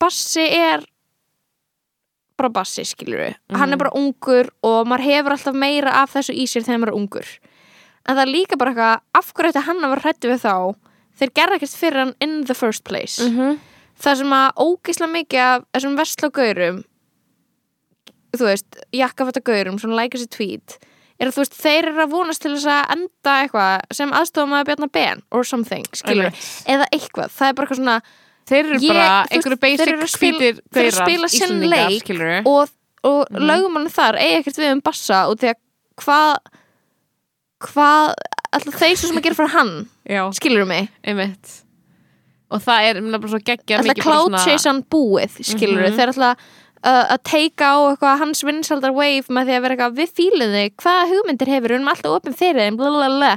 Bassi 0.00 0.44
er 0.56 0.84
bara 2.40 2.52
Bassi, 2.54 2.84
skilur 2.88 3.20
við 3.20 3.58
hann 3.60 3.74
er 3.74 3.80
bara 3.80 3.92
ungur 3.98 4.52
og 4.64 4.86
maður 4.88 5.08
hefur 5.08 5.34
alltaf 5.34 5.58
meira 5.60 5.96
af 6.00 6.14
þessu 6.14 6.36
í 6.36 6.46
sér 6.48 6.64
þegar 6.64 6.84
maður 6.84 6.92
er 6.94 7.00
ungur. 7.00 7.32
En 8.08 8.16
það 8.16 8.22
er 8.22 8.30
líka 8.30 8.56
bara 8.60 8.72
eitthvað, 8.72 9.02
af 9.20 9.32
hverju 9.34 9.50
þetta 9.50 9.64
hann 9.66 9.82
að 9.84 9.92
vera 9.92 10.04
hrættu 10.06 10.30
við 10.30 10.40
þá? 10.46 10.54
Þeir 11.20 11.32
gerða 11.36 11.58
ekkert 11.58 11.74
fyrir 11.82 12.00
hann 12.00 12.14
in 12.24 12.38
the 12.48 12.56
first 12.56 12.84
place. 12.88 13.20
-hmm. 13.20 13.58
það 14.00 14.16
sem 14.22 14.32
að 14.32 14.62
ógisla 14.64 15.10
mikið 15.10 15.40
af 15.40 15.66
þessum 15.74 15.98
vestlagaurum 15.98 16.80
þú 18.36 18.46
veist, 18.46 18.78
jakkafættagaurum 18.94 19.78
svona 19.78 19.98
læka 20.00 20.18
sér 20.18 20.30
tweet 20.30 20.78
er 21.20 21.28
að 21.28 21.34
þú 21.36 21.42
veist, 21.44 21.56
þeir 21.60 21.88
eru 21.90 22.02
að 22.06 22.10
vonast 22.14 22.42
til 22.42 22.54
þess 22.56 22.66
að 22.72 22.92
enda 22.96 23.34
eitthvað 23.44 23.94
sem 24.00 24.12
aðstofum 24.16 24.56
að 24.56 24.66
bjarna 24.70 24.88
ben 24.92 25.22
or 25.30 25.44
something, 25.44 25.84
skilur, 25.94 26.32
eða 26.66 26.86
eitthvað. 26.96 27.30
Það 27.36 27.48
er 27.50 27.56
bara 27.58 27.66
eitthvað 27.66 27.80
svona 27.82 27.96
þeir 28.50 28.60
eru 28.64 28.78
Ég- 28.80 28.94
bara 28.94 29.26
einhverju 29.30 29.60
basic 29.60 30.20
hvítir 30.20 30.60
þeir 30.72 30.86
eru 30.86 30.90
að 30.90 31.02
spila 31.04 31.28
sinn 31.28 31.60
leik 31.70 32.10
og, 32.48 32.68
og 33.04 33.20
mm 33.30 33.46
lögumann 33.50 33.90
þar 33.92 34.18
eigi 34.18 34.40
ekkert 34.40 34.58
við 34.64 34.72
um 34.74 34.80
bassa 34.80 35.20
og 35.30 35.38
því 35.38 35.52
að 35.52 35.60
hvað 36.00 36.36
hvað 37.60 38.14
alltaf 38.56 38.78
þeir 38.80 38.96
sem 39.00 39.18
að 39.20 39.26
gera 39.28 39.38
fyrir 39.38 39.52
hann? 39.54 39.74
Skilur 40.34 40.66
mig, 40.66 40.88
einmitt. 41.06 41.58
Og 42.50 42.58
það 42.64 42.86
er 42.88 42.96
nefnilega 42.98 43.20
bara 43.22 43.30
svo 43.34 43.40
geggja 43.46 43.76
alltaf 43.78 43.90
mikið 43.92 44.04
bara 44.08 44.16
cloud 44.16 44.38
chase 44.42 44.66
hann 44.70 44.80
búið 44.90 45.36
skilur 45.46 45.84
Mhm. 45.84 45.96
þeir 46.00 46.12
alltaf 46.14 46.48
að 46.88 47.22
teika 47.28 47.72
á 47.72 47.78
eitthvað 47.90 48.20
hans 48.22 48.44
vinsaldar 48.46 48.94
wave 48.96 49.28
með 49.28 49.50
því 49.50 49.56
að 49.56 49.64
vera 49.66 49.76
eitthvað 49.76 49.96
við 50.00 50.12
fílum 50.16 50.54
þig, 50.54 50.76
hvaða 50.80 51.08
hugmyndir 51.10 51.50
hefur 51.52 51.68
við 51.68 51.76
erum 51.76 51.90
alltaf 51.92 52.14
opinn 52.16 52.38
fyrir 52.38 52.62
þeim, 52.64 52.78
blablabla 52.80 53.32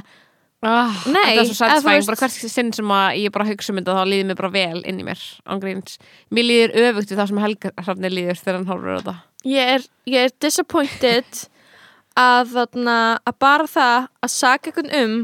Ah, 0.64 0.94
Nei, 1.12 1.34
þetta 1.36 1.42
er 1.42 1.48
svo 1.50 1.56
satisfying, 1.58 2.06
bara 2.08 2.18
hvers 2.22 2.36
sinn 2.48 2.70
sem 2.72 2.92
að 2.96 3.18
ég 3.20 3.32
bara 3.34 3.44
hugsa 3.50 3.72
um 3.72 3.80
þetta 3.82 3.96
þá 3.98 4.06
líður 4.08 4.28
mér 4.30 4.38
bara 4.38 4.50
vel 4.54 4.78
inn 4.88 5.00
í 5.02 5.04
mér 5.04 5.24
ángríns, 5.52 5.98
mér 6.32 6.46
líður 6.48 6.72
öfugt 6.86 7.10
við 7.12 7.20
það 7.20 7.28
sem 7.30 7.40
Helga 7.42 7.72
Hrafnir 7.82 8.14
líður 8.14 8.40
þegar 8.40 8.56
hann 8.56 8.70
horfur 8.70 8.88
á 8.88 8.96
þetta. 8.96 9.14
Ég 9.44 9.72
er, 9.74 9.84
ég 10.08 10.24
er 10.24 10.32
disappointed 10.40 11.42
að 12.30 12.54
þarna 12.54 12.96
að 13.28 13.38
bara 13.44 13.68
það 13.74 14.08
að 14.24 14.32
saka 14.38 14.72
einhvern 14.72 14.96
um 15.02 15.18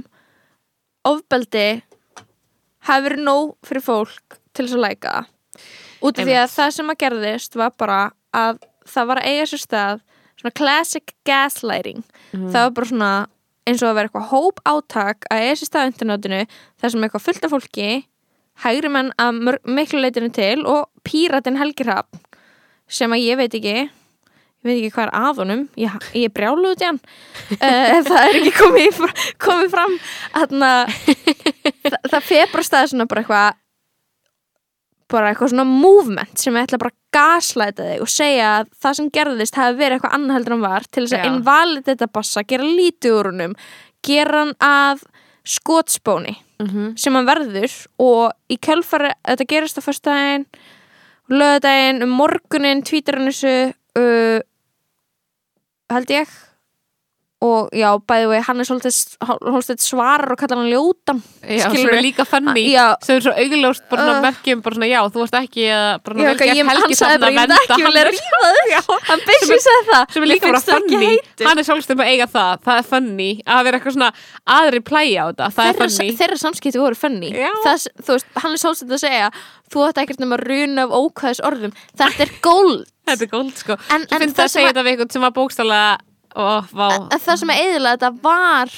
ofbeldi 1.09 1.67
hafi 2.91 3.07
verið 3.09 3.25
nóg 3.31 3.57
fyrir 3.65 3.87
fólk 3.87 4.41
til 4.53 4.67
þess 4.67 4.77
að 4.77 4.85
læka. 4.85 5.15
það. 5.17 5.33
Út 6.01 6.19
af 6.19 6.27
því 6.29 6.39
að 6.41 6.55
það 6.55 6.71
sem 6.77 6.93
að 6.93 7.01
gerðist 7.05 7.59
var 7.61 7.75
bara 7.79 7.99
að 8.37 8.63
það 8.91 9.11
var 9.11 9.21
að 9.21 9.29
eiga 9.31 9.51
sér 9.51 9.63
stað 9.65 10.01
svona 10.41 10.57
classic 10.57 11.15
gaslighting. 11.29 12.03
Það 12.33 12.63
var 12.65 12.75
bara 12.79 12.91
svona 12.91 13.13
eins 13.69 13.83
og 13.85 13.91
að 13.91 13.99
vera 13.99 14.09
eitthvað 14.09 14.31
hóp 14.33 14.61
átak 14.65 15.29
að 15.31 15.45
eiga 15.45 15.59
sér 15.61 15.71
stað 15.71 15.87
á 15.87 15.91
internetinu 15.91 16.41
þar 16.81 16.95
sem 16.95 17.07
eitthvað 17.07 17.27
fullt 17.27 17.47
af 17.47 17.55
fólki 17.55 17.89
hægri 18.65 18.91
menn 18.93 19.13
að 19.21 19.41
miklu 19.69 20.03
leitinu 20.03 20.33
til 20.35 20.67
og 20.69 20.89
píratin 21.07 21.59
Helgi 21.61 21.87
Hrafn 21.87 22.21
sem 22.91 23.13
að 23.13 23.25
ég 23.25 23.39
veit 23.41 23.55
ekki 23.55 23.77
ég 23.81 24.67
veit 24.67 24.77
ekki 24.77 24.93
hvað 24.97 25.07
er 25.07 25.13
að 25.17 25.41
honum 25.41 25.63
ég, 25.81 26.09
ég 26.19 26.33
brjálu 26.35 26.75
út 26.75 26.83
í 26.83 26.89
hann. 26.89 27.01
Uh, 27.57 28.01
það 28.09 28.21
er 28.25 28.39
ekki 28.41 28.55
komið, 28.59 29.01
komið 29.41 29.73
fram 29.73 29.97
þarna 30.35 30.73
það, 30.91 31.99
það 32.11 32.29
fer 32.33 32.53
bara 32.53 32.67
stað 32.67 32.93
svona 32.93 33.09
bara 33.11 33.25
eitthvað 33.25 33.59
bara 35.11 35.31
eitthvað 35.33 35.53
svona 35.53 35.67
movement 35.69 36.39
sem 36.39 36.57
ætla 36.61 36.79
bara 36.81 36.93
að 36.95 36.99
gaslæta 37.17 37.87
þig 37.89 38.03
og 38.05 38.11
segja 38.13 38.51
að 38.61 38.69
það 38.83 38.99
sem 38.99 39.09
gerðist 39.17 39.59
hafi 39.59 39.79
verið 39.81 39.97
eitthvað 39.99 40.15
annað 40.19 40.37
heldur 40.39 40.57
en 40.57 40.67
var 40.67 40.87
til 40.91 41.05
þess 41.07 41.17
að 41.19 41.31
invalid 41.33 41.89
þetta 41.91 42.11
bassa, 42.15 42.45
gera 42.47 42.69
lítið 42.69 43.17
úr 43.19 43.31
húnum 43.33 43.57
gera 44.07 44.45
hann 44.45 44.55
að 44.61 45.03
skotspóni 45.45 46.37
Mhm. 46.61 46.99
sem 46.99 47.15
hann 47.17 47.25
verður 47.27 47.73
og 47.99 48.33
í 48.53 48.59
kjölfari 48.61 49.15
þetta 49.25 49.47
gerist 49.49 49.79
á 49.81 49.83
föstudaginn 49.83 50.45
lögudaginn, 51.31 52.03
um 52.05 52.11
morgunin 52.19 52.83
þessu 52.85 53.73
uh, 53.97 54.41
held 55.91 56.13
ég 56.13 56.29
og 57.41 57.71
já, 57.73 57.89
bæði 58.05 58.27
vegi, 58.29 58.43
hann 58.45 58.59
er 58.61 58.67
svolítið 58.69 59.81
svarar 59.81 60.33
og 60.35 60.39
kallar 60.43 60.59
hann 60.61 60.69
ljótan 60.69 61.23
Já, 61.41 61.71
Skilurðu? 61.71 61.97
er 61.97 62.03
líka 62.05 62.25
funny. 62.29 62.65
Já. 62.69 62.85
sem 63.01 63.17
er 63.17 63.23
svo 63.25 63.33
augljóst 63.33 63.87
bara 63.89 64.03
svona 64.05 64.17
Uh. 64.19 64.25
merkjum 64.27 64.61
bara 64.67 64.77
svona 64.77 64.89
já, 64.91 64.99
þú 65.09 65.23
varst 65.23 65.37
ekki 65.41 65.65
að 65.73 66.03
bara 66.05 66.17
Já, 66.21 66.35
ég, 66.51 66.61
hann 66.69 66.77
Helgi 66.77 66.99
bara, 67.01 67.15
að 67.17 67.25
ekki 68.13 68.35
vilja 68.61 68.83
hann. 69.09 69.25
basically 69.31 69.61
sagði 69.65 69.89
það. 69.89 70.05
sem 70.13 70.23
er 70.23 70.29
líka 70.35 70.47
bara 70.51 70.61
ekki 70.61 71.01
heitur. 71.07 71.47
hann 71.49 71.59
er 71.59 71.69
sjálfstum 71.71 72.03
að 72.05 72.11
eiga 72.13 72.27
það, 72.37 72.53
það 72.69 72.83
er 72.83 72.87
funny. 72.93 73.31
Að 73.49 73.65
vera 73.71 73.81
eitthvað 73.81 73.97
svona 73.97 74.11
aðri 74.61 74.83
plæja 74.91 75.25
á 75.25 75.27
þetta. 75.33 75.49
Það 75.57 75.73
er 75.73 75.81
funny. 75.81 76.11
þeirra 76.21 76.41
samskipti 76.45 76.83
voru 76.85 77.01
það, 77.65 77.89
þú 78.05 78.13
veist, 78.19 78.29
hann 78.45 78.53
er 78.53 78.61
svolítið 78.67 78.95
að 78.99 79.03
segja 79.07 79.33
þú 79.73 79.89
ætti 79.89 80.05
ekkert 80.05 80.21
nema 80.21 80.37
að 80.37 80.45
runa 80.51 80.85
af 80.85 80.95
ókvæðis 81.01 81.41
orðum. 81.49 81.73
Þetta 81.97 82.21
er 82.29 82.33
gold. 82.45 82.85
Þetta 83.11 83.25
er 83.27 83.31
góld 83.33 83.57
sko. 83.59 83.75
En- 83.91 84.05
Svo 84.07 84.15
en 84.17 84.23
finnst 84.27 84.37
það 84.37 84.45
að 84.45 84.53
segja 84.53 84.69
að- 84.69 84.75
þetta 84.77 84.85
við 84.87 84.93
eitthvað 84.93 85.13
sem 85.17 85.23
var 85.25 85.33
bókstala 85.41 85.81
vá. 86.35 86.89
En 87.11 87.21
það 87.21 87.41
sem 87.43 87.53
að 87.55 87.63
eðilega 87.65 87.97
þetta 87.97 88.11
var 88.23 88.75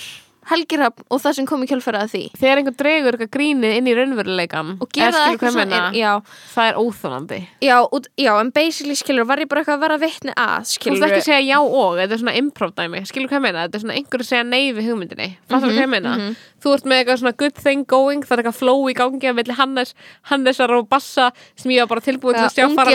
helgirhafn 0.51 1.05
og 1.13 1.21
það 1.23 1.35
sem 1.39 1.47
kom 1.47 1.63
í 1.63 1.69
kjölfæra 1.71 2.01
að 2.03 2.11
því. 2.15 2.23
Þegar 2.41 2.61
einhver 2.63 2.75
dregur 2.81 3.17
eitthvað 3.17 3.31
grínið 3.37 3.77
inn 3.79 3.87
í 3.91 3.95
raunveruleikan 3.95 4.73
og 4.83 4.89
gera 4.93 5.13
það 5.15 5.27
eitthvað 5.33 5.43
hvað 5.43 5.57
svona 5.57 5.81
já, 5.95 6.13
það 6.55 6.71
er 6.73 6.81
óþólandi 6.83 7.39
já, 7.63 7.77
já, 8.19 8.33
en 8.43 8.51
basically 8.57 8.97
skilur 8.99 9.29
var 9.29 9.39
ég 9.43 9.49
bara 9.53 9.63
eitthvað 9.63 9.79
að 9.79 9.85
vera 9.87 9.99
vitni 10.03 10.35
að 10.35 10.57
Þú 10.67 10.73
skilur 10.75 10.99
veist 10.99 11.07
ekki 11.13 11.21
að 11.23 11.29
segja 11.29 11.43
já 11.47 11.59
og, 11.63 11.99
þetta 12.01 12.17
er 12.17 12.23
svona 12.25 12.35
improv 12.43 12.73
dæmi 12.79 13.05
Skilur 13.07 13.31
hvað 13.31 13.45
meina, 13.47 13.67
þetta 13.69 13.79
er 13.79 13.85
svona 13.87 13.99
einhver 14.01 14.25
að 14.25 14.31
segja 14.33 14.47
nei 14.49 14.73
við 14.73 14.91
hugmyndinni 14.91 15.29
Fattar 15.47 15.63
Mhm, 15.63 15.77
hvað 15.77 15.85
ég 15.87 15.93
meina? 15.95 16.17
Þú 16.63 16.73
ert 16.77 16.85
með 16.87 16.99
eitthvað 17.03 17.19
svona 17.23 17.37
good 17.43 17.57
thing 17.59 17.87
going 17.91 18.23
Það 18.23 18.33
er 18.37 18.43
eitthvað 18.43 18.59
flow 18.59 18.85
í 18.91 18.95
gangi 18.95 19.27
að 19.31 19.39
vilja 19.41 19.57
Hannes 19.59 19.95
Hannesar 20.31 20.71
og 20.77 20.89
Bassa 20.91 21.31
sem 21.59 21.71
ég 21.75 21.83
var 21.83 21.91
bara 21.97 22.05
tilbúin 22.05 22.35
til 22.39 22.45
að 22.47 22.55
sjá 22.55 22.67
fara 22.77 22.93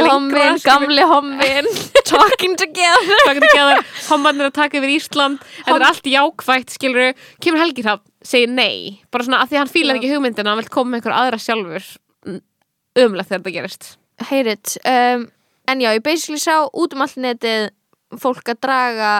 Kemur 7.43 7.61
Helgi 7.61 7.85
Hrafn, 7.85 8.03
segir 8.25 8.49
nei. 8.49 8.99
Bara 9.13 9.27
svona 9.27 9.43
að 9.43 9.51
því 9.51 9.59
hann 9.61 9.71
fílar 9.71 9.97
Já. 9.97 10.01
ekki 10.01 10.11
hugmyndina 10.15 10.53
Hann 10.53 10.61
vil 10.63 10.73
koma 10.73 10.91
með 10.91 11.01
einhver 11.01 11.17
aðra 11.19 11.39
sjálfur. 11.41 11.87
Umlegt 12.97 13.29
þegar 13.29 13.41
þetta 13.43 13.55
gerist. 13.55 13.89
Heyrit 14.31 14.77
um, 14.81 15.27
en 15.69 15.81
já, 15.83 15.91
ég 15.93 16.05
basically 16.05 16.41
sá 16.41 16.65
út 16.65 16.95
um 16.95 17.03
allt 17.05 17.19
netið 17.21 17.69
fólk 18.17 18.49
að 18.49 18.61
draga 18.65 19.11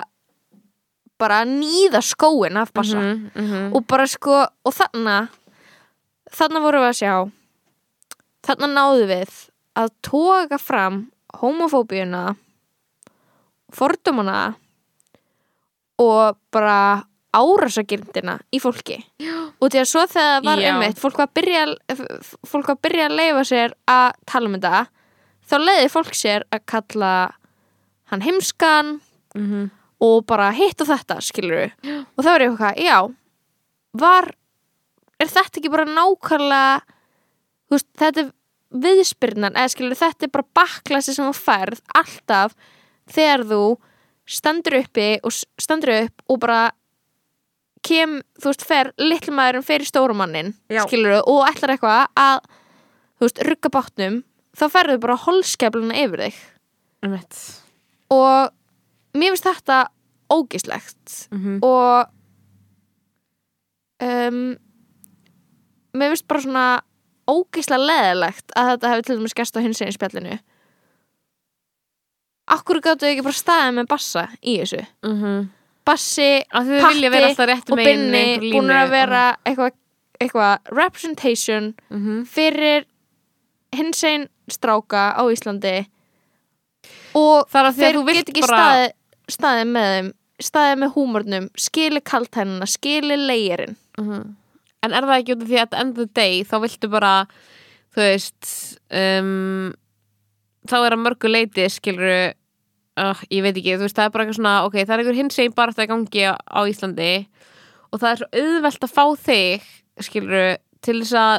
bara 1.22 1.44
nýða 1.46 2.02
skóin 2.06 2.58
af 2.58 2.74
bassa. 2.74 2.98
Mhm, 2.98 3.30
mhm. 3.36 3.68
og 3.78 3.86
bara 3.90 4.08
sko, 4.10 4.46
og 4.66 4.74
þarna 4.74 5.28
þarna 6.34 6.64
vorum 6.64 6.84
við 6.86 6.92
að 6.92 7.00
sjá 7.02 7.14
þarna 8.48 8.70
náðu 8.72 9.08
við 9.10 9.38
að 9.78 9.94
toga 10.06 10.60
fram 10.62 11.08
homofóbíuna 11.38 12.36
fordumana 13.74 14.56
og 16.02 16.38
bara 16.54 17.04
árasagirndina 17.40 18.38
í 18.54 18.60
fólki. 18.64 18.98
Og 19.62 19.70
því 19.72 19.82
að 19.82 19.90
svo 19.92 20.04
þegar 20.08 20.42
það 20.42 20.46
var 20.50 20.62
einmitt 20.68 21.00
fólk 21.02 21.18
var 21.22 21.28
að 21.30 21.34
byrja 21.40 21.64
fólk 22.48 22.68
var 22.72 22.76
að 22.78 22.82
byrja 22.88 23.06
að 23.10 23.18
leifa 23.20 23.44
sér 23.52 23.74
að 23.88 24.08
tala 24.30 24.50
um 24.52 24.58
þetta 24.58 24.84
þá 25.48 25.56
leiði 25.64 25.90
fólk 25.94 26.14
sér 26.18 26.44
að 26.52 26.66
kalla 26.74 27.12
hann 28.12 28.22
heimskan 28.26 29.00
Mhm. 29.36 29.70
og 30.02 30.26
bara 30.26 30.52
hitt 30.56 30.82
og 30.82 30.88
þetta 30.88 31.18
skilur 31.22 31.72
og 32.18 32.24
þá 32.24 32.30
er 32.36 32.42
ég 32.46 32.52
eitthvað, 32.52 32.78
já 32.86 32.98
var, 33.98 34.32
er 35.20 35.28
þetta 35.28 35.58
ekki 35.60 35.72
bara 35.74 35.86
nákvæmlega 35.86 36.82
veist, 37.72 37.88
þetta 37.98 38.20
er 38.24 38.32
viðspyrnan, 38.84 39.56
eða 39.56 39.72
skilur 39.74 39.96
þetta 40.00 40.24
er 40.28 40.32
bara 40.34 40.48
bakklasi 40.56 41.14
sem 41.16 41.26
þú 41.26 41.36
færð 41.38 41.82
alltaf 41.96 42.56
þegar 43.10 43.44
þú 43.52 43.62
stendur 44.28 44.76
uppi 44.82 45.08
og 45.24 45.32
s- 45.32 45.46
stendur 45.60 45.94
upp 46.04 46.22
og 46.30 46.40
bara 46.44 46.72
kem, 47.88 48.18
þú 48.42 48.50
veist, 48.52 48.66
fer 48.68 48.92
litlu 49.00 49.34
maðurinn 49.38 49.66
fyrir 49.68 49.88
stórumannin, 49.88 50.54
skilur 50.86 51.22
og 51.24 51.46
ætlar 51.48 51.76
eitthvað 51.76 52.08
að 52.20 52.40
þú 53.18 53.26
veist, 53.28 53.42
rugga 53.48 53.70
bátnum, 53.78 54.20
þá 54.58 54.66
ferðu 54.74 55.00
bara 55.06 55.16
holskefluna 55.26 55.96
yfir 56.04 56.26
þig 56.28 56.38
Einmitt. 57.06 57.40
og 58.12 58.52
mér 59.18 59.34
finnst 59.36 59.48
þetta 59.50 59.80
ógislegt 60.34 61.28
Mhm. 61.32 61.60
og 61.64 62.10
um, 64.02 64.58
mér 65.98 66.12
finnst 66.14 66.28
bara 66.28 66.42
svona 66.44 66.66
ógislega 67.28 67.84
leðilegt 67.88 68.52
að 68.56 68.70
þetta 68.74 68.92
hefði 68.92 69.06
til 69.08 69.18
dæmis 69.20 69.34
gæst 69.38 69.58
á 69.58 69.62
hins 69.64 69.82
eginn 69.82 69.96
spjallinu 69.98 70.38
Akkur 72.48 72.80
gáttu 72.80 73.04
ekki 73.10 73.26
bara 73.26 73.36
staðið 73.36 73.74
með 73.76 73.88
bassa 73.92 74.22
í 74.42 74.54
þessu 74.62 74.86
Mhm. 75.04 75.50
Bassi, 75.88 76.30
réttu 77.52 77.74
og 77.76 77.80
Binni 77.82 78.24
búin 78.52 78.72
að 78.76 78.90
vera 78.92 79.24
eitthvað 79.48 79.72
eitthva 80.20 80.48
representation 80.74 81.74
Mhm. 81.90 82.24
fyrir 82.28 82.86
hins 83.76 84.04
einn 84.04 84.28
stráka 84.50 85.14
á 85.16 85.22
Íslandi 85.32 85.86
og 87.16 87.48
þeir 87.78 88.00
get 88.14 88.30
ekki 88.32 88.42
bara- 88.48 88.58
staðið, 88.58 88.92
staðið 89.38 89.68
með 89.76 89.88
þeim 89.94 90.14
staðið 90.48 90.76
með 90.84 90.92
húmornum, 90.94 91.46
skili 91.58 92.02
kaltænina 92.02 92.68
skili 92.70 93.18
leirinn 93.18 93.76
Mhm. 93.98 94.36
En 94.84 94.94
er 94.94 95.02
það 95.02 95.24
ekki 95.24 95.34
út 95.36 95.42
af 95.42 95.48
því 95.48 95.56
að 95.58 95.62
at 95.62 95.70
the 95.72 95.78
end 95.80 95.90
of 95.90 95.96
the 95.98 96.06
day 96.14 96.44
þá 96.44 96.60
viltu 96.62 96.90
bara 96.90 97.26
þú 97.96 97.98
veist 97.98 98.78
um, 98.92 99.74
þá 100.68 100.76
er 100.86 100.92
að 100.94 101.02
mörgu 101.02 101.28
leiti 101.32 101.66
skilur 101.70 102.34
uh, 102.98 103.24
ég 103.32 103.46
veit 103.46 103.56
ekki, 103.56 103.76
þú 103.78 103.86
veist 103.86 103.98
það 103.98 104.10
er 104.10 104.14
bara 104.14 104.26
eitthvað 104.26 104.40
svona 104.40 104.56
ok, 104.68 104.78
það 104.82 104.94
er 104.96 105.04
einhver 105.04 105.20
hins 105.20 105.40
einn 105.42 105.58
bara 105.58 105.76
þetta 105.76 105.92
gangi 105.94 106.24
á, 106.28 106.34
á 106.36 106.60
Íslandi 106.70 107.12
og 107.92 108.02
það 108.02 108.10
er 108.10 108.22
svo 108.22 108.30
auðvelt 108.42 108.88
að 108.88 108.96
fá 108.96 109.06
þig 109.28 109.68
skilur 110.08 110.48
til 110.86 110.98
þess 111.02 111.18
að 111.22 111.36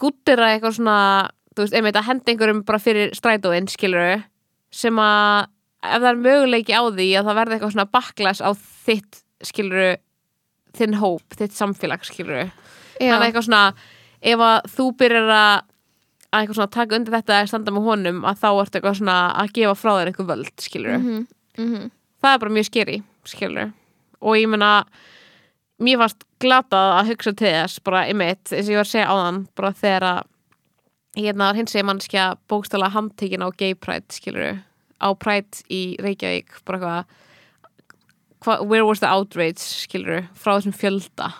gúttira 0.00 0.52
eitthvað 0.52 0.78
svona 0.78 0.98
þú 1.52 1.64
veist, 1.64 1.76
einmitt 1.76 1.98
að 1.98 2.08
henda 2.08 2.32
einhverjum 2.32 2.62
bara 2.68 2.82
fyrir 2.82 3.16
strætóinn 3.16 3.68
skilur 3.70 4.24
sem 4.72 5.02
að 5.02 5.50
ef 5.82 5.98
það 5.98 6.08
er 6.12 6.22
möguleiki 6.22 6.76
á 6.78 6.82
því 6.86 7.08
að 7.18 7.28
það 7.28 7.38
verði 7.40 7.56
eitthvað 7.56 7.74
svona 7.74 7.90
backlash 7.92 8.42
á 8.42 8.50
þitt 8.86 9.20
skilur 9.42 9.98
þinn 10.72 10.96
hóp, 11.02 11.24
þitt 11.36 11.56
samfélag 11.56 12.06
skilur 12.06 12.48
þannig 12.96 13.16
að 13.18 13.26
eitthvað 13.26 13.46
svona 13.48 13.64
ef 14.32 14.44
að 14.46 14.70
þú 14.72 14.86
byrjar 15.02 15.32
að 15.36 15.68
eitthvað 16.40 16.58
svona 16.58 16.72
taka 16.72 16.96
undir 16.96 17.14
þetta 17.14 17.38
að 17.38 17.48
standa 17.52 17.74
með 17.74 17.88
honum 17.90 18.24
að 18.24 18.42
þá 18.42 18.48
ertu 18.50 18.78
eitthvað 18.78 18.98
svona 19.00 19.16
að 19.42 19.54
gefa 19.58 19.74
frá 19.78 19.92
þér 19.92 20.10
eitthvað 20.10 20.30
völd 20.32 20.52
skilur 20.64 20.98
mm 20.98 21.26
-hmm. 21.58 21.90
það 22.22 22.34
er 22.34 22.42
bara 22.44 22.56
mjög 22.56 22.68
skeri 22.70 22.98
skilur 23.24 23.72
og 24.20 24.36
ég 24.38 24.48
meina 24.48 24.72
mér 25.82 25.98
varst 25.98 26.24
glatað 26.40 26.92
að 26.98 27.08
hugsa 27.12 27.32
til 27.32 27.46
þess 27.52 27.80
bara 27.84 28.06
einmitt, 28.06 28.52
eins 28.52 28.66
og 28.66 28.72
ég 28.72 28.80
var 28.80 28.86
að 28.86 28.94
segja 28.94 29.10
áðan 29.10 29.46
bara 29.54 29.72
þegar 29.72 30.02
að 30.02 30.20
hérna 31.16 31.48
var 31.50 31.58
hins 31.58 31.74
eginn 31.74 31.86
mannskja 31.86 32.36
bókstala 32.48 32.88
handtekinn 32.88 33.44
á 33.44 33.48
gay 33.52 33.74
pride 33.74 34.08
skilur 34.14 34.62
á 35.02 35.08
pride 35.18 35.64
í 35.68 35.96
Reykjavík 36.00 36.62
bara 36.64 36.78
eitthvað 36.78 37.04
hva, 38.42 38.58
where 38.66 38.84
was 38.84 39.00
the 39.00 39.10
outrage 39.10 39.60
skilur 39.60 40.26
frá 40.34 40.56
þessum 40.56 40.74
fjölda. 40.74 41.32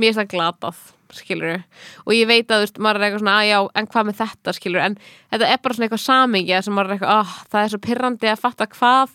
Mér 0.00 0.12
er 0.12 0.18
það 0.20 0.30
glatað 0.32 0.82
skilur 1.18 1.60
og 2.04 2.14
ég 2.16 2.28
veit 2.30 2.48
að 2.48 2.62
þú 2.62 2.66
veist, 2.66 2.80
maður 2.82 3.00
er 3.00 3.06
eitthvað 3.08 3.24
svona 3.24 3.36
að 3.40 3.48
já, 3.50 3.58
en 3.74 3.90
hvað 3.92 4.08
með 4.08 4.18
þetta? 4.22 4.56
skilur 4.56 4.84
en 4.84 4.98
þetta 5.32 5.50
er 5.50 5.62
bara 5.64 5.76
svona 5.76 5.88
eitthvað 5.88 6.04
samingja 6.04 6.62
sem 6.64 6.76
maður 6.76 6.90
er 6.90 6.96
eitthvað, 6.98 7.20
oh, 7.20 7.36
það 7.52 7.62
er 7.62 7.72
svo 7.74 7.82
pirrandi 7.88 8.32
að 8.32 8.42
fatta 8.44 8.70
hvað 8.74 9.14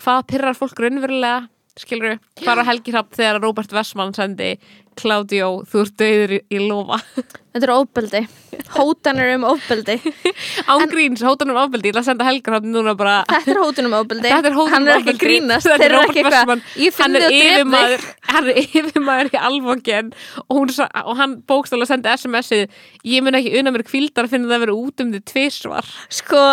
hvað 0.00 0.20
pyrrar 0.32 0.58
fólk 0.58 0.84
raunverulega 0.84 1.40
skilur 1.80 2.18
bara 2.44 2.66
Helgi 2.66 2.94
Hrapp 2.94 3.14
þegar 3.16 3.40
Robert 3.42 3.72
Westman 3.74 4.14
sendi 4.16 4.54
Claudio, 4.98 5.48
þú 5.70 5.82
ert 5.84 5.94
döður 6.00 6.32
í, 6.40 6.58
lofa. 6.60 6.98
Þetta 7.50 7.66
er 7.66 7.72
ofbeldi. 7.74 8.20
Hótanir 8.74 9.30
um 9.36 9.44
ofbeldi. 9.50 9.96
Ángríns, 10.74 11.22
hótanum 11.26 11.58
ofbeldi, 11.60 11.88
ég 11.88 11.94
ætla 11.94 12.02
að 12.02 12.08
senda 12.10 12.26
Helgi 12.26 12.52
Hrapp 12.52 12.66
núna 12.68 12.94
bara 12.98 13.14
Þetta 13.30 13.54
er 13.54 13.60
ofbeldi. 13.62 14.26
Þetta 14.26 14.50
er 14.50 14.56
hótanum 14.58 14.74
Hann 14.74 14.88
er 14.88 14.98
ekki 14.98 15.14
að 15.14 15.22
grínast. 15.22 15.70
Þetta 15.70 15.86
er 15.86 15.94
Robert 15.96 16.12
ekki 16.14 16.26
Westman. 16.26 16.64
Hann 17.00 17.18
er 17.18 17.26
að 17.26 17.36
yfirmaður. 17.38 18.06
Hann 18.30 18.50
er 18.50 18.60
yfirmaður 18.64 19.30
í 19.32 19.42
alvogen 19.50 20.12
og, 20.44 20.54
hún, 20.58 20.74
og 21.04 21.18
hann 21.22 21.38
bókstála 21.50 21.88
sendi 21.88 22.12
SMS-ið 22.12 22.78
ég 23.14 23.26
mun 23.26 23.40
ekki 23.40 23.54
unna 23.60 23.74
mér 23.74 23.86
kvildar 23.88 24.28
að 24.28 24.36
finna 24.36 24.50
það 24.50 24.58
að 24.58 24.66
vera 24.66 24.78
út 24.84 25.04
um 25.04 25.14
því 25.14 25.22
tvisvar. 25.32 25.92
Sko, 26.20 26.44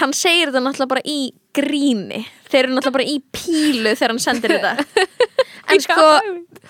hann 0.00 0.14
segir 0.16 0.50
þetta 0.50 0.64
náttúrulega 0.64 0.94
bara 0.94 1.04
í 1.06 1.18
gríni. 1.54 2.24
Þeir 2.50 2.62
eru 2.64 2.78
náttúrulega 2.78 2.98
bara 2.98 3.10
í 3.10 3.18
pílu 3.34 3.92
þegar 3.94 4.14
hann 4.14 4.24
sendir 4.24 4.56
þetta. 4.58 4.74
En 5.64 5.80
sko, 5.80 6.02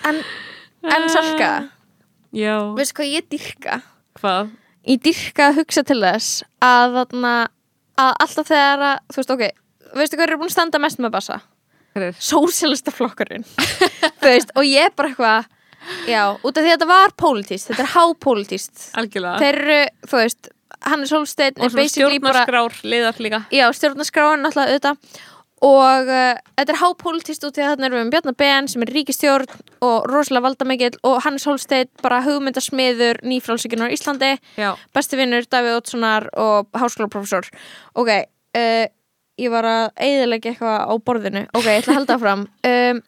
en, 0.07 0.21
en 0.93 1.09
Salka 1.11 1.49
já, 2.35 2.55
Veistu 2.77 2.99
hvað 2.99 3.11
ég 3.13 3.27
dyrka? 3.31 3.81
hvað? 4.19 4.53
Ég 4.85 5.01
dyrka 5.01 5.49
að 5.49 5.59
hugsa 5.61 5.83
til 5.87 5.99
þess 6.03 6.43
að 6.61 6.99
þarna 6.99 7.33
að 8.01 8.13
alltaf 8.25 8.49
þegar 8.51 8.85
að, 8.91 9.03
þú 9.11 9.21
veist, 9.21 9.35
ok 9.35 9.45
Veistu 9.95 10.17
hvað 10.19 10.27
er 10.27 10.39
búin 10.41 10.51
að 10.51 10.55
standa 10.57 10.81
mest 10.83 11.01
með 11.01 11.13
bassa? 11.15 11.41
Hver? 11.95 12.15
Sósialista 12.19 12.91
flokkurinn 12.91 13.45
Þú 14.21 14.27
veist, 14.27 14.51
og 14.55 14.67
ég 14.67 14.89
er 14.89 14.95
bara 14.95 15.13
eitthvað 15.13 15.51
Já, 16.09 16.33
út 16.41 16.57
af 16.57 16.63
því 16.65 16.69
að 16.71 16.73
þetta 16.73 16.89
var 16.89 17.13
pólitíst 17.21 17.69
Þetta 17.69 17.85
er 17.85 17.91
algjörlega 18.99 19.37
Þeir 19.41 19.59
eru, 19.61 19.79
þú 20.09 20.19
veist, 20.19 20.49
Hannes 20.85 21.13
Holsteinn 21.13 21.55
og 21.59 21.65
er 21.67 21.71
svona 21.71 21.83
basically 21.83 22.19
bara 22.19 22.43
stjórnarskrár 22.43 22.91
liðar 22.91 23.21
líka 23.21 23.39
Já, 23.53 23.65
stjórnarskráin 23.77 24.43
náttúrulega 24.43 24.73
auðvitað 24.73 25.21
og 25.63 26.09
uh, 26.11 26.35
þetta 26.57 26.73
er 26.73 26.79
hápolítist 26.81 27.45
út 27.47 27.57
í 27.57 27.63
að 27.63 27.71
þarna 27.71 27.87
erum 27.87 27.97
við 27.99 28.05
um 28.05 28.11
Bjarnar 28.13 28.37
Ben 28.41 28.67
sem 28.71 28.83
er 28.83 28.91
ríkistjórn 28.91 29.53
og 29.85 30.09
rosalega 30.11 30.43
valdamikill 30.49 30.97
og 31.07 31.21
Hannes 31.23 31.47
Holsteinn 31.47 31.91
bara 32.03 32.19
hugmyndasmiður 32.25 33.21
nýfrálsíkinu 33.23 33.87
á 33.87 33.93
Íslandi. 33.95 34.33
Já, 34.59 34.73
besti 34.95 35.19
vinnur 35.19 35.47
Davíð 35.47 35.79
Ótssonar 35.79 36.27
og 36.35 36.67
háskólaprofessor 36.75 37.47
ok, 37.95 38.11
uh, 38.59 38.85
ég 39.39 39.51
var 39.51 39.67
að 39.69 39.85
eiðilega 39.95 40.51
eitthvað 40.51 40.77
á 40.91 40.93
borðinu. 41.07 41.45
Ok, 41.55 41.69
ég 41.69 41.81
ætla 41.83 41.95
að 41.95 42.01
halda 42.01 42.19
áfram. 42.19 42.47
Um, 42.65 42.99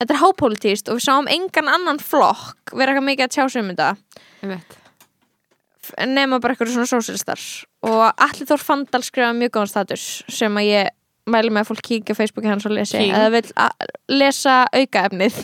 þetta 0.00 0.14
er 0.14 0.20
hápolítist 0.22 0.88
og 0.88 0.96
við 0.96 1.04
sáum 1.04 1.26
engan 1.30 1.68
annan 1.68 1.98
flokk 2.02 2.72
vera 2.72 2.94
eitthvað 2.94 3.06
mikið 3.06 3.26
að 3.26 3.34
tjá 3.34 3.42
sig 3.52 3.62
um 3.62 3.72
þetta. 3.72 3.90
Nema 6.08 6.38
bara 6.40 6.54
eitthvað 6.54 6.72
svona 6.72 6.88
sósilistar 6.88 7.42
og 7.84 8.06
allir 8.08 8.48
Þór 8.48 8.64
Fandal 8.64 9.02
skrifa 9.04 9.32
mjög 9.36 9.52
góðan 9.56 9.70
status 9.72 10.06
sem 10.32 10.56
að 10.60 10.68
ég 10.70 10.90
mæli 11.30 11.52
með 11.52 11.64
að 11.64 11.70
fólk 11.70 11.82
kíkja 11.86 12.16
Facebooki 12.16 12.50
hans 12.50 12.66
og 12.68 12.74
lesi 12.74 12.98
King. 12.98 13.12
eða 13.14 13.32
vil 13.34 14.20
lesa 14.20 14.62
aukaefnið 14.72 15.40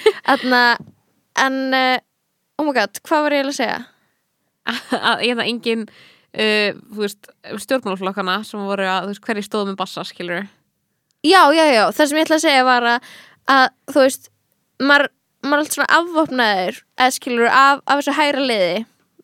en 1.40 1.58
uh, 1.76 1.98
oh 2.60 2.66
my 2.66 2.74
god, 2.76 3.02
hvað 3.06 3.26
var 3.26 3.36
ég 3.36 3.50
að 3.50 3.58
segja? 3.58 3.80
að 5.10 5.26
ég 5.26 5.38
það 5.38 5.46
engin 5.46 5.86
uh, 5.90 6.80
veist, 6.96 7.30
stjórnmálflokkana 7.66 8.40
sem 8.46 8.64
voru 8.64 8.88
að, 8.88 9.10
veist, 9.12 9.24
hverju 9.26 9.46
stóðu 9.46 9.72
með 9.72 9.80
bassa 9.82 10.06
skilur 10.08 10.48
Já, 11.20 11.42
já, 11.52 11.64
já, 11.68 11.82
það 11.92 12.06
sem 12.06 12.16
ég 12.16 12.24
ætla 12.24 12.36
að 12.38 12.44
segja 12.46 12.60
var 12.64 12.86
að, 12.94 13.08
að 13.52 13.64
þú 13.92 14.04
veist, 14.06 14.30
maður 14.80 15.10
er 15.10 15.58
alltaf 15.58 15.74
svona 15.76 15.98
afvopnaður 15.98 16.78
eða 16.96 17.16
skilur 17.16 17.50
af, 17.52 17.82
af 17.84 18.00
þessu 18.00 18.16
hægra 18.16 18.46
liði 18.48 18.78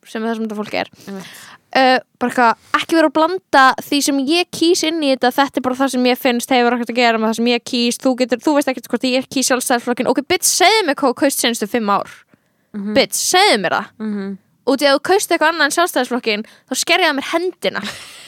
sem 0.07 0.22
það 0.22 0.36
sem 0.36 0.44
þetta 0.44 0.59
fólk 0.61 0.76
er 0.76 0.90
Einmitt. 1.07 1.30
Uh, 1.77 1.99
bara 2.20 2.49
ekki 2.79 2.99
vera 2.99 3.11
að 3.11 3.16
blanda 3.18 3.64
því 3.85 4.01
sem 4.09 4.20
ég 4.31 4.49
kýs 4.55 4.85
inn 4.89 5.03
í 5.05 5.12
þetta 5.12 5.33
þetta 5.41 5.61
er 5.61 5.66
bara 5.66 5.79
það 5.81 5.93
sem 5.95 6.09
ég 6.11 6.20
finnst 6.20 6.55
hefur 6.55 6.77
ekkert 6.77 6.93
að 6.95 7.01
gera 7.01 7.20
með 7.20 7.29
það 7.29 7.39
sem 7.41 7.51
ég 7.53 7.66
kýs, 7.72 8.01
þú, 8.03 8.14
getur, 8.22 8.43
þú 8.45 8.57
veist 8.57 8.72
ekkert 8.72 8.91
hvort 8.93 9.09
ég 9.09 9.29
kýs 9.33 9.51
sjálfstæðarflokkin, 9.51 10.11
ok, 10.12 10.22
bitch, 10.29 10.49
segðu 10.49 10.87
mig 10.89 10.99
hvað 11.01 11.12
þú 11.12 11.20
kaust 11.22 11.45
senstu 11.45 11.70
fimm 11.70 11.93
ár. 11.93 12.12
Bitch, 12.97 13.16
segðu 13.16 13.62
mér 13.62 13.79
það. 13.79 13.91
Mm 14.03 14.12
-hmm. 14.14 14.37
út 14.66 14.83
í 14.83 14.87
að 14.87 14.97
þú 14.97 15.03
kaust 15.11 15.31
eitthvað 15.31 15.53
annað 15.53 15.66
en 15.66 15.77
sjálfstæðarflokkin 15.77 16.47
þá 16.68 16.74
skerja 16.74 17.09
það 17.09 17.16
mér 17.16 17.31
hendina 17.33 17.83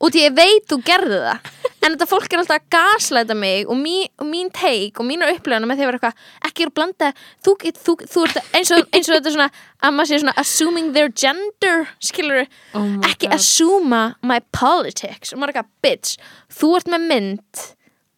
út 0.00 0.14
í 0.16 0.20
að 0.20 0.26
ég 0.28 0.34
veit 0.36 0.66
þú 0.70 0.76
gerði 0.84 1.18
það 1.24 1.48
en 1.80 1.94
þetta 1.94 2.06
fólk 2.10 2.32
er 2.34 2.40
alltaf 2.42 2.58
að 2.60 2.66
gaslæta 2.74 3.34
mig 3.38 3.64
og, 3.70 3.76
mí, 3.80 3.94
og 4.20 4.26
mín 4.28 4.50
teik 4.52 5.00
og 5.00 5.06
mínar 5.08 5.32
upplifuna 5.32 5.66
með 5.70 5.80
því 5.80 5.84
að 5.86 5.90
vera 5.90 5.98
eitthvað 6.00 6.48
ekki 6.50 6.64
er 6.66 6.70
að 6.70 6.74
blanda 6.76 7.08
þú, 7.46 7.54
þú, 7.80 7.94
þú 8.12 8.24
ert 8.26 8.40
eins 8.58 8.72
og, 8.76 8.84
eins 8.92 9.08
og 9.08 9.16
þetta 9.16 9.32
svona 9.34 9.48
að 9.80 9.94
maður 9.96 10.10
sé 10.12 10.18
svona 10.20 10.36
assuming 10.44 10.90
their 10.92 11.08
gender 11.24 11.88
skilur 12.04 12.44
Oh 12.76 12.84
ekki 13.08 13.30
God. 13.30 13.36
assuma 13.38 14.02
my 14.20 14.40
politics 14.52 15.32
og 15.32 15.40
maður 15.40 15.54
er 15.54 15.62
eitthvað 15.62 15.72
bitch 15.88 16.16
þú 16.60 16.72
ert 16.76 16.92
með 16.92 17.06
mynd 17.14 17.64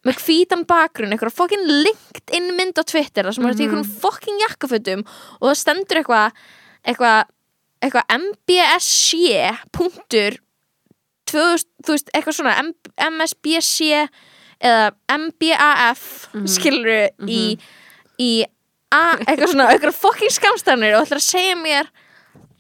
með 0.02 0.18
hvítan 0.18 0.64
bakgrunn, 0.66 1.12
eitthvað 1.14 1.36
fucking 1.38 1.62
LinkedIn 1.62 2.48
mynd 2.58 2.74
á 2.74 2.82
Twitter 2.82 3.22
þar 3.28 3.36
sem 3.36 3.44
maður 3.46 3.54
er 3.54 3.62
í 3.62 3.66
Mhm. 3.68 3.76
einhverjum 3.76 4.00
fucking 4.02 4.40
jakkafötum 4.42 5.04
og 5.38 5.44
það 5.46 5.60
stendur 5.62 6.00
eitthvað 6.02 6.32
eitthvað 6.82 7.20
eitthvað 7.82 8.10
MBSC 8.18 9.12
punktur 9.74 10.40
2000, 11.30 11.68
þú 11.84 11.96
veist, 11.96 12.10
eitthvað 12.12 12.38
svona 12.38 12.56
M 12.62 12.72
MSBC 13.12 13.92
eða 14.62 14.90
MBAF 15.10 16.02
mm 16.32 16.48
skilur 16.50 16.90
í, 17.28 17.42
í 18.22 18.32
A, 18.92 19.16
eitthvað 19.24 19.54
svona, 19.54 19.70
eitthvað 19.72 19.96
fucking 19.96 20.34
skamstannir 20.34 20.98
og 20.98 21.06
ætlar 21.06 21.22
að 21.22 21.24
segja 21.24 21.56
mér 21.56 21.88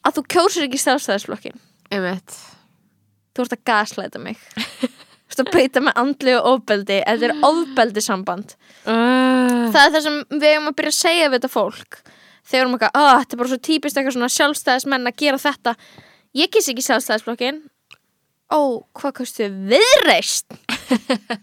að 0.02 0.16
þú 0.16 0.22
kjósir 0.32 0.64
ekki 0.66 0.80
stafstæðisflokkin 0.80 1.58
einmitt. 1.92 2.38
Þú 3.32 3.44
ert 3.44 3.54
að 3.56 3.64
gaslæta 3.68 4.20
mig. 4.20 4.40
Þú 5.32 5.34
ert 5.34 5.42
að 5.42 5.52
beita 5.52 5.82
með 5.84 6.00
andli 6.00 6.32
og 6.36 6.48
ofbeldi 6.54 6.98
þetta 7.04 7.28
er 7.28 7.44
ofbeldi 7.48 8.02
samband 8.04 8.50
uh, 8.84 9.68
það 9.72 9.82
er 9.82 9.92
það 9.94 10.02
sem 10.06 10.18
við 10.34 10.48
eigum 10.50 10.68
að 10.68 10.76
byrja 10.80 10.92
að 10.92 10.98
segja 10.98 11.28
við 11.28 11.36
þetta 11.38 11.52
fólk. 11.52 12.00
Þegar 12.42 12.64
erum 12.64 12.74
eitthvað, 12.76 12.96
oh, 12.98 13.12
þetta 13.20 13.36
er 13.36 13.40
bara 13.40 13.52
svo 13.52 13.60
típist 13.68 13.98
eitthvað 13.98 14.16
svona 14.16 14.32
sjálfstæðismenn 14.34 15.08
að 15.08 15.18
gera 15.22 15.40
þetta. 15.40 15.74
Ég 16.36 16.52
kiss 16.52 16.68
ekki 16.72 16.84
sjálfstæðisflokkin 16.84 17.60
ó, 18.52 18.60
hvað 18.98 19.16
kostu 19.22 19.48
viðreist 19.72 20.52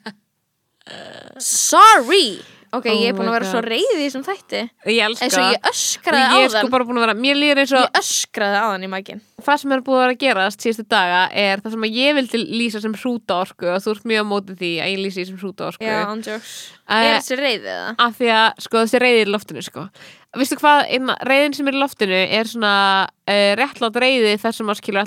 sorry 1.50 2.40
ok, 2.72 2.86
Oh 2.90 3.00
ég 3.02 3.10
er 3.10 3.16
búin 3.18 3.28
að 3.30 3.36
vera 3.36 3.46
God. 3.46 3.52
svo 3.54 3.62
reyði 3.66 3.96
í 3.98 4.04
þessum 4.06 4.24
þætti. 4.28 4.62
Ég 4.90 5.02
elska 5.06 5.26
eins 5.26 5.38
og 5.40 5.44
ég 5.50 5.60
öskraði 5.70 6.22
ég 6.22 6.30
á 6.30 6.38
er 6.40 6.50
sko 6.50 6.60
þann 6.60 6.74
bara 6.76 6.86
búin 6.90 6.98
að 7.00 7.06
vera 7.08 7.16
mér 7.20 7.36
líður 7.40 7.62
eins 7.64 7.74
og 7.74 7.80
ég 7.82 7.90
öskraði 8.00 8.58
á 8.60 8.66
þann 8.70 8.86
í 8.86 8.92
mækin. 8.94 9.22
Það 9.40 9.58
sem 9.62 9.72
er 9.72 9.82
búið 9.86 9.96
að 9.96 10.04
vera 10.04 10.14
að 10.16 10.22
gerast 10.24 10.60
síðustu 10.66 10.86
daga 10.90 11.22
er 11.32 11.62
það 11.64 11.72
sem 11.76 11.84
að 11.88 11.96
ég 12.00 12.16
vildi 12.20 12.38
lýsa 12.60 12.82
sem 12.84 12.94
hrúta 13.00 13.38
orku 13.40 13.66
og 13.72 13.80
þú 13.86 13.94
ert 13.96 14.06
mjög 14.12 14.20
á 14.20 14.32
móti 14.32 14.56
því 14.60 14.72
að 14.84 14.90
ég 14.94 15.00
lýsi 15.06 15.26
sem 15.30 15.38
hrúta 15.40 15.68
orku 15.72 15.86
já, 15.86 15.98
andjóks 16.10 16.54
Eh, 16.90 17.06
er 17.06 17.20
þessi 17.22 17.36
reyðið 17.38 17.70
það? 17.70 17.96
af 18.02 18.16
því 18.18 18.28
að 18.34 18.48
sko 18.66 18.78
þessi 18.82 19.00
reyðir 19.00 19.28
í 19.28 19.32
loftinu 19.32 19.62
sko. 19.62 19.84
Vistu 20.38 20.56
hvað, 20.58 20.80
einna, 20.90 21.16
reyðin 21.22 21.54
sem 21.54 21.68
er 21.70 21.74
í 21.74 21.82
loftinu 21.84 22.18
er 22.40 22.46
svona 22.50 22.74
uh, 23.06 23.52
réttlátt 23.58 23.96
reyði 24.02 24.38
þar 24.42 24.54
sem 24.58 24.70
að 24.70 24.78
skilur 24.82 25.04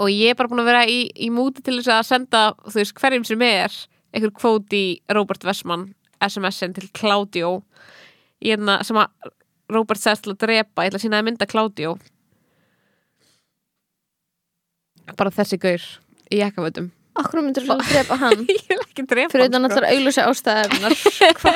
og 0.00 0.10
ég 0.12 0.32
er 0.32 0.38
bara 0.38 0.50
búin 0.50 0.62
að 0.62 0.70
vera 0.70 0.84
í, 0.88 1.00
í 1.12 1.28
múti 1.34 1.64
til 1.64 1.78
þess 1.78 1.92
að 1.94 2.06
senda 2.08 2.44
þú 2.66 2.76
veist, 2.80 2.94
hverjum 2.98 3.26
sem 3.28 3.42
er 3.46 3.80
einhver 4.14 4.32
kvót 4.36 4.76
í 4.76 4.84
Robert 5.12 5.44
Westman 5.46 5.90
SMS-in 6.24 6.74
til 6.76 6.88
Claudio. 6.96 7.60
Einna, 8.40 8.80
sem 8.84 8.98
að 9.00 9.32
Robert 9.70 10.00
segist 10.00 10.24
til 10.26 10.34
að 10.34 10.40
drepa, 10.46 10.84
ég 10.84 10.90
ætla 10.90 11.00
að 11.00 11.04
sína 11.04 11.20
að 11.20 11.28
mynda 11.28 11.48
Claudio. 11.48 11.98
Bara 15.16 15.32
þessi 15.34 15.60
gaur 15.60 15.84
í 16.30 16.40
jakkafötum 16.40 16.90
okkur 17.20 17.42
myndir 17.44 17.66
þú 17.66 17.76
að 17.76 17.88
drepa 17.90 18.18
hann? 18.20 18.44
Ég 18.48 18.68
vil 18.70 18.78
ekki 18.84 19.06
drepa 19.08 19.32
fyrir 19.32 19.46
hann, 19.46 19.54
utan 19.54 19.66
sko. 19.66 19.80
allar 19.80 19.88
augljósa 19.94 20.26
ástæðunar 20.30 20.94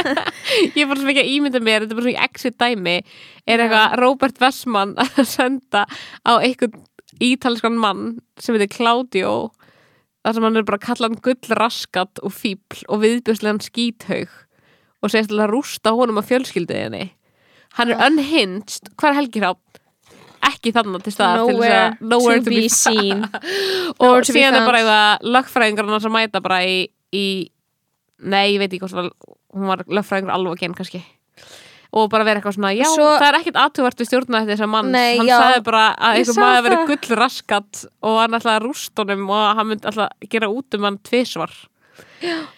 ég 0.77 0.83
er 0.83 0.91
bara 0.91 1.01
svo 1.01 1.09
mikið 1.09 1.23
að 1.23 1.31
ímynda 1.35 1.63
mér 1.65 1.85
þetta 1.85 1.95
er 1.95 2.01
bara 2.01 2.07
svona 2.07 2.15
í 2.15 2.27
exit 2.29 2.59
dæmi. 2.61 2.97
Er 3.45 3.65
eitthvað 3.65 3.97
Robert 4.03 4.43
Westman 4.43 4.97
að 5.05 5.23
senda 5.31 5.85
á 6.27 6.33
einhvern 6.35 6.83
ítalskan 7.23 7.77
mann 7.81 8.19
sem 8.41 8.57
heitir 8.57 8.73
Claudio 8.75 9.35
þar 10.25 10.37
sem 10.37 10.47
hann 10.47 10.57
er 10.59 10.67
bara 10.67 10.81
að 10.81 10.87
kalla 10.89 11.11
hann 11.11 11.21
gullraskat 11.25 12.23
og 12.25 12.35
fíbl 12.35 12.87
og 12.89 13.05
viðbjörslegan 13.05 13.63
skíthaug 13.65 14.33
og 15.05 15.13
segist 15.13 15.31
til 15.33 15.43
að 15.43 15.53
rústa 15.53 15.93
honum 15.95 16.23
að 16.23 16.31
fjölskyldu 16.33 16.79
henni 16.79 17.05
hann 17.79 17.91
er 17.91 18.03
unhinged, 18.07 18.95
hvað 18.97 19.11
er 19.11 19.21
Helgi 19.21 19.45
Hrafn? 19.45 19.65
ekki 20.45 20.73
þannig 20.75 21.05
til 21.05 21.15
staðar 21.15 21.49
til 21.49 21.57
nowhere, 21.57 21.83
að 21.89 22.09
nowhere 22.11 22.43
to, 22.43 22.53
be 22.53 22.69
seen. 22.73 23.25
Og 24.03 24.25
to 24.25 24.33
be 24.33 24.37
síðan 24.37 24.59
er 24.59 24.67
bara 24.69 24.81
eitthvað 24.83 25.29
lögfræðingar 25.37 25.89
hann 25.89 25.99
að 25.99 26.15
mæta 26.15 26.43
bara 26.45 26.61
í, 26.69 26.79
í 27.15 27.27
nei, 28.25 28.55
ég 28.55 28.61
veit 28.63 28.73
ekki 28.73 28.85
hvort 28.85 29.15
hún 29.55 29.71
var 29.71 29.85
lögfræðingur 29.89 30.35
alveg 30.35 30.65
genn 30.65 30.77
kannski 30.77 31.01
og 31.95 32.09
bara 32.11 32.25
vera 32.27 32.41
eitthvað 32.41 32.57
svona, 32.57 32.73
já, 32.75 32.87
Svo- 32.91 33.11
það 33.21 33.29
er 33.29 33.37
ekkert 33.39 33.59
aðtugvart 33.63 34.01
við 34.03 34.09
stjórna 34.11 34.41
þetta 34.43 34.53
þess 34.57 34.65
að 34.67 34.73
manns, 34.75 34.91
Nei, 34.95 35.19
hann 35.21 35.29
já. 35.31 35.37
sagði 35.39 35.61
bara 35.69 35.83
að 35.95 36.17
einhver 36.19 36.41
maður 36.43 36.65
verið 36.67 36.81
það. 36.81 36.89
gull 36.91 37.19
raskat 37.21 37.85
og 38.03 38.17
hann 38.19 38.35
ætlaði 38.41 38.59
að 38.59 38.67
rúst 38.67 39.03
honum 39.05 39.31
og 39.31 39.45
hann 39.61 39.69
myndi 39.71 39.89
alltaf 39.93 40.29
gera 40.35 40.49
út 40.51 40.75
um 40.79 40.89
hann 40.89 40.99
tvisvar. 41.07 41.55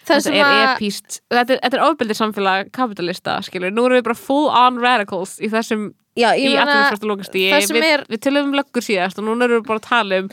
Það 0.07 0.21
þetta 0.25 0.33
er 0.33 0.61
epíst 0.73 1.19
þetta 1.29 1.53
er, 1.53 1.59
er 1.69 1.83
ofbeldið 1.85 2.17
samfélag 2.17 2.71
kapitalista, 2.73 3.35
skilur, 3.45 3.69
nú 3.75 3.85
erum 3.85 3.99
við 3.99 4.05
bara 4.07 4.17
full 4.17 4.47
on 4.49 4.79
radicals 4.81 5.37
í 5.43 5.49
þessum 5.53 5.91
Já, 6.17 6.31
í 6.33 6.47
lokastíði 6.49 7.51
það 7.53 7.67
sem 7.67 7.77
við, 7.77 8.17
tölum 8.25 8.47
um 8.49 8.55
löggur 8.57 8.81
síðast 8.81 9.19
og 9.21 9.27
núna 9.27 9.45
erum 9.45 9.59
við 9.61 9.67
bara 9.67 9.77
að 9.83 9.89
tala 9.91 10.21
um 10.23 10.29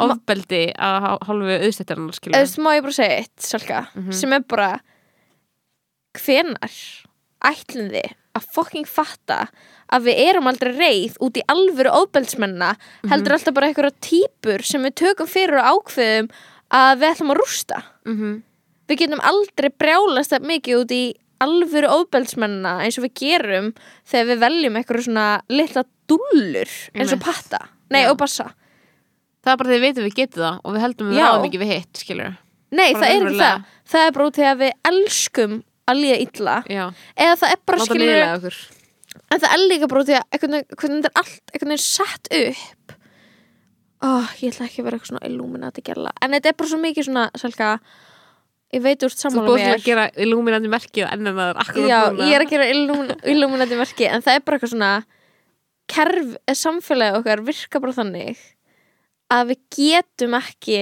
ofbeldi 0.00 0.62
að 0.74 0.96
há- 1.04 1.20
hálfu 1.28 1.54
auðstættarnar 1.60 2.10
eða 2.10 2.18
skilur 2.18 2.34
þú 2.34 2.40
veist, 2.42 2.58
má 2.64 2.70
ég 2.74 2.82
bara 2.88 2.96
segja 2.98 3.18
eitt, 3.20 3.36
Salka 3.46 3.86
Mhm. 3.94 4.12
sem 4.16 4.32
er 4.32 4.40
bara 4.48 4.70
hvenar 6.18 6.74
ætlum 7.44 7.90
þið 7.92 8.10
að 8.38 8.44
fucking 8.54 8.86
fatta 8.86 9.48
að 9.90 10.04
við 10.06 10.20
erum 10.28 10.46
aldrei 10.46 10.70
reið 10.76 11.16
út 11.20 11.36
í 11.40 11.42
alvöru 11.50 11.90
óbeldsmenna 11.90 12.76
Mhm. 12.76 13.10
heldur 13.10 13.32
alltaf 13.34 13.54
bara 13.54 13.66
einhverja 13.66 13.96
típur 14.00 14.62
sem 14.64 14.82
við 14.82 14.94
tökum 14.94 15.26
fyrir 15.26 15.58
og 15.58 15.82
ákveðum 15.84 16.28
að 16.70 16.98
við 17.00 17.10
ætlum 17.10 17.32
að 17.34 17.40
rústa. 17.40 17.82
Mm 18.06 18.16
-hmm. 18.16 18.42
við 18.88 18.98
getum 18.98 19.20
aldrei 19.22 19.70
brjálast 19.70 20.30
það 20.32 20.46
mikið 20.46 20.80
út 20.80 20.90
í 20.90 21.14
alvöru 21.40 21.88
óbeldsmennina 21.88 22.80
eins 22.84 22.98
og 22.98 23.04
við 23.04 23.14
gerum 23.14 23.74
þegar 24.04 24.26
við 24.26 24.38
veljum 24.38 24.76
eitthvað 24.76 25.04
svona 25.04 25.40
litla 25.48 25.84
dullur 26.06 26.68
eins 26.94 27.12
og 27.12 27.20
patta, 27.20 27.68
nei 27.90 28.02
Já. 28.04 28.10
og 28.10 28.18
bassa. 28.18 28.52
Það 29.44 29.52
er 29.52 29.56
bara 29.56 29.70
því 29.70 29.78
við 29.78 29.80
veitum 29.80 30.04
við 30.04 30.14
getum 30.14 30.42
það 30.42 30.60
og 30.64 30.74
við 30.74 30.80
heldum 30.80 31.08
við 31.10 31.18
ráðum 31.18 31.44
ekki 31.48 31.58
við 31.58 31.72
hitt 31.72 31.94
skilur 31.96 32.36
nei, 32.70 32.92
það 32.94 33.08
er 33.10 33.22
það. 33.40 33.64
það 33.88 34.06
er 34.06 34.12
bara 34.12 34.26
út 34.26 34.38
í 34.38 34.42
að 34.44 34.58
við 34.58 34.72
elskum 34.84 35.62
að 35.88 36.02
líða 36.02 36.18
illa. 36.26 36.56
Já, 36.70 36.84
eða 37.16 37.38
það 37.40 37.54
er 37.54 37.62
bara 37.66 37.86
skilur 37.86 38.60
en 39.30 39.40
það 39.40 39.52
er 39.54 39.62
líka 39.66 39.86
í 39.86 40.16
að 40.18 40.38
hvernig 40.40 40.68
þetta 40.70 41.08
er 41.10 41.18
allt 41.22 41.52
einhvern 41.54 41.72
veginn 41.72 41.82
sett 41.84 42.30
upp. 42.40 42.94
Oh, 44.00 44.30
ég 44.40 44.54
ætla 44.54 44.66
ekki 44.66 44.80
að 44.80 44.86
vera 44.86 44.96
eitthvað 44.96 45.10
svona 45.12 45.26
illuminati 45.28 45.82
gerla. 45.84 46.12
En 46.24 46.32
þetta 46.32 46.48
er 46.52 46.56
bara 46.56 46.70
svo 46.70 46.78
mikið 46.80 47.06
svona 47.08 47.24
Selka, 47.36 47.70
ég 48.72 48.84
veit 48.84 49.02
úr 49.04 49.12
þú 49.12 49.20
sammála 49.24 49.50
búið 49.50 49.64
mér. 49.66 49.74
að 49.74 49.84
gera 49.84 50.06
illuminandi 50.24 50.70
merki 50.72 51.04
og 51.04 51.10
enn 51.12 51.26
en 51.26 51.36
það 51.36 51.50
er 51.50 51.60
akkurat 51.64 51.90
Já, 51.90 52.00
ég 52.22 52.36
er 52.36 52.44
að 52.46 52.52
gera 52.54 52.68
illum- 52.70 53.24
illuminati 53.34 53.80
verki 53.80 54.06
en 54.08 54.22
það 54.22 54.38
er 54.38 54.44
bara 54.46 54.58
eitthvað 54.58 54.72
svona 54.74 54.92
kerf, 55.90 56.36
eh, 56.46 56.54
samfélagi 56.54 57.18
okkar 57.18 57.44
virka 57.44 57.80
bara 57.82 57.92
þannig 57.92 58.38
að 59.30 59.50
við 59.50 59.60
getum 59.76 60.34
ekki 60.38 60.80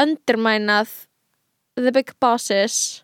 undermænað 0.00 0.92
the 1.76 1.92
big 1.92 2.12
bosses 2.20 3.02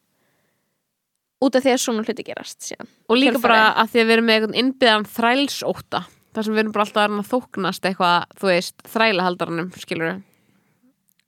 út 1.42 1.58
af 1.58 1.64
því 1.64 1.74
að 1.74 1.82
svona 1.82 2.06
hluti 2.06 2.26
gerast 2.26 2.64
síðan. 2.64 2.90
og 3.08 3.18
líka 3.18 3.34
kjölfarið. 3.34 3.46
bara 3.48 3.68
að 3.82 3.92
því 3.92 4.02
að 4.02 4.08
við 4.08 4.16
erum 4.16 4.28
með 4.28 4.38
einhvern 4.38 4.58
innbyðan 4.62 5.08
þrælsóta 5.16 6.02
þar 6.32 6.46
sem 6.46 6.54
við 6.54 6.62
erum 6.62 6.74
bara 6.74 6.86
alltaf 6.86 7.16
að 7.18 7.30
þóknast 7.32 7.88
eitthvað, 7.88 8.36
þú 8.40 8.50
veist, 8.52 8.76
þrælahaldaranum 8.94 9.70
skilur 9.82 10.22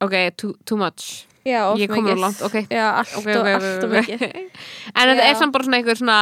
ok, 0.01 0.15
too, 0.37 0.55
too 0.65 0.79
much 0.79 1.25
Já, 1.45 1.61
Ég 1.77 1.91
kom 1.91 2.07
nú 2.07 2.15
langt, 2.17 2.41
ok. 2.41 2.55
Já, 2.73 2.85
allt 3.03 3.15
Ok, 3.19 3.27
og 3.29 3.37
ok, 3.37 3.45
ok, 3.45 3.49
allt 3.53 3.83
og 3.85 3.91
ok. 3.91 3.95
mikið. 3.99 4.21
En 4.97 5.09
þetta 5.11 5.25
er 5.29 5.35
samt 5.37 5.53
bara 5.53 5.67
svona 5.67 5.77
einhver 5.77 5.99
svona 5.99 6.17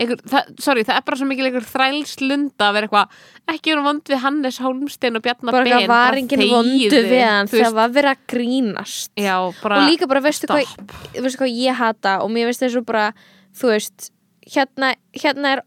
einhver, 0.00 0.22
það, 0.32 0.48
sorry, 0.64 0.84
það 0.88 0.96
er 0.96 1.04
bara 1.08 1.18
svo 1.20 1.28
mikil 1.28 1.48
einhver 1.48 1.66
þrælslunda 1.68 2.68
að 2.68 2.78
vera 2.78 2.88
eitthvað, 2.88 3.18
ekki 3.52 3.74
vera 3.74 3.84
vond 3.84 4.12
við 4.12 4.22
Hannes 4.22 4.58
Hólmstein 4.64 5.18
og 5.20 5.24
Bjarnar 5.26 5.56
Bara 5.58 5.66
Ben 5.68 5.76
eitthvað 5.76 5.92
var 5.92 6.18
enginn 6.22 6.44
vondu 6.54 7.02
við 7.10 7.22
hann 7.26 7.52
það 7.52 7.76
var 7.76 7.92
verið 7.98 8.14
að 8.14 8.24
grínast. 8.32 9.12
Já, 9.20 9.36
bara 9.60 9.82
og 9.82 9.92
líka 9.92 10.08
bara 10.08 10.24
veistu 10.24 10.48
hvað, 10.48 10.72
veistu 11.18 11.42
hvað 11.42 11.54
ég 11.58 11.80
hata? 11.82 12.16
Og 12.24 12.32
mér 12.32 12.48
veist 12.48 12.64
þessu 12.64 12.84
bara 12.88 13.10
þú 13.52 13.74
veist, 13.74 14.08
hérna, 14.56 14.94
hérna 15.12 15.56
er 15.58 15.64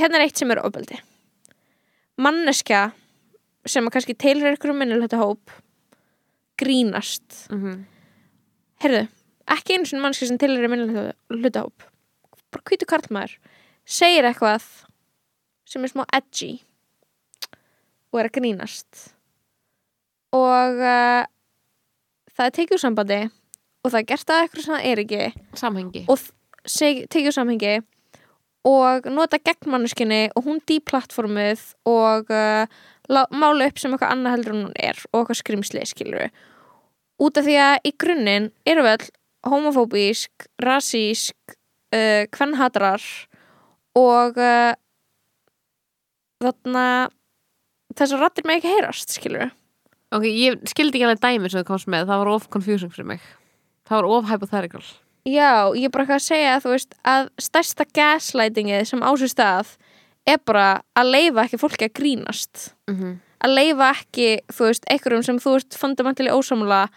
hérna 0.00 0.22
er 0.22 0.26
eitt 0.26 0.40
sem 0.40 0.50
er 0.56 0.64
ofbeldi. 0.64 0.96
Manneskja 2.22 2.86
sem 3.68 3.84
að 3.86 3.98
kannski 3.98 4.16
teilur 4.18 4.56
ykkur 4.56 4.72
um 4.72 4.80
minnilegt 4.80 5.12
hóp 5.20 5.52
grínast. 6.60 7.48
Mhm. 7.52 7.82
Heyrðu, 8.82 9.06
ekki 9.56 9.76
einu 9.76 9.88
sinni 9.88 10.02
manneskja 10.02 10.30
sem 10.30 10.40
teilur 10.42 10.68
minnilegt 10.70 11.58
hóp 11.58 11.88
bara 12.52 12.64
hvítu 12.68 12.88
karlmaður 12.88 13.38
segir 13.88 14.26
eitthvað 14.28 14.66
sem 15.68 15.84
er 15.84 15.92
smá 15.92 16.04
edgy 16.12 16.52
og 18.12 18.20
er 18.20 18.28
að 18.28 18.36
grínast. 18.36 19.06
Og 20.36 20.80
uh, 20.80 21.24
það 22.32 22.46
er 22.46 22.54
tekið 22.58 22.76
úr 22.76 22.82
sambandi 22.82 23.20
og 23.82 23.90
það 23.90 23.98
er 24.00 24.08
gert 24.12 24.32
að 24.32 24.44
eitthvað 24.44 24.66
sem 24.66 24.74
það 24.74 24.86
er 24.90 25.02
ekki 25.02 25.58
samhengi 25.60 26.04
og 26.12 26.28
tekið 26.68 27.30
úr 27.30 27.36
samhengi 27.36 27.74
og 28.68 29.08
nota 29.10 29.40
gegn 29.42 29.72
manneskinni 29.72 30.22
og 30.36 30.46
hún 30.46 30.62
deplatformið 30.68 31.64
og 31.90 32.30
uh, 32.30 32.80
mála 33.34 33.68
upp 33.68 33.80
sem 33.80 33.92
eitthvað 33.92 34.14
annað 34.14 34.36
heldur 34.36 34.54
en 34.54 34.64
hún 34.68 34.76
er 34.78 35.00
og 35.10 35.22
eitthvað 35.22 35.40
skrimsli 35.40 35.84
skilur 35.88 36.28
út 37.22 37.38
af 37.38 37.46
því 37.46 37.56
að 37.62 37.88
í 37.88 37.94
grunninn 38.04 38.50
eru 38.66 38.84
við 38.86 38.94
all 38.96 39.52
homofóbísk, 39.52 40.46
rasísk 40.62 41.56
uh, 41.94 42.24
kvennhatrar 42.34 43.02
og 43.98 44.38
uh, 44.38 44.74
þarna 46.42 46.86
þessar 47.94 48.22
rattir 48.22 48.46
með 48.48 48.60
ekki 48.60 48.76
heyrast 48.76 49.18
skilur 49.18 49.50
ok, 50.12 50.26
ég 50.28 50.60
skildi 50.70 50.98
ekki 50.98 51.08
alveg 51.08 51.22
dæmi 51.22 51.50
sem 51.50 51.62
þú 51.62 51.68
komst 51.70 51.90
með, 51.90 52.08
það 52.10 52.22
var 52.22 52.30
of 52.34 52.48
confusing 52.52 52.92
fyrir 52.92 53.08
mig. 53.14 53.24
Það 53.88 53.98
var 53.98 54.08
of 54.16 54.30
hypothetical. 54.30 54.84
Já, 55.28 55.70
ég 55.78 55.86
er 55.86 55.92
bara 55.94 56.04
eitthvað 56.04 56.18
að 56.18 56.26
segja 56.26 56.54
þú 56.62 56.72
veist, 56.74 56.96
að 57.06 57.28
stærsta 57.46 57.86
gaslightingið 57.94 58.88
sem 58.90 59.04
á 59.04 59.10
sér 59.20 59.30
stað 59.32 59.76
er 60.28 60.40
bara 60.46 60.66
að 60.98 61.12
leifa 61.14 61.46
ekki 61.46 61.60
fólki 61.60 61.88
að 61.88 61.96
grínast. 61.98 62.72
Mm 62.90 62.96
-hmm. 62.98 63.14
að 63.44 63.54
leifa 63.58 63.90
ekki, 63.90 64.28
þú 64.52 64.68
veist, 64.68 64.84
einhverjum 64.90 65.22
sem 65.22 65.38
þú 65.38 65.54
ert 65.56 65.74
fundamentally 65.74 66.30
ósamla 66.30 66.88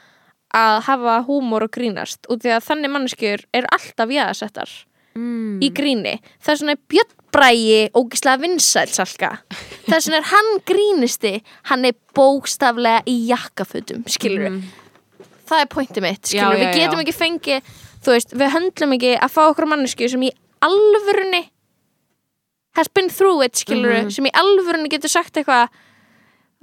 að 0.55 0.81
hafa 0.87 1.15
húmor 1.27 1.65
og 1.67 1.71
grínast 1.75 2.27
út 2.31 2.43
því 2.45 2.53
að 2.55 2.65
þannig 2.69 2.93
manneskjur 2.93 3.45
eru 3.59 3.67
alltaf 3.75 4.13
jaðasettar 4.15 4.71
mm. 5.17 5.59
í 5.65 5.69
gríni 5.75 6.15
vegna 6.47 6.75
er 6.75 6.81
Björn 6.93 7.13
Bræi 7.35 7.89
ógislega 7.99 8.39
vinsæl 8.45 8.87
salka 8.95 9.31
þess 9.89 10.07
vegna 10.07 10.21
er 10.21 10.29
hann 10.31 10.51
grínisti 10.69 11.33
hann 11.71 11.83
er 11.89 11.97
bókstaflega 12.15 13.03
í 13.11 13.17
jakkafutum 13.31 14.05
skilur 14.07 14.49
Mhm. 14.49 14.61
það 15.45 15.59
er 15.61 15.67
pointið 15.69 16.01
mitt, 16.01 16.21
Já, 16.23 16.29
skilur, 16.29 16.55
já, 16.57 16.61
við 16.63 16.79
getum 16.79 16.99
já. 16.99 17.03
ekki 17.05 17.17
fengið 17.19 17.73
þú 18.05 18.13
veist, 18.15 18.31
við 18.37 18.53
höndlum 18.55 18.93
ekki 18.95 19.11
að 19.19 19.33
fá 19.35 19.41
okkur 19.49 19.67
mannesku 19.69 20.07
sem 20.09 20.23
í 20.25 20.31
alvörunni 20.65 21.43
has 22.75 22.87
been 22.91 23.09
through 23.09 23.43
it, 23.45 23.53
skilur 23.55 23.93
Mhm. 24.05 24.11
sem 24.11 24.25
í 24.25 24.31
alvörunni 24.33 24.89
getur 24.89 25.09
sagt 25.11 25.35
eitthvað 25.37 25.69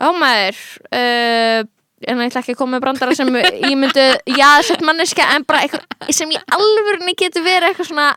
ó 0.03 0.09
maður 0.17 0.59
uh, 0.93 1.63
en 2.09 2.23
ég 2.23 2.31
ætla 2.31 2.43
ekki 2.43 2.55
að 2.55 2.61
koma 2.61 2.77
með 2.77 2.85
brandara 2.87 3.17
sem 3.19 3.31
ég 3.37 3.77
myndi, 3.79 4.07
já, 4.39 4.49
sett 4.67 4.85
manneska 4.87 5.29
en 5.37 5.47
bara 5.49 5.65
eitthvað 5.67 6.15
sem 6.15 6.33
í 6.33 6.41
alvörunni 6.57 7.17
getur 7.19 7.47
verið 7.47 7.71
eitthvað 7.71 7.91
svona 7.91 8.09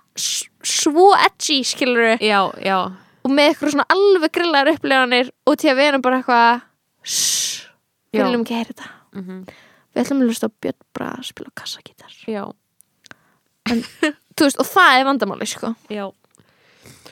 svo 0.65 1.11
edgy, 1.17 1.59
skilur 1.67 2.15
já, 2.23 2.39
já, 2.63 2.79
og 3.25 3.33
með 3.33 3.51
eitthvað 3.51 3.75
svona 3.75 3.89
alveg 3.97 4.33
grillar 4.39 4.73
uppleganir 4.73 5.31
og 5.45 5.59
til 5.61 5.73
að 5.73 5.79
við 5.81 5.91
erum 5.91 6.05
bara 6.05 6.21
eitthvað 6.21 6.65
við 8.15 8.25
viljum 8.25 8.43
ekki 8.47 8.59
heyra 8.59 8.73
þetta. 8.73 8.91
Mm 9.15 9.45
við 9.95 10.03
ætlum 10.03 10.21
að 10.21 10.31
hlusta 10.31 10.49
á 10.51 10.55
Björn 10.61 10.85
Bra 10.95 11.09
að 11.15 11.27
spila 11.29 11.51
á 11.51 11.59
kassagítar. 11.61 12.15
Já, 12.27 12.43
þú 14.35 14.47
veist, 14.47 14.59
og 14.59 14.67
það 14.67 14.99
er 14.99 15.07
vandamáli 15.07 15.47
sko. 15.49 15.73
já 15.89 16.05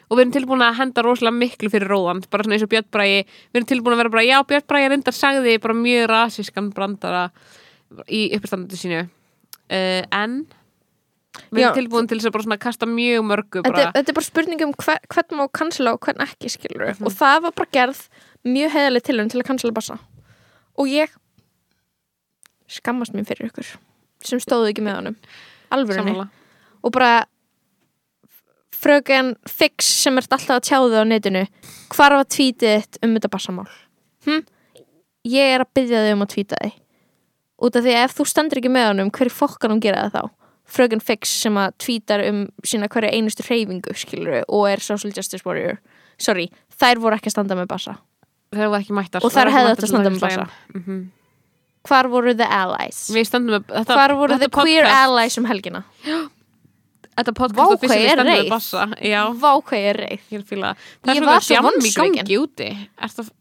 og 0.09 0.17
við 0.17 0.23
erum 0.23 0.33
tilbúin 0.35 0.63
að 0.65 0.77
henda 0.79 1.03
rosalega 1.05 1.37
miklu 1.37 1.69
fyrir 1.73 1.89
róðan. 1.91 2.23
Bara 2.29 2.43
svona 2.45 2.57
eins 2.57 2.65
og 2.65 2.71
Björn 2.73 2.89
Bræi 2.93 3.23
við 3.23 3.59
erum 3.59 3.69
tilbúin 3.69 3.95
að 3.95 4.01
vera 4.03 4.13
bara, 4.15 4.25
já, 4.27 4.37
Björn 4.49 4.67
Bræi 4.67 4.87
reyndar 4.91 5.15
sagði 5.17 5.55
bara 5.63 5.77
mjög 5.77 6.09
rasískan 6.11 6.71
brandara 6.75 7.23
í 8.09 8.25
uppstandandi 8.37 8.79
sínu. 8.79 9.01
Uh, 9.71 10.03
en 10.11 10.43
við 11.49 11.63
Já, 11.63 11.67
erum 11.71 11.79
tilbúin 11.79 12.07
til 12.09 12.19
þess 12.19 12.29
að 12.29 12.35
bara 12.35 12.45
svona 12.45 12.59
kasta 12.61 12.85
mjög 12.89 13.25
mörgu 13.25 13.61
þetta, 13.63 13.71
bara, 13.71 13.91
þetta 13.95 14.11
er 14.13 14.17
bara 14.19 14.27
spurning 14.27 14.63
um 14.67 14.73
hver, 14.83 14.99
hvern 15.09 15.39
má 15.39 15.47
cancela 15.49 15.93
og 15.95 16.03
hvern 16.05 16.21
ekki 16.27 16.51
skilur 16.51 16.91
Mhm. 16.93 17.07
og 17.07 17.15
það 17.17 17.41
var 17.47 17.55
bara 17.57 17.73
gerð 17.73 18.01
mjög 18.45 18.69
heðaleg 18.75 19.03
til 19.03 19.17
til 19.29 19.41
að 19.41 19.47
cancela 19.47 19.73
bassa. 19.73 19.97
Og 20.77 20.87
ég 20.87 21.09
skammast 22.69 23.13
mér 23.13 23.25
fyrir 23.25 23.49
ykkur 23.49 23.75
sem 24.23 24.39
stóðu 24.39 24.69
ekki 24.71 24.83
með 24.85 24.95
honum. 24.99 25.15
Sammála. 25.71 26.29
Og 26.83 26.91
bara 26.91 27.25
fröken 28.83 29.33
fix 29.49 29.87
sem 30.03 30.19
ert 30.19 30.35
alltaf 30.35 30.59
að 30.59 30.67
tjáðu 30.69 30.99
á 30.99 31.03
netinu 31.07 31.45
hvar 31.93 32.17
var 32.19 32.27
tvítið 32.27 32.75
þitt 32.83 32.99
um 33.05 33.15
þetta 33.15 33.31
bassamál 33.31 33.69
hm? 34.27 34.43
ég 35.27 35.55
er 35.55 35.63
að 35.63 35.73
byggja 35.77 36.03
þig 36.03 36.15
um 36.17 36.25
að 36.25 36.31
tvíta 36.35 36.61
þig. 36.61 36.79
Út 37.63 37.77
af 37.79 37.85
því 37.85 37.95
að 37.95 38.05
ef 38.05 38.15
þú 38.17 38.25
stendur 38.27 38.59
ekki 38.59 38.71
með 38.73 38.87
honum 38.89 39.11
hverju 39.13 39.33
fokkan 39.33 39.71
hún 39.73 39.83
gera 39.83 40.07
það 40.07 40.15
þá? 40.17 40.31
Fröken 40.73 41.03
fix 41.03 41.31
sem 41.43 41.57
að 41.59 41.75
tvítar 41.83 42.23
um 42.27 42.45
sína 42.65 42.89
hverju 42.91 43.11
einustu 43.13 43.45
hreyfingu 43.45 43.93
skilur 43.99 44.43
og 44.47 44.63
er 44.71 44.83
social 44.83 45.11
justice 45.15 45.45
warrior. 45.47 45.79
Sorry, 46.19 46.49
þær 46.79 47.01
voru 47.03 47.19
ekki 47.19 47.31
að 47.31 47.35
standa 47.37 47.57
með 47.59 47.69
bassa. 47.71 47.97
Þeir 48.53 48.69
voru 48.69 48.79
ekki 48.81 48.95
mættar. 48.95 49.25
Og 49.25 49.33
þær 49.33 49.51
hefðu 49.53 49.73
átt 49.73 49.83
að 49.83 49.91
standa 49.91 50.13
með 50.13 50.23
bassa. 50.23 50.47
bassa. 50.47 51.01
hvar 51.83 52.07
voru 52.11 52.33
the 52.39 52.47
allies? 52.47 53.05
Með 53.11 53.27
þetta, 53.27 53.83
hvar 53.91 54.15
voru 54.15 54.37
þetta 54.37 54.47
the 54.47 54.55
queer 54.55 54.87
podcast- 54.87 55.03
allies 55.03 55.37
um 55.39 55.47
helgina 55.49 55.83
þetta 57.17 57.33
podcast 57.37 57.83
er 57.83 57.89
stendur 57.89 58.25
með 58.25 58.39
reið. 58.41 58.49
bassa. 58.49 58.87
Já, 59.01 59.21
vá 59.33 59.51
hvað 59.61 59.79
ég 59.79 59.89
er 59.93 59.99
reið? 60.03 60.21
Það. 60.29 60.75
Er 61.13 61.25
var 61.25 61.41
svona 61.41 61.41
svo 61.41 61.53
djam 61.53 61.63
í 61.63 61.67
vonsvikin. 61.69 62.15
gangi 62.15 62.37
úti 62.43 62.69
ertu 62.97 63.23
að- 63.23 63.31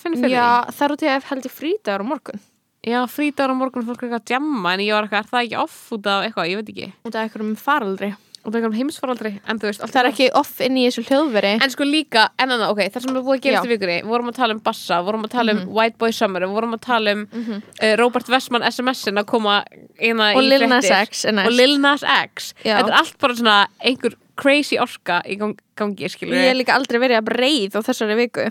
finna 0.00 0.16
fyrir 0.16 0.32
já, 0.32 0.46
það 0.70 0.84
er 0.86 0.92
út 0.96 1.02
í 1.04 1.08
að 1.12 1.28
held 1.30 1.44
ég 1.44 1.52
frítagur 1.52 2.00
á 2.00 2.06
morgun. 2.08 2.40
Því 2.80 2.90
já, 2.94 3.00
frítagur 3.12 3.52
á 3.52 3.56
morgun 3.60 3.84
fólk 3.84 4.00
er 4.02 4.08
eitthvað 4.08 4.20
að 4.22 4.28
djamma 4.30 4.72
en 4.72 4.80
ég 4.80 4.92
var 4.96 5.04
eitthvað, 5.04 5.20
er 5.20 5.30
það 5.30 5.44
ekki 5.44 5.58
off 5.60 5.92
út 5.92 6.06
af 6.06 6.24
eitthvað, 6.24 6.48
ég 6.48 6.56
veit 6.56 6.70
ekki. 6.72 6.92
Út 7.04 7.14
af 7.14 7.22
einhverjum 7.28 7.56
faraldri 7.60 8.14
og 8.40 8.52
það 8.54 8.64
er 8.66 8.74
heimsfaraldri 8.78 9.30
en 9.48 9.58
þú 9.60 9.66
veist, 9.68 9.82
Það 9.84 9.98
er 10.00 10.08
ekki 10.10 10.26
off 10.40 10.60
inn 10.64 10.76
í 10.80 10.84
þessu 10.88 11.02
hljóðveri. 11.08 11.50
En 11.64 11.70
sko 11.74 11.84
líka, 11.84 12.22
en 12.40 12.48
annað, 12.54 12.70
ok, 12.72 12.80
það 12.94 13.04
sem 13.04 13.16
er 13.16 13.24
búið 13.26 13.36
að 13.36 13.42
gerast 13.44 13.66
í 13.68 13.72
vikunni 13.74 13.96
Við 14.00 14.08
vorum 14.14 14.30
að 14.32 14.38
tala 14.40 14.54
um 14.56 14.60
Bassa, 14.64 14.98
við 15.00 15.08
vorum 15.10 15.26
að 15.26 15.32
tala 15.34 15.54
um 15.56 15.60
White 15.76 15.98
Boy 16.00 16.14
Summer 16.16 16.46
Við 16.46 16.54
vorum 16.56 16.76
að 16.78 16.82
tala 16.86 17.14
um 17.18 17.24
uh, 17.28 17.94
Robert 18.00 18.28
Westman 18.32 18.64
SMS-in 18.70 19.20
að 19.20 19.26
koma 19.28 19.58
Og 19.66 20.40
í 20.40 20.46
Lil 20.48 20.66
Nas. 20.72 20.88
X 20.88 21.24
er. 21.28 21.42
Og 21.44 21.52
Lil 21.52 21.76
Nas 21.82 22.04
X. 22.06 22.52
Já. 22.64 22.78
Þetta 22.80 22.88
er 22.94 22.98
allt 23.02 23.18
bara 23.20 23.36
svona 23.36 23.58
einhver 23.84 24.16
crazy 24.40 24.78
orka 24.80 25.20
í 25.28 25.36
gang, 25.36 25.58
gangi, 25.76 26.08
skilur 26.08 26.32
Ég 26.40 26.48
hef 26.54 26.56
líka 26.62 26.78
aldrei 26.78 26.96
verið 27.02 27.20
að 27.20 27.28
breið 27.28 27.76
á 27.76 27.80
þessari 27.84 28.16
viku. 28.22 28.46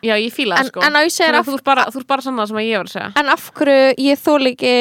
Já, 0.00 0.14
ég 0.16 0.30
fíla 0.32 0.56
það 0.56 0.62
En- 0.64 0.70
sko. 0.72 0.80
en 0.80 0.94
Þannig 0.94 1.38
af- 1.42 1.46
Þú 1.50 1.54
ert 1.58 1.64
bara, 1.68 1.84
þú 1.92 2.00
ert 2.00 2.06
bara 2.06 2.22
sann 2.24 2.36
það 2.38 2.48
sem 2.48 2.56
að 2.62 2.68
ég 2.70 2.76
var 2.80 2.88
að 2.88 2.94
segja. 2.96 3.12
En 3.18 3.28
af 3.34 3.50
hverju 3.52 3.94
ég 3.98 4.22
þóli 4.24 4.52
ekki 4.54 4.74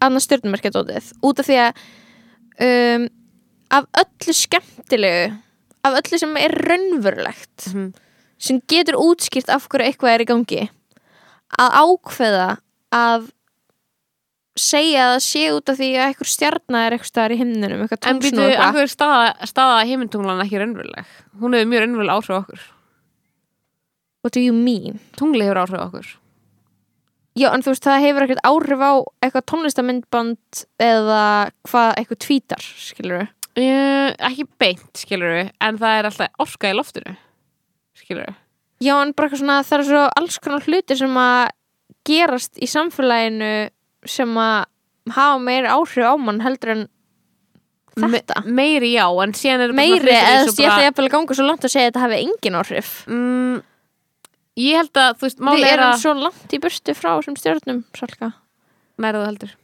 annað 0.00 0.24
stjórnumerkjadótið 0.28 1.08
út 1.26 1.40
af 1.42 1.48
því 1.48 1.56
að 1.64 1.80
um, 2.60 3.08
af 3.70 3.86
öllu 4.02 4.34
skemmtilegu 4.34 5.32
af 5.84 5.98
öllu 6.02 6.18
sem 6.20 6.36
er 6.36 6.54
raunverulegt 6.68 7.68
Mhm. 7.72 7.92
sem 8.38 8.60
getur 8.68 8.96
útskýrt 9.00 9.48
af 9.52 9.68
hverju 9.68 9.86
eitthvað 9.90 10.14
er 10.14 10.24
í 10.24 10.28
gangi 10.30 10.62
að 11.60 11.70
ákveða 11.84 12.48
að 12.92 13.30
segja 14.60 15.04
að 15.06 15.14
það 15.14 15.22
sé 15.24 15.42
út 15.54 15.68
af 15.72 15.76
því 15.78 15.88
að 15.94 16.06
eitthvað 16.08 16.30
stjarnar 16.34 16.86
er 16.86 16.96
eitthvað 16.96 17.10
staðar 17.12 17.32
í 17.34 17.38
himninum 17.40 17.84
En 17.86 18.20
býtu, 18.20 18.44
af 18.58 18.74
hverju 18.74 18.82
er 18.82 18.92
staða, 18.92 19.46
staða 19.48 19.84
heimintunglan 19.88 20.42
ekki 20.44 20.58
raunveruleg? 20.60 21.06
Hún 21.40 21.54
hefur 21.56 21.70
mjög 21.70 21.84
raunveruleg 21.84 22.14
áhrif 22.16 22.36
okkur 22.42 22.60
What 24.22 24.34
do 24.34 24.40
you 24.40 24.52
mean? 24.52 24.98
Tungli 25.16 25.46
hefur 25.46 25.62
áhrif 25.64 25.80
okkur 25.86 26.16
Já, 27.38 27.52
en 27.54 27.62
þú 27.62 27.70
veist, 27.72 27.84
það 27.86 28.02
hefur 28.04 28.24
ekkert 28.26 28.42
áhrif 28.44 28.80
á 28.82 28.92
eitthvað 29.22 29.46
tónlistamindband 29.52 30.64
eða 30.82 31.50
hvað 31.70 31.94
eitthvað 32.00 32.18
tvítar, 32.26 32.64
skilur 32.90 33.20
við 33.22 33.28
uh, 33.58 34.10
Ekki 34.30 34.46
beint, 34.60 34.90
skilur 34.98 35.34
við 35.38 35.50
En 35.60 35.80
það 35.80 35.96
er 35.98 36.10
alltaf 36.10 36.44
orka 36.46 36.70
í 36.70 36.76
loftinu 36.78 37.16
Skilur 37.98 38.28
við 38.28 38.38
Já, 38.80 38.94
en 38.96 39.10
bara 39.12 39.28
eitthvað 39.28 39.42
svona, 39.42 39.58
það 39.68 39.76
er 39.76 39.88
svo 39.90 40.02
alls 40.16 40.36
konar 40.40 40.62
hluti 40.64 40.96
sem 40.96 41.16
að 41.20 41.50
gerast 42.08 42.56
í 42.64 42.68
samfélaginu 42.70 43.50
sem 44.08 44.38
að 44.40 44.62
hafa 45.12 45.42
meiri 45.44 45.68
áhrif 45.68 46.08
á 46.08 46.14
mann 46.16 46.40
heldur 46.40 46.72
en 46.72 46.86
þetta. 48.00 48.40
Me 48.46 48.54
meiri 48.62 48.94
já, 48.94 49.04
en 49.22 49.34
síðan 49.36 49.66
er 49.66 49.74
meiri, 49.76 50.14
eða 50.14 50.46
þú 50.46 50.48
veist, 50.48 50.62
ég 50.62 50.70
ætla 50.70 50.86
jafnvel 50.86 51.06
að 51.10 51.14
ganga 51.16 51.36
svo 51.36 51.46
langt 51.50 51.66
að 51.66 51.74
segja 51.74 51.90
að 51.90 51.92
þetta 51.92 52.04
hafi 52.06 52.20
engin 52.24 52.58
áhrif. 52.60 52.92
mm, 53.10 53.62
Ég 54.60 54.76
held 54.80 55.00
að, 55.00 55.12
þú 55.20 55.26
veist, 55.28 55.38
Við 55.40 55.46
máli 55.50 55.64
er 55.64 55.72
erum 55.76 55.86
að 55.90 56.00
svo 56.02 56.14
langt 56.18 56.54
í 56.56 56.60
burtu 56.64 56.94
frá 56.96 57.10
þessum 57.12 57.36
stjórnum, 57.38 57.84
Salka. 57.96 58.32
Nærðu 59.00 59.26
heldur 59.28 59.52
Þetta 59.52 59.56
er 59.56 59.59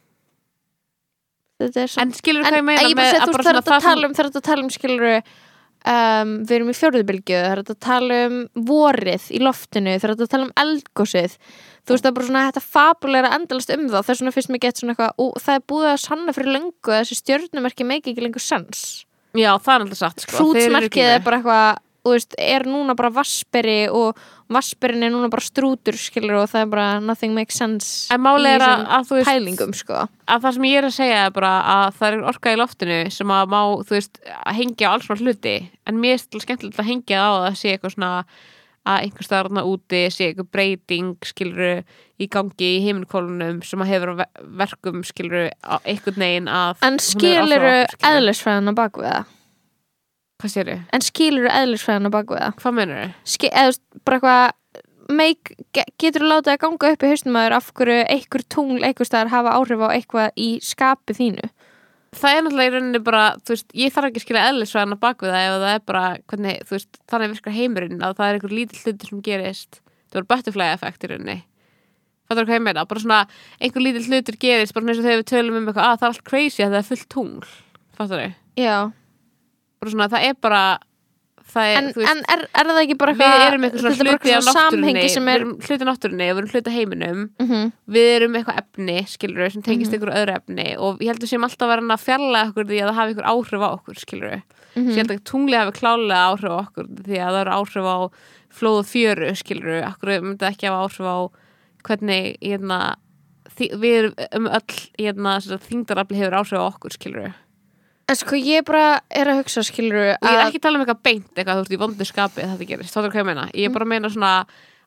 svo... 1.60 2.02
En 2.02 2.14
skilur 2.16 2.46
hvað 2.46 2.60
ég 2.60 2.66
meina 2.66 2.86
ég 2.86 2.96
bara 2.96 3.06
með 3.06 3.12
þú 3.12 3.18
að 3.18 3.26
það 3.26 3.36
bara 3.36 3.48
þetta 3.50 3.76
að 3.76 3.86
tala 3.86 4.08
um, 4.08 4.16
það 4.16 4.24
er 4.24 4.30
að 4.30 4.48
tala 4.48 4.64
um, 4.64 4.72
skilur 4.74 5.06
um, 5.86 6.34
við 6.42 6.54
erum 6.58 6.72
í 6.72 6.76
fjóruðubilgju, 6.76 7.38
það 7.38 7.54
er 7.54 7.62
að 7.62 7.72
tala 7.86 8.20
um 8.26 8.36
vorið 8.68 9.30
í 9.30 9.40
loftinu, 9.42 9.96
það 9.96 10.08
er 10.08 10.14
að 10.14 10.30
tala 10.34 10.48
um 10.48 10.54
eldgósið, 10.64 11.36
þú 11.86 11.94
veist, 11.94 12.04
það 12.04 12.10
er 12.10 12.16
bara 12.18 12.28
svona 12.28 12.44
þetta 12.50 12.64
fabulegra 12.66 13.32
endalast 13.38 13.74
um 13.76 13.88
það, 13.88 13.98
það 13.98 14.14
er 14.14 14.20
svona 14.20 14.36
fyrst 14.36 14.52
mér 14.52 14.62
gett 14.66 14.82
svona 14.82 14.96
eitthvað, 14.96 15.18
og 15.22 15.42
það 15.44 15.58
er 15.60 15.66
búið 15.72 15.90
að 15.92 15.98
sanna 16.04 16.36
fyrir 16.36 16.54
löngu 16.56 16.92
að 16.92 17.02
þessi 17.02 17.20
stjörnumerki 17.22 17.88
meiki 17.88 18.12
ekki 18.12 18.26
lengur 18.26 18.44
sens. 18.44 18.86
Já, 19.36 19.50
það 19.60 19.74
er 19.74 19.84
alltaf 19.84 20.00
satt 20.00 20.24
sko. 20.24 20.38
Hrútsmerkið 20.40 21.10
er 21.12 21.24
bara 21.24 21.40
eitthvað, 21.40 21.82
þú 22.06 22.14
veist, 22.16 22.36
er 22.38 22.64
núna 22.70 22.94
bara 22.98 23.10
vasperi 23.16 23.78
og 23.90 24.16
vasperin 24.52 25.02
er 25.02 25.10
núna 25.10 25.28
bara 25.32 25.42
strútur, 25.42 25.96
skilur, 25.98 26.36
og 26.44 26.48
það 26.52 26.62
er 26.62 26.70
bara 26.72 26.86
nothing 27.02 27.34
makes 27.34 27.58
sense 27.58 28.06
En 28.14 28.22
máli 28.22 28.46
í 28.46 28.54
er 28.56 28.62
að, 28.62 28.84
að 28.98 29.08
þú 29.10 29.18
veist 29.18 29.30
pælingum, 29.32 29.74
sko. 29.74 30.02
að 30.30 30.42
það 30.46 30.56
sem 30.58 30.68
ég 30.70 30.78
er 30.80 30.88
að 30.90 30.96
segja 31.00 31.20
er 31.26 31.34
bara 31.34 31.52
að 31.76 31.86
það 32.00 32.08
er 32.12 32.26
orka 32.32 32.52
í 32.54 32.60
loftinu 32.62 32.98
sem 33.10 33.32
að 33.36 33.50
má, 33.56 33.60
þú 33.88 33.96
veist, 33.98 34.20
að 34.38 34.58
hengja 34.62 34.86
á 34.86 34.92
alls 34.94 35.08
svona 35.10 35.24
hluti, 35.26 35.56
en 35.90 35.98
mér 36.02 36.14
er 36.18 36.22
stil 36.22 36.44
skemmtilegt 36.46 36.78
að 36.84 36.90
hengja 36.92 37.22
á 37.26 37.30
að 37.50 37.56
sé 37.58 37.74
eitthvað 37.74 37.96
svona 37.98 38.12
að 38.86 39.00
einhver 39.02 39.26
staðarna 39.26 39.64
úti 39.66 40.04
sé 40.14 40.28
eitthvað 40.30 40.50
breyting 40.54 41.16
skiluru 41.26 41.72
í 42.22 42.28
gangi 42.30 42.68
í 42.76 42.84
heiminkólunum 42.84 43.58
sem 43.66 43.82
að 43.82 43.90
hefur 43.90 44.12
ve- 44.20 44.28
verkum 44.62 45.00
skiluru 45.02 45.48
á 45.66 45.82
einhvern 45.82 46.22
veginn 46.22 46.46
að 46.46 46.84
En 46.86 46.94
hún 46.94 47.02
hefur 47.02 47.08
skilur 47.10 47.66
Hvað 50.36 50.52
sér 50.52 50.70
þau? 50.70 50.78
En 50.92 51.04
skilur 51.04 51.48
eðlisfræðan 51.48 52.08
á 52.08 52.16
bakvið 52.16 52.42
það? 52.42 52.56
Hvað 52.60 52.80
þau? 52.92 53.10
Ski, 53.24 53.50
eða 53.52 53.74
þú 53.76 54.04
bara 54.04 54.18
eitthvað 54.20 54.54
getur 55.06 56.24
þú 56.24 56.30
látið 56.30 56.52
að 56.52 56.60
ganga 56.64 56.90
upp 56.92 57.04
í 57.04 57.10
haustum 57.10 57.38
aður 57.38 57.56
af 57.56 57.70
hverju 57.78 57.98
einhver 58.10 58.44
tungl 58.50 58.82
einhver 58.82 59.06
staðar 59.06 59.30
hafa 59.30 59.54
áhrif 59.54 59.84
á 59.86 59.88
eitthvað 59.94 60.40
í 60.40 60.48
skapi 60.64 61.16
þínu 61.16 61.50
Það 62.16 62.32
er 62.32 62.44
náttúrulega 62.46 62.70
í 62.70 62.72
rauninni 62.72 63.00
bara, 63.04 63.24
þú 63.44 63.52
veist, 63.52 63.66
ég 63.76 63.92
þarf 63.92 64.08
ekki 64.08 64.20
að 64.20 64.24
skilja 64.24 64.44
eðlisvæðan 64.50 64.96
á 64.96 65.04
baku 65.04 65.26
það 65.28 65.42
ef 65.46 65.56
það 65.56 65.72
er 65.74 65.82
bara, 65.90 66.04
hvernig, 66.30 66.62
þú 66.64 66.76
veist, 66.76 67.00
þannig 67.12 67.32
virkar 67.34 67.56
heimurinn 67.56 68.06
að 68.06 68.14
það 68.16 68.28
er 68.28 68.38
einhver 68.38 68.54
lítill 68.56 68.80
hluti 68.80 69.10
sem 69.10 69.20
gerist 69.26 69.80
það 70.08 70.20
er 70.22 70.28
butterfly 70.30 70.68
effekt 70.72 71.04
í 71.04 71.10
rauninni 71.12 71.36
Fattar 72.26 72.48
hvað 72.48 72.56
ég 72.56 72.64
meina? 72.66 72.86
Bara 72.88 73.02
svona 73.02 73.20
einhver 73.60 73.84
lítill 73.84 74.06
hlutur 74.08 74.38
gerist, 74.42 74.74
bara 74.74 74.88
eins 74.88 75.02
og 75.02 75.06
þegar 75.06 75.20
við 75.20 75.28
tölum 75.30 75.58
um 75.60 75.68
eitthvað 75.68 75.90
að 75.90 76.00
það 76.00 76.06
er 76.08 76.14
allt 76.14 76.24
crazy 76.30 76.64
að 76.64 76.72
það 76.72 76.80
er 76.80 76.88
fullt 76.88 77.08
tungl 77.12 77.50
Fattar 77.98 78.22
þau? 78.22 78.38
Já, 78.56 78.78
svona, 79.84 80.08
það 80.08 80.24
er 80.30 80.36
bara 80.40 80.78
það 81.46 81.66
er, 81.70 81.76
en, 81.78 81.86
veist, 81.94 82.10
en 82.10 82.22
er, 82.34 82.40
er 82.58 82.66
það 82.68 82.78
ekki 82.82 82.96
bara 82.98 83.12
við 83.16 83.34
erum 83.46 83.64
eitthvað 83.68 84.00
hluti 84.02 84.32
svona 84.34 84.54
náttúrunni 84.56 84.92
við 84.96 85.16
er 85.16 85.34
erum 85.36 85.52
hluti 85.62 85.76
af 85.76 85.88
náttúrunni 85.88 86.26
og 86.26 86.34
við 86.36 86.40
erum 86.42 86.50
hluti 86.52 86.66
af 86.70 86.74
heiminum 86.76 87.20
Mhm. 87.38 87.72
við 87.96 88.08
erum 88.16 88.34
eitthvað 88.40 88.58
efni, 88.62 88.96
skilur 89.06 89.50
sem 89.52 89.62
tengist 89.62 89.92
Mhm. 89.92 90.00
einhverju 90.00 90.16
öðru 90.20 90.34
efni 90.36 90.66
og 90.78 90.98
ég 91.00 91.08
heldur 91.12 91.28
sem 91.28 91.44
alltaf 91.46 91.68
verðan 91.70 91.94
að 91.94 92.04
fjarlæga 92.06 92.50
okkur 92.50 92.64
því 92.66 92.80
að 92.82 92.88
það 92.90 92.98
hafi 92.98 93.14
einhver 93.14 93.30
áhrif 93.30 93.62
á 93.62 93.68
okkur, 93.78 93.94
skilur 94.02 94.42
Mhm. 94.76 94.90
ég 94.90 94.96
held 94.96 95.10
að 95.14 95.24
tungli 95.24 95.56
hafi 95.56 95.72
klálega 95.78 96.26
áhrif 96.34 96.50
á 96.50 96.56
okkur 96.66 96.86
því 97.06 97.16
að 97.22 97.32
það 97.32 97.40
eru 97.40 97.56
áhrif 97.60 97.86
á 97.86 97.98
flóð 98.56 98.84
fjöru, 98.90 99.30
skilur 99.36 99.82
okkur 99.86 100.20
myndi 100.26 100.44
ekki 100.50 100.66
hafa 100.66 100.82
áhrif 100.84 101.06
á 101.06 101.16
hvernig 101.86 102.36
hérna, 102.42 102.96
við 103.56 103.94
erum 103.96 104.14
um 104.34 104.46
öll 104.48 104.76
hérna, 104.98 105.38
þingdarafli 105.40 106.16
hefur 106.18 106.36
áhrif 106.42 106.58
á 106.58 106.66
okkur, 106.74 106.90
skilur 106.90 107.34
En 108.06 108.14
sko 108.14 108.38
ég 108.38 108.62
bara 108.66 109.00
er 109.10 109.26
að 109.26 109.40
hugsa 109.40 109.64
skilur 109.66 110.12
ég 110.12 110.28
er 110.30 110.44
ekki 110.44 110.60
að 110.60 110.66
tala 110.68 110.78
um 110.78 110.84
eitthvað 110.84 111.02
beint 111.02 111.30
eitthvað, 111.34 111.56
þú 111.56 111.62
veist, 111.64 111.74
í 111.74 111.80
vondu 111.80 112.06
skapi 112.06 112.44
að 112.44 112.52
þetta 112.52 112.68
gerist, 112.70 112.94
þá 112.94 113.00
er 113.00 113.08
hvað 113.10 113.22
ég 113.22 113.26
meina 113.26 113.46
ég 113.50 113.66
er 113.66 113.74
bara 113.74 113.86
að 113.86 113.92
meina 113.92 114.10
svona, 114.14 114.34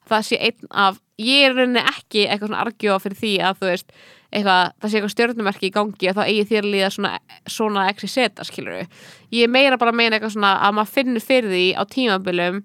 það 0.08 0.24
sé 0.30 0.40
einn 0.48 0.70
af 0.86 1.02
ég 1.20 1.48
er 1.50 1.58
rauninni 1.58 1.84
ekki 1.84 2.24
eitthvað 2.24 2.48
svona 2.48 2.62
argjóa 2.64 3.02
fyrir 3.04 3.20
því 3.20 3.34
að 3.44 3.60
þú 3.60 3.70
veist, 3.74 3.92
eitthvað 4.30 4.62
það 4.80 4.94
sé 4.94 5.00
eitthvað 5.00 5.14
stjórnumerki 5.16 5.68
í 5.68 5.74
gangi 5.76 6.10
og 6.12 6.16
þá 6.16 6.22
eigi 6.24 6.46
þér 6.54 6.62
að 6.64 6.76
líða 6.76 6.92
svona, 6.96 7.12
svona 7.58 7.86
exi 7.92 8.10
seta, 8.14 8.48
skilur 8.48 8.80
ég 8.80 9.44
er 9.44 9.52
meira 9.52 9.82
bara 9.82 9.92
að 9.92 10.00
meina 10.00 10.16
eitthvað 10.16 10.36
svona 10.38 10.54
að 10.64 10.78
maður 10.78 10.96
finnur 10.96 11.26
fyrir 11.26 11.52
því 11.52 11.66
á 11.76 11.84
tímabilum. 11.92 12.64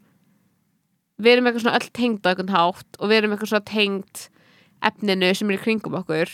Við 1.18 1.32
erum 1.32 1.51
eitthvað 1.51 1.64
svona 1.66 1.81
öll 1.81 1.90
tengd 1.98 2.22
á 2.22 2.31
eitthvað 2.31 2.55
hátt 2.55 3.01
og 3.01 3.10
við 3.10 3.18
erum 3.18 3.35
eitthvað 3.35 3.52
svona 3.52 3.68
tengd 3.70 4.24
efninu 4.85 5.35
sem 5.35 5.51
er 5.51 5.59
í 5.59 5.62
kringum 5.62 5.98
okkur. 5.98 6.32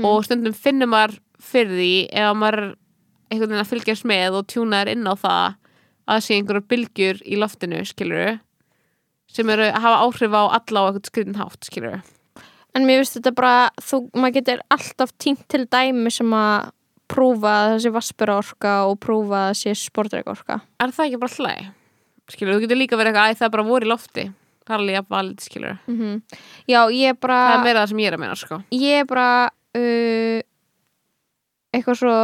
Og 0.00 0.26
stundum 0.26 0.56
finnur 0.56 0.90
maður 0.90 1.18
fyrir 1.42 1.72
því 1.76 1.92
ef 2.16 2.36
maður 2.40 2.74
einhvern 3.30 3.52
veginn 3.52 3.62
að 3.64 3.70
fylgjast 3.72 4.08
með 4.08 4.40
og 4.40 4.50
tjúna 4.50 4.82
þér 4.82 4.92
inn 4.94 5.08
á 5.08 5.14
það 5.18 5.46
að 6.06 6.20
sé 6.26 6.36
einhverja 6.36 6.68
bylgjur 6.70 7.22
í 7.26 7.38
loftinu, 7.40 7.80
skilur 7.86 8.36
sem 9.36 9.48
eru 9.50 9.66
að 9.66 9.82
hafa 9.82 10.04
áhrif 10.06 10.36
á 10.38 10.42
alla 10.46 10.82
á 10.82 10.86
eitthvað 10.86 11.10
skriðin 11.10 11.40
hátt, 11.40 11.66
skilur 11.66 11.98
En 12.76 12.84
mér 12.84 13.00
finnst 13.00 13.16
þetta 13.16 13.32
bara, 13.32 13.52
þú, 13.80 14.02
maður 14.12 14.34
getur 14.36 14.58
alltaf 14.74 15.12
tínt 15.22 15.46
til 15.48 15.62
dæmi 15.64 16.10
sem 16.12 16.32
að 16.36 16.72
prófa 17.08 17.52
að 17.52 17.70
það 17.70 17.78
sé 17.84 17.92
vaspera 17.94 18.34
orka 18.36 18.72
og 18.90 18.98
prófa 19.00 19.38
að 19.38 19.46
það 19.46 19.60
sé 19.62 19.72
sportreika 19.80 20.34
orka. 20.34 20.58
Er 20.82 20.92
það 20.92 21.06
ekki 21.06 21.20
bara 21.22 21.36
hlæg? 21.38 21.70
Skilur, 22.34 22.56
þú 22.58 22.64
getur 22.66 22.80
líka 22.80 22.98
verið 23.00 23.14
eitthvað, 23.14 23.32
æ, 23.32 23.38
það 23.40 23.54
bara 23.54 23.66
voru 23.70 23.86
í 23.86 23.90
lofti. 23.90 24.26
Það 24.66 24.74
er 24.74 24.82
alveg 24.82 24.96
jafn 24.98 25.12
valið, 25.14 25.46
skilur 25.46 25.76
Mm 25.86 26.20
Já, 26.66 26.80
ég 26.90 27.14
er 27.14 27.18
bara, 27.22 27.38
það 27.46 27.56
er 27.56 27.64
meira 27.64 27.80
það 27.80 27.90
sem 27.92 28.02
ég 28.02 28.10
er 28.10 28.16
að 28.18 28.22
meina, 28.24 28.38
sko. 28.42 28.60
Ég 28.74 29.00
er 29.00 29.08
bara 29.08 29.28
uh, 29.78 30.40
eitthvað 31.72 32.00
svo 32.02 32.14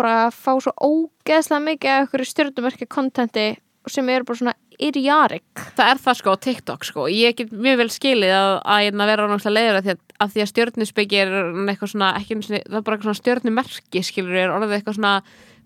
bara 0.00 0.16
að 0.26 0.36
fá 0.40 0.52
svo 0.64 0.72
ógeðslega 0.80 1.66
mikið 1.68 1.92
af 1.94 2.02
einhverju 2.04 2.30
stjórnumerki 2.32 2.88
kontenti 2.90 3.46
sem 3.90 4.08
eru 4.12 4.26
bara 4.28 4.40
svona 4.40 4.56
irjarik. 4.80 5.44
það 5.76 5.90
er 5.92 6.00
það 6.00 6.18
sko 6.20 6.32
á 6.32 6.36
TikTok 6.46 6.86
sko. 6.88 7.06
Ég 7.12 7.36
get 7.36 7.50
mjög 7.52 7.80
vel 7.82 7.88
skilið 7.92 8.32
að, 8.32 8.52
að 8.64 8.84
ég 8.86 8.96
vera 9.00 9.26
náttúrulega 9.28 9.56
leiður 9.56 9.78
að 9.80 9.84
því 9.86 9.92
að, 9.92 10.00
að, 10.16 10.32
því 10.34 10.44
að 10.44 10.50
stjörnusbyggi 10.52 11.20
er 11.20 11.34
eitthvað 11.72 11.92
svona, 11.92 12.10
ekki 12.20 12.38
það 12.46 12.56
er 12.56 12.86
bara 12.86 12.96
eitthvað 12.96 13.08
svona 13.08 13.20
stjörnumerki 13.20 14.02
skilur 14.06 14.40
er 14.40 14.54
orðið 14.54 14.76
eitthvað 14.78 14.98
svona 15.00 15.12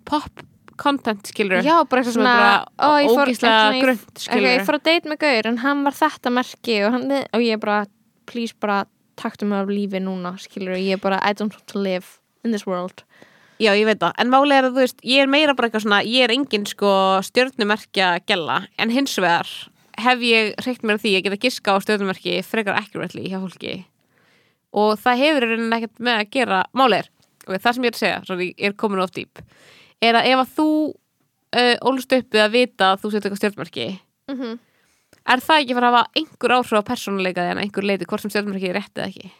pop 0.09 0.44
content 0.81 1.31
skilur 1.31 1.62
Já, 1.62 1.77
bara 1.86 2.02
eitthvað 2.02 2.11
er 2.11 2.19
svona, 2.19 2.35
bara 2.40 2.89
ó, 2.90 2.90
ég 2.98 3.12
fór, 3.15 3.31
ég- 3.31 4.66
fór 4.66 4.78
að 4.81 4.86
date 4.90 5.12
með 5.12 5.20
Gaur 5.23 5.51
en 5.52 5.62
hann 5.62 5.85
var 5.86 5.98
þetta 6.01 6.35
merki 6.35 6.81
og, 6.82 6.97
hann, 6.97 7.15
og 7.31 7.44
ég 7.44 7.62
bara, 7.62 7.85
please 8.31 8.56
bara 8.59 8.82
taktu 9.20 9.47
mig 9.47 9.62
af 9.62 9.70
lífi 9.70 10.02
núna, 10.02 10.35
skilur 10.43 10.74
ég 10.81 10.98
bara, 11.02 11.20
I 11.23 11.35
don't 11.39 11.55
want 11.55 11.66
to 11.70 11.78
live 11.78 12.19
in 12.44 12.51
this 12.51 12.66
world 12.66 13.05
Já, 13.62 13.70
ég 13.78 13.85
veit 13.86 14.01
það, 14.02 14.12
en 14.18 14.31
máli 14.32 14.56
er 14.56 14.66
að 14.66 14.72
þú 14.74 14.82
veist 14.82 15.05
ég 15.06 15.22
er 15.22 15.31
meira 15.31 15.55
bara 15.55 15.68
eitthvað 15.68 15.85
svona, 15.86 16.01
ég 16.02 16.24
er 16.26 16.32
engin 16.35 16.64
sko 16.66 16.90
stjörnumerkja 17.22 18.09
gælla, 18.26 18.56
en 18.78 18.90
hins 18.90 19.14
vegar 19.22 19.47
hef 20.02 20.24
ég 20.26 20.55
reykt 20.66 20.82
mér 20.82 20.98
að 20.98 21.05
því 21.05 21.12
að 21.16 21.24
geta 21.28 21.40
giska 21.44 21.74
á 21.74 21.78
stjörnumerki 21.85 22.40
frekar 22.43 22.74
accurately 22.81 23.28
hjá 23.31 23.39
fólki. 23.39 23.76
Og 24.74 24.97
það 24.98 25.20
hefur 25.22 25.47
rauninni 25.47 25.76
ekkert 25.78 26.01
með 26.02 26.18
að 26.18 26.31
gera. 26.35 26.64
Máli 26.74 26.98
er, 26.98 27.09
ok, 27.47 27.55
það 27.62 27.72
sem 27.76 27.85
ég 27.86 27.93
er 27.93 27.94
að 27.94 28.02
segja, 28.02 28.18
sorry, 28.26 28.48
ég 28.59 28.72
er 28.72 28.76
komin 28.81 29.05
of 29.05 29.14
dýp 29.14 29.44
er 30.05 30.18
að 30.18 30.26
ef 30.35 30.40
að 30.43 30.51
þú 30.59 30.68
uh, 31.55 31.76
ólst 31.89 32.12
upp 32.12 32.35
við 32.35 32.43
að 32.43 32.51
vita 32.59 32.90
að 32.93 33.05
þú 33.05 33.10
setur 33.14 33.31
eitthvað 33.31 33.40
stjórnmerki 33.44 33.86
Mhm. 34.24 34.59
er 35.31 35.40
það 35.44 35.62
ekki 35.62 35.74
fara 35.76 35.89
að 35.89 35.94
hafa 35.94 36.10
einhver 36.18 36.52
áhrif 36.59 36.74
á 36.81 36.89
persónuleika 36.90 37.44
en 37.52 37.59
einhver 37.62 37.85
leiti 37.86 38.05
hvort 38.09 38.20
sem 38.24 38.31
stjórnmerki 38.32 38.68
er 38.70 38.76
rétt 38.81 38.97
eða 38.98 39.09
ekki 39.12 39.31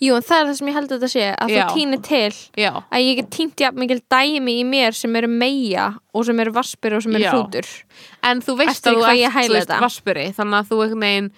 Jú, 0.00 0.14
en 0.16 0.22
það 0.22 0.40
er 0.40 0.46
það 0.50 0.56
sem 0.60 0.68
ég 0.70 0.74
held 0.78 0.90
að 0.90 0.96
þetta 0.98 1.10
sé 1.14 1.24
að 1.34 1.50
Já. 1.54 1.60
þú 1.66 1.74
týnir 1.76 2.02
til 2.02 2.34
já, 2.64 2.70
að 2.90 3.04
ég 3.06 3.16
get 3.20 3.30
týnt 3.36 3.60
jafn 3.64 3.78
mikil 3.82 4.00
dæmi 4.10 4.54
í 4.60 4.64
mér 4.64 4.92
sem 4.96 5.16
eru 5.16 5.28
meia 5.28 5.86
og 6.14 6.24
sem 6.28 6.40
eru 6.40 6.52
vaspir 6.52 6.96
og 6.96 7.02
sem 7.02 7.14
eru 7.16 7.24
Já. 7.24 7.30
hrútur 7.36 7.70
en 8.22 8.40
þú 8.42 8.56
veist 8.60 8.70
Eftir 8.78 8.92
að 8.92 8.96
þú 8.96 9.04
hvað 9.06 9.20
ég 9.20 9.26
ert 9.26 9.34
þú 9.34 9.40
hæla 9.40 9.54
veist, 9.58 9.68
þetta. 9.70 9.80
vaspuri 9.86 10.26
þannig 10.38 10.58
að 10.60 10.68
þú 10.70 10.80
einhvern 10.84 11.06
veginn 11.06 11.30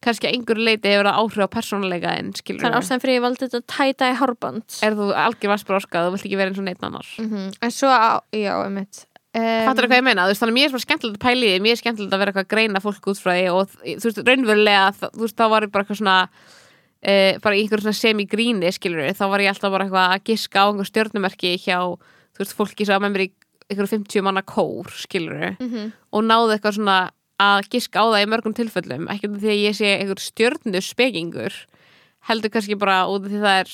kannski 0.00 0.24
að 0.30 0.32
einhver 0.38 0.56
leiti 0.64 0.88
hefur 0.88 1.04
það 1.10 1.18
áhrif 1.20 1.44
á 1.44 1.48
persónuleika 1.52 2.12
en 2.16 2.32
skilur 2.32 2.62
þannig 2.64 2.80
ástæðan 2.80 3.02
fyrir 3.04 3.16
ég 3.18 3.24
valdi 3.26 3.44
þetta 3.44 3.60
tæta 3.68 4.06
í 4.08 4.14
hárband 4.16 4.78
er 4.86 4.94
þú 4.96 5.08
algjör 5.12 5.52
vaspur 5.52 5.76
orskað 5.76 6.06
þú 6.08 6.14
vilt 6.14 6.24
ekki 6.24 6.38
vera 6.40 6.48
eins 6.54 6.58
og 6.62 6.64
neitt 6.70 6.82
annar 6.88 7.06
Mhm. 7.20 7.50
en 7.60 7.70
svo, 7.70 7.88
á, 7.92 8.20
já, 8.32 8.54
um, 8.64 8.80
Fattar 9.30 9.86
hvað 9.86 10.00
ég 10.00 10.02
meina, 10.08 10.24
þú 10.26 10.32
veist, 10.32 10.40
þannig 10.42 10.50
að 10.50 10.58
mér 10.58 10.64
er 10.66 10.72
bara 10.74 10.82
skemmtilegt 10.82 11.18
að 11.20 11.22
pæla 11.22 11.44
í 11.46 11.50
því, 11.52 11.60
mér 11.62 11.70
er 11.76 11.78
skemmtilegt 11.78 12.14
að 12.16 12.18
vera 12.18 12.32
eitthvað 12.32 12.46
að 12.46 12.50
greina 12.50 12.80
fólk 12.82 13.04
út 13.12 13.20
frá 13.20 13.30
því 13.36 13.44
og 13.54 13.68
þú 14.00 14.08
veist, 14.08 14.22
raunverulega 14.26 14.86
þú 15.04 15.20
veist, 15.22 15.36
þá 15.38 15.44
var 15.52 15.62
ég 15.62 15.70
bara 15.70 15.84
eitthvað 15.84 16.00
svona 16.00 16.16
e, 17.02 17.38
bara 17.42 17.56
í 17.56 17.62
einhverjum 17.64 17.86
svona 17.88 18.00
semi-gríni 18.00 18.70
þá 19.16 19.24
var 19.30 19.40
ég 19.40 19.48
alltaf 19.54 19.70
bara 19.72 19.84
eitthvað 19.86 20.14
að 20.14 20.24
giska 20.30 20.60
á 20.60 20.66
einhver 20.70 20.88
stjörnumerki 20.90 21.54
hjá, 21.64 21.78
veist, 22.38 22.56
fólki 22.56 22.84
sem 22.86 22.94
var 22.96 23.04
með 23.08 23.14
mér 23.16 23.24
í 23.26 23.30
einhverjum 23.70 24.04
50 24.04 24.22
manna 24.26 24.42
kór 24.42 24.90
skilur 24.90 25.56
Mhm. 25.60 25.92
og 26.12 26.24
náði 26.24 26.58
eitthvað 26.58 26.76
svona 26.76 27.10
að 27.40 27.68
giska 27.72 28.00
á 28.02 28.04
það 28.12 28.22
í 28.24 28.28
mörgum 28.28 28.52
tilfellum. 28.54 29.06
Ekki 29.08 29.24
af 29.30 29.40
því 29.40 29.48
að 29.48 29.62
ég 29.64 29.74
sé 29.78 29.88
einhver 29.96 30.20
stjörnu 30.20 30.80
spekingur 30.84 31.54
heldur 32.28 32.50
kannski 32.52 32.76
bara 32.76 33.06
út 33.08 33.24
af 33.24 33.30
því 33.32 33.40
það 33.40 33.60
er 33.60 33.70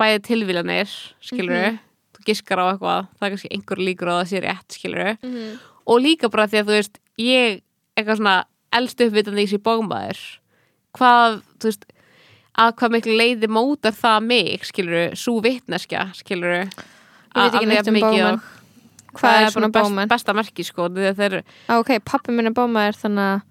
bæði 0.00 0.20
tilvílanir 0.24 0.88
skilur 1.20 1.78
þú 2.16 2.24
giskar 2.24 2.56
á 2.56 2.64
eitthvað, 2.72 3.08
það 3.20 3.26
er 3.26 3.30
kannski 3.34 3.50
einhver 3.52 3.76
líkur 3.84 4.08
á 4.08 4.12
að 4.16 4.20
það 4.24 4.30
sé 4.32 4.40
rétt 4.40 4.78
skilur 4.78 5.18
Mhm. 5.22 5.58
og 5.86 6.00
líka 6.00 6.30
bara 6.30 6.46
því 6.48 6.56
að 6.62 6.64
þú 6.64 6.74
veist 6.78 6.98
ég 7.18 7.60
eitthvað 7.98 8.16
svona 8.16 8.44
elst 8.72 8.96
uppvitandi 9.00 9.42
í 9.44 9.50
sér 9.50 9.60
bómaður 9.60 10.20
hvað, 10.96 11.42
þú 11.60 11.64
veist 11.68 11.84
að 12.60 12.72
hvað 12.80 12.94
miklu 12.96 13.18
leiði 13.18 13.50
mótar 13.50 13.94
það 13.96 14.24
mig 14.30 14.64
skilur, 14.68 15.12
svo 15.18 15.38
vitneskja 15.44 16.08
skilur 16.18 16.56
Ég 16.60 16.72
veit 17.36 17.54
ekki 17.60 17.68
neitt 17.70 17.90
um 17.92 18.00
bóman 18.02 18.40
Hvað 19.10 19.26
það 19.26 19.36
er 19.40 19.46
er 19.46 19.54
svona 19.54 19.70
best, 19.74 20.00
besta 20.10 20.34
merki 20.38 20.64
sko 20.66 20.86
að 20.86 20.98
þeir, 21.18 21.40
Ah, 21.66 21.80
ok, 21.80 21.96
pappi 22.06 22.34
minn 22.34 22.50
er 22.50 22.54
bómaður 22.54 22.98
þannig 23.00 23.30
að 23.30 23.48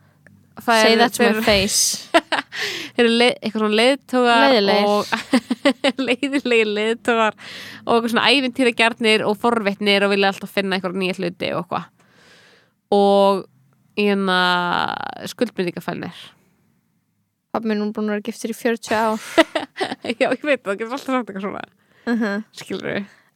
say 0.63 0.93
er, 0.93 0.97
that 0.99 1.13
to 1.15 1.23
my 1.23 1.43
face. 1.43 2.09
Þeir 2.95 3.03
eru 3.05 3.11
leið, 3.19 3.33
eitthvað 3.39 3.61
svona 3.63 3.79
leiðtogar 3.79 4.45
Leiðilegir. 4.45 4.87
og 4.87 5.05
leiðtogar 6.75 7.37
og 7.85 7.93
eitthvað 7.93 8.09
svona 8.13 8.25
ævintýra 8.31 8.73
gjarnir 8.81 9.23
og 9.27 9.37
forvitnir 9.39 10.07
og 10.07 10.13
vilja 10.13 10.33
alltaf 10.33 10.51
finna 10.55 10.77
eitthvað 10.77 10.99
nýja 10.99 11.19
hluti 11.19 11.51
og 11.53 11.61
eitthvað. 11.63 11.87
Og 12.95 13.45
hérna 13.99 14.39
skuldmyndingafælnir 15.31 16.25
Pappi 17.49 17.69
minn 17.71 17.81
er 17.81 17.93
búin 17.95 18.09
að 18.09 18.17
vera 18.17 18.25
giftur 18.27 18.53
í 18.53 18.57
40 18.57 18.99
ár. 18.99 19.29
Já 20.21 20.27
ég 20.27 20.43
veit 20.45 20.59
það, 20.61 20.67
það 20.67 20.75
getur 20.81 20.97
alltaf 20.97 21.07
sagt 21.07 21.31
eitthvað 21.31 21.45
svona. 21.47 21.63
Uh 22.05 22.21
-huh. 22.21 22.43
skilur 22.53 22.89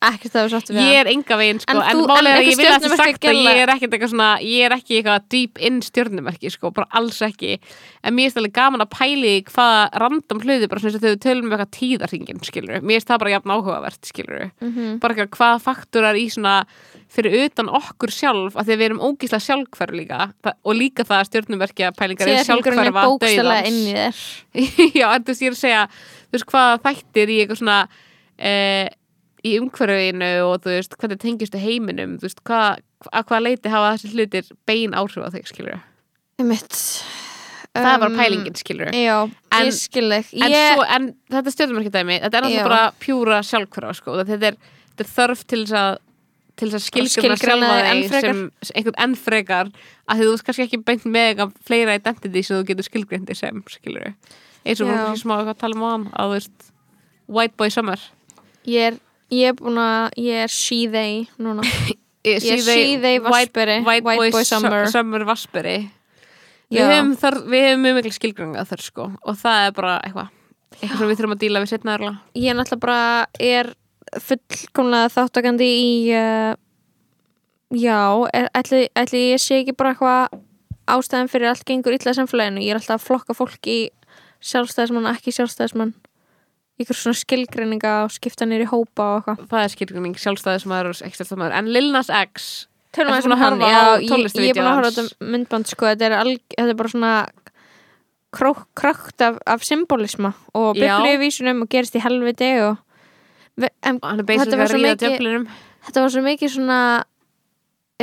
Ekkert 0.03 0.33
það 0.33 0.41
var 0.43 0.51
sáttu 0.53 0.73
við 0.75 0.87
ég 0.89 0.97
er 0.99 1.07
enga 1.13 1.35
veginn 1.39 1.59
sko, 1.63 1.71
En 1.71 1.77
en, 1.79 1.97
þú- 2.03 2.17
en 2.17 2.27
að 2.27 2.39
ekki 2.39 2.49
ég 2.51 2.57
vil 2.59 2.65
að 2.67 2.83
það 2.83 2.95
sagt 2.99 3.27
að 3.29 3.37
ég 3.43 3.59
er 3.63 3.71
ekkert 3.73 3.93
eitthvað 3.95 4.11
svona 4.11 4.29
ég 4.43 4.65
er 4.67 4.73
ekki 4.75 4.97
eitthvað 4.99 5.27
deep 5.31 5.61
in 5.63 5.77
stjörnumerki 5.81 6.51
sko, 6.51 6.71
bara 6.75 6.87
alls 6.99 7.21
ekki. 7.23 7.59
En 8.03 8.13
mér 8.17 8.27
er 8.33 8.41
alveg 8.41 8.53
gaman 8.57 8.83
að 8.83 8.89
pæli 8.97 9.33
hvað 9.47 9.95
random 10.03 10.41
hluti 10.43 10.67
bara 10.67 10.79
svona 10.83 10.95
og 10.97 11.01
þegar 11.05 11.15
við 11.15 11.23
tölum 11.23 11.45
um 11.47 11.53
eitthvað 11.55 11.71
tíðarhingin 11.79 12.43
skilur, 12.43 12.81
mér 12.83 12.99
er 12.99 13.05
það 13.07 13.19
bara 13.23 13.33
jafn 13.37 13.53
áhugavert 13.55 14.09
skilur, 14.11 14.51
Mhm. 14.61 14.99
bara 14.99 15.13
eitthvað 15.15 15.29
hvað 15.37 15.63
faktúrar 15.63 16.15
í 16.19 16.25
svona 16.29 16.65
fyrir 17.13 17.45
utan 17.45 17.69
okkur 17.69 18.09
sjálf 18.11 18.55
að 18.57 18.65
því 18.65 18.73
að 18.73 18.79
við 18.81 18.85
erum 18.89 18.99
ógíslega 18.99 19.45
sjálfhverf 19.47 19.93
líka. 19.93 20.33
Það, 20.43 20.53
og 20.65 20.75
líka 20.75 21.03
það 21.05 21.19
að 21.21 21.29
stjörnumerkja 21.29 21.91
pælingar 21.95 22.27
er 22.27 22.43
Tíðarhringurinn 22.43 22.79
er 28.37 28.89
í 29.43 29.55
ég 29.55 29.63
umhverfinu 29.63 30.29
og 30.47 30.61
þú 30.63 30.71
veist, 30.77 30.95
hvernig 30.99 31.19
tengistu 31.21 31.59
heiminum 31.59 32.17
þú 32.19 32.27
veist, 32.29 32.43
hvað, 32.47 32.83
að 33.11 33.25
hvaða 33.29 33.43
leiti 33.47 33.69
hafa 33.73 33.89
þessi 33.97 34.13
hlutir 34.15 34.51
bein 34.69 34.93
áhrif 34.95 35.25
á 35.25 35.29
þig, 35.35 35.47
skilur 35.51 35.81
Einmitt. 36.39 36.77
það 37.73 37.89
er 37.89 37.99
bara 38.03 38.11
Um, 38.11 38.17
pælingin, 38.17 38.55
skilur 38.55 38.91
Já, 38.93 39.17
En- 39.51 39.65
ég 39.67 39.73
skil 39.73 40.09
þig 40.11 40.33
en, 40.45 40.51
Ég- 40.51 40.73
svo, 40.77 40.85
en 40.95 41.09
þetta 41.31 41.47
er 41.47 41.55
stjórnumarkidæmi 41.57 42.17
þetta 42.23 42.37
er 42.37 42.43
náttúrulega 42.47 42.69
bara 42.69 42.91
pjúra 42.99 43.41
sjálfhverfa 43.43 43.93
sko. 43.99 44.17
þetta, 44.23 44.47
er, 44.53 44.57
þetta 44.93 45.05
er 45.07 45.11
þörf 45.17 45.45
til 45.47 45.63
þess 45.65 45.77
að 45.81 45.97
til 46.55 46.69
þess 46.69 46.77
að 46.77 47.09
skilgreina 47.09 47.37
sjálfa 47.41 47.77
þig 47.89 48.21
sem 48.21 48.41
einhvern 48.77 48.99
enn 49.01 49.15
frekar 49.17 49.71
að 50.07 50.19
þú 50.21 50.27
veist 50.29 50.43
kannski 50.45 50.65
ekki 50.67 50.79
beint 50.85 51.05
með 51.09 51.39
fleira 51.65 51.95
identity 51.97 52.43
sem 52.45 52.59
þú 52.59 52.67
getur 52.67 52.85
skilgrindi 52.85 53.35
sem 53.35 53.63
skilur 53.73 54.11
eins 54.63 54.79
og 54.79 54.85
Já. 54.87 54.93
fólk 54.93 55.07
sem 55.17 55.23
smá 55.23 55.33
eitthvað 55.39 55.55
að 55.55 55.61
tala 55.63 55.75
um 55.75 55.81
á 55.81 55.89
hann 55.89 56.05
að 56.13 56.27
þú 56.29 56.35
veist 56.37 56.69
white 57.33 57.57
boy 57.57 57.69
summer. 57.73 57.99
Ég 58.69 58.91
er, 58.91 58.99
ég 59.33 59.51
er 59.51 59.57
búin 59.57 59.79
að 59.81 60.15
Ég 60.21 60.45
er 60.45 60.53
she 60.53 60.85
they 60.91 61.25
núna. 61.41 61.65
Ég 62.23 62.39
sé 62.39 62.55
þeir 63.03 63.19
vasperi, 63.25 63.81
white, 63.83 64.05
white 64.05 64.05
boy, 64.07 64.29
boy 64.31 64.45
summer, 64.47 64.85
summer. 64.87 65.25
vasperi 65.27 65.89
við 66.71 66.79
Já. 66.79 66.85
höfum, 66.93 67.09
þar, 67.19 67.35
við 67.51 67.65
höfum 67.67 67.83
mjög 67.83 67.97
mikil 67.97 68.13
skilgranga 68.15 68.63
þar 68.69 68.83
sko. 68.85 69.07
Og 69.27 69.35
það 69.37 69.65
er 69.65 69.73
bara 69.75 69.95
eitthvað 70.05 70.29
eitthvað 70.79 71.01
sem 71.01 71.09
við 71.09 71.19
þurfum 71.19 71.35
að 71.35 71.41
díla 71.43 71.61
við 71.61 71.71
setna 71.73 71.95
erla 71.97 72.13
Ég 72.39 72.49
er 72.49 72.57
náttúrulega 72.57 72.85
bara 72.85 73.01
er 73.43 73.73
fullkomlega 74.23 75.11
þáttakandi 75.13 75.67
í 75.67 75.91
uh, 76.15 76.55
Já 77.73 77.99
er, 78.31 78.49
ætli, 78.55 78.85
ætli 78.95 79.25
ég 79.33 79.41
sé 79.41 79.59
ekki 79.61 79.75
bara 79.77 79.93
eitthvað 79.93 80.39
ástæðan 80.93 81.31
fyrir 81.31 81.51
allt 81.51 81.63
gengur 81.65 81.95
illa 81.95 82.13
samfélaginu. 82.13 82.61
Ég 82.61 82.73
er 82.73 82.79
alltaf 82.79 82.99
að 82.99 83.05
flokka 83.07 83.35
fólk 83.37 83.69
í 83.71 83.77
sjálfstæðismann 84.43 85.07
ekki 85.13 85.33
sjálfstæðismann 85.33 85.93
ykkur 86.81 86.97
svona 86.97 87.19
skilgreininga 87.19 87.93
og 88.07 88.11
skipta 88.15 88.47
nýr 88.49 88.63
í 88.65 88.69
hópa 88.71 89.05
og 89.17 89.27
eitthvað. 89.27 89.47
Það 89.51 89.63
er 89.67 89.73
skilgring 89.75 90.15
sjálfstæðismæður 90.23 90.89
og 90.89 91.01
ekstastæðismæður 91.09 91.57
en 91.59 91.69
Lil 91.75 91.91
Nas 91.93 92.09
X 92.09 92.47
búin 92.93 93.33
um 93.57 93.61
ég, 94.01 94.09
ég 94.45 94.49
er 94.49 94.57
búin 94.57 94.69
að 94.69 94.75
horfa 94.77 94.89
á 94.89 94.93
þetta 94.93 95.29
myndband 95.33 95.69
sko, 95.69 95.85
þetta 95.89 96.05
er, 96.09 96.15
alg, 96.19 96.41
þetta 96.53 96.73
er 96.73 96.79
bara 96.81 96.91
svona 96.93 97.13
krók, 98.33 98.63
krökt 98.77 99.21
af, 99.25 99.37
af 99.45 99.63
symbolisma 99.65 100.33
og 100.53 100.75
biblíuvísunum 101.01 101.61
og 101.65 101.69
gerist 101.73 101.95
í 101.97 102.01
helviti 102.01 102.51
og 102.65 102.77
en, 103.85 103.99
er 104.01 104.23
Þetta 104.43 104.57
var 104.57 104.67
mikið- 104.81 105.17
þetta 105.87 106.01
var 106.05 106.13
svo 106.13 106.21
mikið 106.25 106.53
svona 106.55 106.79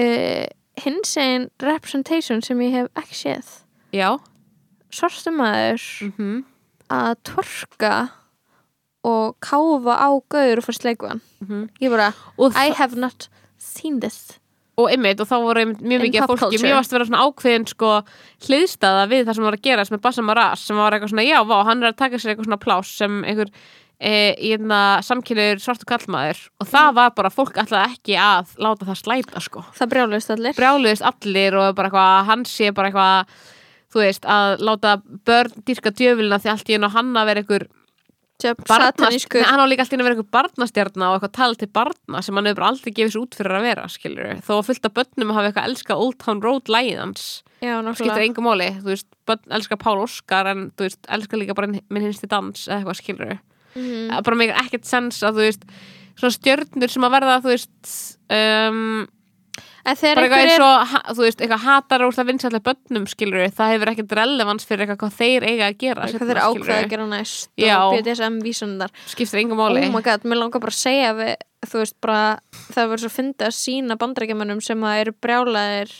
uh, 0.00 0.46
hinsegin 0.84 1.48
representation 1.62 2.42
sem 2.42 2.58
ég 2.66 2.70
hef 2.78 2.90
ekki 3.02 3.18
séð. 3.18 3.50
Svartumæður 4.94 5.82
mm 6.16 6.44
að 6.90 7.12
tvorka 7.22 7.90
og 9.04 9.36
káfa 9.40 9.94
á 9.96 10.08
gaur 10.28 10.58
og 10.58 10.64
fara 10.64 10.76
sleikvan 10.78 11.20
Mhm. 11.40 11.68
ég 11.80 11.90
bara, 11.90 12.12
og, 12.38 12.52
I 12.56 12.70
have 12.76 12.94
not 12.96 13.28
seen 13.58 14.00
this. 14.00 14.38
Og 14.78 14.88
einmitt 14.90 15.20
og 15.20 15.26
þá 15.28 15.36
voru 15.42 15.64
mjög 15.76 16.00
mikið 16.04 16.26
fólki. 16.28 16.56
mjög 16.60 16.74
varst 16.76 16.92
að 16.92 16.98
vera 16.98 17.04
svona 17.04 17.24
ákveðin 17.26 17.68
sko 17.68 18.02
hliðstæða 18.46 19.08
við 19.10 19.24
það 19.26 19.34
sem 19.34 19.44
var 19.44 19.52
að 19.56 19.62
gerast 19.62 19.90
með 19.92 20.00
Bassa 20.00 20.22
Maras 20.22 20.60
sem 20.60 20.76
var 20.76 20.92
eitthvað 20.92 21.10
svona 21.12 21.26
já, 21.28 21.42
vá, 21.44 21.64
hann 21.64 21.82
er 21.82 21.92
að 21.92 21.96
taka 21.96 22.16
sér 22.16 22.32
eitthvað 22.34 22.48
svona 22.48 22.64
plás 22.64 22.84
sem 22.96 23.22
einhver 23.24 23.50
e, 24.00 24.56
samkynur 25.04 25.60
svartu 25.60 25.84
kallmaður 25.84 26.48
og 26.60 26.66
Mm. 26.66 26.70
það 26.72 26.94
var 26.94 27.10
bara, 27.10 27.28
fólk 27.30 27.52
ætlaði 27.60 27.96
ekki 27.96 28.16
að 28.16 28.56
láta 28.58 28.86
það 28.86 29.00
slæta 29.02 29.40
sko. 29.42 29.64
Það 29.76 29.90
brjálust 29.90 30.30
allir. 30.30 30.54
Brjáluðist 30.54 31.02
allir 31.04 31.54
og 31.54 31.74
bara 31.76 31.90
eitthvað 31.90 32.24
hann 32.26 32.44
sé 32.44 32.70
bara 32.72 32.90
eitthvað 32.90 33.26
þú 33.92 34.00
veist, 34.00 34.22
að 34.24 34.60
láta 34.60 35.02
börn 35.26 35.52
dýrka 35.66 35.90
djöfulina 35.92 36.38
því 36.40 36.50
allt 36.50 36.68
í 36.70 36.74
einu 36.78 36.86
á 36.88 36.94
hann 36.94 37.12
að 37.12 37.26
vera 37.26 37.40
einhver 37.42 37.66
Tjöp, 38.40 38.62
barnast, 38.68 38.96
satanískur. 38.98 39.42
Nei, 39.42 39.48
hann 39.50 39.60
á 39.60 39.66
líka 39.68 39.84
allt 39.84 39.92
í 39.92 39.96
einu 39.98 40.04
að 40.04 40.08
vera 40.08 40.16
einhver 40.16 40.30
barnastjarna 40.36 41.10
og 41.10 41.16
eitthvað 41.18 41.34
tal 41.36 41.56
til 41.60 41.68
barna 41.76 42.22
sem 42.24 42.38
hann 42.40 42.48
hefur 42.48 42.66
aldrei 42.70 42.92
gefið 42.96 43.12
sér 43.14 43.20
út 43.22 43.36
fyrir 43.36 43.56
að 43.58 43.66
vera 43.68 43.84
skilur 43.92 44.40
þó 44.46 44.52
að 44.56 44.66
fullt 44.70 44.88
af 44.88 44.94
börnum 44.96 45.32
hafa 45.36 45.50
eitthvað 45.50 45.68
elska 45.70 45.98
Old 46.00 46.18
Town 46.24 46.40
Road 46.44 46.72
skiptir 47.92 48.08
náttúrulega 48.08 48.24
engum 48.30 48.46
máli, 48.48 48.68
þú 48.80 48.88
veist, 48.94 49.06
börn 49.28 49.54
elska 49.58 49.76
Pál 49.76 50.00
Óskar 50.00 50.48
en 50.54 50.66
þú 50.72 50.86
veist, 50.88 51.00
elska 51.12 51.36
líka 51.36 51.54
bara 51.58 51.68
minn 51.68 52.06
hinsti 52.08 52.26
dans 52.32 52.66
eða 52.68 52.80
eitthvað 52.80 53.00
skilur 53.02 53.38
Mhm. 53.70 54.10
bara 54.26 54.36
með 54.36 54.50
ekkert 54.64 54.84
sens 54.88 55.20
að 55.22 55.36
þú 55.36 55.44
veist 55.46 55.64
svona 56.18 56.34
stjörnur 56.34 56.90
sem 56.90 57.04
að 57.06 57.12
verða 57.14 57.36
þú 57.44 57.52
veist 57.52 57.92
um, 58.34 59.06
bara 59.84 60.26
eitthvað 60.26 60.44
eins 60.44 60.64
og 60.64 61.16
þú 61.16 61.26
veist, 61.26 61.40
eitthvað 61.40 61.64
hatar 61.64 62.04
úr 62.06 62.16
það 62.16 62.30
vinsætlega 62.30 62.66
börnum 62.68 63.06
skilur 63.10 63.46
það 63.56 63.74
hefur 63.74 63.92
ekkert 63.94 64.16
relevans 64.20 64.68
fyrir 64.68 64.84
eitthvað 64.86 65.00
hvað 65.04 65.18
þeir 65.20 65.48
eiga 65.48 65.68
að 65.70 65.78
gera 65.84 66.10
hvað 66.10 66.32
þeir 66.32 66.42
ákveða 66.44 66.78
að 66.80 66.90
gera 66.94 67.08
næst 67.10 67.50
Já. 67.60 67.76
og 67.80 67.96
BDSM 67.96 68.40
vísundar. 68.44 68.94
Skiptir 69.10 69.42
engum 69.44 69.60
oh 69.60 69.70
máli 69.70 69.88
my 69.92 70.04
god, 70.04 70.26
mér 70.28 70.42
langar 70.42 70.62
bara 70.62 70.74
að 70.74 70.80
segja 70.82 71.14
við, 71.16 71.34
þú 71.66 71.82
veist 71.82 71.98
bara, 72.04 72.22
það 72.70 72.92
verður 72.92 73.04
svo 73.06 73.12
fyndið 73.16 73.48
að 73.48 73.58
sína 73.58 73.98
bandrækjumannum 74.00 74.64
sem 74.64 74.88
að 74.90 75.02
eru 75.04 75.16
brjálaðir 75.20 75.96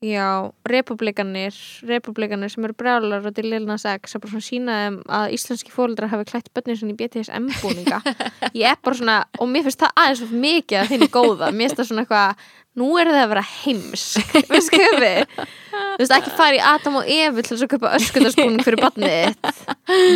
Já, 0.00 0.48
republikanir 0.64 1.52
republikanir 1.84 2.48
sem 2.48 2.64
eru 2.64 2.72
brjálar 2.72 3.26
og 3.28 3.34
til 3.36 3.50
Lilna 3.52 3.74
Sex 3.76 4.16
að 4.16 4.22
bara 4.22 4.30
svona 4.32 4.46
sína 4.46 4.76
þeim 4.78 4.94
að 5.18 5.34
íslenski 5.36 5.74
fóreldrar 5.74 6.08
hafi 6.08 6.24
klætt 6.30 6.48
börnin 6.56 6.78
svona 6.80 6.94
í 6.94 6.96
BTSM 7.02 7.50
búninga. 7.60 7.98
Ég 8.56 8.64
er 8.70 8.78
bara 8.80 8.96
svona, 8.96 9.16
og 9.36 9.50
mér 9.52 9.66
finnst 9.66 9.84
það 9.84 9.92
aðeins 10.00 10.22
of 10.24 10.32
mikið 10.32 10.78
að 10.80 10.94
þinni 10.94 11.10
góða, 11.12 11.50
mér 11.52 11.68
finnst 11.68 11.82
það 11.82 11.90
svona 11.90 12.06
eitthvað 12.06 12.48
nú 12.78 12.86
er 13.00 13.08
það 13.10 13.22
að 13.24 13.30
vera 13.32 13.42
heims 13.64 14.02
við? 14.30 14.52
Skufi, 14.62 15.08
þú 15.30 15.96
veist 16.00 16.12
ekki 16.16 16.32
fara 16.38 16.56
í 16.56 16.60
Adam 16.70 16.98
og 17.00 17.08
Evu 17.10 17.42
til 17.42 17.56
þess 17.56 17.64
að 17.66 17.70
köpa 17.74 17.90
öskundarspúning 17.98 18.62
fyrir 18.66 18.80
barnið 18.80 19.16
þitt. 19.16 19.64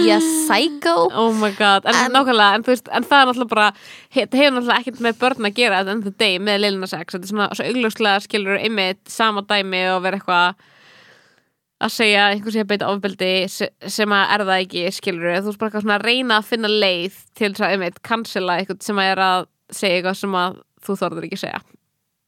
Já, 0.07 0.19
psycho. 0.23 0.95
Oh 1.19 1.33
my 1.41 1.51
god, 1.59 1.89
en, 1.91 1.99
En- 2.15 2.21
en, 2.47 2.67
veist, 2.69 2.89
en 2.95 3.07
það 3.09 3.21
er 3.25 3.31
náttúrulega 3.31 3.51
bara 3.55 3.67
þetta 4.15 4.39
hefur 4.41 4.55
náttúrulega 4.59 4.79
ekkert 4.85 5.03
með 5.09 5.19
börn 5.25 5.49
að 5.51 5.57
gera 5.59 5.81
en 5.83 6.05
það 6.07 6.17
deg 6.25 6.37
með 6.47 6.61
Lilina 6.63 6.91
Sex. 6.93 7.17
Þetta 7.17 7.27
er 7.27 7.33
svona 7.33 7.49
svo 7.59 7.67
augljóslega 7.73 8.23
skilur 8.29 8.61
einmitt 8.63 9.03
sama 9.13 9.43
dæmi 9.51 9.83
og 9.97 10.03
vera 10.07 10.21
eitthvað 10.23 10.63
að 11.85 11.91
segja 11.93 12.29
einhver 12.33 12.55
sé 12.55 12.63
að 12.63 12.69
beita 12.71 12.89
ofbeldi 12.89 13.33
se- 13.51 13.73
sem 13.93 14.13
að 14.15 14.31
er 14.37 14.45
það 14.49 14.61
ekki 14.63 14.85
skilur 14.95 15.35
þú 15.35 15.51
veist 15.51 15.59
bara 15.61 15.69
eitthvað 15.73 15.85
svona 15.85 15.97
að 15.99 16.07
reyna 16.07 16.39
að 16.39 16.47
finna 16.55 16.71
leið 16.71 17.17
til 17.37 17.51
þess 17.51 17.65
að 17.67 17.75
einmitt 17.75 17.99
cancela 18.07 18.57
eitthvað 18.63 18.87
sem 18.87 19.01
að 19.03 19.11
er 19.11 19.23
að 19.27 19.47
segja 19.75 19.99
eitthvað 19.99 20.21
sem 20.23 20.37
að 20.39 20.61
þú 20.87 20.97
þorður 21.03 21.27
ekki 21.29 21.41
segja 21.43 21.61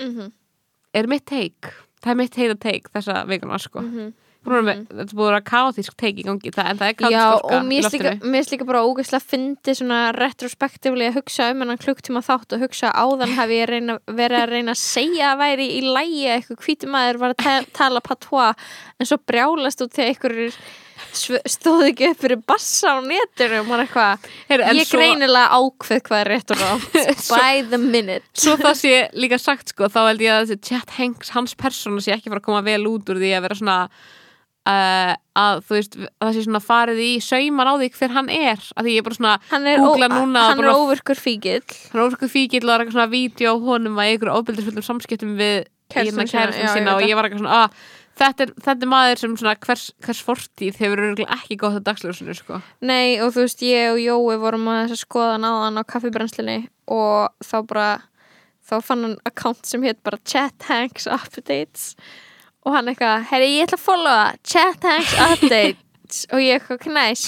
mm 0.02 0.32
er 0.96 1.06
mitt 1.06 1.26
take, 1.28 1.74
það 2.00 2.10
er 2.10 2.16
mitt 2.16 2.38
heita 2.38 2.54
take 2.56 2.88
þessa 2.94 3.26
vikuna 3.28 3.58
sko. 3.60 3.80
-hmm. 3.80 4.12
mm 4.46 4.64
með, 4.64 4.86
þetta 4.88 5.02
er 5.02 5.16
búið 5.18 5.26
að 5.26 5.30
vera 5.32 5.40
kaotísk 5.42 5.96
take 5.98 6.20
í 6.22 6.24
gangi 6.24 6.52
það, 6.54 6.68
en 6.70 6.78
það 6.78 6.88
er 6.88 6.94
og 7.42 7.64
mér 7.66 7.82
finnst 8.36 8.52
líka, 8.52 8.64
bara 8.64 8.84
ógeðslega 8.86 9.26
fyndi 9.26 9.74
svona 9.74 10.12
retrospektífli 10.14 11.08
að 11.08 11.16
hugsa 11.18 11.50
um 11.50 11.60
hennan 11.60 11.82
klukktíma 11.82 12.22
þátt 12.22 12.54
og 12.54 12.62
hugsa 12.62 12.92
áðan 12.94 13.34
hef 13.34 13.50
ég 13.50 13.68
reyna, 13.68 13.98
verið 14.06 14.42
að 14.42 14.50
reyna 14.54 14.72
að 14.72 14.82
segja 14.84 15.32
að 15.32 15.38
væri 15.42 15.66
í 15.66 15.80
lægi 15.82 16.24
að 16.28 16.36
eitthvað 16.36 16.64
hvítum 16.64 16.90
maður 16.94 17.18
var 17.18 17.34
að 17.34 17.42
ta 17.42 17.62
tala 17.72 18.00
patois 18.00 18.54
en 19.00 19.06
svo 19.06 19.18
brjálast 19.26 19.82
út 19.82 19.92
þegar 19.92 20.14
einhverjir 20.14 20.52
sv- 20.54 20.85
stóð 21.16 21.86
ekki 21.90 22.10
upp 22.12 22.20
fyrir 22.24 22.42
bassa 22.48 22.96
á 22.96 22.98
netinu 23.04 23.62
og 23.62 23.70
maður 23.70 23.84
eitthvað, 23.86 24.28
ég 24.80 24.88
svo- 24.88 25.00
greinilega 25.00 25.60
ákveð 25.60 26.02
hvað 26.08 26.22
er 26.22 26.30
rétt 26.32 26.54
og 26.54 26.62
rátt. 26.62 27.00
By 27.32 27.64
the 27.70 27.80
minute. 27.80 28.24
Svo 28.36 28.56
það 28.60 28.76
sé 28.82 28.92
líka 29.16 29.38
sagt 29.42 29.72
sko, 29.74 29.90
þá 29.92 30.00
held 30.10 30.26
ég 30.26 30.34
að 30.34 30.44
þessi 30.52 30.70
Chet 30.70 30.94
Hanks, 30.98 31.32
hans 31.36 31.56
persóna 31.58 32.04
sé 32.04 32.14
ekki 32.16 32.32
fara 32.32 32.42
að 32.42 32.48
koma 32.48 32.62
vel 32.66 32.82
út 32.90 33.12
úr 33.12 33.20
því 33.22 33.34
að 33.36 33.46
vera 33.48 33.58
svona 33.60 33.78
uh, 34.66 35.12
að 35.36 35.62
þú 35.66 35.76
veist, 35.76 35.98
að 36.00 36.26
það 36.26 36.34
sé 36.36 36.44
svona 36.46 36.62
farið 36.64 37.02
í 37.04 37.10
sauman 37.24 37.70
á 37.70 37.74
því 37.76 37.90
hver 37.98 38.16
hann 38.16 38.32
er. 38.32 38.66
Að 38.74 38.88
því 38.88 38.96
ég 38.96 39.02
er 39.02 39.06
bara 39.08 39.18
svona, 39.20 39.36
hann 39.52 39.68
er, 39.70 39.84
er 40.64 40.72
óvirkur 40.72 41.20
fíkill. 41.20 41.62
Hann 41.92 42.00
er 42.00 42.06
orðið 42.08 42.34
fíkill 42.34 42.64
og 42.64 42.70
það 42.70 42.76
er 42.76 42.84
eitthvað 42.86 42.98
svona 42.98 43.12
vídeo 43.12 43.52
á 43.52 43.56
honum 43.68 44.00
að 44.02 44.12
ykkur 44.16 44.32
ofbeldisfullum 44.34 44.86
samskiptum 44.86 45.36
við 45.38 45.64
Kærastuna 45.92 46.26
hérna 46.26 46.72
sína, 46.74 46.96
og 46.96 47.04
ég 47.06 47.14
var 47.14 47.28
eitthvað 47.28 47.44
svona 47.44 47.60
að 47.62 47.76
þetta 48.16 48.46
er, 48.46 48.52
þetta 48.64 48.86
er 48.86 48.90
maður 48.90 49.22
sem 49.22 49.36
svona 49.40 49.54
hvers, 49.66 49.86
hvers 50.04 50.22
fortíð 50.24 50.80
hefur 50.82 51.04
ekki 51.26 51.58
gott 51.60 51.78
að 51.80 51.86
dagsljósinu 51.90 52.36
sko. 52.36 52.60
Nei 52.86 53.18
og 53.24 53.34
þú 53.34 53.46
veist 53.46 53.64
ég 53.66 53.92
og 53.92 54.02
Jói 54.02 54.36
vorum 54.42 54.68
að 54.72 54.96
skoða 55.00 55.40
náðan 55.42 55.80
á 55.80 55.82
kaffibrennslinni 55.88 56.58
og 56.92 57.32
þá 57.44 57.56
bara 57.68 57.88
þá 58.66 58.78
fann 58.82 59.04
hann 59.06 59.18
account 59.28 59.66
sem 59.68 59.84
hétt 59.86 60.02
bara 60.06 60.20
Chat 60.26 60.68
Hanks 60.70 61.06
Updates 61.06 61.92
og 62.66 62.74
hann 62.74 62.90
eitthvað, 62.90 63.28
herri 63.30 63.52
ég 63.54 63.68
ætla 63.68 63.78
að 63.78 63.84
followa 63.84 64.22
Chat 64.42 64.86
Hanks 64.86 65.14
Updates. 65.30 65.82
Og 66.30 66.38
ég 66.38 66.60
eitthvað 66.60 66.84
knæs 66.84 67.22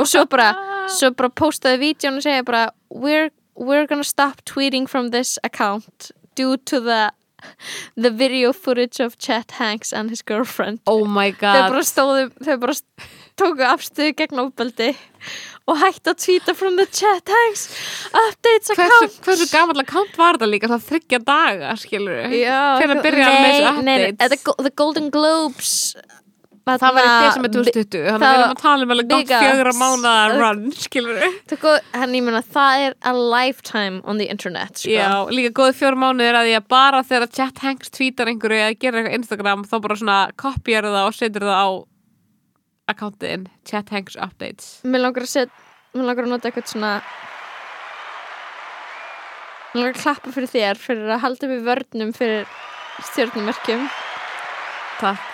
og 0.00 0.06
svo 0.08 0.22
bara, 0.32 0.54
svo 0.88 1.10
bara 1.12 1.28
postaði 1.36 1.82
vídjón 1.82 2.16
og 2.16 2.24
segja 2.24 2.44
bara 2.48 2.62
we're, 2.88 3.28
we're 3.60 3.84
gonna 3.86 4.04
stop 4.04 4.40
tweeting 4.48 4.88
from 4.88 5.10
this 5.12 5.38
account 5.44 6.10
due 6.34 6.56
to 6.64 6.80
the 6.80 7.12
the 7.96 8.10
video 8.10 8.52
footage 8.52 9.00
of 9.00 9.18
Chat 9.18 9.52
Hanks 9.58 9.92
and 9.92 10.10
his 10.10 10.22
girlfriend. 10.22 10.80
Oh 10.86 11.04
my 11.04 11.30
þau 11.32 11.68
bara 11.72 11.82
stóðu, 11.86 12.28
þau 12.44 12.56
bara 12.66 12.76
tóku 13.40 13.64
afstöðu 13.64 14.14
gegn 14.18 14.40
ofbeldi 14.44 14.90
og 15.70 15.78
hætti 15.78 16.10
að 16.10 16.18
tweeta 16.24 16.54
from 16.58 16.76
the 16.76 16.86
chat 16.90 17.28
hanks 17.30 17.62
updates 18.10 18.72
Hversu, 18.74 18.82
account. 18.82 19.18
hversu 19.24 19.46
gamall 19.52 19.80
account 19.80 20.16
var 20.18 20.38
það 20.40 20.50
líka? 20.56 20.68
Það 20.72 20.82
þryggja 20.88 21.20
daga, 21.28 21.70
skilur 21.78 22.34
Já, 22.34 22.58
Hvenær 22.82 23.02
byrjar 23.06 23.28
hann 23.30 23.38
með 23.38 23.54
þessu 23.54 23.62
nei, 23.62 23.84
nei, 23.86 23.94
nei, 24.02 24.10
updates? 24.12 24.56
the 24.66 24.72
Golden 24.82 25.08
Globes 25.14 25.74
Það 26.62 26.94
var 26.94 27.02
í 27.02 27.12
desember 27.26 27.50
2020 27.56 28.04
Þannig 28.06 28.22
að 28.22 28.32
við 28.32 28.40
erum 28.42 28.52
að 28.52 28.60
tala 28.62 28.84
um 28.86 28.92
alveg 28.94 29.06
gátt 29.10 29.22
Biggest- 29.24 29.44
fjögra 29.44 29.72
mánaða 29.74 30.26
run 30.38 30.60
Skilur 30.78 31.16
ég 32.14 32.22
meina, 32.22 32.42
það 32.54 32.82
er 32.86 32.94
a 33.02 33.12
lifetime 33.18 33.98
on 34.04 34.18
the 34.22 34.28
internet 34.30 34.78
sko. 34.78 34.92
Já, 34.94 35.26
líka 35.34 35.72
fjóra 35.74 35.98
mánuðir 35.98 36.38
að 36.38 36.46
því 36.46 36.54
að 36.60 36.68
bara 36.70 37.00
þegar 37.02 37.32
Chat 37.34 37.58
Hanks 37.64 37.90
tweetar 37.90 38.30
einhverju 38.30 38.60
eða 38.62 38.78
gerir 38.78 39.00
eitthvað 39.02 39.18
Instagram 39.18 39.64
þá 39.66 39.74
bara 39.82 39.98
svona 39.98 40.20
kopjar 40.38 40.86
það 40.86 41.08
og 41.08 41.18
setur 41.18 41.48
það 41.48 41.58
á 41.58 41.68
accountin 42.92 43.48
Chat 43.66 43.90
Hanks 43.90 44.16
Updates. 44.16 44.70
Mér 44.86 45.02
langar 45.02 45.26
að 45.26 45.34
set, 45.34 45.50
mér 45.96 46.06
langar 46.12 46.28
að 46.28 46.34
nota 46.36 46.50
eitthvað 46.50 46.70
svona 46.76 46.94
mér 49.72 49.82
langar 49.82 49.96
að 49.96 50.02
klappa 50.06 50.36
fyrir 50.38 50.54
þér 50.54 50.82
fyrir 50.86 51.10
að 51.10 51.22
halda 51.26 51.50
upp 51.50 51.58
í 51.58 51.60
vörnum 51.66 52.14
fyrir 52.14 52.56
stjórnumerkjum 53.10 53.86
Takk 55.02 55.31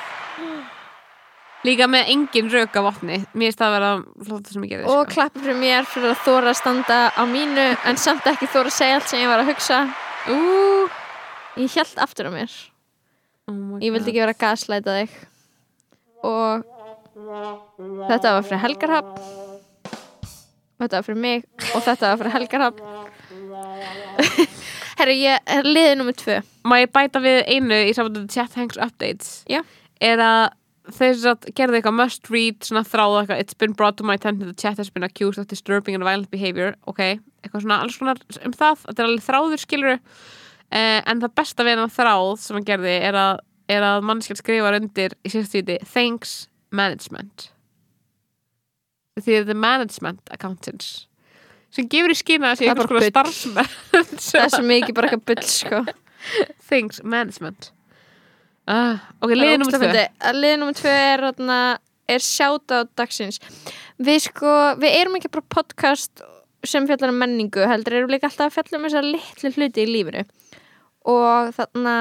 Líka 1.66 1.88
með 1.90 2.10
engin 2.12 2.50
rauk 2.52 2.76
af 2.78 2.84
vopni 2.86 3.16
Mér 3.32 3.48
finnst 3.48 3.58
það 3.58 3.68
að 3.68 3.74
vera 3.74 3.90
flóta 4.28 4.52
sem 4.54 4.64
ég 4.66 4.72
gerði 4.72 4.92
og 4.94 5.10
klappa 5.10 5.42
fyrir 5.42 5.58
mér 5.58 5.88
fyrir 5.90 6.12
að 6.12 6.20
þóra 6.26 6.52
að 6.52 6.58
standa 6.60 6.98
á 7.10 7.22
mínu 7.26 7.66
en 7.90 7.98
samt 7.98 8.28
ekki 8.30 8.46
þóra 8.52 8.70
að 8.70 8.76
segja 8.76 8.98
allt 9.00 9.10
sem 9.10 9.22
ég 9.24 9.30
var 9.32 9.42
að 9.42 9.50
hugsa. 9.50 9.78
Ú, 10.30 10.38
ég 11.58 11.74
held 11.74 12.02
aftur 12.04 12.30
á 12.30 12.32
mér. 12.36 12.54
Oh 13.50 13.78
ég 13.82 13.90
vildi 13.94 14.12
ekki 14.12 14.22
vera 14.22 14.36
að 14.36 14.42
gaslæta 14.44 14.96
þig. 15.00 15.18
Og 16.28 16.66
þetta 18.06 18.34
var 18.36 18.46
fyrir 18.46 18.62
Helgarhab 18.62 19.10
þetta 20.78 20.94
var 21.00 21.06
fyrir 21.08 21.22
mig 21.24 21.46
og 21.74 21.82
þetta 21.82 22.12
var 22.12 22.20
fyrir 22.20 22.34
Helgarhab 22.36 22.76
herru 24.98 25.14
ég 25.14 25.50
er 25.50 25.66
liðið 25.66 25.98
nummið 25.98 26.20
tvö. 26.22 26.38
Má 26.68 26.78
ég 26.82 26.94
bæta 26.94 27.22
við 27.22 27.42
einu 27.50 27.82
í 27.86 27.92
samvættu 27.96 28.24
Chat 28.34 28.54
Hanks 28.58 28.78
Updates? 28.82 29.42
Já. 29.50 29.62
Er 30.02 30.22
að 30.22 30.57
þeir 30.94 31.52
gerðu 31.56 31.78
eitthvað 31.78 31.96
must 31.98 32.30
read 32.32 32.64
svona 32.64 32.84
þráðu 32.86 33.20
eitthvað 33.22 33.42
It's 33.42 33.56
been 33.58 33.74
brought 33.76 33.98
to 33.98 34.06
my 34.06 34.16
attention 34.18 34.46
that 34.46 34.56
the 34.56 34.62
chat 34.62 34.78
has 34.80 34.90
been 34.90 35.06
accused 35.06 35.38
of 35.40 35.48
disturbing 35.48 35.94
and 35.94 36.04
violent 36.04 36.30
behavior. 36.30 36.74
Ok, 36.88 37.20
eitthvað 37.42 37.64
svona 37.64 37.80
alls 37.82 37.98
konar 38.00 38.22
um 38.44 38.54
það 38.56 38.84
Þetta 38.86 39.02
er 39.02 39.08
alveg 39.08 39.26
þráður 39.26 39.62
skilur 39.64 39.92
uh, 39.98 41.00
En 41.02 41.22
það 41.24 41.36
besta 41.40 41.66
við 41.66 41.76
hennar 41.76 41.94
þráð 41.94 42.32
sem 42.44 42.58
hann 42.58 42.68
gerði 42.70 42.96
er 43.10 43.20
að, 43.20 43.44
er 43.76 43.86
að 43.90 44.08
mannskjald 44.08 44.42
skrifar 44.42 44.78
undir 44.80 45.16
í 45.22 45.32
sérst 45.34 45.56
víti 45.58 45.78
Thanks 45.92 46.36
management. 46.70 47.48
Því 49.18 49.40
þetta 49.40 49.54
er 49.54 49.62
management 49.62 50.34
accountants. 50.34 51.08
Sem 51.74 51.88
gefur 51.90 52.12
í 52.12 52.18
Það 52.18 52.44
er 52.44 52.68
einhvers 52.70 52.92
konar 52.92 53.08
starfsmenn 53.10 53.72
það 54.28 54.44
er 54.44 54.52
svo 54.54 54.62
mikið 54.64 54.94
bara 54.96 55.10
eitthvað 55.10 55.26
bull 55.32 55.50
sko. 55.52 55.82
Things 56.68 57.02
management 57.04 57.72
ah, 58.68 59.00
Ok, 59.24 59.32
liðið 59.34 59.58
nummer 59.64 59.78
tvö. 59.82 60.06
Liðið 60.38 60.58
nummið 60.62 60.80
tvö 60.82 60.94
er, 61.08 61.24
þarna, 61.28 61.58
er 62.14 62.24
shoutout 62.24 62.92
dagsins. 62.98 63.40
Við 63.98 64.20
sko, 64.28 64.52
við 64.82 64.96
erum 65.00 65.16
ekki 65.18 65.30
bara 65.34 65.48
podcast 65.56 66.22
sem 66.66 66.86
fjallar 66.88 67.12
um 67.12 67.18
menningu 67.22 67.64
heldur 67.70 67.96
erum 68.00 68.10
líka 68.12 68.28
alltaf 68.28 68.48
að 68.50 68.56
fjalla 68.58 68.78
um 68.80 68.86
þessar 68.88 69.06
litlu 69.08 69.52
hluti 69.56 69.84
í 69.84 69.90
lífinu. 69.90 70.24
Og 71.08 71.52
þarna 71.56 71.94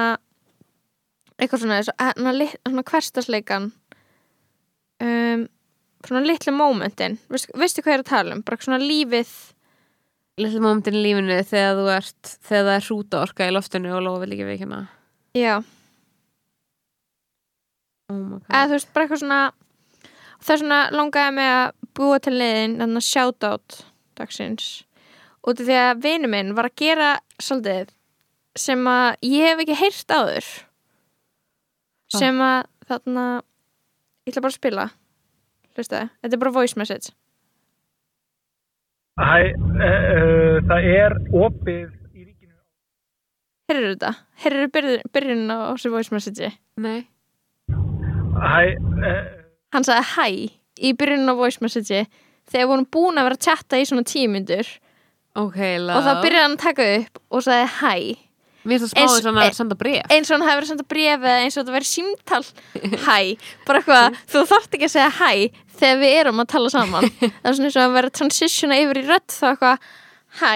eitthvað 1.38 1.62
svona, 1.62 1.82
svona, 1.86 2.32
lit- 2.34 2.56
svona 2.66 2.82
hverstasleikan 2.90 3.68
um, 5.04 5.44
svona 6.06 6.22
litlu 6.26 6.54
momentin 6.56 7.14
veistu, 7.30 7.54
veistu 7.58 7.84
hvað 7.84 7.92
ég 7.94 8.00
er 8.00 8.04
að 8.04 8.10
tala 8.10 8.34
um? 8.36 8.42
Bara 8.46 8.58
svona 8.64 8.80
lífið. 8.82 9.30
Lilla 10.38 10.60
momentin 10.62 10.94
í 10.98 11.02
lífinu 11.02 11.38
þegar 11.46 11.78
þú 11.78 11.86
ert 11.96 12.32
þegar 12.46 12.66
það 12.68 12.74
er 12.76 12.86
hrúta 12.88 13.22
orka 13.24 13.46
í 13.48 13.54
loftinu 13.54 13.94
og 13.96 14.04
lofa 14.06 14.22
vil 14.24 14.34
ekki 14.36 14.46
við 14.50 14.60
hérna. 14.64 14.80
Já, 15.38 15.54
oh 18.08 18.18
my 18.18 18.38
God. 18.38 18.50
eða 18.50 18.66
þú 18.66 18.76
veist 18.76 18.92
bara 18.94 19.06
eitthvað 19.06 19.22
svona 19.24 19.42
það 20.38 20.54
er 20.54 20.62
svona 20.62 20.80
langaði 20.94 21.34
mig 21.38 21.52
að 21.54 21.66
búa 21.98 22.20
til 22.22 22.34
liðin 22.36 22.78
þannig 22.80 23.02
að 23.02 23.08
shoutout 23.08 23.78
dagsins. 24.18 24.68
Út 25.46 25.60
af 25.60 25.68
því 25.68 25.78
að 25.80 26.00
vinu 26.04 26.30
minn 26.30 26.54
var 26.56 26.68
að 26.68 26.78
gera 26.82 27.10
svolítið 27.40 27.92
sem 28.58 28.88
að 28.90 29.28
ég 29.28 29.46
hef 29.46 29.62
ekki 29.64 29.78
heyrt 29.78 30.14
áður. 30.14 30.48
Sem 32.14 32.40
að 32.42 32.58
þarna 32.88 33.26
ég 34.26 34.32
ætla 34.32 34.44
bara 34.44 34.54
að 34.54 34.58
spila. 34.58 34.88
Hlustaði, 35.78 36.10
þetta 36.22 36.36
er 36.36 36.42
bara 36.42 36.54
voice 36.56 36.80
message. 36.80 37.14
Hæ, 39.18 39.50
uh, 39.50 40.58
það 40.66 40.88
er 40.94 41.14
opið 41.34 41.86
í 42.14 42.24
ríkinu. 42.24 42.54
heyrður 43.70 43.94
þetta, 43.94 44.12
byrjun, 44.74 45.06
byrjun 45.14 45.54
á 45.54 45.58
þessu 45.74 45.94
voice 45.94 46.14
message? 46.14 46.50
Nei 46.78 47.06
Hæ, 48.38 48.76
uh, 48.78 49.18
hann 49.74 49.86
sagði 49.86 50.06
hæ 50.14 50.28
í 50.78 50.92
byrjun 50.98 51.30
á 51.30 51.34
voice 51.38 51.58
message 51.64 52.04
þegar 52.52 52.68
vorum 52.70 52.86
búin 52.94 53.18
að 53.18 53.28
vera 53.28 53.38
að 53.38 53.44
chatta 53.48 53.80
í 53.82 53.86
svona 53.88 54.06
tíu 54.06 54.28
myndur 54.30 54.68
Ok, 55.38 55.58
og 55.58 56.00
þá 56.06 56.12
byrjaði 56.22 56.42
hann 56.44 56.56
að 56.56 56.62
taka 56.64 56.86
upp 56.98 57.20
og 57.30 57.44
sagði 57.46 57.68
hæ 57.80 57.94
Mér 58.68 58.82
finnst 58.82 58.96
það 58.98 58.98
smá 58.98 59.04
Eins- 59.04 59.14
eins 59.14 59.24
og 59.24 59.28
hann 59.30 59.38
er 59.38 59.48
að 59.48 59.56
senda 59.58 59.76
bref 59.78 60.10
eins 60.12 60.28
og 60.30 60.34
hann 60.36 60.48
hefur 60.50 60.66
senda 60.68 60.84
bréf 60.90 61.22
eða 61.22 61.36
eins 61.44 61.54
og 61.56 61.62
þetta 61.62 61.74
verið 61.76 61.88
símtal. 61.88 62.40
Hæ, 63.06 63.18
bara 63.68 63.80
eitthvað, 63.80 64.18
þú 64.32 64.42
þarft 64.50 64.74
ekki 64.76 64.88
að 64.88 64.92
segja 64.96 65.12
hæ 65.14 65.30
þegar 65.78 66.00
við 66.02 66.16
erum 66.18 66.42
að 66.42 66.48
tala 66.52 66.72
saman. 66.74 67.06
Það 67.38 67.48
er 67.48 67.56
svona 67.56 67.70
eins 67.70 67.78
og 67.78 67.84
að 67.86 67.94
vera 67.94 68.10
að 68.10 68.16
transitiona 68.18 68.80
yfir 68.82 69.00
í 69.00 69.04
rödd 69.06 69.28
þá 69.38 69.46
eitthvað, 69.52 69.86
hæ 70.42 70.52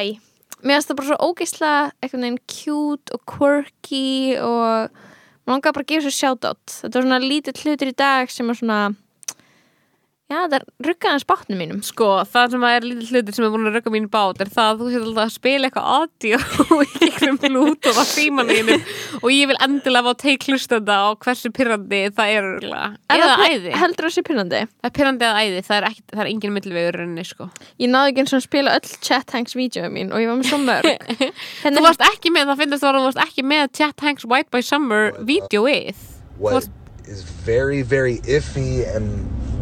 mér 0.62 0.76
finnst 0.76 0.90
það 0.90 0.98
bara 1.00 1.08
svo 1.12 1.30
ógeisla 1.30 1.70
eitthvað 2.02 2.22
neginn 2.26 2.42
cute 2.56 3.16
og 3.16 3.22
quirky 3.32 4.04
og 4.42 5.00
mér 5.42 5.56
langar 5.56 5.74
bara 5.74 5.84
að 5.84 5.90
gefa 5.92 6.06
svo 6.06 6.14
shoutout. 6.16 6.76
Þetta 6.82 6.98
er 6.98 7.06
svona 7.06 7.22
lítið 7.22 7.62
hlutur 7.62 7.90
í 7.90 7.96
dag 7.98 8.30
sem 8.30 8.50
er 8.50 8.58
svona 8.58 8.80
já, 10.32 10.38
það 10.48 10.56
er 10.58 10.64
ruggaðans 10.88 11.26
bátnum 11.28 11.60
mínum 11.62 11.80
Sko, 11.86 12.08
það 12.32 12.54
sem 12.54 12.64
að 12.66 12.76
er 12.78 12.86
lítið 12.88 13.10
hlutir 13.12 13.36
sem 13.36 13.46
er 13.46 13.52
búin 13.54 13.68
að 13.68 13.76
rögga 13.78 13.92
mín 13.94 14.08
bát 14.12 14.40
er 14.44 14.50
það 14.52 14.70
að 14.72 14.80
þú 14.82 14.88
sér 14.94 15.04
alltaf 15.06 15.22
að 15.26 15.34
spila 15.36 15.68
eitthvað 15.68 15.90
audio 15.96 16.40
í 16.82 16.88
gegnum 17.02 17.38
Bluetooth 17.42 18.00
á 18.00 18.04
símaninu 18.08 18.78
og 19.20 19.28
ég 19.32 19.50
vil 19.52 19.58
endilega 19.66 20.08
fá 20.08 20.20
teik 20.24 20.46
hlustanda 20.48 20.98
á 21.04 21.08
hversu 21.22 21.52
pyrrandi 21.54 22.02
það 22.16 22.34
er 22.38 22.48
Eða 23.12 23.28
það 23.32 23.44
æði. 23.52 23.74
heldur 23.82 24.08
það 24.08 24.14
sé 24.16 24.24
pyrrandi 24.30 24.62
Það 24.72 24.88
er 24.90 24.94
pyrrandi 24.98 25.28
eða 25.28 25.42
æði, 25.46 25.62
það 25.68 25.76
er, 25.78 25.88
ekki, 25.92 26.04
það 26.12 26.22
er 26.24 26.30
engin 26.32 26.54
millivegur 26.56 26.98
rauninni, 27.02 27.24
sko. 27.28 27.48
ég 27.82 27.92
náði 27.92 28.12
ekki 28.12 28.24
eins 28.24 28.32
og 28.34 28.40
að 28.40 28.46
spila 28.46 28.76
öll 28.78 28.94
chat 29.04 29.34
hanks 29.36 29.56
vídeo 29.58 29.90
mín 29.92 30.12
og 30.14 30.22
ég 30.22 30.30
var 30.32 30.40
með 30.40 30.50
svo 30.50 30.60
mörg 30.62 30.88
Þú 31.76 31.84
varst 31.84 32.06
ekki 32.08 32.32
með, 32.34 32.48
það 32.52 32.62
finnst 32.62 32.82
það 32.82 32.88
að 32.92 32.98
þú 33.00 33.04
varst 33.10 33.22
ekki 33.26 33.44
með 33.52 33.68
Chat 33.78 34.04
Hanks 34.06 34.26
White 34.28 34.50
by 34.54 34.62
Summer 34.64 35.12
videoið. 35.28 36.06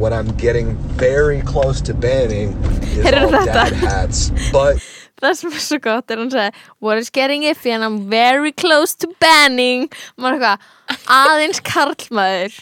What 0.00 0.14
I'm 0.16 0.30
getting 0.40 0.76
very 0.96 1.42
close 1.42 1.82
to 1.82 1.92
banning 1.92 2.54
is 2.88 3.04
Heyrðu 3.04 3.26
all 3.26 3.34
þetta? 3.34 3.52
dad 3.52 3.74
hats. 3.84 4.20
But 4.54 4.80
það 5.20 5.34
sem 5.36 5.52
er 5.52 5.60
svo 5.66 5.78
gott 5.84 6.10
er 6.14 6.22
hann 6.22 6.30
segja 6.32 6.54
what 6.80 6.96
is 7.02 7.10
getting 7.12 7.44
iffy 7.44 7.74
and 7.74 7.84
I'm 7.84 7.98
very 8.08 8.52
close 8.52 8.94
to 9.04 9.10
banning 9.20 9.90
maður 10.16 10.38
eitthvað 10.38 11.04
aðeins 11.18 11.60
karlmaður 11.68 12.56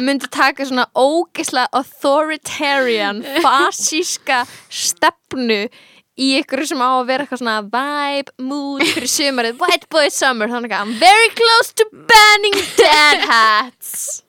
myndi 0.00 0.30
taka 0.32 0.64
svona 0.64 0.86
ógisla 0.96 1.66
authoritarian 1.76 3.20
fasíska 3.44 4.46
stefnu 4.72 5.66
í 6.20 6.30
ykkur 6.40 6.64
sem 6.68 6.80
á 6.80 6.88
að 7.02 7.06
vera 7.12 7.26
eitthvað 7.26 7.42
svona 7.42 7.58
vibe, 7.76 8.32
mood 8.40 8.86
fyrir 8.88 9.12
sumarið 9.18 9.60
white 9.60 9.92
boy 9.92 10.08
summer 10.16 10.48
þannig 10.48 10.72
að 10.72 10.86
I'm 10.88 10.96
very 11.04 11.28
close 11.36 11.76
to 11.76 11.84
banning 11.92 12.56
dad 12.80 13.28
hats 13.28 14.22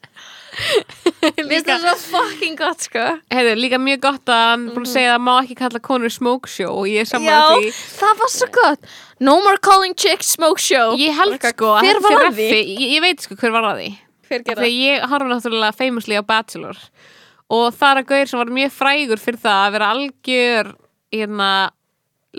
Mér 0.51 1.47
finnst 1.47 1.67
það 1.69 1.83
svo 1.85 1.93
fucking 2.11 2.57
gott 2.59 2.83
sko. 2.87 3.03
Heiðu, 3.31 3.53
líka 3.59 3.77
mjög 3.81 4.01
gott 4.03 4.31
að 4.33 4.41
hann 4.49 4.65
búin 4.73 4.87
að 4.87 4.91
segja 4.93 5.13
að 5.15 5.23
má 5.27 5.31
ekki 5.39 5.57
kalla 5.61 5.81
konur 5.85 6.11
smoke 6.13 6.51
show 6.51 6.71
og 6.81 6.89
ég 6.91 7.05
er 7.05 7.09
saman 7.11 7.29
Já, 7.29 7.39
að 7.45 7.57
því. 7.61 7.71
það 8.01 8.21
var 8.21 8.31
svo 8.35 8.49
gott. 8.57 8.89
No 9.21 9.35
more 9.45 9.61
calling 9.63 9.95
chicks 9.95 10.33
smoke 10.35 10.61
show. 10.63 10.95
Ég 10.99 11.15
held 11.17 11.37
sko 11.53 11.73
að 11.77 11.87
Hver 11.87 12.01
var 12.03 12.17
að 12.27 12.39
því? 12.39 12.47
Ég, 12.51 12.71
ég 12.97 13.03
veit 13.05 13.25
sko 13.27 13.37
hver 13.39 13.53
var 13.55 13.69
að 13.71 13.81
því. 13.83 13.89
Hver 14.27 14.43
gera? 14.47 14.55
Þegar 14.61 14.73
ég 14.75 15.05
horfði 15.11 15.31
náttúrulega 15.31 15.77
famously 15.83 16.19
á 16.19 16.23
Bachelor. 16.33 16.81
Og 17.51 17.67
það 17.75 17.91
er 17.93 18.01
að 18.01 18.09
gauður 18.11 18.31
sem 18.31 18.41
var 18.41 18.53
mjög 18.57 18.73
frægur 18.79 19.21
fyrir 19.21 19.41
það 19.43 19.61
að 19.67 19.73
vera 19.77 19.91
algjör 19.95 20.73
hérna 21.11 21.51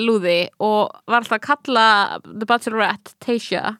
lúði 0.00 0.38
og 0.64 0.88
var 1.04 1.18
alltaf 1.20 1.36
að 1.36 1.46
kalla 1.50 1.86
The 2.24 2.48
Bachelorette 2.48 3.12
Tasha 3.20 3.74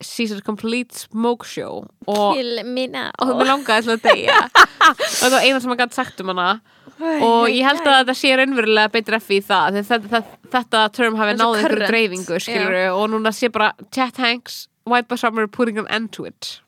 she's 0.00 0.32
a 0.32 0.40
complete 0.40 0.92
smoke 0.94 1.44
show. 1.44 1.86
Og, 2.06 2.34
Kill 2.36 2.62
me 2.64 2.86
now. 2.86 3.10
Og 3.20 3.32
það 3.32 3.50
langaði 3.50 3.86
til 3.86 3.94
að 3.94 4.02
deyja. 4.04 4.40
Og 4.86 5.00
það 5.00 5.34
var 5.34 5.46
eina 5.46 5.60
sem 5.62 5.72
að 5.72 5.80
gæti 5.82 5.98
sagt 5.98 6.22
um 6.22 6.32
hana. 6.32 6.48
Og 6.96 7.48
ég 7.52 7.64
held 7.66 7.82
að 7.84 7.98
þetta 8.00 8.14
sé 8.16 8.36
raunverulega 8.38 8.92
betur 8.92 9.18
eftir 9.18 9.40
í 9.40 9.42
það 9.44 9.80
þetta, 9.90 10.20
þetta, 10.52 10.84
term 10.96 11.18
hafi 11.20 11.34
náðið 11.36 11.58
einhverju 11.60 11.90
dreifingu 11.90 12.38
skilur 12.40 12.76
og 12.94 13.10
núna 13.12 13.32
sé 13.36 13.50
bara 13.52 13.74
Chat 13.92 14.16
Hanks 14.22 14.62
White 14.88 15.10
by 15.10 15.18
Summer 15.20 15.46
putting 15.46 15.76
an 15.82 15.88
end 15.90 16.12
to 16.16 16.24
it. 16.24 16.60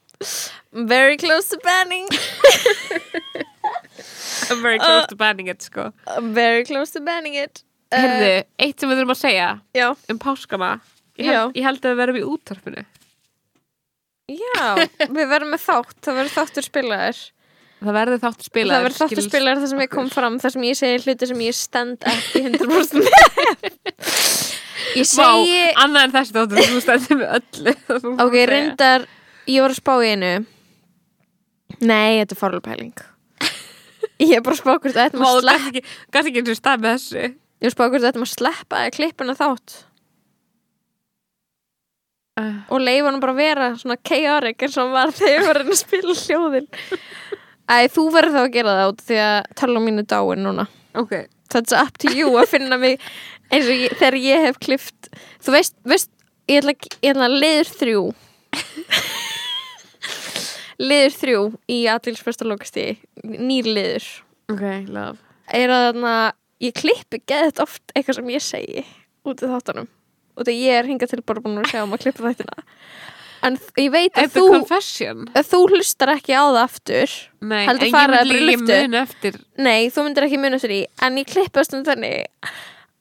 Very 0.72 1.16
close 1.16 1.48
to 1.48 1.59
banning. 1.64 2.09
I'm 4.50 4.62
very 4.66 4.78
close 4.78 5.06
to 5.09 5.16
banning 5.16 5.46
it 5.46 5.62
sko. 5.62 5.92
Very 6.20 6.64
close 6.64 6.90
to 6.92 7.00
banning 7.00 7.34
it. 7.34 7.62
Uh, 7.88 8.02
Herðu, 8.02 8.32
eitt 8.60 8.82
sem 8.82 8.90
við 8.90 8.98
þurfum 9.00 9.14
að 9.14 9.20
segja 9.22 9.48
Já, 9.72 9.86
um 10.12 10.18
páskana. 10.20 10.74
Ég 11.16 11.30
held, 11.30 11.56
ég 11.56 11.64
held 11.64 11.80
að 11.80 11.94
við 11.94 12.00
verðum 12.02 12.18
í 12.18 12.26
úttarpinu 12.34 12.84
já, 14.28 14.86
við 15.09 15.26
verðum 15.30 15.52
með 15.55 15.62
þátt 15.64 15.98
Það 16.05 16.18
verður 16.20 16.34
þáttur 16.36 16.66
spilaðir 16.66 17.20
það 17.78 17.94
verður 17.94 18.20
þáttu 18.24 18.46
spilaður 18.48 18.74
Það 18.74 18.84
verður 18.88 18.98
þáttur 18.98 19.16
skilst. 19.16 19.30
spilaðir 19.30 19.60
þar 19.62 19.70
sem 19.72 19.82
ég 19.84 19.90
kom 19.92 20.09
fram 20.10 20.38
Þar 20.42 20.55
sem 20.55 20.64
ég 20.66 20.78
segi 20.80 21.02
hluti 21.05 21.28
sem 21.30 21.42
ég 21.46 21.55
stend 21.59 22.09
ekki 22.12 22.42
100% 22.48 22.98
með. 23.05 23.12
Ég 24.98 25.05
Vá, 25.05 25.28
segi 25.28 25.60
annað 25.84 26.06
en 26.09 26.14
þessi 26.16 26.34
þáttur 26.36 26.64
þú 26.72 26.80
stendur 26.84 27.20
með 27.20 27.36
öllu. 27.38 27.74
Ok, 28.26 28.36
reyndar 28.50 29.06
Ég 29.48 29.62
var 29.64 29.72
að 29.72 29.78
spá 29.80 29.92
í 30.05 30.10
einu. 30.12 30.32
Nei, 31.78 32.18
þetta 32.20 32.34
er 32.34 32.40
farlega 32.42 32.66
pæling 32.72 33.05
Ég 34.18 34.34
er 34.34 34.42
bara 34.42 34.56
að 34.56 34.62
spá 34.64 34.72
hvort 34.74 34.96
þetta 34.98 35.18
Vá, 35.20 35.26
maður 35.28 35.52
ekki, 35.55 35.82
gæti 36.10 36.32
ekki 36.32 36.42
eins 36.42 36.50
og 36.50 36.59
stað 36.59 36.82
með 36.82 36.96
þessu. 36.96 37.26
Ég 37.28 37.62
var 37.62 37.70
að 37.70 37.76
spá 37.76 37.84
hvort 37.86 38.05
þetta 38.09 38.22
maður 38.22 38.32
sleppa 38.34 38.80
eða 38.82 38.94
klippuna 38.98 39.36
þátt 39.38 39.76
uh, 42.39 42.52
og 42.73 42.85
leifa 42.85 43.10
hann 43.10 43.23
bara 43.23 43.35
að 43.35 43.43
vera 43.43 43.70
svona 43.81 43.98
chaotic 44.06 44.66
eins 44.66 44.78
og 44.81 44.93
var 44.94 45.15
þegar 45.15 45.35
ég 45.35 45.48
var 45.48 45.62
að 45.65 45.74
spila 45.81 46.16
hljóðin. 46.23 46.69
Æ, 47.69 47.77
þú 47.93 48.06
verður 48.15 48.36
þá 48.36 48.43
að 48.44 48.55
gera 48.55 48.77
það 48.78 48.93
út 48.93 49.02
því 49.09 49.19
að 49.24 49.51
tala 49.60 49.82
mínu 49.85 50.06
dáin 50.09 50.47
núna. 50.47 50.65
Ok, 50.98 51.12
That's 51.48 51.73
up 51.73 51.97
to 52.02 52.12
you 52.12 52.28
að 52.36 52.51
finna 52.52 52.77
mig 52.81 52.98
eins 53.48 53.69
og 53.69 53.77
ég, 53.77 53.93
þegar 53.97 54.16
ég 54.20 54.47
hef 54.48 54.59
klift. 54.60 55.09
Þú 55.44 55.55
veist, 55.55 55.77
veist 55.89 56.10
ég 56.48 56.60
ætla, 56.60 56.74
ég 57.01 57.15
ætla 57.15 57.28
að 57.28 57.36
liður 57.44 57.70
þrjú. 57.82 58.02
Liður 60.78 61.15
þrjú 61.19 61.39
í 61.74 61.78
aðtilspresta 61.90 62.47
lokasti 62.47 62.85
nýr 63.24 63.66
liður. 63.66 64.05
Ok, 64.52 64.62
love. 64.86 65.19
Er 65.51 65.73
að 65.74 65.86
þarna 65.89 66.12
ég 66.62 66.77
klippi 66.77 67.19
geðið 67.27 67.62
oft 67.65 67.94
eitthvað 67.97 68.20
sem 68.20 68.31
ég 68.35 68.44
segi 68.44 68.85
út 69.27 69.43
af 69.43 69.56
þáttunum 69.56 69.89
og 70.39 70.47
þegar 70.47 70.59
ég 70.62 70.78
er 70.78 70.89
hingað 70.89 71.12
til 71.12 71.23
bara 71.27 71.43
búin 71.44 71.59
að 71.60 71.70
sjá 71.73 71.82
um 71.82 71.94
að 71.97 72.05
klippa 72.06 72.28
þættina. 72.31 72.65
En 73.48 73.55
ég 73.78 73.90
veit 73.94 74.16
að 74.19 74.24
Þetta 74.24 74.40
þú 74.40 74.47
að 75.39 75.44
þú 75.52 75.59
hlustar 75.70 76.10
ekki 76.16 76.35
á 76.35 76.43
það 76.48 76.56
aftur 76.65 77.12
Nei, 77.47 77.60
en 77.70 77.78
ég 77.85 77.93
myndi 77.94 78.39
lyftu? 78.48 78.78
mun 78.82 78.97
eftir 78.98 79.36
nei, 79.62 79.90
þú 79.94 80.06
myndir 80.09 80.27
ekki 80.27 80.40
muna 80.43 80.59
eftir 80.59 80.73
því 80.73 80.81
en 81.06 81.20
ég 81.20 81.28
klippa 81.31 81.62
stund 81.66 81.86
þannig 81.86 82.48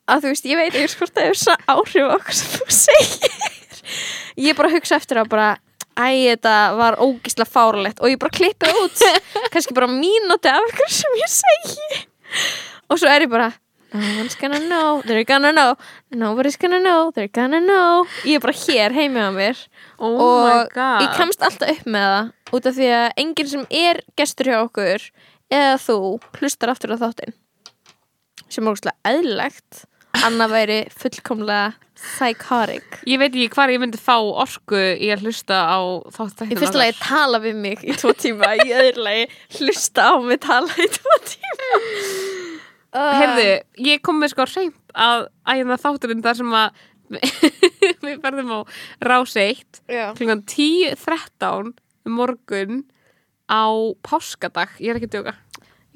að 0.08 0.22
þú 0.28 0.34
veist, 0.36 0.46
ég 0.48 0.60
veit 0.62 0.78
ekki 0.78 1.00
hvort 1.02 1.16
það 1.18 1.32
er 1.32 1.40
svo 1.42 1.56
áhrif 1.74 2.12
okkur 2.20 2.38
sem 2.38 2.52
þú 2.54 2.68
segir. 2.78 3.40
Ég 4.46 4.60
bara 4.60 4.70
hugsa 4.72 5.00
eftir 5.02 5.20
að 5.24 5.32
bara 5.34 5.48
æ, 5.98 6.06
þetta 6.30 6.54
var 6.78 7.00
ógísla 7.02 7.48
fárlegt 7.50 8.00
og 8.04 8.14
ég 8.14 8.22
bara 8.22 8.38
klippi 8.38 8.70
það 8.70 8.84
út 8.86 9.04
kannski 9.56 9.76
bara 9.76 9.90
mínúti 9.92 10.54
af 10.54 10.70
ykkur 10.70 10.94
sem 11.02 11.18
ég 11.24 11.34
segi. 11.34 12.04
Og 12.88 13.02
svo 13.02 13.10
er 13.10 13.26
ég 13.26 13.34
bara 13.34 13.50
no 13.94 14.18
one's 14.18 14.36
gonna 14.36 14.60
know, 14.60 15.02
they're 15.06 15.24
gonna 15.24 15.52
know. 15.52 15.76
Nobody's 16.12 16.58
gonna 16.58 16.80
know, 16.80 17.12
they're 17.16 17.32
gonna 17.32 17.62
know. 17.62 18.06
Ég 18.24 18.36
er 18.36 18.44
bara 18.44 18.54
hér 18.54 18.96
heimi 18.96 19.22
á 19.24 19.32
mér. 19.32 19.58
Oh 20.00 20.18
my 20.44 20.60
og 20.68 20.78
ég 21.04 21.16
kemst 21.16 21.44
alltaf 21.44 21.72
upp 21.72 21.88
með 21.88 22.08
það 22.12 22.58
út 22.58 22.70
af 22.70 22.78
því 22.78 22.92
að 23.00 23.08
enginn 23.24 23.52
sem 23.54 23.66
er 23.72 24.02
gestur 24.20 24.52
hjá 24.52 24.60
okkur 24.66 25.10
eða 25.54 25.76
þú 25.84 25.98
hlustar 26.40 26.74
aftur 26.74 26.96
á 26.96 26.98
þáttinn. 27.00 27.36
Sem 28.48 28.64
er 28.64 28.74
ógustlega 28.74 29.12
eðlilegt. 29.12 29.86
Annað 30.26 30.54
væri 30.56 30.78
fullkomlega 30.98 31.76
psychotic. 31.98 33.00
Ég 33.10 33.20
veit 33.22 33.32
ekki 33.34 33.50
hvar 33.54 33.72
ég 33.74 33.82
myndi 33.82 34.00
fá 34.02 34.16
orku 34.18 34.78
í 34.78 35.10
að 35.14 35.26
hlusta 35.26 35.60
á 35.66 35.80
þátt 36.14 36.46
í 36.48 36.58
fyrsta 36.58 36.82
lagi 36.82 36.98
tala 37.02 37.42
við 37.44 37.60
mig 37.62 37.84
í 37.86 37.96
tvo 37.98 38.14
tíma. 38.18 38.54
Í 38.62 38.74
öðru 38.74 39.06
lagi 39.06 39.28
hlusta 39.60 40.12
á 40.12 40.16
mig 40.22 40.42
tala 40.46 40.74
í 40.74 40.90
tvo 40.98 41.20
tíma 41.26 42.27
uh, 42.98 43.14
Herðu, 43.22 43.48
ég 43.88 44.04
kom 44.06 44.20
með 44.22 44.34
sko 44.34 44.48
reynd 44.50 44.96
að 44.98 45.28
ægna 45.54 45.80
þátturinn 45.82 46.24
þar 46.26 46.40
sem 46.42 46.56
að 46.60 46.86
við 48.04 48.22
verðum 48.24 48.52
á 48.52 48.60
rás 49.08 49.38
1 49.40 49.82
já. 49.88 50.12
klukkan 50.18 50.44
10.13 50.44 51.74
um 52.08 52.18
morgun 52.18 52.84
á 53.48 53.72
páskadag, 54.04 54.76
ég 54.84 54.92
er 54.92 55.00
ekki 55.00 55.12
djóka 55.14 55.38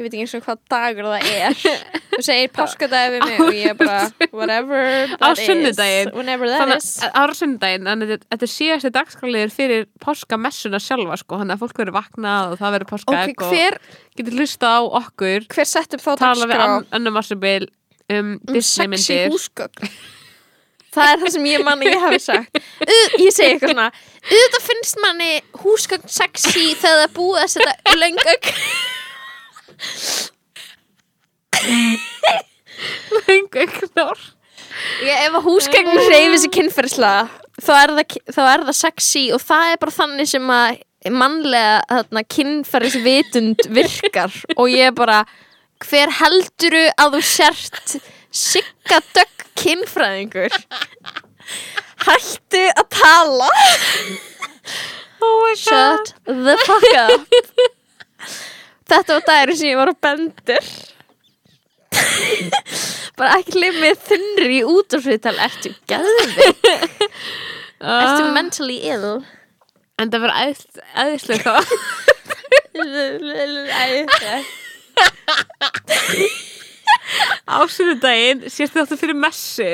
ég 0.01 0.05
veit 0.07 0.15
ekki 0.17 0.23
eins 0.25 0.35
og 0.37 0.45
hvað 0.47 0.61
dagur 0.73 1.07
það 1.11 1.27
er. 1.31 1.57
Þú 2.11 2.21
segir 2.27 2.51
páskadagur 2.55 3.13
við 3.15 3.25
mig 3.29 3.41
og 3.45 3.51
ég 3.55 3.71
er 3.71 3.77
bara 3.79 4.29
whatever 4.35 4.87
that 5.13 5.21
Á 5.21 5.29
is 5.37 6.11
whenever 6.17 6.49
that 6.51 6.73
is. 6.75 6.89
að 7.05 7.19
ára 7.21 7.35
sunnudaginn, 7.37 7.87
þannig 7.87 8.13
að 8.17 8.25
þetta- 8.33 8.49
síðasti 8.55 8.91
dagskáliður 8.97 9.53
fyrir 9.55 9.85
páskamessuna 10.03 10.81
sjálfa 10.83 11.19
sko, 11.21 11.39
þannig 11.41 11.55
að 11.55 11.63
fólk 11.65 11.81
verður 11.83 11.97
vaknað 12.01 12.55
og 12.55 12.61
það 12.61 12.75
verður 12.77 12.91
páskaegg 12.91 13.35
ok, 13.37 13.45
hver, 13.53 13.77
og 13.81 14.17
getur 14.21 14.39
hlusta 14.41 14.73
á 14.75 14.79
okkur 15.01 15.47
hver 15.55 15.69
sett 15.71 15.95
upp 15.97 16.03
þá 16.03 16.11
tala 16.25 16.47
við 16.49 16.55
dagskrá? 16.57 16.71
Ann- 16.81 16.89
Annu 16.99 17.13
Marsabil 17.15 17.69
um 18.11 18.33
um 18.33 18.33
Disney 18.51 18.97
sexy 18.97 19.13
myndir. 19.21 19.31
húsgögn. 19.31 19.93
Það 20.91 21.07
er 21.13 21.19
það 21.21 21.29
sem 21.31 21.45
ég 21.47 21.61
manni 21.63 21.87
ég 21.87 22.01
hafi 22.03 22.17
sagt. 22.19 22.57
Ég 23.15 23.29
segi 23.31 23.53
eitthvað 23.53 23.71
svona 23.71 23.85
auðvitað 24.27 24.65
finnst 24.65 24.97
manni 24.99 25.29
húsgögn 25.61 26.09
sexy 26.11 26.65
þegar 26.81 27.05
það 27.05 27.13
búið 27.15 27.39
að 27.45 27.53
setja 27.53 27.95
löngögn 28.01 28.57
Lengu 33.27 33.61
eknar 33.65 34.21
ég, 35.03 35.15
ef 35.27 35.35
að 35.35 35.43
húsgögn 35.45 35.99
reyfi 36.09 36.39
sér 36.41 36.53
kynferðslega 36.55 37.25
þá 37.61 37.73
er, 37.75 37.93
það, 37.97 38.15
þá 38.33 38.41
er 38.45 38.63
það 38.69 38.77
sexy 38.79 39.25
og 39.35 39.43
það 39.43 39.73
er 39.73 39.81
bara 39.83 39.97
þannig 39.97 40.31
sem 40.31 40.53
að 40.55 40.79
mannlega 41.09 41.81
þarna, 41.89 42.23
kynferðisvitund 42.29 43.65
virkar. 43.77 44.35
Og 44.57 44.69
ég 44.69 44.91
er 44.91 44.97
bara 44.97 45.23
hver 45.81 46.13
helduru 46.19 46.83
að 47.01 47.17
þú 47.17 47.21
sért 47.25 47.95
siggadögg 48.29 49.47
kynfræðingur? 49.61 50.53
Hættu 52.05 52.63
að 52.69 52.87
tala. 52.93 53.49
Oh 55.21 55.53
shut 55.57 56.15
the 56.25 56.57
fuck 56.65 56.87
up 56.97 57.29
þetta 58.91 59.17
var 59.17 59.23
dagir 59.27 59.55
sem 59.57 59.71
ég 59.71 59.79
var 59.79 59.91
á 59.91 59.95
bendur 60.07 60.65
bara 63.19 63.37
ekki 63.39 63.59
limið 63.59 63.99
þunri 64.07 64.57
í 64.57 64.63
útafsviðtal 64.67 65.37
ertu 65.45 65.69
gæði 65.89 66.47
ertu 67.81 68.23
mentally 68.35 68.77
ill? 68.91 69.21
En 70.01 70.09
það 70.09 70.21
verður 70.23 70.37
æðislega 71.03 71.43
þá. 71.45 71.63
Ásynudaginn 77.51 78.41
sést 78.49 78.73
þáttu 78.73 78.97
fyrir 78.97 79.17
messu? 79.17 79.67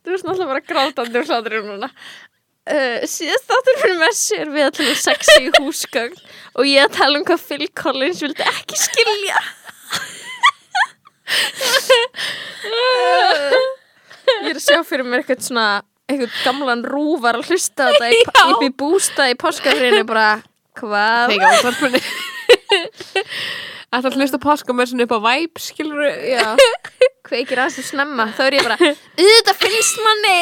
Þú 0.00 0.08
veist 0.12 0.26
náttúrulega 0.26 0.50
bara 0.50 0.66
grátandi 0.66 1.16
og 1.22 1.26
hlátur 1.30 1.54
núna 1.64 1.88
uh, 2.70 3.06
Síðast 3.10 3.46
þáttur 3.50 3.78
fyrir 3.82 3.98
messi 4.00 4.38
er 4.40 4.50
við 4.54 4.66
að 4.68 4.74
tala 4.78 4.94
um 4.94 5.00
sexy 5.04 5.50
húsgögn 5.60 6.18
og 6.60 6.68
ég 6.68 6.84
að 6.86 6.96
tala 6.98 7.20
um 7.20 7.26
hvað 7.28 7.44
Phil 7.48 7.68
Collins 7.82 8.22
vildi 8.24 8.46
ekki 8.46 8.78
skilja. 8.80 9.40
Uh, 12.66 13.54
Ég 14.40 14.52
er 14.52 14.58
að 14.58 14.62
sjá 14.62 14.80
fyrir 14.86 15.06
mér 15.06 15.22
eitthvað 15.22 15.42
svona 15.46 15.66
eitthvað 16.10 16.34
gamlan 16.44 16.82
rúvar 16.86 17.38
að 17.38 17.48
hlusta 17.50 17.86
á 17.86 17.90
þetta 17.94 18.08
í, 18.10 18.20
Já. 18.26 18.42
í, 18.50 18.54
í 18.66 18.70
bústa 18.82 19.26
í 19.30 19.36
páskafriðinu 19.38 20.04
bara 20.08 20.28
hvað? 20.78 21.34
Útvarpunni 21.38 22.00
Ætla 23.90 24.10
að 24.12 24.18
hlusta 24.20 24.38
páska 24.42 24.74
með 24.76 24.92
svona 24.92 25.06
upp 25.06 25.14
á 25.18 25.20
væp 25.26 25.62
skilur 25.62 26.02
Já, 26.30 26.44
kveikir 27.26 27.58
aðeins 27.62 27.80
og 27.82 27.86
snemma. 27.88 28.28
Þá 28.36 28.42
er 28.46 28.56
ég 28.60 28.66
bara, 28.68 28.76
auðvitað 29.18 29.58
finnst 29.64 29.98
manni 30.06 30.36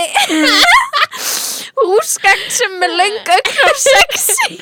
húsgagn 1.93 2.47
sem 2.53 2.83
er 2.87 2.95
aukn 3.05 3.63
og 3.69 3.77
sexy. 3.85 4.59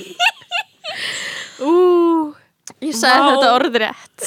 Ú, 1.64 1.72
Ég 2.82 2.92
sagði 2.98 3.22
Vá. 3.22 3.28
þetta 3.30 3.50
orðrétt. 3.56 4.18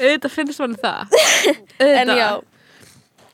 Auðvitað 0.00 0.32
finnst 0.32 0.60
manni 0.62 0.78
það. 0.80 1.14
En 1.82 2.12
já. 2.16 2.28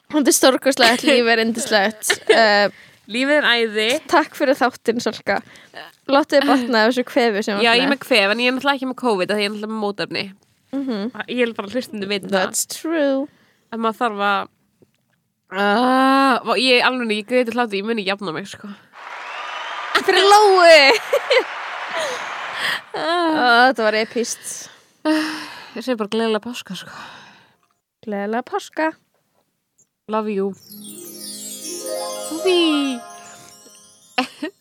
Þetta 0.08 0.30
er 0.32 0.36
stórkoslegt, 0.36 1.02
lífið 1.04 1.30
er 1.34 1.42
indislegt 1.42 2.14
uh, 2.32 2.66
Lífið 3.12 3.34
er 3.42 3.46
æði. 3.48 3.88
Takk 4.08 4.36
fyrir 4.36 4.56
þáttinn, 4.56 5.02
Solka 5.04 5.38
Láttu 6.08 6.38
þið 6.38 6.46
batna 6.48 6.82
af 6.86 6.90
þessu 6.90 7.04
kvefi 7.08 7.42
sem 7.44 7.60
Já, 7.60 7.74
ég 7.76 7.84
er 7.84 7.90
með. 7.92 8.00
kvef 8.06 8.32
en 8.32 8.40
ég 8.40 8.48
er 8.48 8.54
náttúrulega 8.56 8.78
ekki 8.80 8.88
með 8.88 8.98
COVID 9.02 9.32
af 9.32 9.36
því 9.36 9.42
ég 9.44 9.48
er 9.50 9.52
náttúrulega 9.54 9.74
með 9.74 9.82
mótefni. 9.84 10.24
Ég 11.28 11.42
er 11.44 11.52
bara 11.58 11.72
hlustundu 11.74 12.08
veit 12.08 12.24
það 12.24 12.36
That's 12.38 12.64
true. 12.72 13.26
Að 13.68 13.82
maður 13.84 13.98
þarf 14.00 14.24
að 14.30 14.48
uh, 15.52 16.56
Ég 16.60 16.84
alveg, 16.84 17.12
ég 17.16 17.28
greiði 17.28 17.54
hláti, 17.56 17.80
ég 17.80 17.86
muni 17.88 18.04
jafna 18.06 18.34
mig 18.34 18.48
sko. 18.50 18.68
Fyrir 19.98 20.24
Lói 20.24 20.94
Þetta 22.98 23.82
var 23.82 23.96
epist 23.98 24.68
Ég 25.08 25.84
segi 25.84 25.98
bara 25.98 26.10
gleðilega 26.12 26.44
páska 26.44 26.76
sko. 26.78 26.92
Gleðilega 28.06 28.44
páska. 28.48 28.86
Love 30.08 30.32
you. 30.32 30.52
Því 32.42 32.60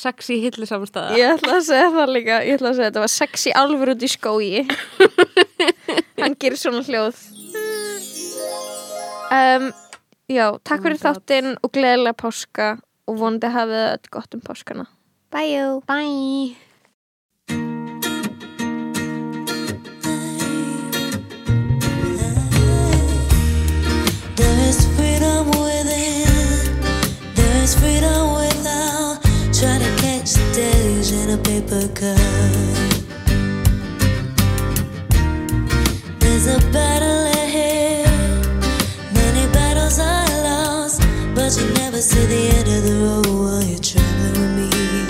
Sexy 0.00 0.38
hilli 0.40 0.66
samstæða 0.68 1.16
Ég 1.18 1.34
ætla 1.36 1.58
að 1.58 1.66
segja 1.66 1.90
það 1.92 2.12
líka 2.14 2.38
Ég 2.46 2.56
ætla 2.56 2.70
að 2.70 2.78
segja 2.78 2.90
þetta 2.90 3.02
var 3.04 3.12
sexy 3.12 3.52
álfur 3.52 3.92
út 3.94 4.06
í 4.06 4.10
skói 4.10 4.50
Hann 6.20 6.36
gerir 6.40 6.60
svona 6.60 6.82
hljóð. 6.84 7.16
Um, 9.30 9.70
Já, 10.30 10.44
takk 10.62 10.84
fyrir 10.84 11.00
þáttinn 11.02 11.56
og 11.58 11.72
gleðilega 11.74 12.14
páska 12.14 12.66
og 13.10 13.16
vonandi 13.18 13.48
hafið 13.50 13.86
öll 13.88 14.10
gott 14.14 14.36
um 14.36 14.42
páskana. 14.44 14.84
Bye. 15.34 15.80
Bye 15.90 16.54
There's 24.36 24.86
freedom 24.94 25.50
within. 25.50 26.30
There's 27.34 27.74
freedom 27.74 28.38
without. 28.38 29.18
Trying 29.50 29.82
to 29.82 29.90
catch 29.98 30.38
the 30.38 30.46
days 30.54 31.10
in 31.10 31.30
a 31.30 31.38
paper 31.42 31.88
cup. 31.98 32.18
There's 36.20 36.46
a 36.46 36.58
battle 36.70 37.29
you 41.58 41.68
never 41.74 42.00
see 42.00 42.26
the 42.26 42.48
end 42.54 42.68
of 42.68 42.84
the 42.84 42.94
road 43.04 43.26
while 43.26 43.62
you're 43.64 43.78
traveling 43.80 44.56
with 44.56 44.72
me. 44.72 45.09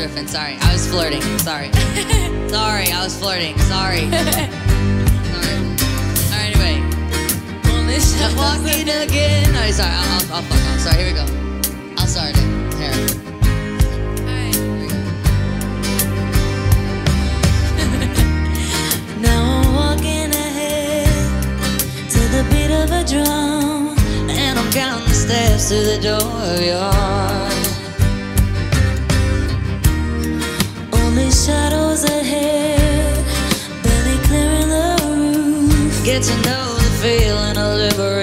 You. 0.00 0.06
I 0.06 0.08
was 0.08 0.16
riffing. 0.16 0.28
Sorry. 0.28 0.58
I 0.60 0.72
was 0.72 0.86
flirting. 0.88 1.22
Sorry. 1.38 1.72
Sorry, 2.48 2.92
I 2.92 3.04
was 3.04 3.18
flirting. 3.18 3.58
Sorry. 3.58 4.10
Sorry. 4.10 5.56
Alright, 6.30 6.56
anyway. 6.56 6.76
I'm 8.22 8.36
walking 8.36 8.88
again. 8.88 9.52
No, 9.52 9.70
sorry, 9.70 9.90
I'll, 9.92 10.08
I'll, 10.12 10.34
I'll 10.34 10.42
fuck 10.42 10.60
off. 10.72 10.80
Sorry, 10.80 10.96
here 11.02 11.12
we 11.12 11.18
go. 11.18 11.24
I'll 11.98 12.06
start 12.06 12.30
it. 12.30 12.36
Here. 12.76 12.92
Alright, 14.24 14.54
here 14.54 14.72
we 14.80 14.86
go. 14.88 14.96
Now 19.20 19.40
I'm 19.60 19.74
walking 19.74 20.30
ahead. 20.32 21.08
To 22.10 22.18
the 22.18 22.42
beat 22.50 22.70
of 22.70 22.90
a 22.90 23.04
drum, 23.04 23.96
and 24.30 24.58
I'm 24.58 24.70
counting 24.72 25.08
the 25.08 25.14
steps 25.14 25.68
to 25.68 25.74
the 25.74 25.98
door 26.02 26.22
of 26.22 26.60
your 26.60 27.49
shadows 31.50 32.04
ahead, 32.04 33.24
barely 33.82 34.18
clearing 34.28 34.70
the 34.76 34.88
roof. 35.08 36.04
Get 36.04 36.22
to 36.22 36.34
know 36.46 36.66
the 36.84 36.90
feeling 37.02 37.56
of 37.64 37.70
liberation. 37.84 38.19